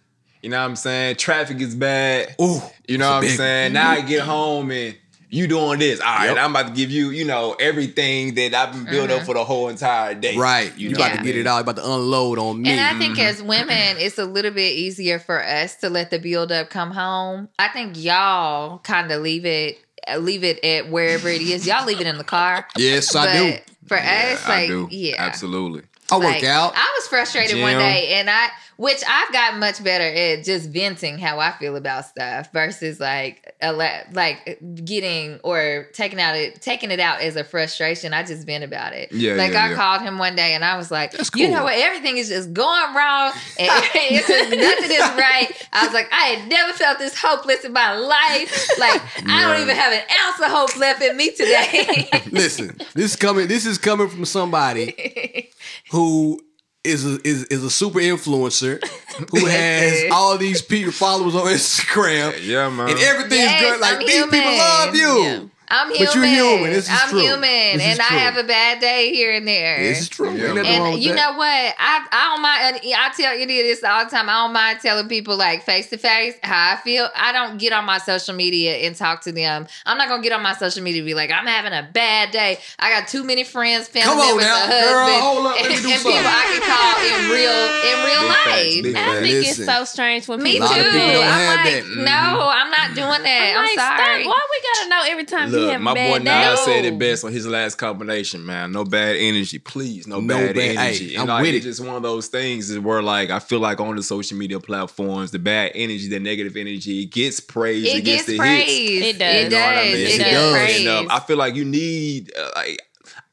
You 0.42 0.48
know 0.50 0.58
what 0.58 0.64
I'm 0.70 0.76
saying? 0.76 1.16
Traffic 1.16 1.60
is 1.60 1.74
bad. 1.74 2.34
Ooh, 2.40 2.62
You 2.88 2.96
know 2.98 3.10
what 3.10 3.16
I'm 3.18 3.24
it's 3.24 3.34
a 3.34 3.36
big 3.36 3.38
saying? 3.38 3.72
Now 3.74 3.90
I 3.90 4.00
get 4.00 4.20
home 4.22 4.70
and 4.70 4.96
You 5.32 5.46
doing 5.46 5.78
this. 5.78 6.00
All 6.00 6.06
right, 6.06 6.26
Yep. 6.30 6.38
I'm 6.38 6.50
about 6.50 6.66
to 6.68 6.72
give 6.72 6.90
you, 6.90 7.10
you 7.10 7.24
know, 7.24 7.54
everything 7.60 8.34
that 8.34 8.52
I've 8.52 8.72
been 8.72 8.84
built 8.84 9.10
up 9.10 9.22
for 9.22 9.34
the 9.34 9.44
whole 9.44 9.68
entire 9.68 10.12
day. 10.14 10.36
Right. 10.36 10.76
You, 10.76 10.90
about 10.90 11.10
Yeah. 11.12 11.16
to 11.18 11.22
get 11.22 11.36
it 11.36 11.46
out, 11.46 11.56
you 11.56 11.60
about 11.62 11.76
to 11.76 11.84
unload 11.84 12.38
on 12.40 12.60
me. 12.62 12.68
And 12.70 12.80
I 12.80 12.98
think 12.98 13.16
as 13.18 13.40
women, 13.40 13.96
it's 13.98 14.18
a 14.18 14.24
little 14.24 14.50
bit 14.50 14.72
easier 14.76 15.18
for 15.20 15.40
us 15.42 15.76
to 15.76 15.88
let 15.88 16.10
the 16.10 16.18
build 16.18 16.50
up 16.50 16.68
come 16.68 16.90
home. 16.90 17.48
I 17.60 17.68
think 17.68 17.96
y'all 17.96 18.78
kind 18.80 19.12
of 19.12 19.22
leave 19.22 19.46
it, 19.46 19.78
uh, 20.08 20.16
leave 20.18 20.42
it 20.42 20.64
at 20.64 20.90
wherever 20.90 21.28
it 21.28 21.40
is. 21.42 21.64
Y'all 21.66 21.86
leave 21.86 22.00
it 22.00 22.06
in 22.08 22.18
the 22.18 22.24
car. 22.24 22.66
yes, 22.76 23.14
I 23.14 23.26
but 23.26 23.32
do. 23.32 23.72
for 23.86 23.96
Yeah, 23.98 24.30
us, 24.34 24.44
I 24.46 24.48
like, 24.48 24.68
do. 24.68 24.88
yeah, 24.90 25.14
Absolutely. 25.18 25.82
I 26.10 26.16
work 26.16 26.24
Like, 26.24 26.44
out. 26.44 26.72
I 26.74 26.92
was 26.98 27.06
frustrated 27.06 27.60
one 27.62 27.76
day, 27.78 28.14
and 28.14 28.28
I, 28.28 28.48
which 28.80 29.02
I've 29.06 29.30
gotten 29.30 29.60
much 29.60 29.84
better 29.84 30.04
at 30.04 30.42
just 30.42 30.70
venting 30.70 31.18
how 31.18 31.38
I 31.38 31.52
feel 31.52 31.76
about 31.76 32.06
stuff 32.06 32.50
versus 32.50 32.98
like, 32.98 33.54
like 33.62 34.58
getting 34.86 35.38
or 35.44 35.86
taking 35.92 36.18
out 36.18 36.34
it, 36.34 36.62
taking 36.62 36.90
it 36.90 36.98
out 36.98 37.20
as 37.20 37.36
a 37.36 37.44
frustration. 37.44 38.14
I 38.14 38.22
just 38.22 38.46
vent 38.46 38.64
about 38.64 38.94
it. 38.94 39.12
Yeah, 39.12 39.34
like 39.34 39.52
yeah, 39.52 39.66
I 39.66 39.68
yeah. 39.68 39.74
called 39.74 40.00
him 40.00 40.16
one 40.16 40.34
day, 40.34 40.54
and 40.54 40.64
I 40.64 40.78
was 40.78 40.90
like, 40.90 41.12
That's 41.12 41.30
you 41.36 41.50
know 41.50 41.64
what? 41.64 41.74
Everything 41.74 42.16
is 42.16 42.30
just 42.30 42.54
going 42.54 42.94
wrong, 42.94 43.32
and 43.58 43.68
it's 43.94 44.26
just, 44.26 44.48
nothing 44.48 44.90
is 44.90 44.98
right. 44.98 45.68
I 45.74 45.84
was 45.84 45.92
like, 45.92 46.08
I 46.10 46.28
had 46.28 46.48
never 46.48 46.72
felt 46.72 46.98
this 46.98 47.14
hopeless 47.14 47.66
in 47.66 47.74
my 47.74 47.94
life. 47.94 48.70
Like 48.78 49.02
I 49.26 49.42
don't 49.42 49.60
even 49.60 49.76
have 49.76 49.92
an 49.92 50.04
ounce 50.24 50.40
of 50.40 50.50
hope 50.50 50.74
left 50.78 51.02
in 51.02 51.18
me 51.18 51.30
today. 51.32 52.08
Listen, 52.30 52.78
this 52.94 53.10
is 53.10 53.16
coming. 53.16 53.46
This 53.46 53.66
is 53.66 53.76
coming 53.76 54.08
from 54.08 54.24
somebody 54.24 55.50
who 55.90 56.40
is 56.84 57.04
a, 57.04 57.18
is 57.26 57.44
is 57.44 57.62
a 57.64 57.70
super 57.70 57.98
influencer 58.00 58.82
who 59.30 59.44
has 59.46 60.04
all 60.12 60.38
these 60.38 60.62
people 60.62 60.92
followers 60.92 61.34
on 61.34 61.42
Instagram, 61.46 62.34
Yeah, 62.42 62.68
man. 62.70 62.88
and 62.90 62.98
everything's 62.98 63.42
Yes, 63.42 63.60
good. 63.72 63.80
Like 63.80 63.92
I'm 63.94 63.98
these 64.00 64.10
human. 64.14 64.30
people 64.30 64.56
love 64.56 64.94
you. 64.94 65.22
Yeah. 65.22 65.40
I'm 65.70 65.88
human. 65.90 66.06
But 66.06 66.14
you're 66.16 66.24
human. 66.24 66.70
This 66.72 66.84
is 66.84 66.90
I'm 66.92 67.08
true. 67.10 67.20
human, 67.20 67.40
This 67.78 67.82
is 67.82 67.88
and 67.92 68.00
I 68.00 68.08
true. 68.08 68.18
have 68.18 68.36
a 68.36 68.44
bad 68.44 68.80
day 68.80 69.10
here 69.12 69.32
and 69.32 69.46
there. 69.46 69.78
This 69.78 70.00
is 70.00 70.08
true. 70.08 70.30
Yeah, 70.34 70.46
Ain't 70.46 70.56
nothing 70.56 70.80
wrong 70.82 70.92
and 70.94 71.02
you 71.02 71.14
that. 71.14 71.32
know 71.32 71.38
what? 71.38 71.74
I 71.78 72.06
I 72.10 72.32
don't 72.32 72.42
mind. 72.42 72.80
I 72.96 73.10
tell 73.16 73.36
you 73.36 73.46
this 73.46 73.84
all 73.84 74.04
the 74.04 74.10
time. 74.10 74.28
I 74.28 74.32
don't 74.44 74.52
mind 74.52 74.80
telling 74.80 75.08
people 75.08 75.36
like 75.36 75.62
face 75.64 75.88
to 75.90 75.96
face 75.98 76.34
how 76.42 76.72
I 76.72 76.76
feel. 76.76 77.08
I 77.14 77.32
don't 77.32 77.58
get 77.58 77.72
on 77.72 77.84
my 77.84 77.98
social 77.98 78.34
media 78.34 78.78
and 78.78 78.96
talk 78.96 79.22
to 79.22 79.32
them. 79.32 79.66
I'm 79.86 79.96
not 79.96 80.08
gonna 80.08 80.22
get 80.22 80.32
on 80.32 80.42
my 80.42 80.54
social 80.54 80.82
media 80.82 81.02
and 81.02 81.06
be 81.06 81.14
like, 81.14 81.30
I'm 81.30 81.46
having 81.46 81.72
a 81.72 81.88
bad 81.92 82.32
day. 82.32 82.58
I 82.78 82.90
got 82.90 83.08
too 83.08 83.22
many 83.24 83.44
friends, 83.44 83.86
family 83.88 84.06
Come 84.10 84.18
on 84.18 84.26
members, 84.38 84.44
now, 84.46 84.64
a 84.64 84.68
girl, 84.68 84.80
husband, 85.06 85.22
hold 85.22 85.46
up, 85.46 85.54
let 85.54 85.68
me 85.68 85.74
and, 85.74 85.82
do 85.82 85.88
and 85.90 86.00
something. 86.00 86.12
people 86.18 86.32
I 86.34 86.44
can 86.50 86.62
call 86.66 86.94
in 87.06 87.20
real 87.30 87.58
in 87.90 87.96
real 88.04 88.20
Big 88.20 88.28
life. 88.30 88.82
big 88.82 88.96
I 88.96 88.98
facts. 88.98 89.20
think 89.20 89.34
Listen. 89.46 89.64
it's 89.64 89.72
so 89.72 89.84
strange 89.84 90.28
when 90.28 90.42
Me 90.42 90.52
people 90.54 90.66
lot 90.66 90.74
too. 90.74 90.80
of 90.82 90.92
people 90.92 91.06
don't 91.14 91.24
I'm 91.30 91.46
like, 91.46 91.64
that. 91.70 91.82
Mm-hmm. 91.84 92.04
no, 92.04 92.50
I'm 92.50 92.70
not 92.70 92.88
doing 92.94 93.22
that. 93.22 93.48
I'm 93.54 93.58
I'm, 93.58 93.64
like, 93.70 93.78
sorry. 93.78 94.22
Stop. 94.24 94.34
Why 94.34 94.40
we 94.50 94.58
gotta 94.66 94.88
know 94.90 95.02
every 95.12 95.24
time 95.24 95.50
you 95.52 95.59
Look, 95.62 95.72
have 95.72 95.80
my 95.80 95.94
boy 95.94 96.18
day? 96.18 96.24
Nas 96.24 96.60
said 96.60 96.84
it 96.84 96.98
best 96.98 97.24
on 97.24 97.32
his 97.32 97.46
last 97.46 97.76
combination, 97.76 98.44
man. 98.44 98.72
No 98.72 98.84
bad 98.84 99.16
energy, 99.16 99.58
please. 99.58 100.06
No, 100.06 100.20
No 100.20 100.36
bad, 100.38 100.54
bad- 100.56 100.76
energy. 100.76 101.10
hey, 101.14 101.16
I'm 101.18 101.26
like, 101.26 101.42
with 101.42 101.54
it's 101.54 101.64
it. 101.66 101.68
just 101.68 101.84
one 101.84 101.96
of 101.96 102.02
those 102.02 102.28
things 102.28 102.70
is 102.70 102.78
where 102.78 103.02
like 103.02 103.30
I 103.30 103.38
feel 103.38 103.60
like 103.60 103.80
on 103.80 103.96
the 103.96 104.02
social 104.02 104.36
media 104.36 104.60
platforms, 104.60 105.30
the 105.30 105.38
bad 105.38 105.72
energy, 105.74 106.08
the 106.08 106.20
negative 106.20 106.56
energy, 106.56 107.02
it 107.02 107.06
gets 107.10 107.40
praised. 107.40 107.86
it 107.86 107.98
It, 107.98 108.04
gets 108.04 108.26
the 108.26 108.36
praised. 108.38 109.04
It 109.04 109.18
does. 109.18 109.34
It 109.34 109.44
You 109.44 109.50
know 109.50 109.56
what 109.60 109.76
I 109.76 109.84
does. 109.84 109.84
mean? 109.94 109.96
It 110.06 110.10
It 110.14 110.18
gets 110.18 110.30
does. 110.32 110.78
And, 110.80 110.88
um, 110.88 111.06
I 111.10 111.20
feel 111.20 111.36
like 111.36 111.54
you 111.54 111.64
need 111.64 112.32
uh, 112.38 112.48
like 112.56 112.80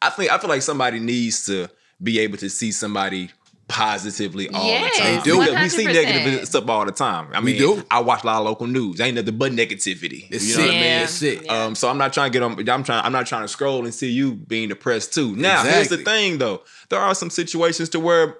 I 0.01 0.09
think 0.11 0.32
I 0.32 0.38
feel 0.38 0.49
like 0.49 0.61
somebody 0.61 0.99
needs 0.99 1.45
to 1.47 1.67
be 2.01 2.19
able 2.19 2.38
to 2.38 2.49
see 2.49 2.71
somebody 2.71 3.32
positively 3.68 4.49
all 4.49 4.65
Yes, 4.65 4.97
the 4.97 5.03
time. 5.03 5.15
They 5.18 5.24
do. 5.24 5.39
Because 5.39 5.61
We 5.63 5.70
see 5.70 5.86
negative 5.86 6.47
stuff 6.47 6.70
all 6.70 6.86
the 6.86 6.91
time. 6.91 7.30
I 7.34 7.39
We 7.39 7.45
mean, 7.53 7.57
do. 7.57 7.84
I 7.91 7.99
watch 7.99 8.24
a 8.24 8.28
lot 8.28 8.39
of 8.39 8.45
local 8.45 8.68
news. 8.68 8.99
Ain't 9.01 9.15
nothing 9.15 9.38
but 9.38 9.51
negativity. 9.51 10.28
It's 10.32 10.45
you 10.47 10.53
sick. 10.53 10.57
know 10.57 10.65
what 10.65 10.70
I 10.70 10.74
mean? 10.74 10.84
Yeah. 10.84 11.03
It's 11.03 11.11
sick. 11.13 11.41
Yeah. 11.45 11.63
Um, 11.65 11.76
so 11.76 11.89
I'm 11.89 11.97
not 11.97 12.13
trying 12.13 12.32
to 12.32 12.39
get 12.39 12.43
on. 12.43 12.70
I'm 12.70 12.84
trying. 12.84 13.03
I'm 13.05 13.11
not 13.11 13.28
trying 13.28 13.41
to 13.43 13.47
scroll 13.47 13.84
and 13.86 13.93
see 13.93 14.09
you 14.09 14.36
being 14.36 14.70
depressed 14.70 15.13
too. 15.13 15.36
Now, 15.36 15.63
here's 15.63 15.89
the 15.89 15.97
thing, 15.97 16.38
though. 16.38 16.63
There 16.89 16.99
are 16.99 17.13
some 17.15 17.30
situations 17.30 17.89
to 17.89 17.99
where 17.99 18.38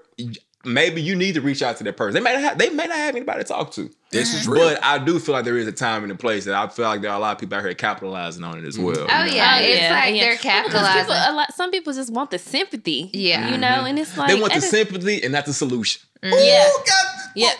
maybe 0.64 1.02
you 1.02 1.16
need 1.16 1.36
to 1.36 1.42
reach 1.42 1.62
out 1.62 1.78
to 1.78 1.84
that 1.84 1.98
person. 1.98 2.14
They 2.14 2.22
may 2.22 2.34
not. 2.34 2.42
Have, 2.42 2.58
they 2.58 2.70
may 2.70 2.88
not 2.88 2.98
have 2.98 3.16
anybody 3.16 3.40
to 3.44 3.48
talk 3.48 3.72
to. 3.74 3.90
This 4.10 4.34
is 4.34 4.44
mm-hmm. 4.44 4.52
real. 4.54 4.70
But 4.70 4.84
I 4.84 5.00
do 5.00 5.20
feel 5.20 5.34
like 5.36 5.44
there 5.44 5.58
is 5.58 5.68
a 5.68 5.72
time 5.72 6.04
and 6.04 6.12
a 6.12 6.16
place 6.16 6.46
that 6.46 6.56
I 6.56 6.68
feel 6.70 6.86
like 6.86 7.02
there 7.02 7.12
are 7.12 7.18
a 7.18 7.20
lot 7.20 7.34
of 7.34 7.40
people 7.40 7.58
out 7.58 7.64
here 7.64 7.74
capitalizing 7.74 8.44
on 8.44 8.58
it 8.58 8.66
as 8.66 8.78
mm-hmm. 8.78 8.86
well. 8.86 9.08
Oh, 9.10 9.24
you 9.24 9.32
know? 9.32 9.36
yeah. 9.36 9.58
Oh, 9.58 9.64
It's 9.64 9.82
yeah, 9.82 9.92
like 9.92 10.16
yeah. 10.16 10.24
they're 10.24 10.38
capitalizing. 10.38 11.00
People, 11.02 11.16
a 11.16 11.34
lot, 11.34 11.54
some 11.54 11.72
people 11.72 11.94
just 11.94 12.14
want 12.14 12.32
the 12.32 12.40
sympathy. 12.40 13.10
Yeah. 13.14 13.50
you 13.52 13.58
know, 13.58 13.68
mm-hmm. 13.68 13.86
and 13.88 14.00
it's 14.00 14.18
like 14.18 14.30
They 14.30 14.40
want 14.40 14.54
the 14.54 14.58
I 14.58 14.62
sympathy 14.62 15.24
and 15.24 15.34
not 15.34 15.46
the 15.46 15.54
solution. 15.54 16.02
Yeah, 16.24 16.32
Ooh, 16.32 16.84
got- 16.86 16.96
yeah, 17.36 17.52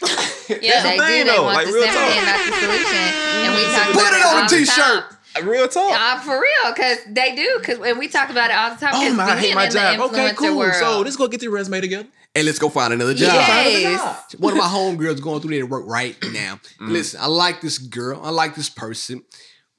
That's 0.00 0.48
They 0.48 0.56
the 0.56 0.62
do. 0.62 0.80
thing, 0.80 0.96
They 0.98 1.24
though. 1.24 1.42
want 1.42 1.56
Like, 1.56 1.66
the 1.66 1.72
real 1.72 1.82
sympathy 1.82 2.06
talk. 2.06 2.16
and 2.16 2.26
not 2.26 2.46
the 2.46 2.52
solution. 2.60 3.30
And 3.40 3.54
we 3.54 3.62
talk 3.64 3.86
Put 3.86 3.94
about 3.94 4.12
it 4.14 4.26
on 4.26 4.32
a 4.32 4.42
all 4.42 4.48
the 4.48 4.56
t-shirt. 4.56 5.04
Uh, 5.36 5.42
real 5.44 5.68
talk. 5.68 6.00
Uh, 6.00 6.20
for 6.20 6.40
real, 6.40 6.72
because 6.74 6.98
they 7.08 7.34
do. 7.36 7.56
Because 7.58 7.78
when 7.78 7.98
we 7.98 8.08
talk 8.08 8.30
about 8.30 8.50
it 8.50 8.56
all 8.56 8.70
the 8.70 8.76
time, 8.76 8.92
oh 8.94 9.14
my, 9.14 9.24
I 9.24 9.36
hate 9.38 9.54
my 9.54 9.68
job. 9.68 10.00
Okay, 10.10 10.32
cool. 10.34 10.56
world. 10.56 10.74
So 10.74 11.00
let's 11.00 11.16
go 11.16 11.28
get 11.28 11.42
your 11.42 11.52
resume 11.52 11.80
together. 11.80 12.08
And 12.34 12.46
let's 12.46 12.58
go 12.60 12.68
find 12.68 12.92
another 12.92 13.14
job. 13.14 13.34
Yes. 13.34 14.34
One 14.38 14.52
of 14.52 14.58
my 14.58 14.66
homegirls 14.66 15.20
going 15.20 15.40
through 15.40 15.50
there 15.50 15.60
to 15.60 15.66
work 15.66 15.84
right 15.86 16.16
now. 16.32 16.60
Mm. 16.80 16.90
Listen, 16.90 17.20
I 17.20 17.26
like 17.26 17.60
this 17.60 17.78
girl. 17.78 18.20
I 18.22 18.30
like 18.30 18.54
this 18.54 18.68
person, 18.70 19.24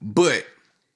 but 0.01 0.45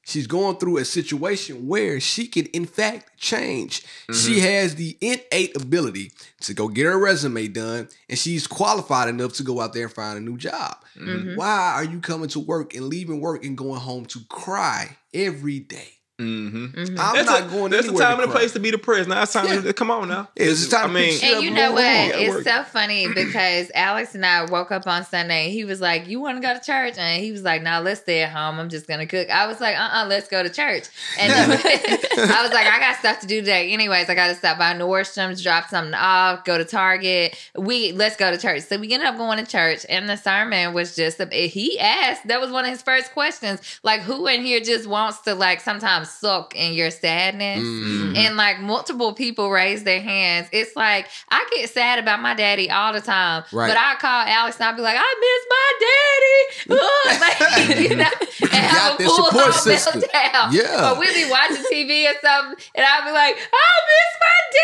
she's 0.04 0.28
going 0.28 0.58
through 0.58 0.78
a 0.80 0.86
situation 0.86 1.66
where 1.68 2.02
she 2.02 2.28
can, 2.28 2.46
in 2.48 2.66
fact, 2.66 3.18
change. 3.18 3.84
She 4.12 4.34
Mm-hmm. 4.34 4.42
has 4.42 4.76
the 4.76 4.98
innate 5.00 5.56
ability 5.56 6.12
to 6.42 6.54
go 6.54 6.68
get 6.68 6.88
her 6.88 7.00
resume 7.00 7.48
done, 7.48 7.88
and 8.10 8.20
she's 8.20 8.48
qualified 8.48 9.08
enough 9.08 9.34
to 9.36 9.44
go 9.44 9.62
out 9.62 9.72
there 9.74 9.86
and 9.86 9.94
find 9.94 10.18
a 10.18 10.22
new 10.22 10.38
job. 10.38 10.76
Mm-hmm. 11.00 11.38
Why 11.38 11.72
are 11.76 11.86
you 11.86 12.02
coming 12.02 12.28
to 12.30 12.40
work 12.42 12.76
and 12.76 12.88
leaving 12.88 13.22
work 13.22 13.46
and 13.46 13.58
going 13.58 13.80
home 13.80 14.06
to 14.08 14.20
cry 14.30 14.98
every 15.14 15.60
day? 15.62 15.88
Mm-hmm. 16.18 16.98
I'm 16.98 17.16
That's 17.16 17.26
not 17.26 17.42
a, 17.42 17.50
going 17.50 17.72
That's 17.72 17.88
the 17.88 17.90
anywhere 17.90 18.08
time 18.08 18.18
to 18.18 18.24
and 18.24 18.32
the 18.32 18.36
place 18.36 18.54
to 18.54 18.60
be 18.62 18.72
depressed. 18.72 19.10
Now 19.10 19.24
it's 19.24 19.34
time. 19.34 19.48
Yeah. 19.48 19.60
To, 19.60 19.74
come 19.74 19.92
on 19.92 20.08
now. 20.08 20.30
Yeah, 20.38 20.46
it's 20.46 20.66
time 20.70 20.86
I 20.86 20.88
to 20.88 20.94
mean, 20.94 21.10
pick 21.12 21.20
shit 21.20 21.34
And 21.36 21.44
you 21.44 21.52
know 21.52 21.74
what? 21.74 21.84
Yeah, 21.84 22.12
It's 22.16 22.46
so 22.46 22.64
funny 22.64 23.14
because 23.14 23.70
Alex 23.76 24.16
and 24.16 24.26
I 24.26 24.46
woke 24.46 24.72
up 24.72 24.88
on 24.88 25.04
Sunday. 25.04 25.50
He 25.52 25.66
was 25.66 25.82
like, 25.82 26.08
"You 26.08 26.22
want 26.22 26.38
to 26.38 26.42
go 26.42 26.54
to 26.58 26.66
church?" 26.66 26.94
And 26.98 27.22
he 27.22 27.34
was 27.34 27.44
like, 27.44 27.64
"No, 27.64 27.82
let's 27.82 28.00
stay 28.00 28.24
at 28.24 28.32
home. 28.32 28.60
I'm 28.60 28.70
just 28.70 28.88
gonna 28.88 29.06
cook." 29.06 29.30
I 29.30 29.46
was 29.46 29.60
like, 29.60 29.76
"Uh, 29.76 29.82
uh-uh, 29.82 30.06
let's 30.08 30.30
go 30.30 30.42
to 30.42 30.50
church." 30.50 30.86
And 31.20 31.34
I 31.34 32.42
was 32.44 32.54
like, 32.54 32.66
"I 32.66 32.80
got 32.80 32.96
stuff 32.98 33.20
to 33.20 33.28
do 33.28 33.42
today. 33.42 33.74
Anyways, 33.74 34.10
I 34.10 34.16
got 34.16 34.28
to 34.28 34.36
stop 34.36 34.58
by 34.58 34.74
Nordstrom's, 34.74 35.44
drop 35.44 35.68
something 35.68 35.96
off, 35.96 36.46
go 36.46 36.58
to 36.58 36.64
Target. 36.64 37.38
We 37.58 37.92
let's 37.92 38.16
go 38.16 38.32
to 38.32 38.38
church." 38.38 38.62
So 38.62 38.78
we 38.78 38.94
ended 38.94 39.10
up 39.10 39.18
going 39.18 39.44
to 39.44 39.52
church, 39.52 39.86
and 39.90 40.08
the 40.08 40.16
sermon 40.16 40.74
was 40.74 40.96
just 40.96 41.22
he 41.34 41.78
asked. 41.78 42.26
That 42.30 42.40
was 42.40 42.52
one 42.52 42.64
of 42.64 42.72
his 42.72 42.82
first 42.82 43.12
questions, 43.12 43.60
like, 43.84 44.00
"Who 44.00 44.28
in 44.28 44.44
here 44.44 44.62
just 44.62 44.88
wants 44.88 45.20
to 45.24 45.36
like 45.36 45.60
sometimes 45.60 46.05
suck 46.06 46.56
in 46.56 46.74
your 46.74 46.92
sadness?" 46.92 47.60
Mhm. 47.60 48.18
and 48.18 48.38
like 48.38 48.60
multiple 48.60 49.14
people 49.14 49.50
raise 49.52 49.84
their 49.84 50.02
hands. 50.02 50.48
It's 50.52 50.76
like 50.76 51.08
I 51.30 51.46
get 51.56 51.70
sad 51.70 52.00
about 52.00 52.22
my 52.22 52.34
daddy 52.34 52.70
all 52.72 52.94
the 52.94 53.02
time, 53.02 53.44
Right. 53.52 53.68
but 53.68 53.78
I 53.78 53.96
call 53.96 54.24
Alex 54.28 54.58
and 54.58 54.66
I'll 54.70 54.76
be 54.76 54.82
like, 54.82 54.98
I 54.98 55.16
miss 55.26 55.46
my 55.52 55.72
daddy, 55.86 56.80
Ugh, 56.86 57.22
like, 57.22 57.80
you 57.90 57.96
know, 57.98 58.04
and 58.04 58.52
got 58.52 58.52
have 58.52 58.94
a 58.94 58.98
that 58.98 59.08
full 59.08 59.26
support 59.26 59.46
on 59.48 59.54
system. 59.54 60.02
meltdown. 60.02 60.52
Yeah. 60.54 60.92
or 60.92 61.00
we'll 61.00 61.14
be 61.14 61.30
watching 61.30 61.64
TV 61.72 62.08
or 62.10 62.14
something, 62.24 62.64
and 62.76 62.86
I'll 62.86 63.06
be 63.06 63.12
like, 63.12 63.36
I 63.54 63.68
miss 63.92 64.12
my 64.22 64.40
daddy. 64.52 64.62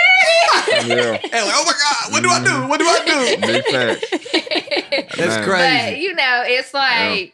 Yeah. 0.71 1.17
And 1.23 1.45
like, 1.45 1.55
oh 1.55 1.63
my 1.65 1.73
God, 1.73 2.11
what 2.13 2.23
do 2.23 2.29
I 2.29 2.43
do? 2.43 2.67
What 2.67 2.79
do 2.79 2.85
I 2.87 2.99
do? 3.05 3.37
Big 3.47 3.65
fact. 3.65 4.05
That's 5.17 5.37
Man. 5.37 5.43
crazy. 5.43 5.91
But 5.91 5.97
you 5.99 6.13
know, 6.15 6.43
it's 6.45 6.73
like 6.73 7.13
th- 7.15 7.33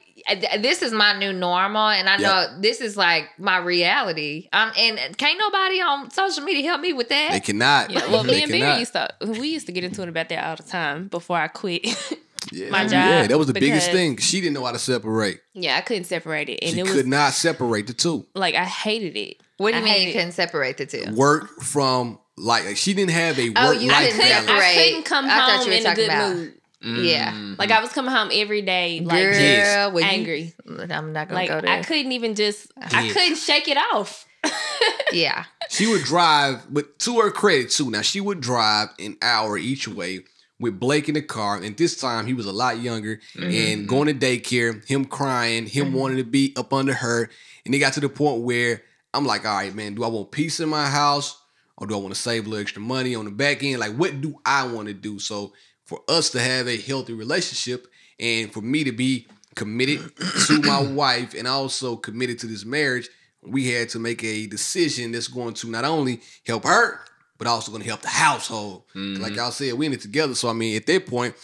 this 0.59 0.81
is 0.81 0.91
my 0.91 1.17
new 1.17 1.31
normal, 1.33 1.87
and 1.89 2.09
I 2.09 2.17
know 2.17 2.47
this 2.59 2.81
is 2.81 2.97
like 2.97 3.29
my 3.39 3.57
reality. 3.57 4.49
Um, 4.53 4.71
and 4.77 5.17
can't 5.17 5.39
nobody 5.39 5.81
on 5.81 6.11
social 6.11 6.43
media 6.43 6.63
help 6.69 6.81
me 6.81 6.93
with 6.93 7.09
that. 7.09 7.31
They 7.31 7.39
cannot. 7.39 7.89
yeah. 7.91 8.07
Well, 8.11 8.23
They 8.23 8.37
me 8.37 8.43
and 8.43 8.51
Barry 8.51 8.79
used 8.79 8.93
to 8.93 9.09
we 9.25 9.47
used 9.49 9.65
to 9.67 9.71
get 9.71 9.83
into 9.83 10.01
it 10.03 10.09
about 10.09 10.29
that 10.29 10.43
all 10.43 10.55
the 10.55 10.63
time 10.63 11.07
before 11.07 11.37
I 11.37 11.47
quit. 11.47 11.85
yeah. 12.51 12.69
my 12.69 12.83
job 12.83 12.91
Yeah, 12.91 13.27
that 13.27 13.37
was 13.37 13.47
the 13.47 13.53
biggest 13.53 13.91
thing. 13.91 14.17
She 14.17 14.41
didn't 14.41 14.53
know 14.55 14.65
how 14.65 14.71
to 14.71 14.79
separate. 14.79 15.39
yeah, 15.53 15.77
I 15.77 15.81
couldn't 15.81 16.05
separate 16.05 16.49
it, 16.49 16.59
and 16.61 16.73
She 16.73 16.79
it 16.79 16.83
was 16.83 16.93
could 16.93 17.07
not 17.07 17.33
separate 17.33 17.87
the 17.87 17.93
two. 17.93 18.25
like 18.35 18.55
I 18.55 18.65
hated 18.65 19.15
it. 19.17 19.37
what 19.57 19.71
do 19.71 19.77
you 19.77 19.83
I 19.83 19.85
mean 19.85 20.01
you 20.03 20.09
it. 20.09 20.13
couldn't 20.13 20.31
separate 20.33 20.77
the 20.77 20.85
two? 20.85 21.05
Work 21.13 21.61
from 21.61 22.19
like, 22.37 22.65
like 22.65 22.77
she 22.77 22.93
didn't 22.93 23.11
have 23.11 23.39
a 23.39 23.49
work 23.49 23.55
Oh, 23.57 23.71
you 23.71 23.89
life 23.89 24.11
couldn't 24.11 24.19
balance. 24.27 24.45
separate. 24.47 24.63
I 24.63 24.73
couldn't 24.85 25.03
come 25.05 25.25
I 25.25 25.29
thought 25.29 25.49
home 25.57 25.65
you 25.65 25.71
were 25.73 25.77
in 25.79 25.85
a 25.85 25.95
good 25.95 26.05
about- 26.09 26.35
mood. 26.35 26.53
Yeah. 26.81 27.33
Mm. 27.33 27.57
Like 27.57 27.71
I 27.71 27.81
was 27.81 27.91
coming 27.91 28.11
home 28.11 28.29
every 28.31 28.61
day, 28.61 28.99
like 29.03 29.21
Girl, 29.21 29.31
just 29.33 29.41
Yes. 29.41 29.91
well, 29.93 30.03
you- 30.03 30.07
angry. 30.09 30.53
I'm 30.67 31.11
not 31.13 31.27
gonna 31.27 31.33
Like 31.33 31.49
go 31.49 31.61
there. 31.61 31.69
I 31.71 31.81
couldn't 31.83 32.11
even 32.11 32.35
just 32.35 32.67
I 32.77 33.09
couldn't 33.09 33.37
shake 33.37 33.67
it 33.67 33.77
off. 33.93 34.25
yeah, 35.11 35.45
She 35.69 35.87
would 35.87 36.03
drive, 36.03 36.61
but 36.69 36.99
to 36.99 37.19
her 37.19 37.31
credit 37.31 37.71
too. 37.71 37.89
Now 37.89 38.01
she 38.01 38.21
would 38.21 38.39
drive 38.39 38.89
an 38.99 39.17
hour 39.21 39.57
each 39.57 39.87
way 39.87 40.19
with 40.59 40.79
Blake 40.79 41.07
in 41.09 41.15
the 41.15 41.21
car, 41.21 41.57
and 41.61 41.75
this 41.75 41.97
time 41.99 42.25
he 42.27 42.33
was 42.33 42.45
a 42.45 42.51
lot 42.51 42.79
younger 42.79 43.19
and 43.35 43.87
going 43.87 44.07
to 44.07 44.13
daycare. 44.13 44.87
Him 44.87 45.05
crying, 45.05 45.65
him 45.65 45.93
wanting 45.93 46.17
to 46.17 46.23
be 46.23 46.53
up 46.55 46.71
under 46.73 46.93
her, 46.93 47.29
and 47.65 47.73
it 47.75 47.79
got 47.79 47.93
to 47.93 47.99
the 47.99 48.09
point 48.09 48.43
where 48.43 48.83
I'm 49.13 49.25
like, 49.25 49.45
all 49.45 49.55
right, 49.55 49.73
man, 49.73 49.95
do 49.95 50.03
I 50.03 50.07
want 50.07 50.31
peace 50.31 50.59
in 50.59 50.69
my 50.69 50.87
house 50.87 51.39
or 51.77 51.87
do 51.87 51.95
I 51.95 51.97
want 51.97 52.13
to 52.13 52.19
save 52.19 52.45
a 52.45 52.49
little 52.49 52.61
extra 52.61 52.81
money 52.81 53.15
on 53.15 53.25
the 53.25 53.31
back 53.31 53.63
end? 53.63 53.79
Like, 53.79 53.95
what 53.95 54.21
do 54.21 54.39
I 54.45 54.65
want 54.67 54.87
to 54.87 54.93
do? 54.93 55.19
So 55.19 55.53
for 55.87 56.01
us 56.07 56.29
to 56.31 56.39
have 56.39 56.67
a 56.67 56.77
healthy 56.77 57.13
relationship 57.13 57.87
and 58.19 58.53
for 58.53 58.61
me 58.61 58.83
to 58.83 58.91
be 58.91 59.25
committed 59.55 60.11
to 60.45 60.61
my 60.61 60.81
wife 60.93 61.33
and 61.33 61.47
also 61.47 61.95
committed 61.95 62.37
to 62.39 62.47
this 62.47 62.65
marriage, 62.65 63.09
we 63.41 63.71
had 63.71 63.89
to 63.89 63.99
make 63.99 64.23
a 64.23 64.45
decision 64.47 65.11
that's 65.11 65.27
going 65.27 65.53
to 65.55 65.69
not 65.69 65.85
only 65.85 66.21
help 66.45 66.65
her, 66.65 66.99
but 67.37 67.47
also 67.47 67.71
going 67.71 67.81
to 67.81 67.87
help 67.87 68.01
the 68.01 68.09
household. 68.09 68.83
'Cause 68.93 69.01
Like 69.19 69.31
mm-hmm. 69.31 69.35
y'all 69.35 69.51
said, 69.51 69.73
we 69.73 69.85
in 69.85 69.93
it 69.93 70.01
together. 70.01 70.35
So 70.35 70.49
I 70.49 70.53
mean, 70.53 70.75
at 70.75 70.85
that 70.87 71.05
point, 71.07 71.35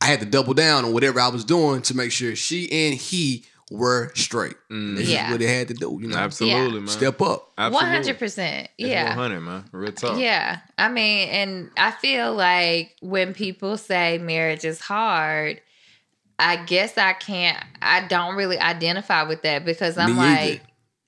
I 0.00 0.06
had 0.06 0.20
to 0.20 0.26
double 0.26 0.54
down 0.54 0.84
on 0.84 0.92
whatever 0.92 1.20
I 1.20 1.28
was 1.28 1.44
doing 1.44 1.80
to 1.82 1.96
make 1.96 2.12
sure 2.12 2.34
she 2.36 2.70
and 2.70 2.94
he 2.94 3.44
were 3.70 4.12
straight. 4.14 4.56
And 4.70 4.96
This 4.98 5.08
Yeah. 5.08 5.22
is 5.24 5.28
mm. 5.28 5.30
what 5.32 5.40
they 5.40 5.46
had 5.58 5.68
to 5.68 5.74
do. 5.74 5.98
You 6.00 6.08
know, 6.08 6.16
Absolutely, 6.16 6.80
man. 6.80 6.88
step 6.88 7.20
up. 7.22 7.52
Hundred 7.58 8.18
percent. 8.18 8.68
Yeah. 8.78 9.08
100, 9.08 9.40
man. 9.40 9.64
Real 9.72 9.92
talk. 9.92 10.18
Yeah. 10.18 10.58
I 10.76 10.88
mean, 10.88 11.28
and 11.30 11.70
I 11.76 11.90
feel 11.92 12.34
like 12.34 12.94
when 13.00 13.32
people 13.34 13.76
say 13.76 14.18
marriage 14.18 14.64
is 14.64 14.80
hard, 14.80 15.60
I 16.38 16.56
guess 16.64 16.98
I 16.98 17.12
can't, 17.12 17.62
I 17.80 18.06
don't 18.06 18.34
really 18.36 18.58
identify 18.58 19.22
with 19.22 19.42
that 19.42 19.64
because 19.64 19.96
I'm 19.96 20.16
Me 20.16 20.22
either. 20.22 20.50
like, 20.52 20.62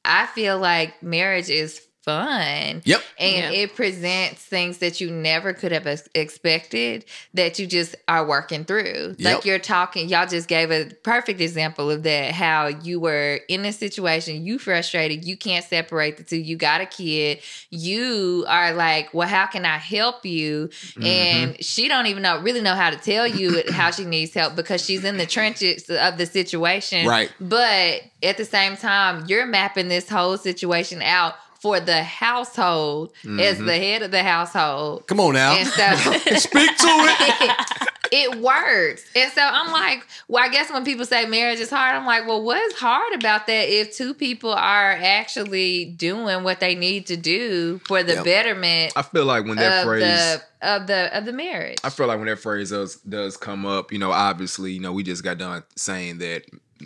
I 0.05 0.27
feel 0.27 0.59
like 0.59 1.03
marriage 1.03 1.51
is 1.51 1.81
fun. 2.07 2.83
Yep. 2.85 3.03
And 3.19 3.55
Yeah. 3.55 3.61
it 3.63 3.75
presents 3.75 4.41
things 4.41 4.79
that 4.79 5.01
you 5.01 5.11
never 5.11 5.53
could 5.53 5.73
have 5.73 5.89
ex- 5.89 6.09
expected 6.15 7.05
that 7.35 7.59
you 7.59 7.67
just 7.67 7.97
are 8.07 8.25
working 8.25 8.65
through. 8.65 9.17
Yep. 9.19 9.35
Like 9.35 9.45
you're 9.45 9.59
talking, 9.59 10.09
y'all 10.09 10.27
just 10.27 10.47
gave 10.47 10.71
a 10.71 10.87
perfect 11.03 11.41
example 11.41 11.91
of 11.91 12.05
that. 12.05 12.33
How 12.33 12.69
you 12.69 13.01
were 13.01 13.41
in 13.49 13.65
a 13.65 13.73
situation, 13.73 14.47
you 14.47 14.59
frustrated, 14.61 15.25
you 15.25 15.37
can't 15.37 15.65
separate 15.65 16.17
the 16.17 16.23
two, 16.23 16.37
you 16.37 16.57
got 16.57 16.81
a 16.81 16.87
kid, 16.87 17.41
you 17.71 18.45
are 18.49 18.73
like, 18.73 19.13
well, 19.13 19.27
how 19.29 19.47
can 19.47 19.65
I 19.65 19.79
help 19.79 20.25
you? 20.25 20.69
Mm-hmm. 20.69 21.03
And 21.05 21.65
she 21.65 21.89
don't 21.89 22.07
even 22.07 22.23
know, 22.23 22.41
really 22.41 22.61
know 22.61 22.77
how 22.77 22.91
to 22.91 22.97
tell 22.97 23.27
you 23.27 23.63
how 23.71 23.91
she 23.91 24.05
needs 24.05 24.33
help 24.33 24.55
because 24.55 24.85
she's 24.85 25.05
in 25.05 25.17
the 25.17 25.27
trenches 25.27 25.91
of 25.91 26.19
the 26.19 26.27
situation. 26.27 27.05
Right. 27.07 27.33
But 27.41 28.03
at 28.23 28.37
the 28.37 28.45
same 28.45 28.77
time, 28.77 29.25
you're 29.27 29.47
mapping 29.47 29.89
this 29.89 30.09
whole 30.09 30.39
situation 30.39 31.03
out 31.03 31.35
for 31.67 31.81
the 31.81 32.01
household 32.05 33.13
as 33.25 33.57
mm-hmm. 33.57 33.67
the 33.67 33.77
head 33.77 34.03
of 34.03 34.13
the 34.13 34.23
household. 34.23 35.05
Come 35.09 35.19
on 35.19 35.35
now. 35.35 35.53
And 35.57 35.67
so 35.67 35.83
Speak 36.39 36.77
to 36.77 36.87
it. 36.87 37.89
it 38.13 38.41
works. 38.41 39.05
And 39.17 39.33
so 39.33 39.41
I'm 39.43 39.73
like, 39.73 40.07
well, 40.29 40.45
I 40.45 40.49
guess 40.49 40.71
when 40.71 40.85
people 40.85 41.05
say 41.05 41.27
marriage 41.27 41.59
is 41.59 41.69
hard, 41.69 41.97
I'm 41.97 42.07
like, 42.07 42.25
well, 42.25 42.41
what's 42.41 42.79
hard 42.79 43.15
about 43.15 43.49
that 43.49 43.69
if 43.69 43.97
two 43.97 44.15
people 44.15 44.53
are 44.53 44.93
actually 44.93 45.87
doing 45.87 46.45
what 46.45 46.61
they 46.61 46.77
need 46.77 47.07
to 47.07 47.17
do 47.17 47.81
for 47.87 48.05
the 48.05 48.15
Yep. 48.15 48.25
betterment 48.25 48.93
I 48.95 49.03
feel 49.03 49.25
like 49.25 49.45
when 49.45 49.57
that 49.57 49.81
of 49.81 49.85
phrase 49.85 50.03
the 50.03 50.43
of 50.63 50.87
the 50.87 51.19
of 51.19 51.25
the 51.25 51.33
marriage? 51.33 51.79
I 51.83 51.91
feel 51.91 52.07
like 52.07 52.19
when 52.19 52.29
that 52.29 52.39
phrase 52.39 52.71
does 52.71 52.95
does 52.97 53.37
come 53.37 53.67
up, 53.67 53.91
you 53.91 53.99
know, 53.99 54.13
obviously, 54.13 54.71
you 54.71 54.81
know, 54.81 54.93
we 54.93 55.03
just 55.03 55.25
got 55.25 55.39
done 55.39 55.65
saying 55.75 56.19
that 56.19 56.45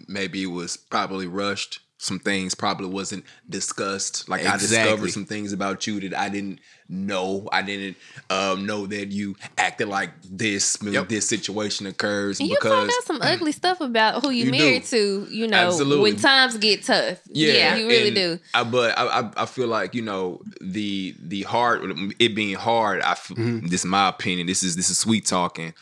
maybe 0.08 0.42
it 0.42 0.46
was 0.46 0.78
probably 0.78 1.26
rushed. 1.26 1.80
Some 2.02 2.18
things 2.18 2.54
probably 2.54 2.86
wasn't 2.86 3.24
discussed. 3.48 4.26
Like 4.26 4.46
I 4.46 4.56
discovered 4.56 5.10
some 5.10 5.26
things 5.26 5.52
about 5.52 5.86
you 5.86 6.00
that 6.00 6.18
I 6.18 6.30
didn't 6.30 6.60
know. 6.88 7.46
I 7.52 7.60
didn't 7.60 7.98
um, 8.30 8.64
know 8.64 8.86
that 8.86 9.08
you 9.12 9.36
acted 9.58 9.88
like 9.88 10.10
this 10.24 10.80
when 10.80 10.94
Yep. 10.94 11.08
this 11.10 11.28
situation 11.28 11.86
occurs 11.86 12.40
And 12.40 12.48
you 12.48 12.56
because 12.56 12.72
find 12.72 12.88
out 12.90 13.04
some 13.04 13.18
ugly 13.20 13.52
stuff 13.52 13.82
about 13.82 14.22
who 14.24 14.30
you, 14.30 14.46
You 14.46 14.50
married 14.50 14.84
do. 14.86 15.26
to, 15.26 15.32
you 15.34 15.46
know, 15.46 15.66
Absolutely. 15.68 16.12
when 16.12 16.16
times 16.20 16.56
get 16.56 16.84
tough. 16.84 17.18
Yeah, 17.26 17.76
you 17.76 17.86
really 17.86 18.12
do. 18.12 18.38
I, 18.54 18.64
but 18.64 18.98
I, 18.98 19.20
I, 19.20 19.30
I 19.42 19.46
feel 19.46 19.68
like 19.68 19.94
you 19.94 20.00
know 20.00 20.40
the 20.62 21.14
the 21.22 21.42
hard 21.42 21.82
it 22.18 22.34
being 22.34 22.54
hard. 22.56 23.02
I 23.02 23.10
f- 23.12 23.28
Mm-hmm. 23.28 23.66
this 23.68 23.80
is 23.80 23.86
my 23.86 24.08
opinion. 24.08 24.46
This 24.46 24.62
is 24.62 24.74
this 24.74 24.88
is 24.88 24.96
sweet 24.98 25.26
talking. 25.26 25.74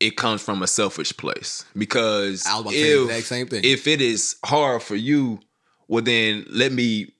It 0.00 0.16
comes 0.16 0.42
from 0.42 0.62
a 0.62 0.66
selfish 0.66 1.14
place 1.16 1.64
because 1.76 2.46
I 2.46 2.54
was 2.54 2.60
about 2.62 2.70
to 2.72 2.76
say 2.76 2.82
the 2.92 3.02
if, 3.02 3.08
exact 3.10 3.26
same 3.26 3.46
thing. 3.48 3.60
if 3.64 3.86
it 3.86 4.00
is 4.00 4.36
hard 4.44 4.82
for 4.82 4.96
you, 4.96 5.40
well 5.88 6.02
then 6.02 6.46
let 6.50 6.72
me 6.72 7.12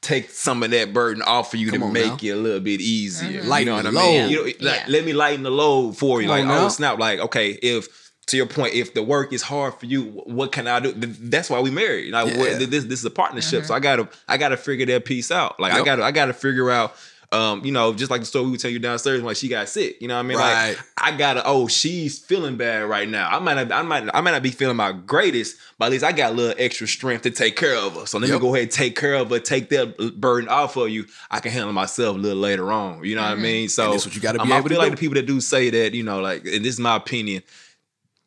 take 0.00 0.28
some 0.30 0.62
of 0.62 0.70
that 0.72 0.92
burden 0.92 1.22
off 1.22 1.54
of 1.54 1.60
you 1.60 1.70
Come 1.70 1.80
to 1.80 1.88
make 1.90 2.04
now. 2.06 2.18
it 2.20 2.30
a 2.30 2.36
little 2.36 2.60
bit 2.60 2.80
easier. 2.80 3.42
Lighten 3.44 3.74
you 3.74 3.82
know 3.82 3.90
the 3.90 3.96
what 3.96 4.04
I 4.04 4.06
mean? 4.06 4.22
load. 4.22 4.30
You 4.30 4.36
know, 4.36 4.42
like, 4.44 4.60
Yeah. 4.60 4.84
let 4.88 5.04
me 5.04 5.12
lighten 5.14 5.42
the 5.44 5.50
load 5.50 5.96
for 5.96 6.20
you. 6.20 6.28
Come 6.28 6.36
Like, 6.36 6.42
on 6.42 6.48
now. 6.48 6.66
oh 6.66 6.68
snap! 6.68 6.98
Like, 6.98 7.20
okay, 7.20 7.50
if 7.52 7.88
to 8.26 8.36
your 8.36 8.46
point, 8.46 8.74
if 8.74 8.94
the 8.94 9.02
work 9.02 9.32
is 9.32 9.42
hard 9.42 9.74
for 9.74 9.86
you, 9.86 10.04
what 10.26 10.50
can 10.50 10.66
I 10.66 10.80
do? 10.80 10.92
That's 10.92 11.48
why 11.50 11.60
we 11.60 11.70
married. 11.70 12.12
Like, 12.12 12.32
Yeah. 12.32 12.38
what- 12.38 12.58
this 12.70 12.84
this 12.84 12.98
is 12.98 13.04
a 13.04 13.10
partnership, 13.10 13.64
so 13.64 13.66
mm-hmm. 13.66 13.72
I 13.74 13.80
gotta 13.80 14.08
I 14.28 14.36
gotta 14.38 14.56
figure 14.56 14.86
that 14.86 15.04
piece 15.04 15.30
out. 15.30 15.58
Like, 15.60 15.72
I 15.72 15.82
gotta 15.84 16.02
I 16.02 16.10
gotta 16.10 16.32
figure 16.34 16.70
out. 16.70 16.96
Um, 17.34 17.64
you 17.64 17.72
know, 17.72 17.92
just 17.92 18.10
like 18.10 18.20
the 18.20 18.26
story 18.26 18.44
we 18.46 18.52
would 18.52 18.60
tell 18.60 18.70
you 18.70 18.78
downstairs, 18.78 19.22
like 19.22 19.36
she 19.36 19.48
got 19.48 19.68
sick. 19.68 20.00
You 20.00 20.08
know 20.08 20.14
what 20.14 20.20
I 20.20 20.22
mean? 20.22 20.38
Right. 20.38 20.68
Like 20.70 20.78
I 20.96 21.16
gotta. 21.16 21.42
Oh, 21.44 21.66
she's 21.68 22.18
feeling 22.18 22.56
bad 22.56 22.84
right 22.88 23.08
now. 23.08 23.28
I 23.28 23.38
might 23.40 23.54
not. 23.54 23.72
I 23.72 23.82
might. 23.82 24.08
I 24.14 24.20
might 24.20 24.30
not 24.30 24.42
be 24.42 24.50
feeling 24.50 24.76
my 24.76 24.92
greatest, 24.92 25.56
but 25.78 25.86
at 25.86 25.90
least 25.92 26.04
I 26.04 26.12
got 26.12 26.32
a 26.32 26.34
little 26.34 26.54
extra 26.58 26.86
strength 26.86 27.22
to 27.22 27.30
take 27.30 27.56
care 27.56 27.76
of 27.76 27.94
her. 27.96 28.06
So 28.06 28.18
let 28.18 28.28
Yep. 28.28 28.40
me 28.40 28.40
go 28.40 28.54
ahead 28.54 28.62
and 28.68 28.72
take 28.72 28.96
care 28.96 29.14
of 29.14 29.30
her. 29.30 29.40
Take 29.40 29.68
that 29.70 30.18
burden 30.20 30.48
off 30.48 30.76
of 30.76 30.88
you. 30.90 31.06
I 31.30 31.40
can 31.40 31.50
handle 31.52 31.72
myself 31.72 32.16
a 32.16 32.18
little 32.18 32.38
later 32.38 32.70
on. 32.72 33.04
You 33.04 33.16
know 33.16 33.22
what 33.22 33.32
I 33.32 33.34
mean? 33.34 33.68
So 33.68 33.84
And 33.84 33.92
that's 33.94 34.06
what 34.06 34.14
you 34.14 34.20
gotta 34.20 34.38
be 34.38 34.42
um, 34.44 34.52
I 34.52 34.58
able 34.58 34.68
feel 34.68 34.76
to 34.76 34.82
like 34.82 34.90
do. 34.92 34.96
the 34.96 35.00
people 35.00 35.14
that 35.14 35.26
do 35.26 35.40
say 35.40 35.70
that, 35.70 35.94
you 35.94 36.02
know, 36.04 36.20
like, 36.20 36.44
and 36.46 36.64
this 36.64 36.74
is 36.74 36.80
my 36.80 36.96
opinion. 36.96 37.42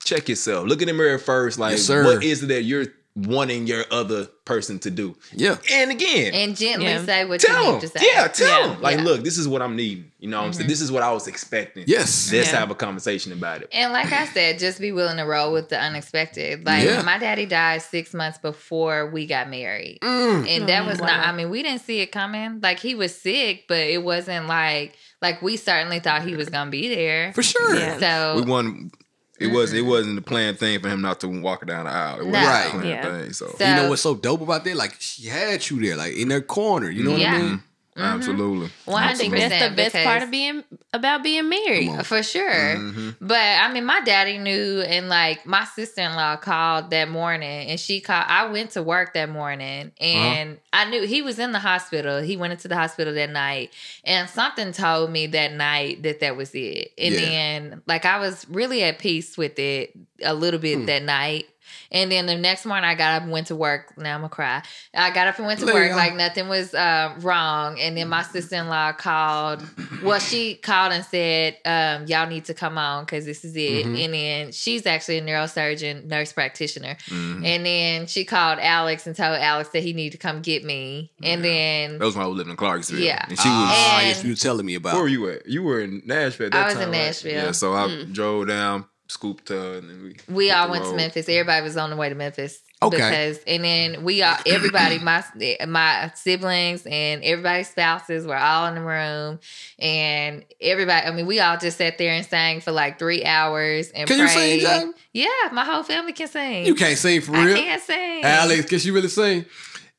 Check 0.03 0.29
yourself. 0.29 0.67
Look 0.67 0.81
in 0.81 0.87
the 0.87 0.93
mirror 0.93 1.17
first. 1.17 1.59
Like, 1.59 1.71
Yes, 1.71 1.83
sir. 1.83 2.05
what 2.05 2.23
is 2.23 2.43
it 2.43 2.47
that 2.47 2.63
you're 2.63 2.85
wanting 3.17 3.65
your 3.65 3.83
other 3.89 4.25
person 4.45 4.77
to 4.79 4.91
do? 4.91 5.15
Yeah. 5.33 5.57
And 5.71 5.89
again, 5.91 6.33
and 6.35 6.55
gently 6.55 6.85
Yeah. 6.85 7.03
say 7.03 7.25
what 7.25 7.41
you 7.41 7.49
tell 7.49 7.73
need 7.73 7.81
to 7.81 7.87
say. 7.87 7.99
Yeah, 8.13 8.27
tell 8.27 8.47
Yeah. 8.61 8.67
them. 8.73 8.81
Like, 8.81 8.97
Yeah. 8.97 9.03
look, 9.03 9.23
this 9.23 9.37
is 9.39 9.47
what 9.47 9.61
I'm 9.63 9.75
needing. 9.75 10.11
You 10.19 10.29
know 10.29 10.39
what 10.39 10.45
I'm 10.47 10.53
saying? 10.53 10.69
This 10.69 10.81
is 10.81 10.91
what 10.91 11.01
I 11.03 11.11
was 11.11 11.27
expecting. 11.27 11.83
Yes. 11.87 12.31
Let's 12.31 12.51
Yeah. 12.51 12.59
have 12.59 12.69
a 12.71 12.75
conversation 12.75 13.31
about 13.33 13.61
it. 13.63 13.69
And 13.71 13.91
like 13.91 14.11
I 14.11 14.25
said, 14.27 14.59
just 14.59 14.79
be 14.79 14.91
willing 14.91 15.17
to 15.17 15.23
roll 15.23 15.51
with 15.51 15.69
the 15.69 15.79
unexpected. 15.79 16.65
Like 16.65 16.83
Yeah. 16.85 17.01
my 17.01 17.17
daddy 17.17 17.45
died 17.47 17.81
six 17.81 18.13
months 18.13 18.37
before 18.37 19.09
we 19.09 19.25
got 19.25 19.49
married. 19.49 19.99
Mm. 20.01 20.47
And 20.47 20.69
that 20.69 20.85
was 20.85 20.99
wow. 20.99 21.07
not 21.07 21.27
I 21.27 21.31
mean, 21.33 21.49
we 21.49 21.63
didn't 21.63 21.81
see 21.81 21.99
it 22.01 22.11
coming. 22.11 22.59
Like 22.61 22.79
he 22.79 22.93
was 22.95 23.13
sick, 23.19 23.65
but 23.67 23.79
it 23.79 24.03
wasn't 24.03 24.47
like 24.47 24.93
like 25.21 25.41
we 25.41 25.57
certainly 25.57 25.99
thought 25.99 26.21
he 26.23 26.35
was 26.35 26.49
gonna 26.49 26.69
be 26.69 26.93
there. 26.93 27.33
For 27.33 27.41
sure. 27.43 27.75
Yeah. 27.75 27.99
So 27.99 28.35
We 28.37 28.41
won. 28.49 28.91
It 29.39 29.47
was. 29.47 29.73
It 29.73 29.77
mm-hmm. 29.77 29.89
wasn't 29.89 30.15
the 30.15 30.21
planned 30.21 30.57
thing 30.59 30.79
for 30.79 30.89
him 30.89 31.01
not 31.01 31.19
to 31.21 31.27
walk 31.27 31.65
down 31.65 31.85
the 31.85 31.91
aisle. 31.91 32.21
It 32.21 32.25
wasn't 32.25 32.33
No. 32.33 32.49
Right. 32.49 32.69
planned 32.71 32.87
Yeah. 32.87 33.19
thing. 33.21 33.33
So, 33.33 33.55
So- 33.57 33.67
you 33.67 33.75
know 33.75 33.89
what's 33.89 34.01
so 34.01 34.15
dope 34.15 34.41
about 34.41 34.63
that? 34.63 34.75
Like 34.75 34.95
she 34.99 35.27
had 35.27 35.69
you 35.69 35.79
there, 35.79 35.95
like 35.95 36.15
in 36.15 36.27
their 36.29 36.41
corner. 36.41 36.89
You 36.89 37.03
know 37.03 37.11
what 37.11 37.21
I 37.21 37.25
mm-hmm. 37.25 37.47
mean? 37.47 37.63
Mm-hmm. 37.97 38.15
absolutely. 38.17 38.69
one 38.85 39.01
I 39.01 39.07
hundred 39.07 39.17
think 39.17 39.33
that's 39.33 39.53
the 39.53 39.69
percent 39.69 39.75
best 39.75 39.95
part 40.05 40.21
of 40.23 40.29
being 40.31 40.63
about 40.93 41.23
being 41.23 41.49
married. 41.49 42.05
For 42.05 42.21
sure. 42.21 42.49
Mm-hmm. 42.51 43.09
But 43.25 43.37
I 43.39 43.71
mean, 43.73 43.85
my 43.85 44.01
daddy 44.01 44.37
knew, 44.37 44.81
and 44.81 45.09
like 45.09 45.45
my 45.45 45.63
sister 45.65 46.01
in 46.01 46.13
law 46.13 46.35
called 46.35 46.91
that 46.91 47.09
morning, 47.09 47.69
and 47.69 47.79
she 47.79 47.99
called. 47.99 48.25
I 48.27 48.45
went 48.45 48.71
to 48.71 48.83
work 48.83 49.13
that 49.13 49.29
morning, 49.29 49.91
and 49.99 50.59
I 50.71 50.89
knew 50.89 51.07
he 51.07 51.21
was 51.23 51.39
in 51.39 51.51
the 51.53 51.59
hospital. 51.59 52.21
He 52.21 52.37
went 52.37 52.53
into 52.53 52.67
the 52.67 52.75
hospital 52.75 53.13
that 53.15 53.31
night, 53.31 53.71
and 54.03 54.29
something 54.29 54.71
told 54.73 55.09
me 55.11 55.27
that 55.27 55.53
night 55.53 56.03
that 56.03 56.19
that 56.19 56.37
was 56.37 56.51
it. 56.53 56.91
And 56.97 57.13
Yeah. 57.15 57.19
then, 57.21 57.81
like, 57.87 58.05
I 58.05 58.19
was 58.19 58.45
really 58.49 58.83
at 58.83 58.99
peace 58.99 59.37
with 59.37 59.57
it 59.57 59.91
a 60.21 60.33
little 60.33 60.59
bit 60.59 60.85
that 60.85 61.01
night. 61.03 61.47
And 61.91 62.11
then 62.11 62.25
the 62.25 62.35
next 62.35 62.65
morning, 62.65 62.83
I 62.89 62.95
got 62.95 63.13
up 63.17 63.23
and 63.23 63.31
went 63.31 63.47
to 63.47 63.55
work. 63.55 63.97
Now 63.97 64.15
I'm 64.15 64.21
gonna 64.21 64.29
cry. 64.29 64.61
I 64.93 65.11
got 65.11 65.27
up 65.27 65.37
and 65.37 65.47
went 65.47 65.59
to 65.61 65.65
work 65.65 65.91
like 65.93 66.15
nothing 66.15 66.47
was 66.47 66.73
uh, 66.73 67.15
wrong. 67.21 67.79
And 67.79 67.95
then 67.97 68.09
my 68.09 68.23
sister 68.23 68.55
in 68.55 68.67
law 68.67 68.91
called. 68.93 69.63
Well, 70.03 70.19
she 70.19 70.55
called 70.55 70.93
and 70.93 71.03
said, 71.05 71.57
um, 71.65 72.05
"Y'all 72.07 72.27
need 72.27 72.45
to 72.45 72.53
come 72.53 72.77
on 72.77 73.05
because 73.05 73.25
this 73.25 73.43
is 73.45 73.55
it." 73.55 73.85
Mm-hmm. 73.85 73.95
And 73.95 74.13
then 74.13 74.51
she's 74.51 74.85
actually 74.85 75.17
a 75.19 75.21
neurosurgeon, 75.21 76.05
nurse 76.05 76.33
practitioner. 76.33 76.95
Mm-hmm. 77.09 77.45
And 77.45 77.65
then 77.65 78.07
she 78.07 78.25
called 78.25 78.59
Alex 78.59 79.07
and 79.07 79.15
told 79.15 79.37
Alex 79.37 79.69
that 79.69 79.81
he 79.83 79.93
needed 79.93 80.13
to 80.13 80.17
come 80.17 80.41
get 80.41 80.63
me. 80.63 81.11
And 81.23 81.43
then 81.43 81.97
That 81.99 82.05
was 82.05 82.15
when 82.15 82.25
I 82.25 82.27
was 82.27 82.37
living 82.37 82.51
in 82.51 82.57
Clarksville. 82.57 82.99
Yeah. 82.99 83.25
and 83.27 83.37
she 83.39 83.47
was. 83.47 83.55
Ah, 83.69 83.99
And- 83.99 84.07
yes, 84.07 84.23
you 84.23 84.31
were 84.31 84.35
telling 84.35 84.65
me 84.65 84.75
about. 84.75 84.93
Where 84.93 85.03
were 85.03 85.07
you 85.09 85.29
at? 85.29 85.45
You 85.47 85.63
were 85.63 85.81
in 85.81 86.01
Nashville. 86.05 86.47
At 86.47 86.51
that 86.53 86.61
I 86.61 86.65
was 86.65 86.73
in 86.75 86.79
time, 86.81 86.91
right? 86.91 86.97
Nashville. 86.97 87.31
Yeah, 87.33 87.51
so 87.51 87.73
I 87.73 88.03
drove 88.11 88.47
down, 88.47 88.85
scooped 89.07 89.49
her, 89.49 89.77
and 89.77 89.89
then 89.89 90.03
we 90.03 90.33
we 90.33 90.51
all 90.51 90.67
the 90.67 90.71
went 90.71 90.85
to. 90.85 90.95
Memphis. 90.95 91.29
Everybody 91.29 91.63
was 91.63 91.77
on 91.77 91.89
the 91.89 91.95
way 91.95 92.09
to 92.09 92.15
Memphis. 92.15 92.61
Okay. 92.79 92.97
Because 92.97 93.39
and 93.47 93.63
then 93.63 94.03
we 94.03 94.21
all 94.21 94.37
everybody 94.45 94.99
my 95.03 95.23
my 95.67 96.11
siblings 96.13 96.85
and 96.85 97.23
everybody's 97.23 97.69
spouses 97.69 98.27
were 98.27 98.37
all 98.37 98.67
in 98.67 98.75
the 98.75 98.81
room 98.81 99.39
and 99.79 100.45
everybody 100.61 101.07
I 101.07 101.11
mean 101.11 101.25
we 101.25 101.39
all 101.39 101.57
just 101.57 101.79
sat 101.79 101.97
there 101.97 102.11
and 102.11 102.23
sang 102.23 102.61
for 102.61 102.71
like 102.71 102.99
three 102.99 103.25
hours 103.25 103.89
and 103.89 104.07
Can 104.07 104.19
you 104.19 104.27
sing, 104.27 104.63
prayed. 104.63 104.93
Yeah, 105.11 105.27
my 105.51 105.65
whole 105.65 105.81
family 105.81 106.13
can 106.13 106.27
sing. 106.27 106.67
You 106.67 106.75
can't 106.75 106.99
sing 106.99 107.21
for 107.21 107.31
real. 107.31 107.41
I 107.41 107.45
real. 107.45 107.55
can't 107.57 107.81
sing. 107.81 108.23
Alex, 108.23 108.65
can 108.69 108.77
she 108.77 108.91
really 108.91 109.07
sing? 109.07 109.45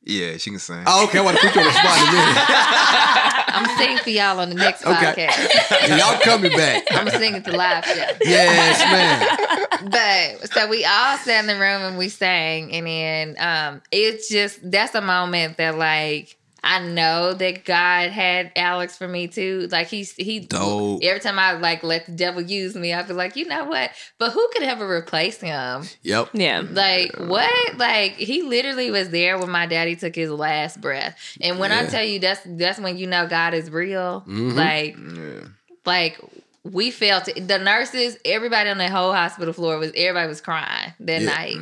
Yeah, 0.09 0.39
she 0.39 0.49
can 0.51 0.59
sing. 0.59 0.83
Oh, 0.87 1.05
okay. 1.05 1.19
I 1.19 1.21
want 1.21 1.37
to 1.39 1.47
put 1.47 1.55
you 1.55 1.61
on 1.61 1.67
the 1.67 1.73
spot 1.73 1.99
in 1.99 2.09
a 2.09 2.13
minute. 2.13 2.45
I'm 3.51 3.79
singing 3.79 3.99
for 3.99 4.09
y'all 4.11 4.41
on 4.41 4.49
the 4.49 4.55
next 4.55 4.83
Okay. 4.87 4.95
podcast. 5.29 5.91
And 5.91 5.99
y'all 6.01 6.19
coming 6.21 6.51
back. 6.57 6.85
I'm 6.93 7.11
singing 7.11 7.43
the 7.43 7.53
live 7.53 7.85
show. 7.85 8.07
Yes, 8.23 8.81
man. 8.91 9.91
but 10.41 10.51
so 10.51 10.67
we 10.67 10.85
all 10.87 11.19
sat 11.19 11.41
in 11.41 11.47
the 11.47 11.55
room 11.61 11.83
and 11.83 11.99
we 11.99 12.09
sang 12.09 12.73
and 12.73 12.87
then 12.87 13.37
um 13.39 13.83
it's 13.93 14.29
just 14.31 14.59
that's 14.71 14.95
a 14.95 15.01
moment 15.03 15.59
that 15.59 15.77
like 15.77 16.38
I 16.63 16.81
know 16.81 17.35
that 17.35 17.65
God 17.65 18.11
had 18.11 18.51
Alex 18.57 18.97
for 18.99 19.07
me 19.07 19.29
too. 19.29 19.69
Like 19.71 19.87
he's 19.87 20.13
he 20.13 20.41
Dope. 20.41 21.03
every 21.05 21.21
time 21.21 21.39
I 21.39 21.53
like 21.53 21.83
let 21.83 22.07
the 22.07 22.13
devil 22.13 22.43
use 22.43 22.75
me, 22.75 22.93
I 22.93 23.03
feel 23.05 23.17
like, 23.17 23.37
you 23.37 23.47
know 23.47 23.65
what? 23.65 23.91
But 24.19 24.33
who 24.33 24.49
could 24.53 24.63
ever 24.65 24.91
replace 24.91 25.41
him? 25.41 25.85
Yep. 26.03 26.31
Yeah. 26.33 26.63
Like 26.69 27.15
what? 27.17 27.77
Like 27.79 28.13
he 28.15 28.43
literally 28.43 28.91
was 28.91 29.11
there 29.11 29.39
when 29.39 29.51
my 29.51 29.67
daddy 29.67 29.95
took 29.97 30.15
his 30.15 30.31
last 30.31 30.81
breath. 30.81 31.17
And 31.41 31.59
when 31.59 31.71
I 31.73 31.87
tell 31.87 32.05
you 32.05 32.19
that's 32.19 32.41
that's 32.45 32.81
when 32.81 32.99
you 32.99 33.07
know 33.07 33.27
God 33.29 33.55
is 33.55 33.71
real. 33.71 34.25
Mhm. 34.27 34.55
Like 34.55 34.97
Yeah. 34.97 35.49
like 35.87 36.19
we 36.65 36.91
felt 36.91 37.29
it. 37.29 37.47
the 37.49 37.59
nurses, 37.59 38.19
everybody 38.25 38.69
on 38.69 38.79
the 38.79 38.89
whole 38.91 39.13
hospital 39.13 39.55
floor 39.55 39.79
was 39.79 39.93
everybody 39.95 40.29
was 40.29 40.41
crying 40.41 40.93
that 41.01 41.23
Yeah. 41.23 41.27
night. 41.29 41.57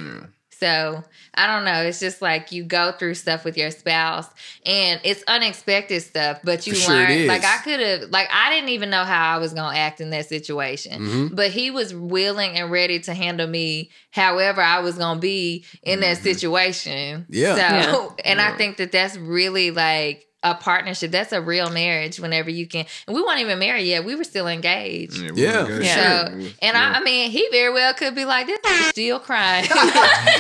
So 0.59 1.04
I 1.34 1.46
don't 1.46 1.64
know. 1.66 1.82
It's 1.82 2.00
just 2.00 2.22
like 2.22 2.50
you 2.50 2.64
go 2.64 2.92
through 2.92 3.14
stuff 3.14 3.44
with 3.44 3.59
your 3.59 3.70
spouse, 3.70 4.26
and 4.64 5.00
it's 5.04 5.22
unexpected 5.28 6.00
stuff, 6.02 6.40
but 6.42 6.66
you 6.66 6.72
For 6.74 6.78
sure 6.80 6.94
it 6.96 7.09
learn. 7.09 7.11
is. 7.12 7.28
like 7.28 7.44
I 7.44 7.59
could 7.59 7.80
have, 7.80 8.11
like 8.11 8.28
I 8.32 8.50
didn't 8.50 8.70
even 8.70 8.88
know 8.88 9.04
how 9.04 9.34
I 9.34 9.38
was 9.38 9.52
gonna 9.52 9.76
act 9.76 10.00
in 10.00 10.11
that 10.11 10.28
situation, 10.28 11.00
Mhm. 11.02 11.36
but 11.36 11.50
he 11.50 11.70
was 11.70 11.94
willing 11.94 12.57
and 12.57 12.70
ready 12.70 13.00
to 13.00 13.12
handle 13.14 13.46
me 13.46 13.90
however 14.11 14.62
I 14.62 14.80
was 14.80 14.96
gonna 14.96 15.20
be 15.20 15.64
in 15.82 16.00
that 16.00 16.18
situation. 16.18 17.22
Mm-hmm. 17.22 17.32
Yeah. 17.34 17.54
So, 17.54 17.61
Yeah. 17.61 18.09
and 18.24 18.40
I 18.40 18.57
think 18.57 18.78
that 18.78 18.92
that's 18.92 19.16
really 19.16 19.70
like. 19.70 20.25
A 20.43 20.55
partnership. 20.55 21.11
That's 21.11 21.32
a 21.32 21.41
real 21.41 21.70
marriage 21.70 22.20
whenever 22.20 22.51
you 22.51 22.68
can. 22.68 22.84
And 23.09 23.16
we 23.16 23.22
weren't 23.22 23.41
even 23.41 23.59
married 23.59 23.84
yet. 23.87 24.05
We 24.05 24.14
were 24.14 24.22
still 24.22 24.47
engaged. 24.47 25.20
we 25.32 25.43
Yeah, 25.43 25.62
were 25.62 25.66
good. 25.68 25.78
for 25.82 25.84
So, 25.89 26.41
sure. 26.41 26.51
and 26.62 26.76
I, 26.76 26.93
I 26.99 27.01
mean, 27.03 27.30
he 27.30 27.49
very 27.51 27.72
well 27.72 27.93
could 27.95 28.14
be 28.14 28.24
like, 28.24 28.47
this 28.47 28.61
is 28.64 28.87
still 28.89 29.18
crying. 29.18 29.66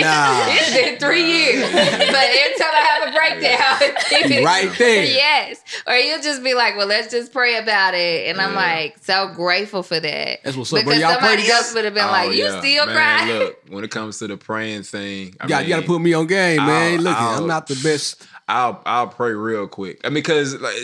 Nah. 0.00 0.44
it's 0.48 0.74
been 0.74 0.98
three 0.98 1.24
years. 1.24 1.70
But 1.72 1.80
every 1.82 2.58
time 2.58 2.70
I 2.72 2.86
have 2.90 3.08
a 3.08 3.12
breakdown, 3.12 4.30
He 4.38 4.44
right 4.44 4.70
there. 4.78 5.04
yes. 5.04 5.60
Or 5.86 5.94
you'll 5.94 6.22
just 6.22 6.42
be 6.44 6.54
like, 6.54 6.76
well, 6.76 6.86
let's 6.86 7.10
just 7.10 7.32
pray 7.32 7.56
about 7.58 7.94
it. 7.94 8.28
And 8.28 8.40
I'm 8.40 8.54
like, 8.54 8.98
so 9.02 9.28
grateful 9.34 9.82
for 9.82 9.98
that. 9.98 10.40
That's 10.44 10.56
what's 10.56 10.72
up. 10.72 10.84
Because 10.84 11.00
Y'all 11.00 11.12
somebody 11.14 11.50
else 11.50 11.74
would 11.74 11.84
have 11.84 11.94
been 11.94 12.04
Oh, 12.04 12.10
like, 12.10 12.36
you 12.36 12.44
yeah. 12.44 12.60
still 12.60 12.86
Man, 12.86 12.94
crying? 12.94 13.38
Look, 13.38 13.58
when 13.68 13.84
it 13.84 13.90
comes 13.90 14.18
to 14.18 14.28
the 14.28 14.36
praying 14.36 14.82
thing, 14.84 15.34
I 15.40 15.44
You 15.44 15.48
got, 15.48 15.62
you 15.64 15.68
got 15.70 15.80
to 15.80 15.86
put 15.86 16.00
me 16.00 16.12
on 16.14 16.26
game, 16.26 16.58
man. 16.58 16.98
I'll- 16.98 17.02
Look, 17.02 17.16
I'll- 17.16 17.38
I'm 17.42 17.46
not 17.48 17.66
the 17.66 17.80
best. 17.82 18.22
I'll 18.50 18.82
I'll 18.86 19.08
pray 19.08 19.32
real 19.32 19.66
quick. 19.68 20.00
I 20.04 20.08
mean, 20.08 20.14
because 20.14 20.60
like, 20.60 20.74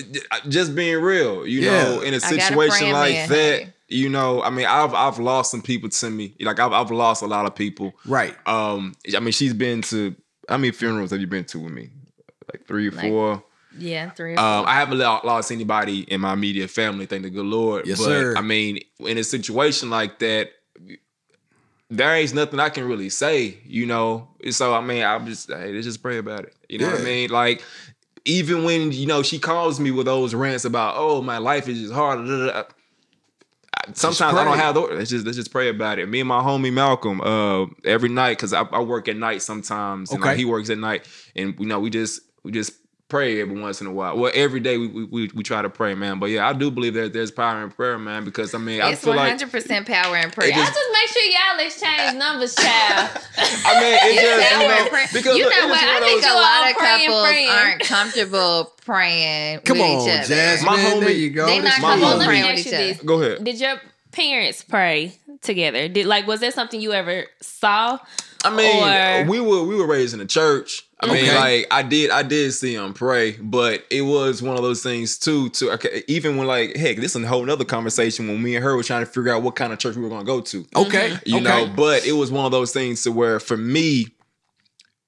just 0.48 0.74
being 0.74 1.00
real, 1.02 1.46
you 1.46 1.60
Yeah. 1.60 1.82
know, 1.84 2.00
in 2.00 2.14
a 2.14 2.20
situation 2.20 2.92
like 2.92 3.12
man. 3.14 3.28
that, 3.28 3.60
Hey. 3.62 3.72
you 3.88 4.08
know, 4.08 4.42
I 4.42 4.50
mean, 4.50 4.66
I've 4.66 4.94
I've 4.94 5.18
lost 5.18 5.50
some 5.50 5.62
people 5.62 5.88
to 5.88 6.10
me. 6.10 6.34
Like 6.40 6.58
I've 6.60 6.72
I've 6.72 6.90
lost 6.90 7.22
a 7.22 7.26
lot 7.26 7.46
of 7.46 7.54
people. 7.54 7.94
Right. 8.06 8.34
Um, 8.46 8.94
I 9.14 9.20
mean, 9.20 9.32
she's 9.32 9.54
been 9.54 9.82
to 9.82 10.14
how 10.48 10.56
many 10.56 10.70
funerals 10.72 11.10
have 11.10 11.20
you 11.20 11.26
been 11.26 11.44
to 11.46 11.58
with 11.58 11.72
me? 11.72 11.90
Like 12.52 12.66
three 12.68 12.88
or 12.88 12.92
Like, 12.92 13.08
four. 13.10 13.42
yeah, 13.78 14.10
three 14.10 14.34
or 14.34 14.38
Um. 14.38 14.64
I 14.66 14.74
haven't 14.74 14.98
lost 14.98 15.50
anybody 15.50 16.00
in 16.02 16.20
my 16.20 16.32
immediate 16.32 16.70
family, 16.70 17.06
thank 17.06 17.24
the 17.24 17.30
good 17.30 17.44
Lord. 17.46 17.86
Yes, 17.86 17.98
but 17.98 18.04
sir. 18.04 18.34
I 18.36 18.40
mean, 18.40 18.78
in 19.00 19.18
a 19.18 19.24
situation 19.24 19.90
like 19.90 20.20
that, 20.20 20.50
there 21.90 22.14
ain't 22.14 22.34
nothing 22.34 22.58
I 22.60 22.68
can 22.68 22.84
really 22.88 23.08
say, 23.10 23.58
you 23.64 23.86
know. 23.86 24.28
So 24.50 24.74
I 24.74 24.80
mean, 24.80 25.02
I'm 25.04 25.26
just 25.26 25.48
hey, 25.50 25.72
let's 25.72 25.86
just 25.86 26.02
pray 26.02 26.18
about 26.18 26.44
it. 26.44 26.54
You 26.68 26.78
know 26.78 26.90
what 26.90 27.00
I 27.00 27.04
mean? 27.04 27.30
Like 27.30 27.62
even 28.24 28.64
when 28.64 28.90
you 28.92 29.06
know 29.06 29.22
she 29.22 29.38
calls 29.38 29.78
me 29.78 29.90
with 29.92 30.06
those 30.06 30.34
rants 30.34 30.64
about, 30.64 30.94
oh, 30.96 31.22
my 31.22 31.38
life 31.38 31.68
is 31.68 31.80
just 31.80 31.92
hard. 31.94 32.18
da, 32.18 32.24
da, 32.24 32.46
da," 32.46 32.58
I- 32.60 32.64
Sometimes 33.92 34.36
I 34.36 34.42
don't 34.44 34.56
have 34.58 34.74
those. 34.74 34.90
Let's 34.90 35.10
just 35.10 35.24
let's 35.26 35.36
just 35.36 35.52
pray 35.52 35.68
about 35.68 36.00
it. 36.00 36.08
Me 36.08 36.18
and 36.20 36.28
my 36.28 36.40
homie 36.42 36.72
Malcolm, 36.72 37.20
uh, 37.20 37.66
every 37.84 38.08
night 38.08 38.32
because 38.36 38.52
I, 38.52 38.62
I 38.62 38.80
work 38.80 39.06
at 39.06 39.16
night 39.16 39.42
sometimes, 39.42 40.10
and 40.10 40.20
like, 40.20 40.30
Okay. 40.32 40.38
he 40.38 40.44
works 40.44 40.70
at 40.70 40.78
night, 40.78 41.06
and 41.36 41.54
you 41.60 41.66
know 41.66 41.78
we 41.78 41.90
just 41.90 42.20
we 42.42 42.50
just 42.50 42.72
pray 43.08 43.40
every 43.40 43.60
once 43.60 43.80
in 43.80 43.86
a 43.86 43.92
while. 43.92 44.16
Well, 44.18 44.32
every 44.34 44.60
day 44.60 44.78
we 44.78 44.88
we, 44.88 45.04
we, 45.04 45.30
we 45.34 45.42
try 45.42 45.62
to 45.62 45.70
pray, 45.70 45.94
man. 45.94 46.18
But 46.18 46.26
yeah, 46.30 46.48
I 46.48 46.52
do 46.52 46.70
believe 46.70 46.94
that 46.94 47.12
there's 47.12 47.30
power 47.30 47.62
in 47.62 47.70
prayer, 47.70 47.98
man. 47.98 48.24
Because 48.24 48.54
I 48.54 48.58
mean, 48.58 48.80
I 48.80 48.90
it's 48.92 49.02
feel 49.02 49.10
one 49.10 49.18
like 49.18 49.28
hundred 49.30 49.50
percent 49.52 49.86
power 49.86 50.16
in 50.16 50.30
prayer. 50.30 50.48
It 50.48 50.54
Y'all 50.56 50.64
just- 50.64 50.74
just 50.74 50.92
make 50.92 51.08
sure 51.08 51.22
y'all 51.30 51.66
exchange 51.66 52.18
numbers, 52.18 52.54
child. 52.54 53.10
I 53.38 53.80
mean, 53.80 53.98
it's 54.02 54.04
It's 54.16 54.22
just 54.22 54.52
power 54.52 54.62
you 54.62 54.68
know 54.68 55.06
because 55.12 55.38
you 55.38 55.44
look, 55.44 55.54
know 55.56 55.68
what? 55.68 55.82
I 55.84 56.00
think 56.00 56.24
a 56.24 56.34
lot 56.34 56.70
of 56.70 56.76
Praying, 56.76 57.06
couples 57.06 57.26
praying. 57.28 57.48
aren't 57.50 57.80
comfortable 57.82 58.72
praying 58.84 59.60
Come 59.64 59.78
with 59.78 59.86
on, 59.86 60.00
each 60.08 60.14
other. 60.14 60.28
Jasmine. 60.28 60.66
My 60.72 60.78
homie- 60.78 61.00
there 61.00 61.10
you 61.10 61.30
go. 61.30 61.46
They 61.46 61.60
This 61.60 61.78
not 61.78 61.80
my 61.80 61.96
my 61.96 62.00
comfortable 62.00 62.22
homie. 62.22 62.26
Praying 62.26 62.46
with 62.56 62.66
each 62.66 62.72
other. 62.72 62.76
this. 62.76 63.02
Go 63.02 63.20
ahead. 63.22 63.44
Did 63.44 63.60
your 63.60 63.76
parents 64.12 64.62
pray 64.62 65.12
together? 65.42 65.88
Did 65.88 66.06
like 66.06 66.26
was 66.26 66.40
that 66.40 66.54
something 66.54 66.80
you 66.80 66.92
ever 66.92 67.26
saw? 67.40 67.98
I 68.44 68.50
mean, 68.54 69.24
Or- 69.26 69.30
we 69.30 69.40
were 69.40 69.64
we 69.64 69.74
were 69.76 69.86
raised 69.86 70.14
in 70.14 70.20
a 70.20 70.26
church. 70.26 70.85
I 70.98 71.06
mean, 71.12 71.24
Okay. 71.24 71.36
like 71.36 71.66
I 71.70 71.82
did 71.82 72.10
I 72.10 72.22
did 72.22 72.52
see 72.52 72.74
him 72.74 72.94
pray, 72.94 73.32
but 73.32 73.84
it 73.90 74.00
was 74.02 74.40
one 74.42 74.56
of 74.56 74.62
those 74.62 74.82
things 74.82 75.18
too. 75.18 75.50
To 75.50 75.72
okay, 75.72 76.02
even 76.08 76.36
when 76.36 76.46
like 76.46 76.74
heck, 76.76 76.96
this 76.96 77.14
is 77.14 77.22
a 77.22 77.26
whole 77.26 77.44
nother 77.44 77.66
conversation 77.66 78.28
when 78.28 78.42
me 78.42 78.56
and 78.56 78.64
her 78.64 78.74
were 78.74 78.82
trying 78.82 79.04
to 79.04 79.10
figure 79.10 79.32
out 79.34 79.42
what 79.42 79.56
kind 79.56 79.72
of 79.74 79.78
church 79.78 79.94
we 79.96 80.02
were 80.02 80.08
going 80.08 80.22
to 80.22 80.26
go 80.26 80.40
to. 80.40 80.66
Okay. 80.74 81.18
You 81.26 81.36
okay. 81.36 81.44
know, 81.44 81.72
but 81.76 82.06
it 82.06 82.12
was 82.12 82.30
one 82.32 82.46
of 82.46 82.52
those 82.52 82.72
things 82.72 83.02
to 83.02 83.12
where 83.12 83.38
for 83.40 83.58
me, 83.58 84.06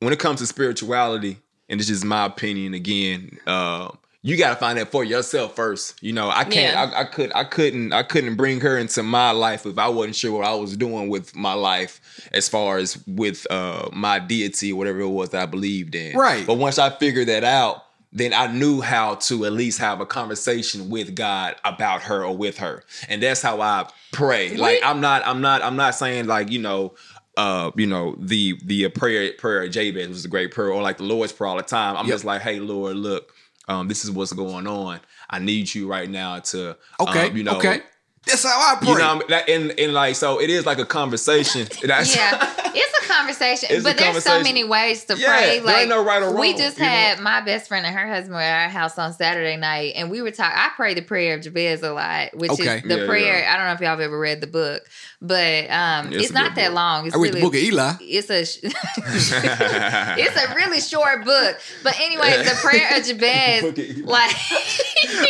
when 0.01 0.13
it 0.13 0.19
comes 0.19 0.41
to 0.41 0.47
spirituality, 0.47 1.39
and 1.71 1.81
this 1.81 1.89
is 1.89 2.05
my 2.05 2.27
opinion 2.27 2.75
again, 2.75 3.39
uh, 3.47 3.89
you 4.29 4.37
got 4.37 4.51
to 4.51 4.57
find 4.57 4.79
that 4.79 4.91
for 4.91 5.05
yourself 5.05 5.57
first. 5.57 6.03
You 6.03 6.13
know, 6.13 6.29
I 6.29 6.45
can't, 6.45 6.75
Yeah. 6.75 6.93
I, 6.99 7.01
I 7.01 7.05
could, 7.05 7.33
I 7.35 7.45
couldn't, 7.45 7.93
I 7.93 8.03
couldn't 8.03 8.35
bring 8.37 8.61
her 8.61 8.77
into 8.77 9.03
my 9.03 9.31
life 9.31 9.65
if 9.65 9.79
I 9.79 9.89
wasn't 9.89 10.17
sure 10.17 10.33
what 10.39 10.47
I 10.47 10.55
was 10.55 10.77
doing 10.77 11.09
with 11.09 11.35
my 11.35 11.55
life 11.55 12.01
as 12.33 12.49
far 12.49 12.77
as 12.79 13.03
with 13.07 13.47
uh, 13.51 13.89
my 13.93 14.19
deity 14.19 14.73
whatever 14.73 15.01
it 15.01 15.09
was 15.09 15.31
that 15.31 15.43
I 15.43 15.47
believed 15.47 15.95
in. 15.95 16.17
Right. 16.17 16.47
But 16.47 16.55
once 16.55 16.79
I 16.79 16.91
figured 16.91 17.29
that 17.29 17.45
out. 17.45 17.85
Then 18.11 18.33
I 18.33 18.47
knew 18.47 18.81
how 18.81 19.17
to 19.17 19.45
at 19.45 19.53
least 19.53 19.79
have 19.81 20.01
a 20.01 20.07
conversation 20.07 20.89
with 20.89 21.15
God 21.15 21.57
about 21.63 22.01
her 22.05 22.25
or 22.25 22.35
with 22.35 22.57
her, 22.57 22.83
and 23.07 23.23
that's 23.23 23.43
how 23.43 23.61
I 23.61 23.87
pray. 24.13 24.57
Like 24.57 24.81
I'm 24.83 25.03
not, 25.03 25.27
I'm 25.27 25.43
not, 25.43 25.63
I'm 25.63 25.77
not 25.77 25.95
saying 25.95 26.27
like 26.27 26.51
you 26.51 26.59
know, 26.59 26.95
uh, 27.37 27.71
you 27.77 27.87
know, 27.87 28.17
the 28.19 28.59
the 28.65 28.87
uh, 28.87 28.89
prayer 28.89 29.33
prayer 29.35 29.65
of 29.65 29.73
Jabez 29.73 30.09
was 30.09 30.25
a 30.25 30.29
great 30.29 30.53
prayer, 30.53 30.71
or 30.73 30.81
like 30.81 30.97
the 30.97 31.03
Lord's 31.05 31.35
prayer 31.35 31.49
all 31.49 31.59
the 31.59 31.63
time. 31.63 31.99
I'm 31.99 32.07
Yep. 32.07 32.15
just 32.15 32.25
like, 32.25 32.41
hey 32.41 32.61
Lord, 32.61 32.97
look, 32.97 33.35
um, 33.69 33.89
this 33.89 34.05
is 34.05 34.11
what's 34.11 34.33
going 34.33 34.67
on. 34.67 35.01
I 35.31 35.39
need 35.39 35.75
you 35.75 35.89
right 35.89 36.09
now 36.09 36.39
to, 36.41 36.77
Okay. 37.01 37.29
um, 37.29 37.37
you 37.37 37.45
know, 37.45 37.57
okay. 37.59 37.81
That's 38.27 38.43
how 38.45 38.51
I 38.75 38.77
pray. 38.79 38.89
you 38.91 38.99
know, 38.99 39.23
that, 39.29 39.49
and 39.49 39.71
and 39.79 39.95
like 39.95 40.15
so, 40.17 40.41
it 40.41 40.51
is 40.51 40.67
like 40.67 40.79
a 40.79 40.85
conversation. 40.85 41.67
That's, 41.83 42.15
yeah, 42.15 42.53
it's 42.75 42.98
a 42.98 42.98
conversation, 43.19 43.69
It's 43.73 43.85
a 43.85 43.89
but 43.89 43.97
there's 43.99 44.23
so 44.25 44.41
many 44.43 44.65
ways 44.65 45.05
to 45.07 45.17
Yeah, 45.17 45.29
pray. 45.29 45.57
there 45.59 45.65
Like 45.65 45.77
ain't 45.81 45.89
no 45.89 46.05
right 46.05 46.23
or 46.23 46.35
we 46.37 46.55
just 46.55 46.79
you 46.79 46.85
know? 46.85 46.89
had 46.89 47.21
my 47.21 47.41
best 47.41 47.69
friend 47.69 47.85
and 47.85 47.95
her 47.95 48.09
husband 48.09 48.35
were 48.35 48.41
at 48.41 48.65
our 48.65 48.69
house 48.71 48.99
on 48.99 49.13
Saturday 49.13 49.57
night, 49.57 49.93
and 49.97 50.11
we 50.11 50.23
were 50.23 50.31
talking. 50.31 50.57
I 50.59 50.71
pray 50.77 50.95
the 50.95 51.03
prayer 51.03 51.35
of 51.37 51.43
Jabez 51.43 51.83
a 51.83 51.93
lot, 51.93 52.35
which 52.37 52.51
Okay. 52.53 52.77
is 52.79 52.83
the 52.83 52.99
Yeah, 52.99 53.07
prayer. 53.07 53.41
yeah. 53.41 53.53
I 53.53 53.57
don't 53.57 53.67
know 53.67 53.73
if 53.73 53.81
y'all 53.81 53.91
have 53.91 54.01
ever 54.01 54.19
read 54.19 54.41
the 54.41 54.47
book, 54.47 54.83
but 55.21 55.71
um, 55.71 56.13
It's 56.13 56.25
it's, 56.25 56.33
not 56.33 56.55
that 56.57 56.69
book. 56.69 56.75
long. 56.75 57.07
It's 57.07 57.17
I 57.17 57.19
read 57.19 57.33
the 57.33 57.37
really, 57.37 57.41
book 57.43 57.55
of 57.55 57.61
Eli. 57.61 57.93
It's 58.01 58.31
a 58.31 58.41
it's 60.19 60.37
a 60.37 60.55
really 60.55 60.81
short 60.81 61.25
book, 61.25 61.59
but 61.83 61.99
anyway, 62.01 62.43
the 62.45 62.57
prayer 62.63 62.97
of 62.99 63.05
Jabez, 63.05 63.63
Book 63.63 63.79
of 63.79 63.85
Eli. 63.85 64.07
like 64.07 64.37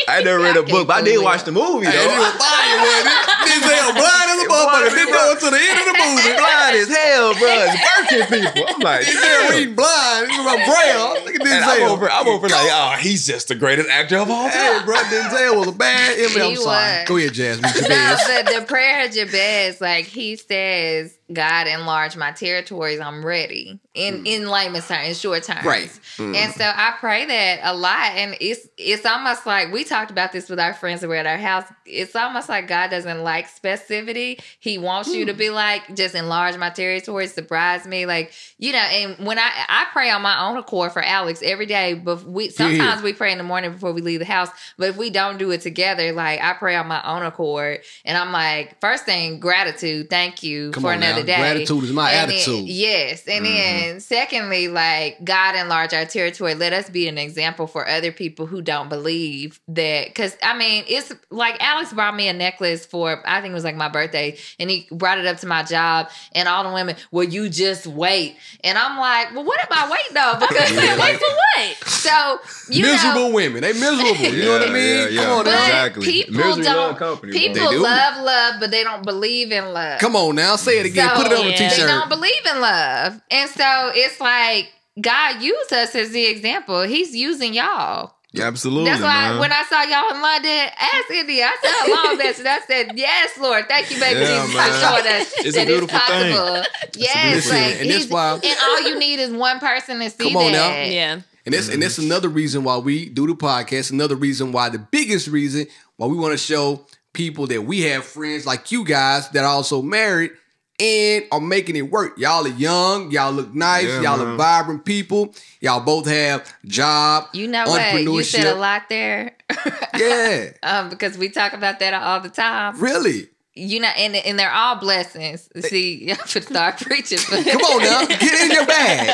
I 0.08 0.22
never 0.22 0.40
read 0.42 0.56
a 0.56 0.62
book, 0.68 0.86
but 0.88 0.96
I 0.98 1.02
did 1.02 1.22
watch 1.22 1.44
the 1.44 1.52
movie 1.52 1.86
Hey, 1.86 1.92
though. 1.92 2.14
it 2.14 2.18
was 2.18 2.34
fire, 2.36 2.78
wasn't 2.80 3.12
it? 3.12 3.20
Denzel 3.48 3.92
blind 3.94 4.28
as 4.30 4.38
a 4.42 4.48
motherfucker. 4.52 4.90
Didn't 4.94 5.12
go 5.12 5.34
to 5.38 5.50
the 5.50 5.60
end 5.60 5.78
of 5.78 5.86
the 5.86 5.96
movie. 5.98 6.34
blind 6.36 6.76
as 6.76 6.88
hell, 6.88 7.34
bro. 7.34 7.77
Working 8.00 8.26
people. 8.26 8.64
I'm 8.74 8.80
like, 8.80 9.06
Denzel 9.06 9.20
damn. 9.22 9.50
reading 9.52 9.74
blind. 9.74 10.26
It's 10.28 10.38
about 10.38 10.56
braille. 10.66 11.24
Look 11.24 11.34
at 11.34 11.40
And 11.46 11.64
I'm 11.64 11.80
Denzel. 11.80 11.88
over, 11.90 12.10
I'm 12.10 12.28
over 12.28 12.48
like, 12.48 12.68
oh, 12.70 12.96
he's 13.00 13.26
just 13.26 13.48
the 13.48 13.54
greatest 13.54 13.88
actor 13.88 14.18
of 14.18 14.30
all 14.30 14.48
Hey, 14.48 14.76
time. 14.78 14.84
bro, 14.84 14.96
Denzel 14.96 15.58
was 15.58 15.68
a 15.68 15.72
bad 15.72 16.18
image. 16.18 16.36
I'm 16.36 16.50
He 16.50 16.56
sorry. 16.56 16.98
was. 17.00 17.08
Go 17.08 17.16
ahead, 17.16 17.32
Jasmine. 17.34 17.70
no, 17.88 18.16
but 18.26 18.46
the 18.60 18.64
prayer 18.66 19.08
Jabez, 19.08 19.80
like 19.80 20.06
he 20.06 20.36
says, 20.36 21.14
God 21.30 21.66
enlarge 21.66 22.16
my 22.16 22.32
territories. 22.32 23.00
I'm 23.00 23.24
ready. 23.24 23.78
In 23.94 24.24
in 24.26 24.48
layman's 24.48 24.86
terms, 24.88 25.08
in 25.08 25.14
short 25.14 25.42
terms. 25.42 25.60
Mm. 25.60 25.64
Right. 25.66 26.00
And 26.18 26.54
so 26.54 26.64
I 26.64 26.94
pray 27.00 27.26
that 27.26 27.60
a 27.64 27.74
lot. 27.76 28.12
And 28.14 28.34
it's 28.40 28.66
it's 28.78 29.04
almost 29.04 29.44
like 29.44 29.70
we 29.70 29.84
talked 29.84 30.10
about 30.10 30.32
this 30.32 30.48
with 30.48 30.58
our 30.58 30.72
friends 30.72 31.02
that 31.02 31.08
were 31.08 31.16
at 31.16 31.26
our 31.26 31.36
house. 31.36 31.64
It's 31.84 32.16
almost 32.16 32.48
like 32.48 32.66
God 32.66 32.88
doesn't 32.90 33.22
like 33.24 33.46
specificity. 33.48 34.40
He 34.60 34.78
wants 34.78 35.12
you 35.14 35.26
to 35.26 35.32
Hmm. 35.32 35.38
be 35.38 35.50
like, 35.50 35.94
just 35.94 36.14
enlarge 36.14 36.56
my 36.56 36.70
territories, 36.70 37.34
surprise 37.34 37.67
me. 37.86 38.06
Like, 38.06 38.32
you 38.58 38.72
know, 38.72 38.78
and 38.78 39.26
when 39.26 39.38
I 39.38 39.50
I 39.68 39.86
pray 39.92 40.10
on 40.10 40.22
my 40.22 40.46
own 40.48 40.56
accord 40.56 40.92
for 40.92 41.02
Alex 41.02 41.42
every 41.42 41.66
day, 41.66 41.94
but 41.94 42.24
we 42.24 42.50
sometimes 42.50 43.02
we 43.02 43.12
pray 43.12 43.32
in 43.32 43.38
the 43.38 43.44
morning 43.44 43.72
before 43.72 43.92
we 43.92 44.00
leave 44.02 44.20
the 44.20 44.26
house. 44.26 44.48
But 44.76 44.90
if 44.90 44.96
we 44.96 45.10
don't 45.10 45.38
do 45.38 45.50
it 45.50 45.60
together, 45.60 46.12
like 46.12 46.40
I 46.40 46.52
pray 46.54 46.76
on 46.76 46.86
my 46.86 47.02
own 47.02 47.22
accord, 47.22 47.80
and 48.04 48.16
I'm 48.16 48.32
like, 48.32 48.80
first 48.80 49.04
thing, 49.04 49.40
gratitude, 49.40 50.10
thank 50.10 50.42
you 50.42 50.70
Come 50.70 50.82
for 50.82 50.92
on 50.92 51.00
now. 51.00 51.08
another 51.08 51.26
day. 51.26 51.38
Gratitude 51.38 51.84
is 51.84 51.92
my 51.92 52.10
And 52.12 52.30
then- 52.30 52.36
attitude. 52.36 52.68
yes, 52.68 53.26
and 53.26 53.44
mm-hmm. 53.44 53.54
then 53.54 54.00
secondly, 54.00 54.68
like 54.68 55.24
God 55.24 55.56
enlarge 55.56 55.92
our 55.92 56.04
territory. 56.04 56.54
Let 56.54 56.72
us 56.72 56.88
be 56.88 57.08
an 57.08 57.18
example 57.18 57.66
for 57.66 57.88
other 57.88 58.12
people 58.12 58.46
who 58.46 58.62
don't 58.62 58.88
believe 58.88 58.98
believe 58.98 59.60
that 59.68 60.08
because 60.08 60.36
I 60.42 60.56
mean 60.56 60.84
it's 60.88 61.12
like 61.30 61.56
Alex 61.60 61.92
brought 61.92 62.14
me 62.14 62.28
a 62.28 62.32
necklace 62.32 62.84
for 62.84 63.22
I 63.26 63.40
think 63.40 63.52
it 63.52 63.54
was 63.54 63.64
like 63.64 63.76
my 63.76 63.88
birthday, 63.88 64.36
and 64.58 64.68
he 64.68 64.86
brought 64.90 65.18
it 65.18 65.26
up 65.26 65.38
to 65.38 65.46
my 65.46 65.62
job, 65.62 66.08
and 66.32 66.48
all 66.48 66.64
the 66.64 66.72
women, 66.74 66.96
well, 67.10 67.24
you 67.24 67.48
just 67.58 67.86
wait, 67.86 68.36
and 68.64 68.78
I'm 68.78 68.96
like, 68.98 69.34
well, 69.34 69.44
what 69.44 69.60
am 69.60 69.66
I 69.70 69.90
waiting 69.90 70.14
though? 70.14 70.34
Because 70.40 70.70
Yeah, 70.72 70.98
Wait 71.00 71.16
for 71.18 71.34
what? 71.34 71.88
so 71.88 72.38
you 72.72 72.82
miserable 72.84 73.28
know. 73.28 73.34
women. 73.34 73.60
They 73.62 73.72
miserable. 73.72 74.16
You 74.16 74.44
know 74.44 74.52
what 74.58 74.68
I 74.68 74.72
mean? 74.72 74.96
yeah, 75.02 75.08
yeah. 75.08 75.22
Come 75.24 75.32
on 75.38 75.44
But. 75.44 75.54
Exactly. 75.54 76.06
people 76.06 76.34
Misery 76.34 76.64
don't. 76.64 76.76
love 76.76 76.96
company, 76.98 77.32
people 77.32 77.54
They 77.64 77.70
do. 77.70 77.82
love 77.82 78.22
love, 78.24 78.54
but 78.60 78.70
they 78.70 78.84
don't 78.84 79.04
believe 79.04 79.50
in 79.52 79.72
love. 79.72 79.98
Come 80.00 80.16
on 80.16 80.36
now. 80.36 80.56
Say 80.56 80.78
it 80.78 80.86
again. 80.86 81.08
So, 81.10 81.22
Put 81.22 81.32
it 81.32 81.38
on 81.38 81.46
a 81.46 81.50
yeah. 81.50 81.56
They 81.58 81.68
t-shirt. 81.68 81.88
don't 81.88 82.08
believe 82.08 82.46
in 82.54 82.60
love. 82.60 83.20
And 83.30 83.50
so 83.50 83.90
it's 83.94 84.20
like 84.20 84.70
God 85.00 85.42
used 85.42 85.72
us 85.72 85.94
as 85.94 86.10
the 86.10 86.26
example. 86.26 86.82
He's 86.82 87.14
using 87.14 87.54
y'all. 87.54 88.14
Yeah, 88.32 88.44
absolutely. 88.46 88.90
That's 88.90 89.02
why 89.02 89.30
man. 89.30 89.38
when 89.40 89.52
I 89.52 89.62
saw 89.64 89.82
y'all 89.82 90.14
in 90.14 90.20
London, 90.20 90.68
ask 90.78 91.10
India. 91.10 91.46
I 91.46 91.56
said 91.62 91.70
hello, 91.72 92.18
bitch. 92.22 92.38
And 92.38 92.48
I 92.48 92.58
said, 92.60 92.92
Yes, 92.94 93.38
Lord. 93.38 93.64
Thank 93.68 93.90
you, 93.90 93.98
baby 93.98 94.20
Yeah, 94.20 94.42
Jesus, 94.42 94.54
man. 94.54 94.70
for 94.70 94.78
showing 94.78 95.06
us 95.20 95.32
It's 95.32 95.38
a 95.38 95.50
that 95.52 95.60
it's 95.60 95.64
beautiful 95.66 95.98
thing. 95.98 96.36
possible. 96.36 96.64
Yes, 96.96 97.34
Listen, 97.36 97.56
like 97.56 97.80
and 97.80 97.90
that's 97.90 98.08
why- 98.10 98.40
and 98.44 98.58
all 98.64 98.80
you 98.82 98.98
need 98.98 99.18
is 99.18 99.30
one 99.32 99.58
person 99.60 100.00
to 100.00 100.10
see 100.10 100.24
Come 100.32 100.36
on 100.36 100.52
that. 100.52 100.86
now. 100.86 100.92
Yeah. 100.92 101.20
And 101.46 101.54
that's 101.54 101.68
and 101.70 101.82
that's 101.82 101.94
mm-hmm. 101.96 102.10
another 102.10 102.28
reason 102.28 102.64
why 102.64 102.76
we 102.76 103.08
do 103.08 103.26
the 103.26 103.34
podcast. 103.34 103.90
Another 103.90 104.16
reason 104.16 104.52
why 104.52 104.68
the 104.68 104.78
biggest 104.78 105.28
reason 105.28 105.66
why 105.96 106.06
we 106.06 106.16
want 106.18 106.32
to 106.32 106.38
show 106.38 106.84
people 107.14 107.46
that 107.46 107.62
we 107.62 107.80
have 107.82 108.04
friends 108.04 108.44
like 108.44 108.70
you 108.70 108.84
guys 108.84 109.30
that 109.30 109.44
are 109.44 109.50
also 109.50 109.80
married 109.80 110.32
and 110.80 111.24
are 111.32 111.40
making 111.40 111.76
it 111.76 111.90
work. 111.90 112.18
Y'all 112.18 112.44
are 112.46 112.48
young, 112.48 113.10
y'all 113.10 113.32
look 113.32 113.54
nice, 113.54 113.84
Yeah, 113.86 114.02
y'all 114.02 114.18
man. 114.18 114.26
are 114.28 114.36
vibrant 114.36 114.84
people. 114.84 115.34
Y'all 115.60 115.80
both 115.80 116.06
have 116.06 116.52
job, 116.66 117.24
You 117.32 117.48
know 117.48 117.64
what? 117.66 118.00
You 118.02 118.22
said 118.22 118.56
a 118.56 118.58
lot 118.58 118.88
there. 118.88 119.34
Yeah, 119.98 120.50
um, 120.62 120.90
because 120.90 121.18
we 121.18 121.28
talk 121.28 121.52
about 121.54 121.80
that 121.80 121.92
all 121.94 122.20
the 122.20 122.28
time. 122.28 122.78
really. 122.80 123.28
You 123.58 123.80
know, 123.80 123.88
and, 123.96 124.14
and 124.16 124.38
they're 124.38 124.52
all 124.52 124.76
blessings. 124.76 125.48
See, 125.66 126.10
I 126.12 126.26
should 126.26 126.44
start 126.44 126.78
preaching. 126.80 127.18
But 127.30 127.44
Come 127.44 127.60
on 127.62 127.82
now, 127.82 128.06
get 128.06 128.40
in 128.44 128.50
your 128.52 128.66
bag. 128.66 129.10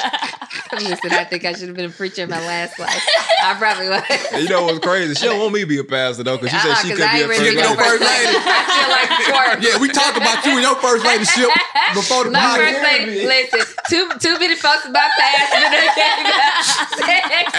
Listen, 0.73 1.13
I 1.13 1.25
think 1.25 1.45
I 1.45 1.53
should 1.55 1.69
have 1.69 1.77
been 1.77 1.87
a 1.91 1.93
preacher 1.93 2.23
in 2.23 2.31
my 2.31 2.41
last 2.45 2.79
life. 2.79 3.03
I 3.43 3.55
probably 3.59 3.89
was. 3.89 4.03
You 4.43 4.49
know 4.49 4.65
what's 4.65 4.79
crazy? 4.81 5.15
She 5.15 5.27
don't 5.27 5.39
want 5.41 5.53
me 5.55 5.61
to 5.61 5.67
be 5.67 5.79
a 5.79 5.85
pastor 5.85 6.23
though, 6.23 6.37
because 6.37 6.51
she 6.51 6.57
Uh-uh, 6.69 6.75
said 6.77 6.83
she 6.83 6.89
could 6.95 6.99
be 6.99 7.03
a 7.05 7.25
ain't 7.25 7.29
ready 7.29 7.45
first 7.45 7.45
to 7.45 7.51
be 7.51 7.57
Your 7.57 7.65
no 7.65 7.71
lady. 7.71 7.83
first 7.89 8.03
lady. 8.03 8.37
I 8.45 8.63
feel 8.69 8.91
like 8.93 9.11
twerk. 9.33 9.57
Yeah, 9.65 9.79
we 9.81 9.89
talked 9.89 10.17
about 10.17 10.45
you 10.45 10.53
and 10.59 10.63
your 10.63 10.77
first 10.77 11.05
ladyship 11.05 11.49
before 11.95 12.25
the 12.25 12.31
My 12.31 12.41
podcast. 12.41 12.57
first 12.61 12.83
lady, 12.83 13.27
listen, 13.27 13.61
too 13.89 14.05
too 14.19 14.39
many 14.39 14.57
folks 14.57 14.85
about 14.87 15.11
past 15.19 15.49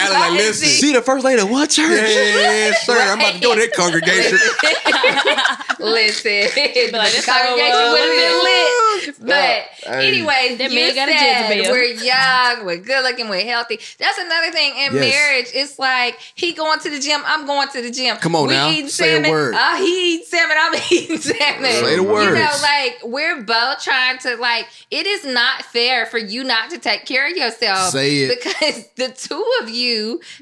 and 0.06 0.14
they. 0.14 0.16
Alan, 0.16 0.30
like, 0.36 0.40
listen. 0.46 0.68
She 0.68 0.92
the 0.92 1.02
first 1.02 1.24
lady 1.24 1.40
of 1.42 1.50
what 1.50 1.70
church? 1.70 1.88
Yeah, 1.90 2.72
sir. 2.84 2.98
I'm 2.98 3.18
about 3.18 3.34
to 3.34 3.40
go 3.40 3.54
to 3.54 3.60
that 3.60 3.72
congregation. 3.72 4.38
Listen, 5.78 6.32
the 6.54 6.90
like, 6.98 7.12
this 7.12 7.26
congregation 7.26 7.70
how 7.70 7.86
it 7.86 7.92
would 7.92 8.00
have 8.00 8.16
been 8.16 8.42
lit. 8.42 9.16
But 9.20 9.62
Hey. 9.86 10.08
anyways, 10.08 10.58
That 10.58 10.70
you 10.72 10.76
man 10.76 10.94
said 10.94 11.70
we're 11.70 11.84
young, 11.84 12.66
we're 12.66 12.78
good 12.78 13.02
looking, 13.04 13.28
we're 13.28 13.44
healthy. 13.44 13.78
That's 13.98 14.18
another 14.18 14.50
thing 14.50 14.72
in 14.76 14.94
Yes. 14.94 15.12
marriage. 15.14 15.46
It's 15.54 15.78
like 15.78 16.18
he 16.34 16.52
going 16.54 16.80
to 16.80 16.90
the 16.90 16.98
gym, 16.98 17.20
I'm 17.24 17.46
going 17.46 17.68
to 17.68 17.82
the 17.82 17.90
gym. 17.90 18.16
Come 18.16 18.34
on 18.34 18.48
we 18.48 18.54
now, 18.54 18.70
eating 18.70 18.88
say 18.88 19.10
a 19.12 19.14
salmon. 19.16 19.30
word. 19.30 19.54
Uh, 19.54 19.76
he 19.76 20.14
eats 20.16 20.28
salmon, 20.30 20.56
I'm 20.58 20.74
eating 20.90 21.18
salmon. 21.18 21.70
Say 21.70 21.96
the 21.96 22.02
You 22.02 22.34
know, 22.34 22.58
like 22.62 22.98
we're 23.04 23.42
both 23.42 23.82
trying 23.84 24.18
to 24.20 24.36
like. 24.36 24.66
It 24.90 25.06
is 25.06 25.24
not 25.24 25.62
fair 25.66 26.06
for 26.06 26.18
you 26.18 26.42
not 26.42 26.70
to 26.70 26.78
take 26.78 27.04
care 27.06 27.30
of 27.30 27.36
yourself. 27.36 27.90
Say 27.92 28.16
it. 28.24 28.42
because 28.42 28.88
the 28.96 29.08
two 29.10 29.44
of 29.62 29.68
you 29.70 29.95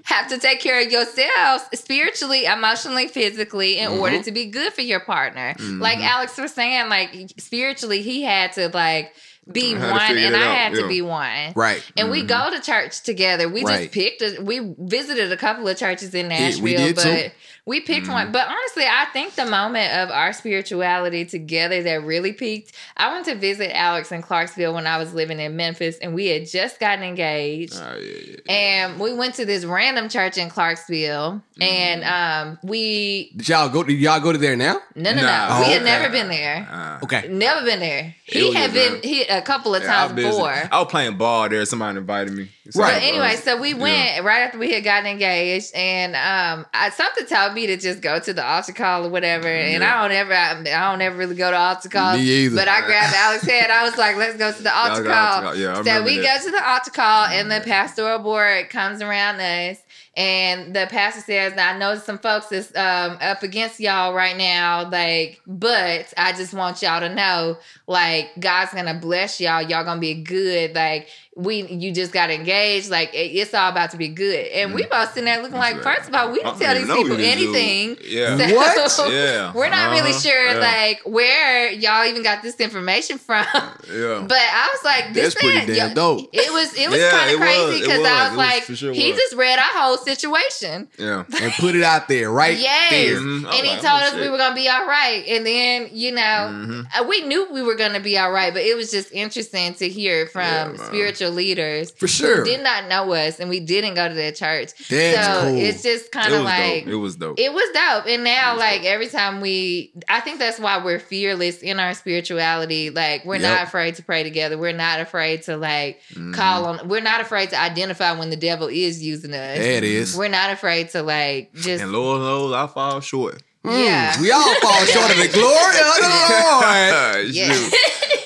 have 0.05 0.29
to 0.29 0.39
take 0.39 0.61
care 0.61 0.85
of 0.85 0.91
yourselves 0.91 1.65
spiritually, 1.75 2.45
emotionally, 2.47 3.09
physically, 3.09 3.79
in 3.79 3.91
Mm-hmm. 3.91 4.01
order 4.01 4.23
to 4.23 4.33
be 4.33 4.47
good 4.47 4.73
for 4.73 4.83
your 4.83 5.01
partner. 5.01 5.55
Like 5.59 5.99
Alex 5.99 6.37
was 6.39 6.53
saying, 6.53 6.89
like 6.89 7.11
spiritually, 7.39 8.03
he 8.03 8.23
had 8.23 8.53
to 8.55 8.69
like 8.69 9.13
be 9.51 9.75
I 9.75 9.79
had 9.79 9.87
to 9.87 9.91
one, 10.15 10.19
and 10.25 10.37
I 10.37 10.43
out, 10.43 10.57
had 10.57 10.73
yeah. 10.75 10.81
to 10.83 10.89
be 10.89 11.03
one. 11.03 11.53
Right. 11.55 11.83
And 11.99 12.11
we 12.11 12.23
go 12.23 12.51
to 12.51 12.61
church 12.63 13.03
together. 13.03 13.47
We 13.49 13.63
Right. 13.63 13.83
just 13.83 13.93
picked. 13.93 14.23
A, 14.23 14.41
we 14.43 14.75
visited 14.79 15.31
a 15.33 15.37
couple 15.37 15.69
of 15.69 15.77
churches 15.77 16.15
in 16.15 16.31
Yeah, 16.31 16.39
Nashville, 16.41 16.77
did 16.79 16.95
but 16.97 17.03
too. 17.03 17.31
We 17.67 17.81
picked 17.81 18.09
one. 18.09 18.31
But 18.31 18.47
honestly, 18.49 18.85
I 18.85 19.07
think 19.12 19.35
the 19.37 19.47
moment 19.47 19.93
of 19.95 20.11
our 20.11 20.33
spirituality 20.33 21.25
together 21.25 21.83
that 21.83 22.03
really 22.03 22.33
peaked. 22.33 22.73
I 22.97 23.12
went 23.12 23.25
to 23.27 23.35
visit 23.35 23.75
Alex 23.75 24.12
in 24.12 24.21
Clarksville 24.23 24.75
when 24.75 24.87
I 24.87 24.99
was 24.99 25.15
living 25.15 25.41
in 25.41 25.57
Memphis, 25.57 25.97
and 25.99 26.15
we 26.15 26.27
had 26.27 26.47
just 26.47 26.79
gotten 26.79 27.03
engaged. 27.05 27.75
Oh, 27.77 27.97
yeah, 27.97 28.19
yeah. 28.47 28.53
And 28.53 29.01
we 29.01 29.15
went 29.15 29.35
to 29.37 29.47
this 29.47 29.65
random 29.65 30.09
church 30.09 30.37
in 30.37 30.51
Clarksville, 30.51 31.43
and 31.61 32.05
um, 32.05 32.59
we 32.62 33.33
Did 33.37 33.49
y'all 33.49 33.69
go? 33.69 33.83
Did 33.83 33.95
y'all 33.99 34.21
go 34.21 34.33
to 34.33 34.39
there 34.39 34.57
now? 34.57 34.81
no 34.95 35.11
no 35.12 35.17
no, 35.17 35.23
Nah. 35.23 35.59
we 35.61 35.65
Oh, 35.65 35.69
had 35.69 35.77
okay. 35.77 35.85
never 35.85 36.11
been 36.12 36.29
there. 36.29 36.69
Uh, 36.71 36.99
Okay. 37.05 37.29
Never 37.29 37.65
been 37.65 37.81
there. 37.81 38.15
He 38.25 38.53
had 38.55 38.73
been 38.73 38.93
good- 38.95 39.05
he 39.05 39.23
a 39.25 39.43
couple 39.43 39.75
of 39.75 39.83
yeah, 39.83 40.07
times 40.07 40.12
before. 40.12 40.53
I 40.71 40.79
was 40.81 40.89
playing 40.91 41.17
ball 41.19 41.49
there. 41.49 41.65
Somebody 41.67 41.99
invited 41.99 42.33
me. 42.33 42.49
Right. 42.75 42.95
But 42.95 43.03
anyway, 43.03 43.37
so 43.37 43.61
we 43.61 43.75
went 43.75 44.25
right 44.25 44.41
after 44.41 44.57
we 44.57 44.73
had 44.73 44.85
gotten 44.85 45.07
engaged, 45.07 45.75
and 45.75 46.15
um, 46.17 46.65
I, 46.73 46.89
something 46.91 47.27
told 47.27 47.53
me 47.53 47.67
to 47.67 47.77
just 47.77 48.01
go 48.01 48.19
to 48.19 48.33
the 48.33 48.43
altar 48.43 48.73
call 48.73 49.05
or 49.05 49.11
whatever. 49.11 49.49
And 49.49 49.83
Yeah. 49.83 49.99
I 49.99 50.03
don't 50.09 50.17
ever, 50.17 50.33
I, 50.33 50.53
I 50.61 50.91
don't 50.91 51.03
ever 51.03 51.15
really 51.17 51.35
go 51.35 51.51
to 51.51 51.57
altar 51.59 51.91
calls. 51.91 52.17
Me 52.19 52.25
either. 52.25 52.57
But 52.57 52.69
I 52.69 52.81
grabbed 52.87 53.15
Alex's 53.15 53.51
hand. 53.51 53.71
I 53.71 53.85
was 53.85 53.99
like, 53.99 54.17
"Let's 54.17 54.39
go 54.39 54.51
to 54.51 54.62
the 54.62 54.75
altar 54.75 55.05
call." 55.05 55.43
call. 55.43 55.57
Yeah, 55.57 55.79
I 55.79 55.83
so 55.83 56.03
we 56.05 56.19
that. 56.21 56.39
go 56.41 56.45
to 56.47 56.51
the 56.53 56.67
altar 56.67 56.91
call, 56.91 57.27
and 57.27 57.51
the 57.51 57.61
pastoral 57.61 58.21
board 58.21 58.71
comes 58.71 59.03
around 59.03 59.41
us. 59.41 59.77
And 60.17 60.75
the 60.77 60.87
pastor 60.89 61.23
says, 61.23 61.55
"I 61.59 61.77
know 61.77 61.97
some 61.97 62.19
folks 62.19 62.51
is 62.53 62.69
um, 62.77 63.19
up 63.21 63.43
against 63.43 63.81
y'all 63.81 64.15
right 64.15 64.37
now, 64.37 64.89
like, 64.89 65.41
but 65.45 66.15
I 66.17 66.33
just 66.33 66.55
want 66.55 66.81
y'all 66.83 67.01
to 67.01 67.12
know, 67.12 67.59
like, 67.89 68.31
God's 68.39 68.73
gonna 68.73 68.95
bless 68.95 69.41
y'all. 69.41 69.61
Y'all 69.61 69.85
gonna 69.85 70.01
be 70.01 70.23
good. 70.23 70.73
Like, 70.75 71.09
we, 71.37 71.66
you 71.66 71.93
just 71.93 72.12
got 72.12 72.30
engaged. 72.30 72.91
Like, 72.91 73.12
it- 73.14 73.32
it's 73.35 73.53
all 73.55 73.70
about 73.70 73.91
to 73.91 73.97
be 73.97 74.09
good." 74.09 74.47
And 74.49 74.72
we 74.74 74.85
both 74.87 75.09
sitting 75.11 75.24
there 75.24 75.43
looking 75.43 75.59
like, 75.59 75.76
Mm. 75.76 75.82
First 75.82 76.09
of 76.09 76.14
all, 76.14 76.30
we 76.30 76.41
I 76.41 76.45
didn't 76.45 76.45
don't 76.45 76.59
tell 76.61 76.74
these 76.74 76.87
people 76.87 77.05
who 77.05 77.16
this 77.16 77.35
dude- 77.37 77.57
anything. 77.57 77.97
Yeah. 78.05 78.53
What? 78.55 78.74
Yeah. 79.12 79.53
We're 79.55 79.68
not 79.70 79.91
really 79.91 80.11
Uh-huh. 80.11 80.20
sure, 80.20 80.53
Yeah. 80.53 80.59
like, 80.59 81.01
where 81.05 81.70
y'all 81.70 82.05
even 82.07 82.22
got 82.22 82.43
this 82.43 82.57
information 82.61 83.18
from. 83.18 83.47
Yeah. 83.55 84.24
But 84.26 84.39
I 84.39 84.68
was 84.72 84.85
like, 84.85 85.12
this 85.14 85.35
That's 85.35 85.35
pretty 85.37 85.59
man, 85.59 85.66
damn 85.89 85.95
dope. 85.95 86.28
It 86.32 86.53
was 86.53 86.72
it 86.74 86.89
was 86.89 86.99
Yeah, 87.01 87.11
kind 87.11 87.30
of 87.35 87.41
crazy 87.41 87.80
because 87.80 88.05
I 88.05 88.28
was 88.28 88.30
was 88.30 88.37
like, 88.39 88.62
sure 88.78 88.93
he 88.93 89.11
was. 89.12 89.20
just 89.20 89.35
read 89.35 89.59
our 89.59 89.64
whole 89.82 89.97
situation. 89.99 90.89
yeah. 90.99 91.24
And 91.41 91.53
put 91.55 91.74
it 91.76 91.82
out 91.82 92.09
there, 92.09 92.30
right 92.30 92.57
Yes. 92.57 92.91
there. 92.91 93.16
Mhm. 93.20 93.45
I 93.45 93.49
was 93.49 93.59
And 93.59 93.66
he 93.66 93.74
told 93.76 94.03
oh, 94.03 94.07
us 94.07 94.14
we 94.14 94.28
were 94.28 94.39
gonna 94.39 94.55
be 94.55 94.68
all 94.68 94.87
right. 94.87 95.24
And 95.28 95.47
then, 95.47 95.89
you 95.93 96.12
know, 96.12 96.20
Mhm. 96.22 96.87
uh, 96.99 97.05
we 97.05 97.22
knew 97.22 97.47
we 97.53 97.62
were 97.62 97.74
gonna 97.74 98.01
be 98.01 98.18
all 98.18 98.30
right, 98.32 98.53
but 98.53 98.62
it 98.62 98.76
was 98.76 98.91
just 98.91 99.12
interesting 99.12 99.74
to 99.74 99.89
hear 99.89 100.26
from 100.26 100.43
Yeah, 100.45 100.64
man. 100.68 100.76
Spiritual 101.25 101.37
leaders 101.37 101.91
For 101.93 102.09
sure. 102.09 102.45
did 102.45 102.62
not 102.62 102.89
know 102.89 103.12
us 103.12 103.41
and 103.41 103.49
we 103.51 103.61
didn't 103.61 103.95
go 103.95 104.09
to 104.09 104.14
that 104.14 104.37
church. 104.37 104.72
That's 104.89 105.27
so 105.27 105.49
cool. 105.51 105.59
it's 105.59 105.83
just 105.83 106.12
kind 106.12 106.33
of 106.35 106.43
like 106.43 106.85
dope. 106.85 106.93
It 106.93 106.97
was 106.97 107.16
dope. 107.16 107.39
it 107.39 107.53
was 107.53 107.68
dope. 107.72 108.07
And 108.07 108.25
now, 108.25 108.57
like, 108.57 108.83
dope. 108.83 108.91
every 108.91 109.09
time 109.09 109.41
we, 109.41 109.93
I 110.09 110.20
think 110.20 110.39
that's 110.39 110.59
why 110.59 110.83
we're 110.85 110.99
fearless 110.99 111.59
in 111.62 111.81
our 111.81 111.95
spirituality. 111.95 112.91
Like, 112.91 113.25
we're 113.25 113.35
Yep. 113.37 113.43
not 113.43 113.62
afraid 113.66 113.95
to 113.97 114.03
pray 114.03 114.22
together. 114.22 114.57
We're 114.59 114.72
not 114.72 115.01
afraid 115.01 115.43
to, 115.45 115.57
like, 115.57 116.01
call 116.33 116.66
on, 116.66 116.89
we're 116.89 117.01
not 117.03 117.20
afraid 117.20 117.51
to 117.51 117.61
identify 117.61 118.12
when 118.18 118.31
the 118.31 118.37
devil 118.37 118.68
is 118.68 119.03
using 119.03 119.33
us. 119.35 119.59
It 119.59 119.85
is. 119.85 120.16
We're 120.16 120.29
not 120.29 120.51
afraid 120.51 120.91
to, 120.91 121.03
like, 121.03 121.53
just, 121.55 121.83
and 121.83 121.93
Lord 121.93 122.20
knows 122.20 122.53
I 122.53 122.66
fall 122.66 123.01
short. 123.01 123.43
yeah. 123.64 124.12
Mm, 124.12 124.20
We 124.20 124.31
all 124.31 124.55
fall 124.61 124.85
short 124.85 125.11
of 125.11 125.16
the 125.16 125.29
glory 125.29 125.77
of 125.77 125.97
the 126.01 127.22
Lord. 127.25 127.35
Yeah. 127.35 127.70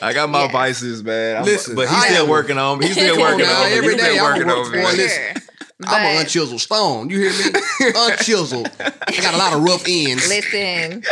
I 0.03 0.13
got 0.13 0.31
my 0.31 0.45
Yeah. 0.45 0.53
vices, 0.53 1.03
man. 1.03 1.37
I'm- 1.37 1.45
Listen, 1.45 1.75
but 1.75 1.89
he's 1.89 2.05
still 2.05 2.25
am- 2.25 2.29
working 2.31 2.59
on 2.59 2.79
me. 2.79 2.87
He's 2.87 2.97
still 2.97 3.19
working 3.21 3.47
on 3.47 3.67
me. 3.67 3.73
every 3.77 3.95
He's 3.95 4.03
day 4.03 4.19
I'm 4.19 4.23
working 4.25 4.47
working 4.49 4.81
on 4.85 4.97
me. 4.97 5.41
For 5.81 5.85
this. 5.85 5.91
sure. 5.91 5.99
I'm 5.99 6.07
an 6.07 6.17
But- 6.17 6.21
unchiseled 6.27 6.61
stone. 6.61 7.11
You 7.11 7.19
hear 7.21 7.31
me? 7.31 7.61
unchiseled. 7.95 8.71
I 8.81 9.21
got 9.23 9.35
a 9.35 9.37
lot 9.39 9.53
of 9.55 9.63
rough 9.63 9.85
ends. 9.89 10.29
Listen, 10.29 11.03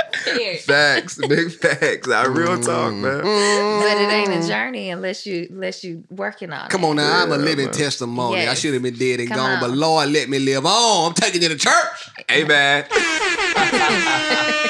Facts, 0.64 1.18
big 1.28 1.52
facts. 1.52 2.08
I 2.08 2.26
real 2.26 2.58
talk, 2.58 2.92
mm-hmm. 2.92 3.02
man. 3.02 3.22
Mm-hmm. 3.22 3.80
but 3.82 4.02
it 4.02 4.12
ain't 4.12 4.44
a 4.44 4.48
journey 4.48 4.90
unless 4.90 5.24
you 5.26 5.46
unless 5.50 5.84
you 5.84 6.02
working 6.10 6.52
on 6.52 6.66
it. 6.66 6.70
Come 6.70 6.82
it. 6.84 6.88
on 6.88 6.96
now, 6.96 7.22
I'm 7.22 7.32
a 7.32 7.36
living 7.36 7.66
man. 7.66 7.74
testimony. 7.74 8.46
I 8.48 8.54
should 8.54 8.74
have 8.74 8.82
been 8.82 8.94
dead 8.96 9.20
and 9.20 9.28
Come 9.28 9.38
gone, 9.38 9.50
on. 9.52 9.60
but 9.60 9.70
Lord 9.70 10.10
let 10.10 10.28
me 10.28 10.38
live 10.40 10.66
on. 10.66 11.08
I'm 11.08 11.14
taking 11.14 11.42
you 11.42 11.48
to 11.48 11.56
church. 11.56 12.10
Hey, 12.28 12.44
man. 12.44 12.86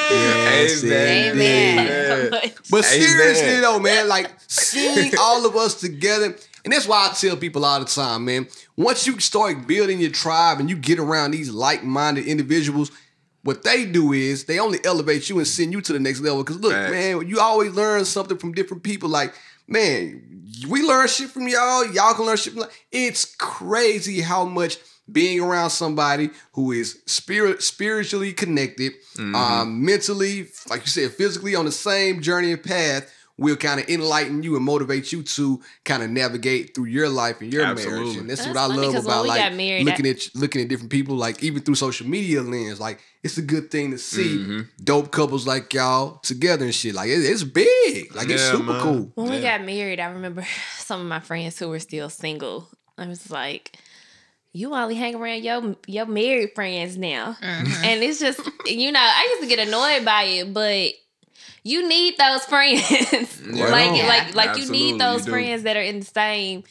Yes, 0.08 0.84
Amen. 0.84 1.32
Amen. 1.32 1.86
Yeah. 1.86 2.50
But 2.70 2.84
Amen. 2.84 3.08
seriously 3.08 3.60
though, 3.60 3.78
man, 3.78 4.08
like 4.08 4.30
seeing 4.46 5.12
all 5.18 5.44
of 5.44 5.54
us 5.56 5.78
together, 5.80 6.34
and 6.64 6.72
that's 6.72 6.86
why 6.88 7.08
I 7.10 7.14
tell 7.14 7.36
people 7.36 7.64
all 7.64 7.80
the 7.80 7.86
time, 7.86 8.24
man. 8.24 8.46
Once 8.76 9.06
you 9.06 9.18
start 9.20 9.66
building 9.66 10.00
your 10.00 10.10
tribe 10.10 10.60
and 10.60 10.68
you 10.68 10.76
get 10.76 10.98
around 10.98 11.30
these 11.30 11.50
like-minded 11.50 12.26
individuals, 12.26 12.90
what 13.42 13.62
they 13.62 13.84
do 13.86 14.12
is 14.12 14.44
they 14.44 14.58
only 14.58 14.78
elevate 14.84 15.28
you 15.30 15.38
and 15.38 15.46
send 15.46 15.72
you 15.72 15.80
to 15.80 15.92
the 15.92 16.00
next 16.00 16.20
level. 16.20 16.42
Because 16.42 16.60
look, 16.60 16.72
man, 16.90 17.26
you 17.28 17.40
always 17.40 17.72
learn 17.72 18.04
something 18.04 18.36
from 18.36 18.52
different 18.52 18.82
people. 18.82 19.08
Like, 19.08 19.34
man, 19.66 20.44
we 20.68 20.82
learn 20.82 21.08
shit 21.08 21.30
from 21.30 21.48
y'all. 21.48 21.86
Y'all 21.92 22.14
can 22.14 22.26
learn 22.26 22.36
shit 22.36 22.52
from. 22.54 22.64
It's 22.92 23.34
crazy 23.36 24.20
how 24.20 24.44
much 24.44 24.78
being 25.10 25.40
around 25.40 25.70
somebody 25.70 26.30
who 26.52 26.72
is 26.72 27.00
spirit 27.06 27.62
spiritually 27.62 28.32
connected, 28.32 28.92
um, 29.36 29.84
mentally, 29.84 30.48
like 30.68 30.80
you 30.80 30.88
said, 30.88 31.12
physically 31.12 31.54
on 31.54 31.64
the 31.64 31.72
same 31.72 32.20
journey 32.20 32.50
and 32.52 32.62
path 32.62 33.12
will 33.38 33.56
kind 33.56 33.78
of 33.80 33.88
enlighten 33.90 34.42
you 34.42 34.56
and 34.56 34.64
motivate 34.64 35.12
you 35.12 35.22
to 35.22 35.60
kind 35.84 36.02
of 36.02 36.08
navigate 36.10 36.74
through 36.74 36.86
your 36.86 37.08
life 37.08 37.40
and 37.42 37.52
your 37.52 37.64
marriage. 37.64 37.80
Absolutely. 37.86 38.18
And 38.20 38.30
that's, 38.30 38.44
That's 38.46 38.54
what 38.56 38.62
I 38.64 38.66
funny, 38.68 38.80
love 38.86 38.94
'cause 38.94 39.04
when 39.04 39.14
about 39.14 39.26
like 39.26 39.54
married, 39.54 39.84
looking 39.84 40.06
at 40.06 40.28
looking 40.34 40.62
at 40.62 40.68
different 40.68 40.90
people, 40.90 41.16
like 41.16 41.42
even 41.42 41.62
through 41.62 41.74
social 41.74 42.06
media 42.06 42.40
lens. 42.42 42.80
Like 42.80 43.00
it's 43.22 43.36
a 43.36 43.42
good 43.42 43.70
thing 43.70 43.90
to 43.90 43.98
see 43.98 44.38
Mm-hmm. 44.38 44.60
dope 44.82 45.10
couples 45.10 45.46
like 45.46 45.72
y'all 45.74 46.18
together 46.20 46.64
and 46.64 46.74
shit. 46.74 46.94
Like 46.94 47.08
it, 47.10 47.18
it's 47.24 47.44
big. 47.44 48.14
Like 48.14 48.30
it's 48.30 48.42
super 48.42 48.72
man. 48.72 48.80
cool. 48.80 49.12
When 49.16 49.30
we 49.30 49.40
got 49.40 49.62
married, 49.64 50.00
I 50.00 50.06
remember 50.06 50.46
some 50.78 51.00
of 51.02 51.06
my 51.06 51.20
friends 51.20 51.58
who 51.58 51.68
were 51.68 51.78
still 51.80 52.08
single. 52.08 52.68
I 52.96 53.06
was 53.06 53.30
like, 53.30 53.76
"You 54.54 54.72
only 54.72 54.94
hang 54.94 55.14
around 55.14 55.44
your 55.44 55.76
your 55.86 56.06
married 56.06 56.52
friends 56.54 56.96
now," 56.96 57.36
and 57.42 58.02
it's 58.02 58.18
just 58.18 58.40
you 58.64 58.92
know 58.92 59.00
I 59.00 59.28
used 59.38 59.42
to 59.50 59.54
get 59.54 59.68
annoyed 59.68 60.06
by 60.06 60.22
it, 60.22 60.54
but 60.54 60.92
you 61.66 61.88
need 61.88 62.12
those 62.18 62.44
friends. 62.44 62.82
Right 63.46 63.70
like 63.70 63.90
on. 64.02 64.08
like 64.14 64.34
like 64.34 64.58
you 64.58 64.70
need 64.70 65.00
those 65.00 65.26
you 65.26 65.32
friends 65.32 65.62
that 65.64 65.76
are 65.76 65.86
in 65.92 66.00
the 66.00 66.06
same 66.06 66.64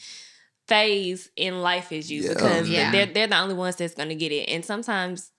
phase 0.68 1.30
in 1.36 1.60
life 1.62 1.92
as 1.92 2.10
you 2.10 2.22
Yeah. 2.22 2.28
because 2.34 2.68
Yeah. 2.68 2.90
they're 2.92 3.06
they're 3.06 3.26
the 3.26 3.38
only 3.38 3.54
ones 3.54 3.76
that's 3.76 3.94
gonna 3.94 4.14
get 4.14 4.32
it. 4.32 4.48
And 4.48 4.64
sometimes 4.64 5.30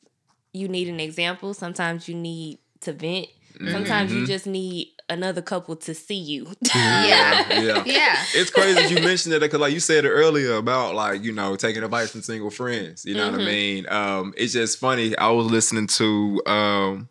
you 0.53 0.68
need 0.68 0.88
an 0.88 0.99
example. 0.99 1.53
Sometimes 1.53 2.08
you 2.08 2.16
need 2.16 2.60
to 2.82 2.93
vent. 2.93 3.28
Sometimes 3.72 4.12
Mm-hmm. 4.12 4.20
you 4.22 4.28
just 4.28 4.45
need 4.45 4.89
another 5.10 5.41
couple 5.41 5.76
to 5.78 5.93
see 5.93 6.16
you. 6.16 6.47
Yeah. 6.76 7.60
yeah. 7.62 7.84
Yeah. 7.86 8.16
It's 8.36 8.51
crazy 8.51 8.74
that 8.76 8.91
you 8.91 8.99
mentioned 9.03 9.34
it 9.36 9.41
because, 9.41 9.60
like 9.60 9.74
you 9.74 9.80
said 9.80 10.05
it 10.05 10.10
earlier 10.10 10.53
about 10.55 10.93
like 10.95 11.24
you 11.24 11.32
know 11.34 11.55
taking 11.55 11.84
advice 11.84 12.12
from 12.12 12.22
single 12.22 12.51
friends. 12.51 13.05
You 13.05 13.16
know 13.16 13.32
what 13.32 13.41
I 13.41 13.45
mean? 13.45 13.86
Um, 13.89 14.34
it's 14.38 14.53
just 14.53 14.78
funny. 14.80 15.18
I 15.18 15.30
was 15.32 15.47
listening 15.47 15.88
to 15.88 16.41
um, 16.45 17.10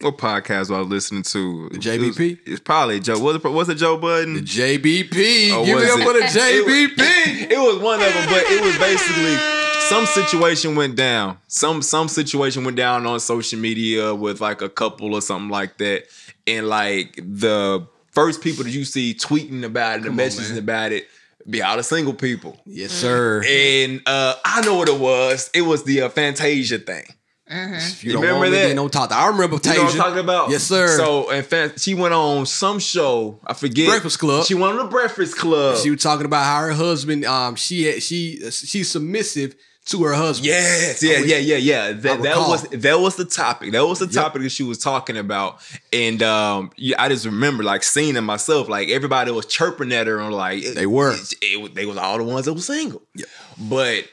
what 0.00 0.18
podcast 0.18 0.58
was 0.58 0.70
I 0.72 0.80
listening 0.80 1.22
to? 1.24 1.68
The 1.70 1.74
It 1.76 2.00
was- 2.00 2.16
JBP? 2.16 2.38
It's 2.46 2.60
probably 2.60 3.00
Joe. 3.00 3.18
Was 3.18 3.36
it 3.36 3.44
was 3.44 3.68
it 3.68 3.74
Joe 3.76 3.96
Budden? 3.96 4.34
The 4.34 4.40
JBP. 4.42 5.50
Oh, 5.52 5.64
Give 5.64 5.78
it 5.78 5.90
up 5.90 6.00
for 6.00 6.12
the 6.12 6.18
It 6.20 6.30
JBP. 6.30 7.50
it 7.50 7.58
was 7.58 7.78
one 7.82 8.00
of 8.00 8.12
them, 8.12 8.28
but 8.28 8.44
it 8.50 8.62
was 8.62 8.76
basically 8.78 9.36
some 9.88 10.06
situation 10.06 10.74
went 10.76 10.96
down. 10.96 11.38
Some 11.48 11.82
some 11.82 12.08
situation 12.08 12.64
went 12.64 12.76
down 12.76 13.06
on 13.06 13.20
social 13.20 13.58
media 13.58 14.14
with 14.14 14.40
like 14.40 14.62
a 14.62 14.68
couple 14.68 15.14
or 15.14 15.20
something 15.22 15.50
like 15.50 15.78
that, 15.78 16.04
and 16.46 16.68
like 16.68 17.16
the 17.16 17.86
first 18.12 18.40
people 18.42 18.64
that 18.64 18.70
you 18.70 18.84
see 18.84 19.14
tweeting 19.14 19.62
about 19.64 19.92
it 19.92 19.94
and 19.96 20.04
Come 20.06 20.12
on, 20.20 20.26
messaging 20.26 20.50
man. 20.50 20.58
about 20.58 20.92
it 20.92 21.06
be 21.48 21.62
all 21.62 21.76
the 21.76 21.82
single 21.84 22.12
people. 22.14 22.58
yes, 22.66 22.90
sir. 22.90 23.40
And 23.46 24.02
uh, 24.06 24.34
I 24.44 24.62
know 24.62 24.74
what 24.74 24.88
it 24.88 24.98
was. 24.98 25.48
It 25.54 25.62
was 25.62 25.84
the 25.84 26.00
uh, 26.02 26.08
Fantasia 26.08 26.78
thing. 26.78 27.04
If 27.48 28.02
you 28.02 28.08
You 28.08 28.12
don't 28.14 28.22
remember 28.22 28.40
want 28.40 28.52
me, 28.52 28.58
that? 28.58 28.66
then 28.68 28.76
don't 28.76 28.92
talk. 28.92 29.08
To, 29.10 29.14
I 29.14 29.28
remember 29.28 29.56
You 29.62 29.72
know 29.74 29.84
what 29.84 29.92
I'm 29.92 29.96
talking 29.98 30.18
about? 30.18 30.50
Yes, 30.50 30.64
sir. 30.64 30.96
So, 30.96 31.30
in 31.30 31.44
fact, 31.44 31.80
she 31.80 31.94
went 31.94 32.12
on 32.12 32.44
some 32.46 32.78
show. 32.80 33.38
I 33.46 33.54
forget. 33.54 33.88
Breakfast 33.88 34.18
Club. 34.18 34.46
She 34.46 34.54
went 34.54 34.78
on 34.78 34.84
the 34.84 34.90
Breakfast 34.90 35.36
Club. 35.36 35.76
she 35.78 35.90
was 35.90 36.02
talking 36.02 36.26
about 36.26 36.44
how 36.44 36.60
her 36.62 36.72
husband, 36.72 37.24
um, 37.24 37.54
she 37.54 38.00
she 38.00 38.50
she's 38.50 38.90
submissive 38.90 39.54
to 39.86 40.02
her 40.02 40.14
husband. 40.14 40.46
Yes, 40.48 41.00
yeah, 41.00 41.18
yeah, 41.18 41.36
yeah, 41.36 41.56
yeah. 41.58 41.92
That, 41.92 42.20
that 42.22 42.36
was 42.38 42.62
that 42.68 42.98
was 42.98 43.14
the 43.14 43.24
topic. 43.24 43.70
That 43.70 43.86
was 43.86 44.00
the 44.00 44.06
Yep. 44.06 44.14
topic 44.14 44.42
that 44.42 44.50
she 44.50 44.64
was 44.64 44.78
talking 44.78 45.16
about. 45.16 45.60
And 45.92 46.24
um, 46.24 46.72
yeah, 46.76 47.00
I 47.00 47.08
just 47.08 47.24
remember 47.26 47.62
like 47.62 47.84
seeing 47.84 48.16
it 48.16 48.20
myself. 48.22 48.68
Like 48.68 48.88
everybody 48.88 49.30
was 49.30 49.46
chirping 49.46 49.92
at 49.92 50.08
her 50.08 50.18
and 50.18 50.34
like 50.34 50.64
They 50.74 50.86
were. 50.86 51.12
It, 51.12 51.32
it 51.40 51.60
was- 51.62 51.70
they 51.74 51.86
was 51.86 51.96
all 51.96 52.18
the 52.18 52.24
ones 52.24 52.46
that 52.46 52.54
were 52.54 52.60
single. 52.60 53.02
Yeah. 53.14 53.26
But 53.56 54.06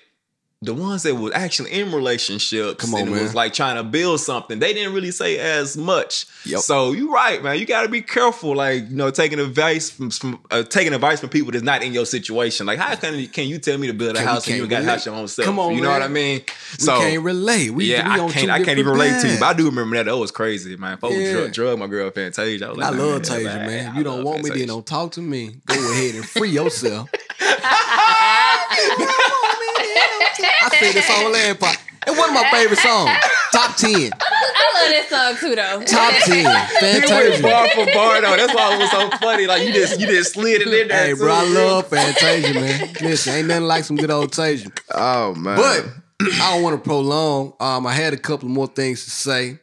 the 0.64 0.74
ones 0.74 1.04
that 1.04 1.16
was 1.16 1.34
actually 1.34 1.72
in 1.72 1.92
relationships 1.92 2.84
Come 2.84 2.96
on, 2.96 3.02
and 3.02 3.12
man. 3.12 3.22
was 3.24 3.36
like 3.36 3.54
trying 3.54 3.76
to 3.76 3.84
build 3.84 4.20
something, 4.20 4.60
they 4.60 4.74
didn't 4.74 4.94
really 4.94 5.12
say 5.12 5.38
as 5.40 5.76
much. 5.78 6.26
Yep. 6.46 6.60
So 6.62 6.92
you're 6.94 7.12
right, 7.12 7.44
man. 7.44 7.60
You 7.60 7.66
got 7.66 7.84
to 7.84 7.90
be 7.90 8.02
careful, 8.02 8.56
like 8.56 8.90
you 8.90 8.96
know, 8.96 9.12
taking 9.12 9.40
advice 9.40 9.90
from, 9.90 10.10
from 10.10 10.40
uh, 10.52 10.64
taking 10.64 10.94
advice 10.94 11.20
from 11.20 11.30
people 11.30 11.52
that's 11.52 11.64
not 11.64 11.84
in 11.84 11.94
your 11.94 12.06
situation. 12.06 12.66
Like, 12.66 12.80
how 12.80 12.96
can 12.96 13.28
can 13.28 13.48
you 13.48 13.60
tell 13.60 13.78
me 13.78 13.88
to 13.88 13.94
build 13.94 14.16
a 14.16 14.20
Can- 14.20 14.28
house 14.28 14.48
and 14.48 14.58
you 14.58 14.68
got 14.68 14.82
a 14.82 14.86
house 14.86 15.06
your 15.06 15.16
own 15.16 15.28
self? 15.28 15.46
Come 15.46 15.60
on, 15.60 15.76
you 15.76 15.82
know 15.82 15.90
man. 15.90 16.00
what 16.02 16.06
I 16.10 16.14
mean? 16.14 16.42
we 16.80 16.84
so 16.86 16.98
can't 17.00 17.24
relate. 17.24 17.70
We, 17.72 17.86
yeah, 17.92 18.06
we 18.06 18.12
I 18.14 18.18
can't. 18.32 18.34
two 18.34 18.52
I 18.52 18.58
can't 18.64 18.78
even 18.80 18.94
different 18.94 19.00
relate 19.02 19.22
to 19.22 19.28
you, 19.34 19.40
but 19.40 19.46
I 19.48 19.54
do 19.54 19.66
remember 19.66 19.96
that. 19.98 20.06
That 20.06 20.18
was 20.18 20.32
crazy, 20.32 20.76
man. 20.78 20.98
Folks 20.98 21.16
Yeah. 21.16 21.32
drug, 21.34 21.54
drug 21.54 21.80
my 21.80 21.88
girl 21.88 22.10
Fantasia. 22.12 22.66
I, 22.66 22.70
was 22.70 22.78
like, 22.78 22.94
I 22.94 22.98
love 22.98 23.22
Tasia, 23.22 23.44
man, 23.44 23.68
man. 23.68 23.92
I 23.94 23.98
You 23.98 24.04
don't 24.04 24.18
love 24.18 24.26
want 24.26 24.44
me, 24.44 24.50
then 24.52 24.68
don't 24.68 24.86
talk 24.86 25.12
to 25.14 25.22
me. 25.22 25.56
Go 25.66 25.76
ahead 25.92 26.16
and 26.16 26.26
free 26.26 26.50
yourself. 26.50 27.10
I 30.40 30.70
said 30.80 30.94
this 30.94 31.10
on 31.10 31.32
land 31.32 31.60
part. 31.60 31.78
It's 32.06 32.18
one 32.18 32.30
of 32.30 32.36
my 32.36 32.50
favorite 32.52 32.80
songs. 32.80 33.12
Top 33.54 33.76
10. 33.78 34.12
I 34.14 34.82
love 34.82 34.90
this 34.90 35.10
song 35.10 35.36
too 35.38 35.56
though. 35.56 35.84
Top 35.86 36.14
10. 36.26 36.38
You 36.44 36.44
went 36.44 36.70
Fantasia. 37.08 37.44
bar 37.44 37.70
for 37.70 37.86
bar 37.94 38.22
though. 38.22 38.36
That's 38.36 38.54
why 38.54 38.76
it 38.76 38.80
was 38.80 38.92
so 38.92 39.10
funny. 39.20 39.48
Like 39.48 39.66
you 39.66 39.74
just 39.74 40.00
you 40.00 40.08
just 40.08 40.34
slid 40.34 40.62
it 40.62 40.68
in 40.68 40.88
there. 40.90 41.08
Hey, 41.08 41.14
bro, 41.14 41.28
too, 41.28 41.34
I 41.34 41.44
love 41.44 41.88
Fantasia, 41.88 42.54
man. 42.54 42.94
Listen, 43.02 43.34
ain't 43.36 43.48
nothing 43.48 43.64
like 43.66 43.84
some 43.86 43.96
good 43.96 44.12
old 44.12 44.32
Tasia. 44.32 44.76
Oh 44.94 45.34
man. 45.36 45.56
But 45.56 45.86
I 46.42 46.54
don't 46.54 46.64
want 46.64 46.76
to 46.78 46.82
prolong. 46.84 47.54
Um, 47.60 47.88
I 47.88 47.94
had 47.94 48.14
a 48.14 48.18
couple 48.18 48.50
more 48.50 48.68
things 48.68 49.04
to 49.06 49.10
say, 49.12 49.60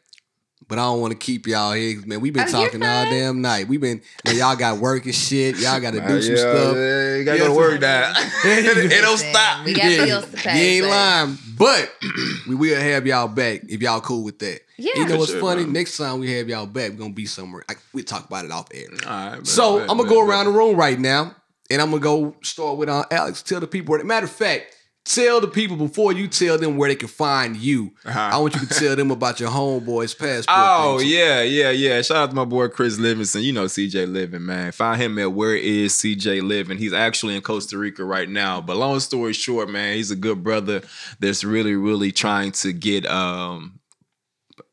but 0.68 0.78
I 0.78 0.82
don't 0.82 1.00
want 1.00 1.12
to 1.12 1.18
keep 1.18 1.46
y'all 1.46 1.72
here. 1.72 2.00
Man, 2.06 2.20
we've 2.20 2.32
been 2.32 2.48
Oh, 2.48 2.52
talking 2.52 2.82
all 2.82 3.04
damn 3.04 3.40
night. 3.40 3.66
We've 3.68 3.80
been, 3.80 4.00
man, 4.24 4.36
y'all 4.36 4.54
got 4.56 4.78
work 4.78 5.04
and 5.04 5.14
shit. 5.14 5.58
Y'all 5.58 5.80
got 5.80 5.92
to 5.94 6.00
do 6.00 6.04
Uh, 6.06 6.20
some 6.20 6.30
yeah, 6.30 6.36
stuff. 6.36 6.76
yeah, 6.76 7.16
you 7.16 7.24
gotta 7.24 7.38
go 7.38 7.46
to 7.48 7.52
work 7.54 7.80
now. 7.80 8.12
it 8.44 9.00
don't 9.02 9.18
stop. 9.18 9.64
We 9.64 9.74
got 9.74 9.84
Yeah, 9.90 10.04
bills 10.04 10.24
to 10.26 10.30
You 10.30 10.36
pay. 10.36 10.76
ain't 10.76 10.84
but- 10.84 10.90
lying, 10.90 11.38
but 11.58 11.92
we 12.48 12.54
will 12.54 12.80
have 12.80 13.06
y'all 13.06 13.28
back 13.28 13.62
if 13.68 13.80
y'all 13.82 14.00
cool 14.00 14.22
with 14.22 14.38
that. 14.40 14.60
Yeah. 14.76 14.92
you 14.96 15.06
know 15.08 15.18
what's 15.18 15.32
sure, 15.32 15.40
funny? 15.40 15.64
man. 15.64 15.72
Next 15.74 15.96
time 15.98 16.20
we 16.20 16.32
have 16.34 16.48
y'all 16.48 16.66
back, 16.66 16.92
we're 16.92 16.96
gonna 16.98 17.12
be 17.12 17.26
somewhere. 17.26 17.64
I, 17.68 17.74
we 17.92 18.02
talk 18.02 18.26
about 18.26 18.44
it 18.44 18.50
off 18.50 18.68
air. 18.72 18.86
All 19.06 19.30
right, 19.32 19.46
So 19.46 19.78
bet, 19.80 19.90
I'm 19.90 19.96
gonna 19.98 20.04
bet, 20.04 20.12
go 20.12 20.20
around 20.26 20.46
bet. 20.46 20.52
the 20.54 20.58
room 20.58 20.76
right 20.76 20.98
now, 20.98 21.34
and 21.70 21.82
I'm 21.82 21.90
gonna 21.90 22.00
go 22.02 22.34
start 22.42 22.78
with 22.78 22.88
uh, 22.88 23.04
Alex. 23.10 23.42
Tell 23.42 23.60
the 23.60 23.66
people. 23.66 23.92
where- 23.92 24.04
Matter 24.04 24.24
of 24.26 24.32
fact, 24.32 24.74
tell 25.04 25.40
the 25.40 25.48
people 25.48 25.76
before 25.76 26.12
you 26.12 26.28
tell 26.28 26.58
them 26.58 26.76
where 26.76 26.88
they 26.88 26.94
can 26.94 27.08
find 27.08 27.56
you. 27.56 27.92
Uh-huh. 28.04 28.30
I 28.32 28.38
want 28.38 28.54
you 28.54 28.66
to 28.66 28.74
tell 28.74 28.96
them 28.96 29.10
about 29.10 29.40
your 29.40 29.50
homeboy's 29.50 30.14
passport. 30.14 30.56
Oh 30.58 31.00
yeah, 31.00 31.42
yeah, 31.42 31.70
yeah. 31.70 32.02
Shout 32.02 32.16
out 32.16 32.30
to 32.30 32.36
my 32.36 32.44
boy 32.44 32.68
Chris 32.68 32.98
Livingston. 32.98 33.42
You 33.42 33.52
know 33.52 33.64
CJ 33.64 34.12
Living, 34.12 34.44
man. 34.44 34.72
Find 34.72 35.00
him 35.00 35.18
at 35.18 35.32
Where 35.32 35.56
Is 35.56 35.94
CJ 35.94 36.42
Living. 36.42 36.78
He's 36.78 36.92
actually 36.92 37.36
in 37.36 37.42
Costa 37.42 37.78
Rica 37.78 38.04
right 38.04 38.28
now. 38.28 38.60
But 38.60 38.76
long 38.76 39.00
story 39.00 39.32
short, 39.32 39.68
man, 39.68 39.96
he's 39.96 40.10
a 40.10 40.16
good 40.16 40.42
brother 40.42 40.82
that's 41.18 41.44
really, 41.44 41.74
really 41.74 42.12
trying 42.12 42.52
to 42.52 42.72
get 42.72 43.06
um 43.06 43.80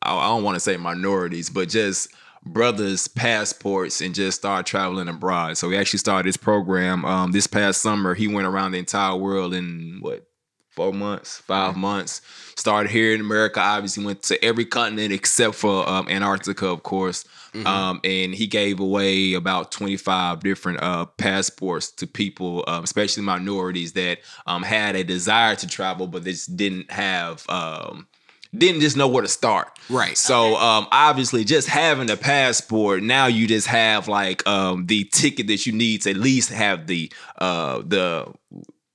I 0.01 0.27
don't 0.27 0.43
want 0.43 0.55
to 0.55 0.59
say 0.59 0.77
minorities, 0.77 1.49
but 1.49 1.69
just 1.69 2.09
brothers 2.47 3.07
passports 3.07 4.01
and 4.01 4.15
just 4.15 4.39
start 4.39 4.65
traveling 4.65 5.07
abroad. 5.07 5.57
So 5.57 5.69
he 5.69 5.77
actually 5.77 5.99
started 5.99 6.27
this 6.27 6.37
program 6.37 7.05
um 7.05 7.31
this 7.31 7.47
past 7.47 7.81
summer. 7.81 8.13
He 8.13 8.27
went 8.27 8.47
around 8.47 8.71
the 8.71 8.79
entire 8.79 9.15
world 9.15 9.53
in 9.53 9.99
what 10.01 10.27
four 10.71 10.93
months, 10.93 11.39
5 11.39 11.75
months. 11.75 12.21
Started 12.55 12.91
here 12.91 13.13
in 13.13 13.19
America. 13.19 13.59
Obviously, 13.59 14.05
went 14.05 14.21
to 14.23 14.43
every 14.45 14.65
continent 14.65 15.11
except 15.11 15.55
for 15.55 15.87
um, 15.89 16.07
Antarctica, 16.07 16.67
of 16.67 16.83
course. 16.83 17.25
Um, 17.65 17.99
and 18.03 18.35
he 18.35 18.45
gave 18.45 18.79
away 18.79 19.33
about 19.33 19.71
twenty 19.71 19.97
five 19.97 20.41
different 20.41 20.81
uh, 20.81 21.05
passports 21.05 21.91
to 21.93 22.07
people, 22.07 22.63
um, 22.67 22.83
especially 22.83 23.23
minorities 23.23 23.93
that 23.93 24.19
um, 24.45 24.61
had 24.61 24.95
a 24.95 25.03
desire 25.03 25.55
to 25.55 25.67
travel, 25.67 26.07
but 26.07 26.23
they 26.23 26.31
just 26.31 26.55
didn't 26.55 26.91
have. 26.91 27.47
Um, 27.49 28.07
didn't 28.55 28.81
just 28.81 28.97
know 28.97 29.07
where 29.07 29.23
to 29.23 29.27
start. 29.27 29.77
Right. 29.89 30.17
So 30.17 30.55
um 30.55 30.87
obviously 30.91 31.43
just 31.43 31.67
having 31.67 32.09
a 32.09 32.17
passport, 32.17 33.03
now 33.03 33.27
you 33.27 33.47
just 33.47 33.67
have 33.67 34.07
like 34.07 34.45
um 34.47 34.85
the 34.87 35.05
ticket 35.05 35.47
that 35.47 35.65
you 35.65 35.73
need 35.73 36.03
to 36.03 36.11
at 36.11 36.17
least 36.17 36.49
have 36.49 36.87
the 36.87 37.11
uh 37.37 37.81
the 37.85 38.33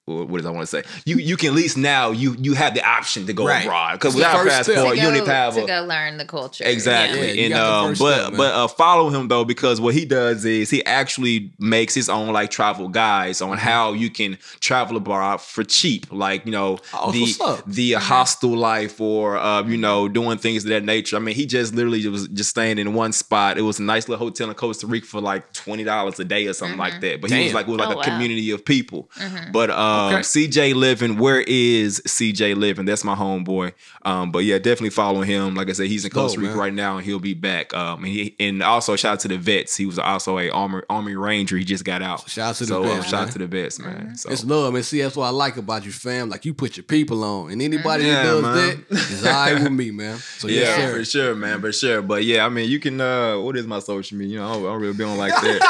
what 0.05 0.37
does 0.39 0.47
I 0.47 0.51
want 0.51 0.63
to 0.63 0.67
say? 0.67 0.83
You 1.07 1.17
you 1.19 1.37
can 1.37 1.51
at 1.51 1.55
least 1.55 1.77
now 1.77 2.11
you 2.11 2.35
you 2.39 2.55
have 2.55 2.75
the 2.75 2.85
option 2.85 3.25
to 3.27 3.33
go 3.33 3.47
Right. 3.47 3.65
abroad 3.65 3.93
because 3.95 4.15
without 4.17 4.35
a 4.35 4.39
first 4.39 4.69
passport 4.69 4.97
you 4.97 5.03
go, 5.03 5.09
only 5.09 5.25
have 5.27 5.55
to 5.55 5.65
go 5.67 5.85
learn 5.85 6.17
the 6.17 6.25
culture. 6.25 6.65
Exactly, 6.67 7.21
Yeah, 7.29 7.33
you 7.49 7.55
and 7.55 7.55
um, 7.55 7.95
but 7.99 8.27
step, 8.27 8.37
but 8.37 8.53
uh, 8.55 8.67
follow 8.67 9.11
him 9.11 9.29
though 9.29 9.45
because 9.45 9.81
what 9.81 9.95
he 9.95 10.05
does 10.05 10.45
is 10.45 10.71
he 10.71 10.85
actually 10.85 11.53
makes 11.61 11.95
his 11.95 12.09
own 12.09 12.33
like 12.33 12.51
travel 12.51 12.89
guides 12.89 13.41
on 13.41 13.51
Mm-hmm. 13.53 13.59
how 13.59 13.93
you 13.93 14.11
can 14.11 14.39
travel 14.61 14.97
abroad 14.97 15.41
for 15.41 15.63
cheap, 15.63 16.11
like 16.13 16.47
you 16.47 16.53
know 16.53 16.79
Oh, 16.95 17.13
the 17.13 17.21
what's 17.21 17.41
up? 17.41 17.65
the 17.67 17.93
hostel 17.93 18.51
life 18.57 19.01
or 19.01 19.37
uh, 19.37 19.63
you 19.63 19.77
know 19.77 20.09
doing 20.09 20.37
things 20.39 20.65
of 20.65 20.71
that 20.71 20.85
nature. 20.85 21.17
I 21.17 21.21
mean, 21.21 21.37
he 21.37 21.47
just 21.47 21.75
literally 21.75 22.07
was 22.09 22.27
just 22.29 22.51
staying 22.51 22.79
in 22.79 22.95
one 22.95 23.13
spot. 23.13 23.57
It 23.57 23.63
was 23.63 23.79
a 23.79 23.83
nice 23.83 24.09
little 24.09 24.27
hotel 24.27 24.49
in 24.49 24.55
Costa 24.57 24.87
Rica 24.89 25.07
for 25.07 25.21
like 25.21 25.53
twenty 25.53 25.85
dollars 25.85 26.19
a 26.19 26.25
day 26.25 26.47
or 26.49 26.55
something 26.55 26.79
like 26.79 27.01
that. 27.03 27.21
But 27.21 27.31
he 27.31 27.45
was 27.45 27.55
like 27.55 27.69
it 27.69 27.71
was 27.71 27.79
like 27.79 27.89
Oh, 27.91 27.93
a 27.93 27.97
wow. 27.97 28.03
community 28.03 28.51
of 28.51 28.65
people. 28.65 29.09
But 29.53 29.71
Uh, 29.93 30.09
Okay. 30.13 30.19
CJ 30.21 30.75
Living, 30.75 31.17
where 31.19 31.41
is 31.47 32.01
CJ 32.07 32.57
Living? 32.57 32.85
That's 32.85 33.05
my 33.05 33.15
homeboy. 33.15 33.73
Um, 34.05 34.31
but 34.33 34.41
yeah, 34.41 34.59
definitely 34.59 34.91
follow 34.91 35.21
him. 35.23 35.55
Like 35.55 35.69
I 35.69 35.73
said, 35.73 35.87
he's 35.87 36.05
in 36.05 36.11
Costa 36.11 36.37
Dope, 36.37 36.43
Rica 36.43 36.55
man. 36.55 36.59
right 36.65 36.73
now, 36.75 36.97
and 36.97 37.07
he'll 37.07 37.19
be 37.21 37.35
back. 37.35 37.73
Um, 37.75 37.99
and, 38.05 38.13
he, 38.13 38.35
and 38.41 38.63
also 38.63 38.97
shout 38.97 39.13
out 39.15 39.21
to 39.21 39.29
the 39.29 39.39
vets. 39.39 39.77
He 39.77 39.87
was 39.87 39.99
also 39.99 40.39
a 40.39 40.51
army 40.51 40.81
army 40.91 41.15
ranger. 41.15 41.57
He 41.57 41.65
just 41.65 41.85
got 41.85 42.03
out. 42.03 42.29
Shout 42.29 42.51
out 42.51 42.55
to 42.57 42.65
the 42.65 42.69
so, 42.69 42.83
uh, 42.83 42.87
vets, 42.95 43.05
shout 43.07 43.13
man. 43.13 43.23
out 43.29 43.33
to 43.33 43.39
the 43.39 43.47
vets, 43.47 43.79
man. 43.79 44.17
So 44.17 44.31
It's 44.31 44.45
love, 44.45 44.73
man. 44.75 44.83
See, 44.83 45.01
that's 45.03 45.17
what 45.17 45.27
I 45.27 45.31
like 45.31 45.57
about 45.57 45.85
you, 45.85 45.93
fam. 45.93 46.29
Like 46.29 46.45
you 46.45 46.53
put 46.55 46.77
your 46.77 46.85
people 46.85 47.23
on, 47.23 47.53
and 47.53 47.63
anybody 47.63 48.05
Yeah, 48.05 48.23
that 48.23 48.23
does 48.25 48.43
man. 48.43 48.85
that 48.91 48.99
is 49.11 49.25
all 49.27 49.33
right 49.33 49.63
with 49.63 49.73
me, 49.73 49.91
man. 49.91 50.19
So 50.39 50.49
yeah, 50.49 50.61
yes, 50.61 50.93
for 50.95 51.05
sure, 51.05 51.35
man, 51.35 51.61
for 51.61 51.73
sure. 51.73 52.03
But 52.03 52.25
yeah, 52.25 52.45
I 52.45 52.49
mean, 52.49 52.69
you 52.69 52.81
can. 52.81 53.01
uh 53.01 53.39
What 53.39 53.57
is 53.57 53.67
my 53.67 53.79
social 53.79 54.19
media? 54.19 54.33
You 54.35 54.39
know, 54.41 54.49
I 54.49 54.53
don't, 54.55 54.63
I 54.65 54.67
don't 54.73 54.81
really 54.81 54.95
be 54.95 55.05
on 55.05 55.19
like 55.19 55.33
that. 55.33 55.61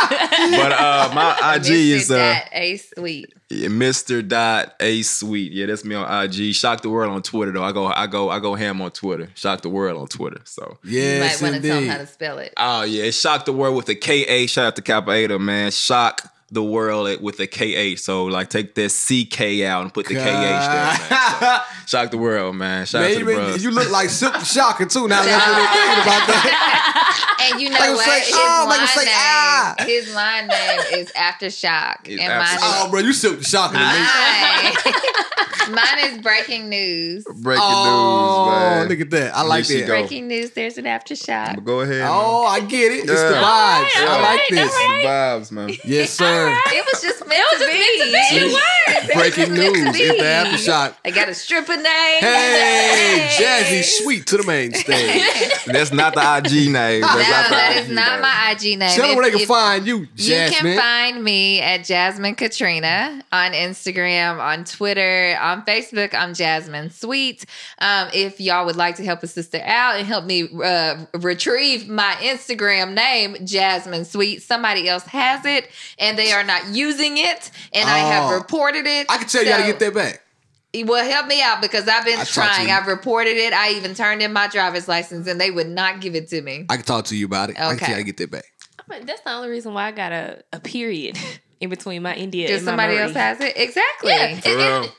but 0.57 0.73
uh 0.73 1.15
my 1.15 1.57
IG 1.57 1.71
is 1.71 2.11
uh 2.11 2.15
that 2.17 2.49
a 2.53 2.77
sweet. 2.79 3.33
Yeah, 3.53 3.69
Mr. 3.69 4.27
Dot 4.27 4.75
A 4.81 5.03
Sweet. 5.03 5.53
Yeah, 5.53 5.67
that's 5.67 5.85
me 5.85 5.95
on 5.95 6.25
IG. 6.25 6.55
Shock 6.55 6.83
the 6.83 6.91
world 6.91 7.13
on 7.13 7.23
Twitter 7.23 7.53
though. 7.53 7.63
I 7.63 7.73
go 7.73 7.87
I 7.87 8.07
go 8.07 8.31
I 8.31 8.39
go 8.41 8.55
ham 8.55 8.81
on 8.81 8.91
Twitter. 8.91 9.29
Shock 9.35 9.61
the 9.63 9.69
world 9.69 10.01
on 10.01 10.09
Twitter. 10.09 10.41
So 10.45 10.79
Yes, 10.85 11.41
you 11.41 11.47
might 11.47 11.53
want 11.53 11.63
to 11.63 11.69
tell 11.69 11.77
them 11.77 11.85
indeed. 11.85 11.91
how 11.93 11.99
to 11.99 12.07
spell 12.07 12.39
it. 12.39 12.53
oh 12.57 12.83
yeah, 12.83 13.05
it's 13.05 13.21
Shock 13.21 13.45
the 13.45 13.53
World 13.53 13.77
with 13.77 13.89
a 13.89 13.95
K 13.95 14.25
A. 14.25 14.47
Shout 14.47 14.67
out 14.67 14.77
to 14.77 14.83
Kappa 14.83 15.11
Eta, 15.13 15.39
man. 15.39 15.71
Shock 15.71 16.32
the 16.53 16.63
world 16.63 17.21
with 17.23 17.41
a 17.41 17.47
KH. 17.47 17.99
So 17.99 18.25
like 18.27 18.51
take 18.51 18.75
this 18.75 18.95
C 18.95 19.25
K 19.25 19.65
out 19.67 19.83
and 19.83 19.93
put 19.93 20.07
the 20.07 20.15
K 20.15 20.21
H 20.21 20.27
there, 20.27 21.09
man. 21.11 21.41
So, 21.41 21.59
shock 21.87 22.11
the 22.11 22.19
world, 22.19 22.55
man. 22.57 22.85
Shout 22.87 23.03
out 23.03 23.05
Man, 23.07 23.13
to 23.15 23.19
you, 23.19 23.25
the 23.25 23.53
been- 23.53 23.61
you 23.63 23.71
look 23.71 23.91
like 23.91 24.11
Silk 24.11 24.35
the 24.35 24.45
Shocker 24.45 24.87
too. 24.87 25.09
Now 25.09 25.23
that's 25.23 25.47
what 25.47 25.57
I'm 25.57 25.73
thinking 25.75 26.03
about 26.03 26.27
that. 26.29 26.99
And 27.43 27.61
you 27.61 27.71
know 27.71 27.77
Like 27.79 27.91
what? 27.97 28.05
say, 28.07 28.21
his 28.21 28.35
oh, 28.37 28.67
like 28.69 28.79
line 28.79 28.87
say, 28.87 29.05
name, 29.05 29.15
ah. 29.17 29.75
his 29.81 30.15
line 30.15 30.47
name 30.47 30.81
is 30.95 31.11
Aftershock, 31.13 31.97
It's 32.05 32.23
and 32.23 32.29
mine 32.39 32.47
Aftershock. 32.47 32.87
Oh, 32.87 32.89
bro, 32.91 33.01
you 33.01 33.13
Silk 33.13 33.39
the 33.39 33.45
Shocker 33.45 33.75
to 33.75 33.81
me. 33.81 33.85
Mine, 35.75 35.75
mine 35.75 36.05
is 36.15 36.19
breaking 36.23 36.69
news. 36.69 37.25
Breaking 37.25 37.65
Oh, 37.67 38.45
news, 38.47 38.55
man. 38.55 38.89
look 38.89 39.01
at 39.01 39.11
that. 39.11 39.37
I 39.37 39.43
like 39.43 39.67
that. 39.67 39.87
Breaking 39.89 40.29
news. 40.29 40.53
There's 40.53 40.79
an 40.79 40.85
aftershock. 40.85 41.57
But 41.57 41.65
go 41.65 41.81
ahead. 41.81 41.99
man. 42.03 42.11
Oh, 42.13 42.45
I 42.47 42.61
get 42.61 42.93
it. 42.93 42.99
It's 43.01 43.07
the 43.07 43.13
Yeah. 43.15 43.43
vibes. 43.43 43.89
Yeah. 43.97 44.07
I 44.07 44.21
like 44.21 44.25
Alright, 44.25 44.41
this. 44.51 44.73
alright. 44.75 45.05
Vibes, 45.07 45.53
man. 45.53 45.71
Yes, 45.85 46.11
sir. 46.11 46.42
It 46.49 46.85
was 46.93 47.03
just 47.03 47.27
meant 47.27 47.45
to 47.53 47.59
be. 47.59 47.65
It 47.65 48.43
It 48.43 48.53
was 48.53 49.15
Breaking 49.15 49.55
meant 49.55 49.75
to 49.75 49.83
news. 49.83 49.93
be. 49.93 49.99
It's 50.03 50.19
the 50.19 50.25
aftershock. 50.73 50.95
I 51.05 51.11
got 51.11 51.29
a 51.29 51.35
stripper 51.35 51.77
name. 51.77 51.85
Hey, 52.21 53.29
Hey. 53.29 53.29
Jazzy 53.45 53.83
Sweet 53.85 54.27
to 54.27 54.37
the 54.39 54.45
main 54.45 54.73
stage. 54.75 55.23
That's 55.67 55.93
not 55.93 56.15
the 56.15 56.21
IG 56.21 56.71
name. 56.71 57.01
No, 57.03 57.07
That's 57.07 57.29
not 57.29 57.51
that 57.51 57.73
IG 57.77 57.83
is 57.85 57.89
not 57.91 58.13
name. 58.13 58.21
my 58.23 58.51
IG 58.53 58.79
name. 58.79 58.91
Tell 58.97 59.07
them 59.09 59.17
where 59.17 59.25
they 59.25 59.31
can 59.31 59.41
if- 59.41 59.49
find 59.49 59.87
you, 59.87 60.07
You 60.17 60.35
can 60.51 60.79
find 60.79 61.23
me 61.23 61.61
at 61.61 61.85
Jasmine 61.85 62.35
Katrina 62.35 63.23
on 63.33 63.53
Instagram, 63.53 64.39
on 64.41 64.65
Twitter, 64.65 65.37
on 65.41 65.63
Facebook. 65.65 66.15
I'm 66.15 66.35
Jasmine 66.35 66.91
Sweet. 66.91 67.45
Um, 67.79 68.09
if 68.13 68.41
y'all 68.41 68.67
would 68.67 68.77
like 68.77 68.97
to 68.97 69.05
help 69.05 69.23
a 69.23 69.27
sister 69.27 69.61
out 69.65 69.97
and 69.97 70.07
help 70.07 70.25
me 70.25 70.49
uh, 70.63 71.05
retrieve 71.15 71.89
my 71.89 72.15
Instagram 72.21 72.95
name, 72.95 73.37
Jasmine 73.45 74.05
Sweet, 74.05 74.43
somebody 74.43 74.89
else 74.89 75.05
has 75.05 75.45
it 75.45 75.69
and 75.99 76.19
they 76.19 76.32
are 76.33 76.45
not 76.45 76.69
using 76.69 77.19
it, 77.19 77.51
and 77.73 77.89
I 77.89 77.99
have 77.99 78.31
Oh. 78.31 78.35
reported 78.35 78.87
it. 78.87 79.07
I 79.11 79.19
can 79.19 79.29
tell 79.29 79.45
you 79.45 79.51
how 79.53 79.59
to 79.59 79.65
get 79.65 79.79
that 79.81 79.95
back. 79.95 80.21
Well, 80.87 81.05
help 81.05 81.27
me 81.27 81.43
out 81.43 81.61
because 81.61 81.87
I've 81.87 82.05
been 82.05 82.19
I 82.19 82.25
trying. 82.25 82.71
I've 82.71 82.87
reported 82.87 83.37
it. 83.37 83.53
I 83.53 83.73
even 83.73 83.95
turned 83.95 84.23
in 84.23 84.33
my 84.33 84.49
driver's 84.49 84.89
license, 84.89 85.27
and 85.29 85.39
they 85.41 85.51
would 85.51 85.69
not 85.69 86.01
give 86.01 86.15
it 86.15 86.29
to 86.31 86.41
me. 86.41 86.65
I 86.71 86.77
can 86.77 86.85
talk 86.87 87.05
to 87.07 87.17
you 87.17 87.27
about 87.27 87.51
it. 87.51 87.57
I 87.57 87.67
can 87.67 87.77
Okay. 87.77 87.79
tell 87.81 87.89
you 87.91 87.95
how 87.95 87.99
to 87.99 88.05
get 88.05 88.17
that 88.17 88.31
back. 88.31 88.45
But 88.89 89.07
that's 89.07 89.21
the 89.21 89.33
only 89.33 89.49
reason 89.51 89.75
why 89.75 89.89
I 89.89 89.91
got 89.93 90.13
a, 90.13 90.43
a 90.53 90.61
period 90.61 91.19
in 91.61 91.69
between 91.69 92.03
my 92.03 92.15
India 92.15 92.49
Just 92.49 92.61
and 92.61 92.65
somebody 92.69 92.95
Marie. 92.95 93.03
else 93.05 93.13
has 93.13 93.41
it. 93.41 93.53
Exactly. 93.57 94.13
Yeah. 94.13 94.41
For 94.41 94.49
It- 94.49 94.57
real. 94.57 94.83
it- 94.85 94.93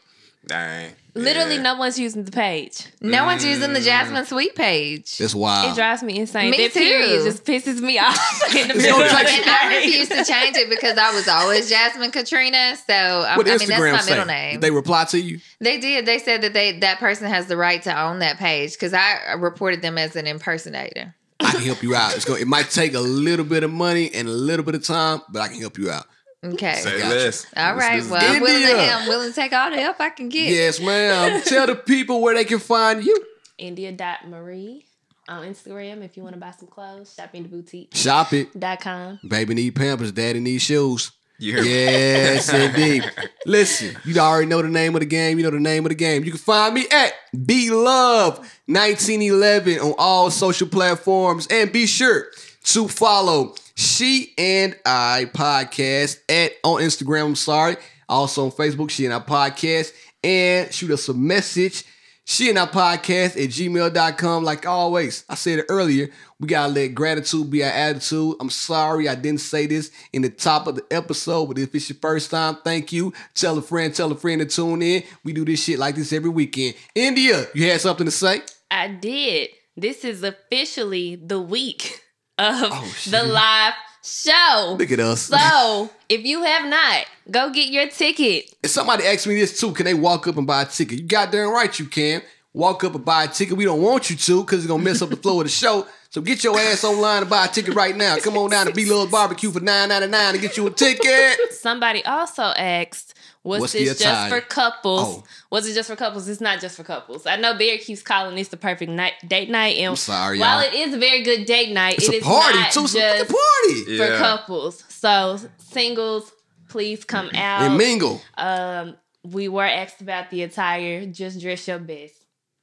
Dang. 0.45 0.91
Literally, 1.15 1.55
Yeah. 1.57 1.61
no 1.61 1.75
one's 1.75 1.99
using 1.99 2.23
the 2.23 2.31
page. 2.31 2.87
No 3.01 3.25
one's 3.25 3.45
using 3.45 3.73
the 3.73 3.81
Jasmine 3.81 4.25
Sweet 4.25 4.55
page. 4.55 5.17
That's 5.19 5.35
wild. 5.35 5.71
It 5.71 5.75
drives 5.75 6.01
me 6.01 6.17
insane. 6.19 6.49
Me 6.49 6.57
that 6.57 6.73
period 6.73 7.19
too. 7.19 7.23
just 7.25 7.45
pisses 7.45 7.79
me 7.81 7.99
off 7.99 8.43
in 8.55 8.67
the 8.67 8.73
middle 8.73 8.97
gonna 8.97 9.05
of 9.05 9.11
the 9.11 9.31
you- 9.31 9.41
and 9.41 9.49
I 9.49 9.75
refuse 9.77 10.09
to 10.09 10.25
change 10.25 10.57
it 10.57 10.69
because 10.69 10.97
I 10.97 11.13
was 11.13 11.27
always 11.27 11.69
Jasmine 11.69 12.09
Katrina. 12.11 12.75
So 12.87 12.93
um, 13.29 13.37
what 13.37 13.47
I 13.47 13.51
mean, 13.57 13.59
Instagram 13.59 13.91
that's 13.91 13.93
my 13.93 13.99
say? 14.01 14.09
middle 14.11 14.25
name. 14.25 14.59
They 14.59 14.71
reply 14.71 15.03
to 15.05 15.19
you. 15.19 15.39
They 15.59 15.79
did. 15.79 16.05
They 16.07 16.17
said 16.19 16.41
that 16.41 16.53
they 16.53 16.79
that 16.79 16.97
person 16.99 17.27
has 17.27 17.45
the 17.45 17.57
right 17.57 17.81
to 17.83 18.01
own 18.01 18.19
that 18.19 18.37
page 18.39 18.73
because 18.73 18.93
I 18.95 19.33
reported 19.33 19.81
them 19.83 19.97
as 19.99 20.15
an 20.15 20.25
impersonator. 20.25 21.13
I 21.39 21.51
can 21.51 21.61
help 21.61 21.83
you 21.83 21.93
out. 21.93 22.15
It's 22.15 22.25
going. 22.25 22.41
It 22.41 22.47
might 22.47 22.69
take 22.69 22.93
a 22.95 22.99
little 23.01 23.45
bit 23.45 23.63
of 23.63 23.71
money 23.71 24.09
and 24.13 24.27
a 24.27 24.31
little 24.31 24.65
bit 24.65 24.75
of 24.75 24.83
time, 24.83 25.21
but 25.29 25.41
I 25.41 25.49
can 25.49 25.59
help 25.59 25.77
you 25.77 25.91
out. 25.91 26.05
Okay. 26.43 26.75
Say 26.75 26.97
Gotcha. 26.99 27.09
less. 27.09 27.45
All 27.55 27.75
This- 27.75 27.83
right. 27.83 28.01
this- 28.01 28.09
Well, 28.11 28.21
I'm 28.35 28.41
willing, 28.41 28.61
to, 28.63 28.69
India. 28.69 28.93
I'm 28.95 29.07
willing 29.07 29.29
to 29.29 29.35
take 29.35 29.53
all 29.53 29.69
the 29.71 29.77
help 29.77 29.99
I 29.99 30.09
can 30.09 30.29
get. 30.29 30.51
Yes, 30.51 30.79
ma'am. 30.79 31.41
Tell 31.45 31.67
the 31.67 31.75
people 31.75 32.21
where 32.21 32.33
they 32.35 32.43
can 32.45 32.59
find 32.59 33.03
you. 33.03 33.25
India.marie 33.57 34.85
on 35.29 35.45
Instagram 35.47 36.03
if 36.03 36.17
you 36.17 36.23
want 36.23 36.35
to 36.35 36.39
buy 36.39 36.51
some 36.51 36.67
clothes. 36.67 37.13
Shopping 37.17 37.43
the 37.43 37.49
boutique. 37.49 37.95
Shop 37.95 38.33
it. 38.33 38.57
Dot 38.59 38.81
com. 38.81 39.19
Baby 39.25 39.53
need 39.53 39.75
pampers. 39.75 40.11
Daddy 40.11 40.39
need 40.41 40.59
shoes. 40.59 41.11
You? 41.39 41.61
Yes, 41.63 42.49
indeed. 42.53 43.09
Listen, 43.45 43.97
you 44.05 44.17
already 44.19 44.47
know 44.47 44.61
the 44.61 44.67
name 44.69 44.95
of 44.95 44.99
the 45.01 45.05
game. 45.05 45.37
You 45.37 45.43
know 45.45 45.49
the 45.51 45.59
name 45.59 45.85
of 45.85 45.89
the 45.89 45.95
game. 45.95 46.23
You 46.23 46.31
can 46.31 46.39
find 46.39 46.73
me 46.73 46.85
at 46.91 47.13
Be 47.45 47.69
Love 47.69 48.37
1911 48.67 49.79
on 49.79 49.93
all 49.97 50.29
social 50.29 50.67
platforms, 50.67 51.47
and 51.47 51.71
be 51.71 51.85
sure 51.85 52.27
to 52.63 52.87
follow 52.87 53.55
She 53.75 54.33
and 54.37 54.75
I 54.85 55.27
podcast 55.33 56.19
at 56.29 56.53
on 56.63 56.81
Instagram. 56.81 57.27
I'm 57.27 57.35
sorry, 57.35 57.77
also 58.07 58.45
on 58.45 58.51
Facebook. 58.51 58.89
She 58.89 59.05
and 59.05 59.13
I 59.13 59.19
podcast, 59.19 59.93
and 60.23 60.73
shoot 60.73 60.91
us 60.91 61.09
a 61.09 61.13
message. 61.13 61.83
She 62.25 62.49
and 62.49 62.57
I 62.57 62.65
podcast 62.67 63.31
at 63.31 63.49
gmail.com. 63.49 64.43
Like 64.45 64.65
always, 64.65 65.25
I 65.27 65.35
said 65.35 65.59
it 65.59 65.65
earlier, 65.67 66.09
we 66.39 66.47
gotta 66.47 66.71
let 66.71 66.95
gratitude 66.95 67.49
be 67.49 67.63
our 67.63 67.69
attitude. 67.69 68.35
I'm 68.39 68.49
sorry 68.49 69.09
I 69.09 69.15
didn't 69.15 69.41
say 69.41 69.65
this 69.65 69.91
in 70.13 70.21
the 70.21 70.29
top 70.29 70.67
of 70.67 70.75
the 70.75 70.85
episode, 70.89 71.47
but 71.47 71.57
if 71.57 71.75
it's 71.75 71.89
your 71.89 71.97
first 72.01 72.31
time, 72.31 72.57
thank 72.63 72.93
you. 72.93 73.11
Tell 73.33 73.57
a 73.57 73.61
friend, 73.61 73.93
tell 73.93 74.11
a 74.11 74.15
friend 74.15 74.39
to 74.39 74.45
tune 74.45 74.81
in. 74.81 75.03
We 75.25 75.33
do 75.33 75.43
this 75.43 75.63
shit 75.63 75.79
like 75.79 75.95
this 75.95 76.13
every 76.13 76.29
weekend. 76.29 76.75
India, 76.95 77.45
you 77.53 77.69
had 77.69 77.81
something 77.81 78.05
to 78.05 78.11
say? 78.11 78.41
I 78.71 78.87
did. 78.87 79.49
This 79.75 80.05
is 80.05 80.23
officially 80.23 81.15
the 81.15 81.41
week 81.41 82.02
of 82.37 82.71
Oh, 82.71 82.93
the 83.09 83.23
live 83.23 83.73
show. 84.03 84.75
Look 84.77 84.91
at 84.91 84.99
us. 84.99 85.23
So, 85.23 85.89
if 86.09 86.23
you 86.25 86.43
have 86.43 86.67
not, 86.67 87.05
go 87.31 87.51
get 87.51 87.69
your 87.69 87.87
ticket. 87.89 88.53
And 88.61 88.71
somebody 88.71 89.05
asked 89.05 89.27
me 89.27 89.35
this 89.35 89.59
too. 89.59 89.71
Can 89.71 89.85
they 89.85 89.93
walk 89.93 90.27
up 90.27 90.37
and 90.37 90.47
buy 90.47 90.63
a 90.63 90.65
ticket? 90.65 90.99
You 90.99 91.05
got 91.05 91.27
goddamn 91.31 91.49
right 91.51 91.77
you 91.79 91.85
can. 91.85 92.21
Walk 92.55 92.83
up 92.83 92.93
and 92.93 93.03
buy 93.03 93.23
a 93.23 93.27
ticket. 93.27 93.57
We 93.57 93.65
don't 93.65 93.81
want 93.81 94.09
you 94.11 94.15
to 94.15 94.41
because 94.43 94.59
it's 94.59 94.67
gonna 94.67 94.83
mess 94.83 95.01
up 95.01 95.09
the 95.09 95.15
flow 95.15 95.39
of 95.39 95.45
the 95.45 95.51
show. 95.51 95.87
So 96.11 96.21
get 96.21 96.43
your 96.43 96.59
ass 96.59 96.83
online 96.83 97.21
and 97.21 97.29
buy 97.29 97.45
a 97.45 97.47
ticket 97.47 97.73
right 97.73 97.95
now. 97.97 98.17
Come 98.17 98.37
on 98.37 98.51
down 98.51 98.67
to 98.67 98.71
B 98.73 98.85
Love's 98.85 99.11
Barbecue 99.11 99.49
for 99.49 99.59
nine 99.59 99.89
ninety 99.89 100.07
nine 100.07 100.33
and 100.35 100.41
get 100.41 100.55
you 100.57 100.67
a 100.67 100.69
ticket. 100.69 101.39
Somebody 101.53 102.05
also 102.05 102.43
asked, 102.43 103.15
was 103.43 103.59
What's 103.61 103.73
this 103.73 103.99
just 103.99 104.29
for 104.29 104.39
couples? 104.39 105.01
Oh. 105.05 105.23
Was 105.49 105.67
it 105.67 105.73
just 105.73 105.89
for 105.89 105.95
couples? 105.97 106.27
It's 106.29 106.39
not 106.39 106.61
just 106.61 106.77
for 106.77 106.83
couples. 106.83 107.25
I 107.25 107.35
know 107.35 107.57
Bear 107.57 107.77
keeps 107.77 108.01
calling 108.01 108.35
this 108.35 108.47
the 108.47 108.55
perfect 108.57 108.89
night 108.89 109.13
date 109.27 109.49
night. 109.49 109.77
And 109.77 109.87
I'm 109.89 109.95
sorry, 109.97 110.39
while 110.39 110.61
y'all. 110.63 110.73
it 110.73 110.73
is 110.73 110.93
a 110.93 110.97
very 110.97 111.23
good 111.23 111.45
date 111.45 111.73
night, 111.73 111.95
It's 111.95 112.07
it 112.07 112.13
a 112.13 112.17
is 112.19 112.23
party 112.23 112.57
not 112.59 112.71
too. 112.71 112.83
It's 112.85 112.95
a 112.95 113.33
party. 113.33 113.97
for 113.97 114.05
Yeah. 114.13 114.17
couples. 114.17 114.83
So 114.87 115.39
singles, 115.57 116.31
please 116.69 117.03
come 117.03 117.29
out. 117.33 117.63
And 117.63 117.77
mingle. 117.77 118.21
Um, 118.37 118.95
we 119.25 119.47
were 119.49 119.65
asked 119.65 119.99
about 120.01 120.29
the 120.29 120.43
attire. 120.43 121.05
Just 121.05 121.41
dress 121.41 121.67
your 121.67 121.79
best. 121.79 122.13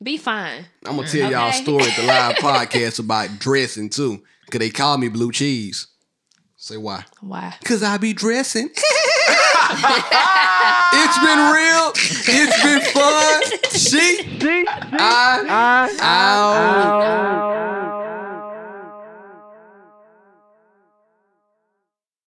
Be 0.03 0.17
fine. 0.17 0.65
I'm 0.87 0.97
gonna 0.97 1.07
tell 1.09 1.31
y'all 1.31 1.51
a 1.51 1.53
story 1.53 1.85
at 1.85 1.97
the 1.97 2.05
live 2.05 2.37
podcast 2.37 2.99
about 3.01 3.39
dressing 3.39 3.91
too. 3.91 4.23
Cause 4.51 4.59
they 4.61 4.71
call 4.71 4.97
me 4.97 5.09
blue 5.09 5.31
cheese. 5.31 5.89
Say 6.57 6.79
why? 6.79 7.05
Why? 7.21 7.55
Cause 7.65 7.83
I 7.83 7.99
be 7.99 8.15
dressing. 8.15 8.71
it's 10.93 11.19
been 11.19 11.53
real. 11.53 11.93
It's 12.27 12.63
been 12.63 12.81
fun. 12.93 13.43
She. 13.71 14.25
I. 14.99 15.89
Out. 16.01 17.90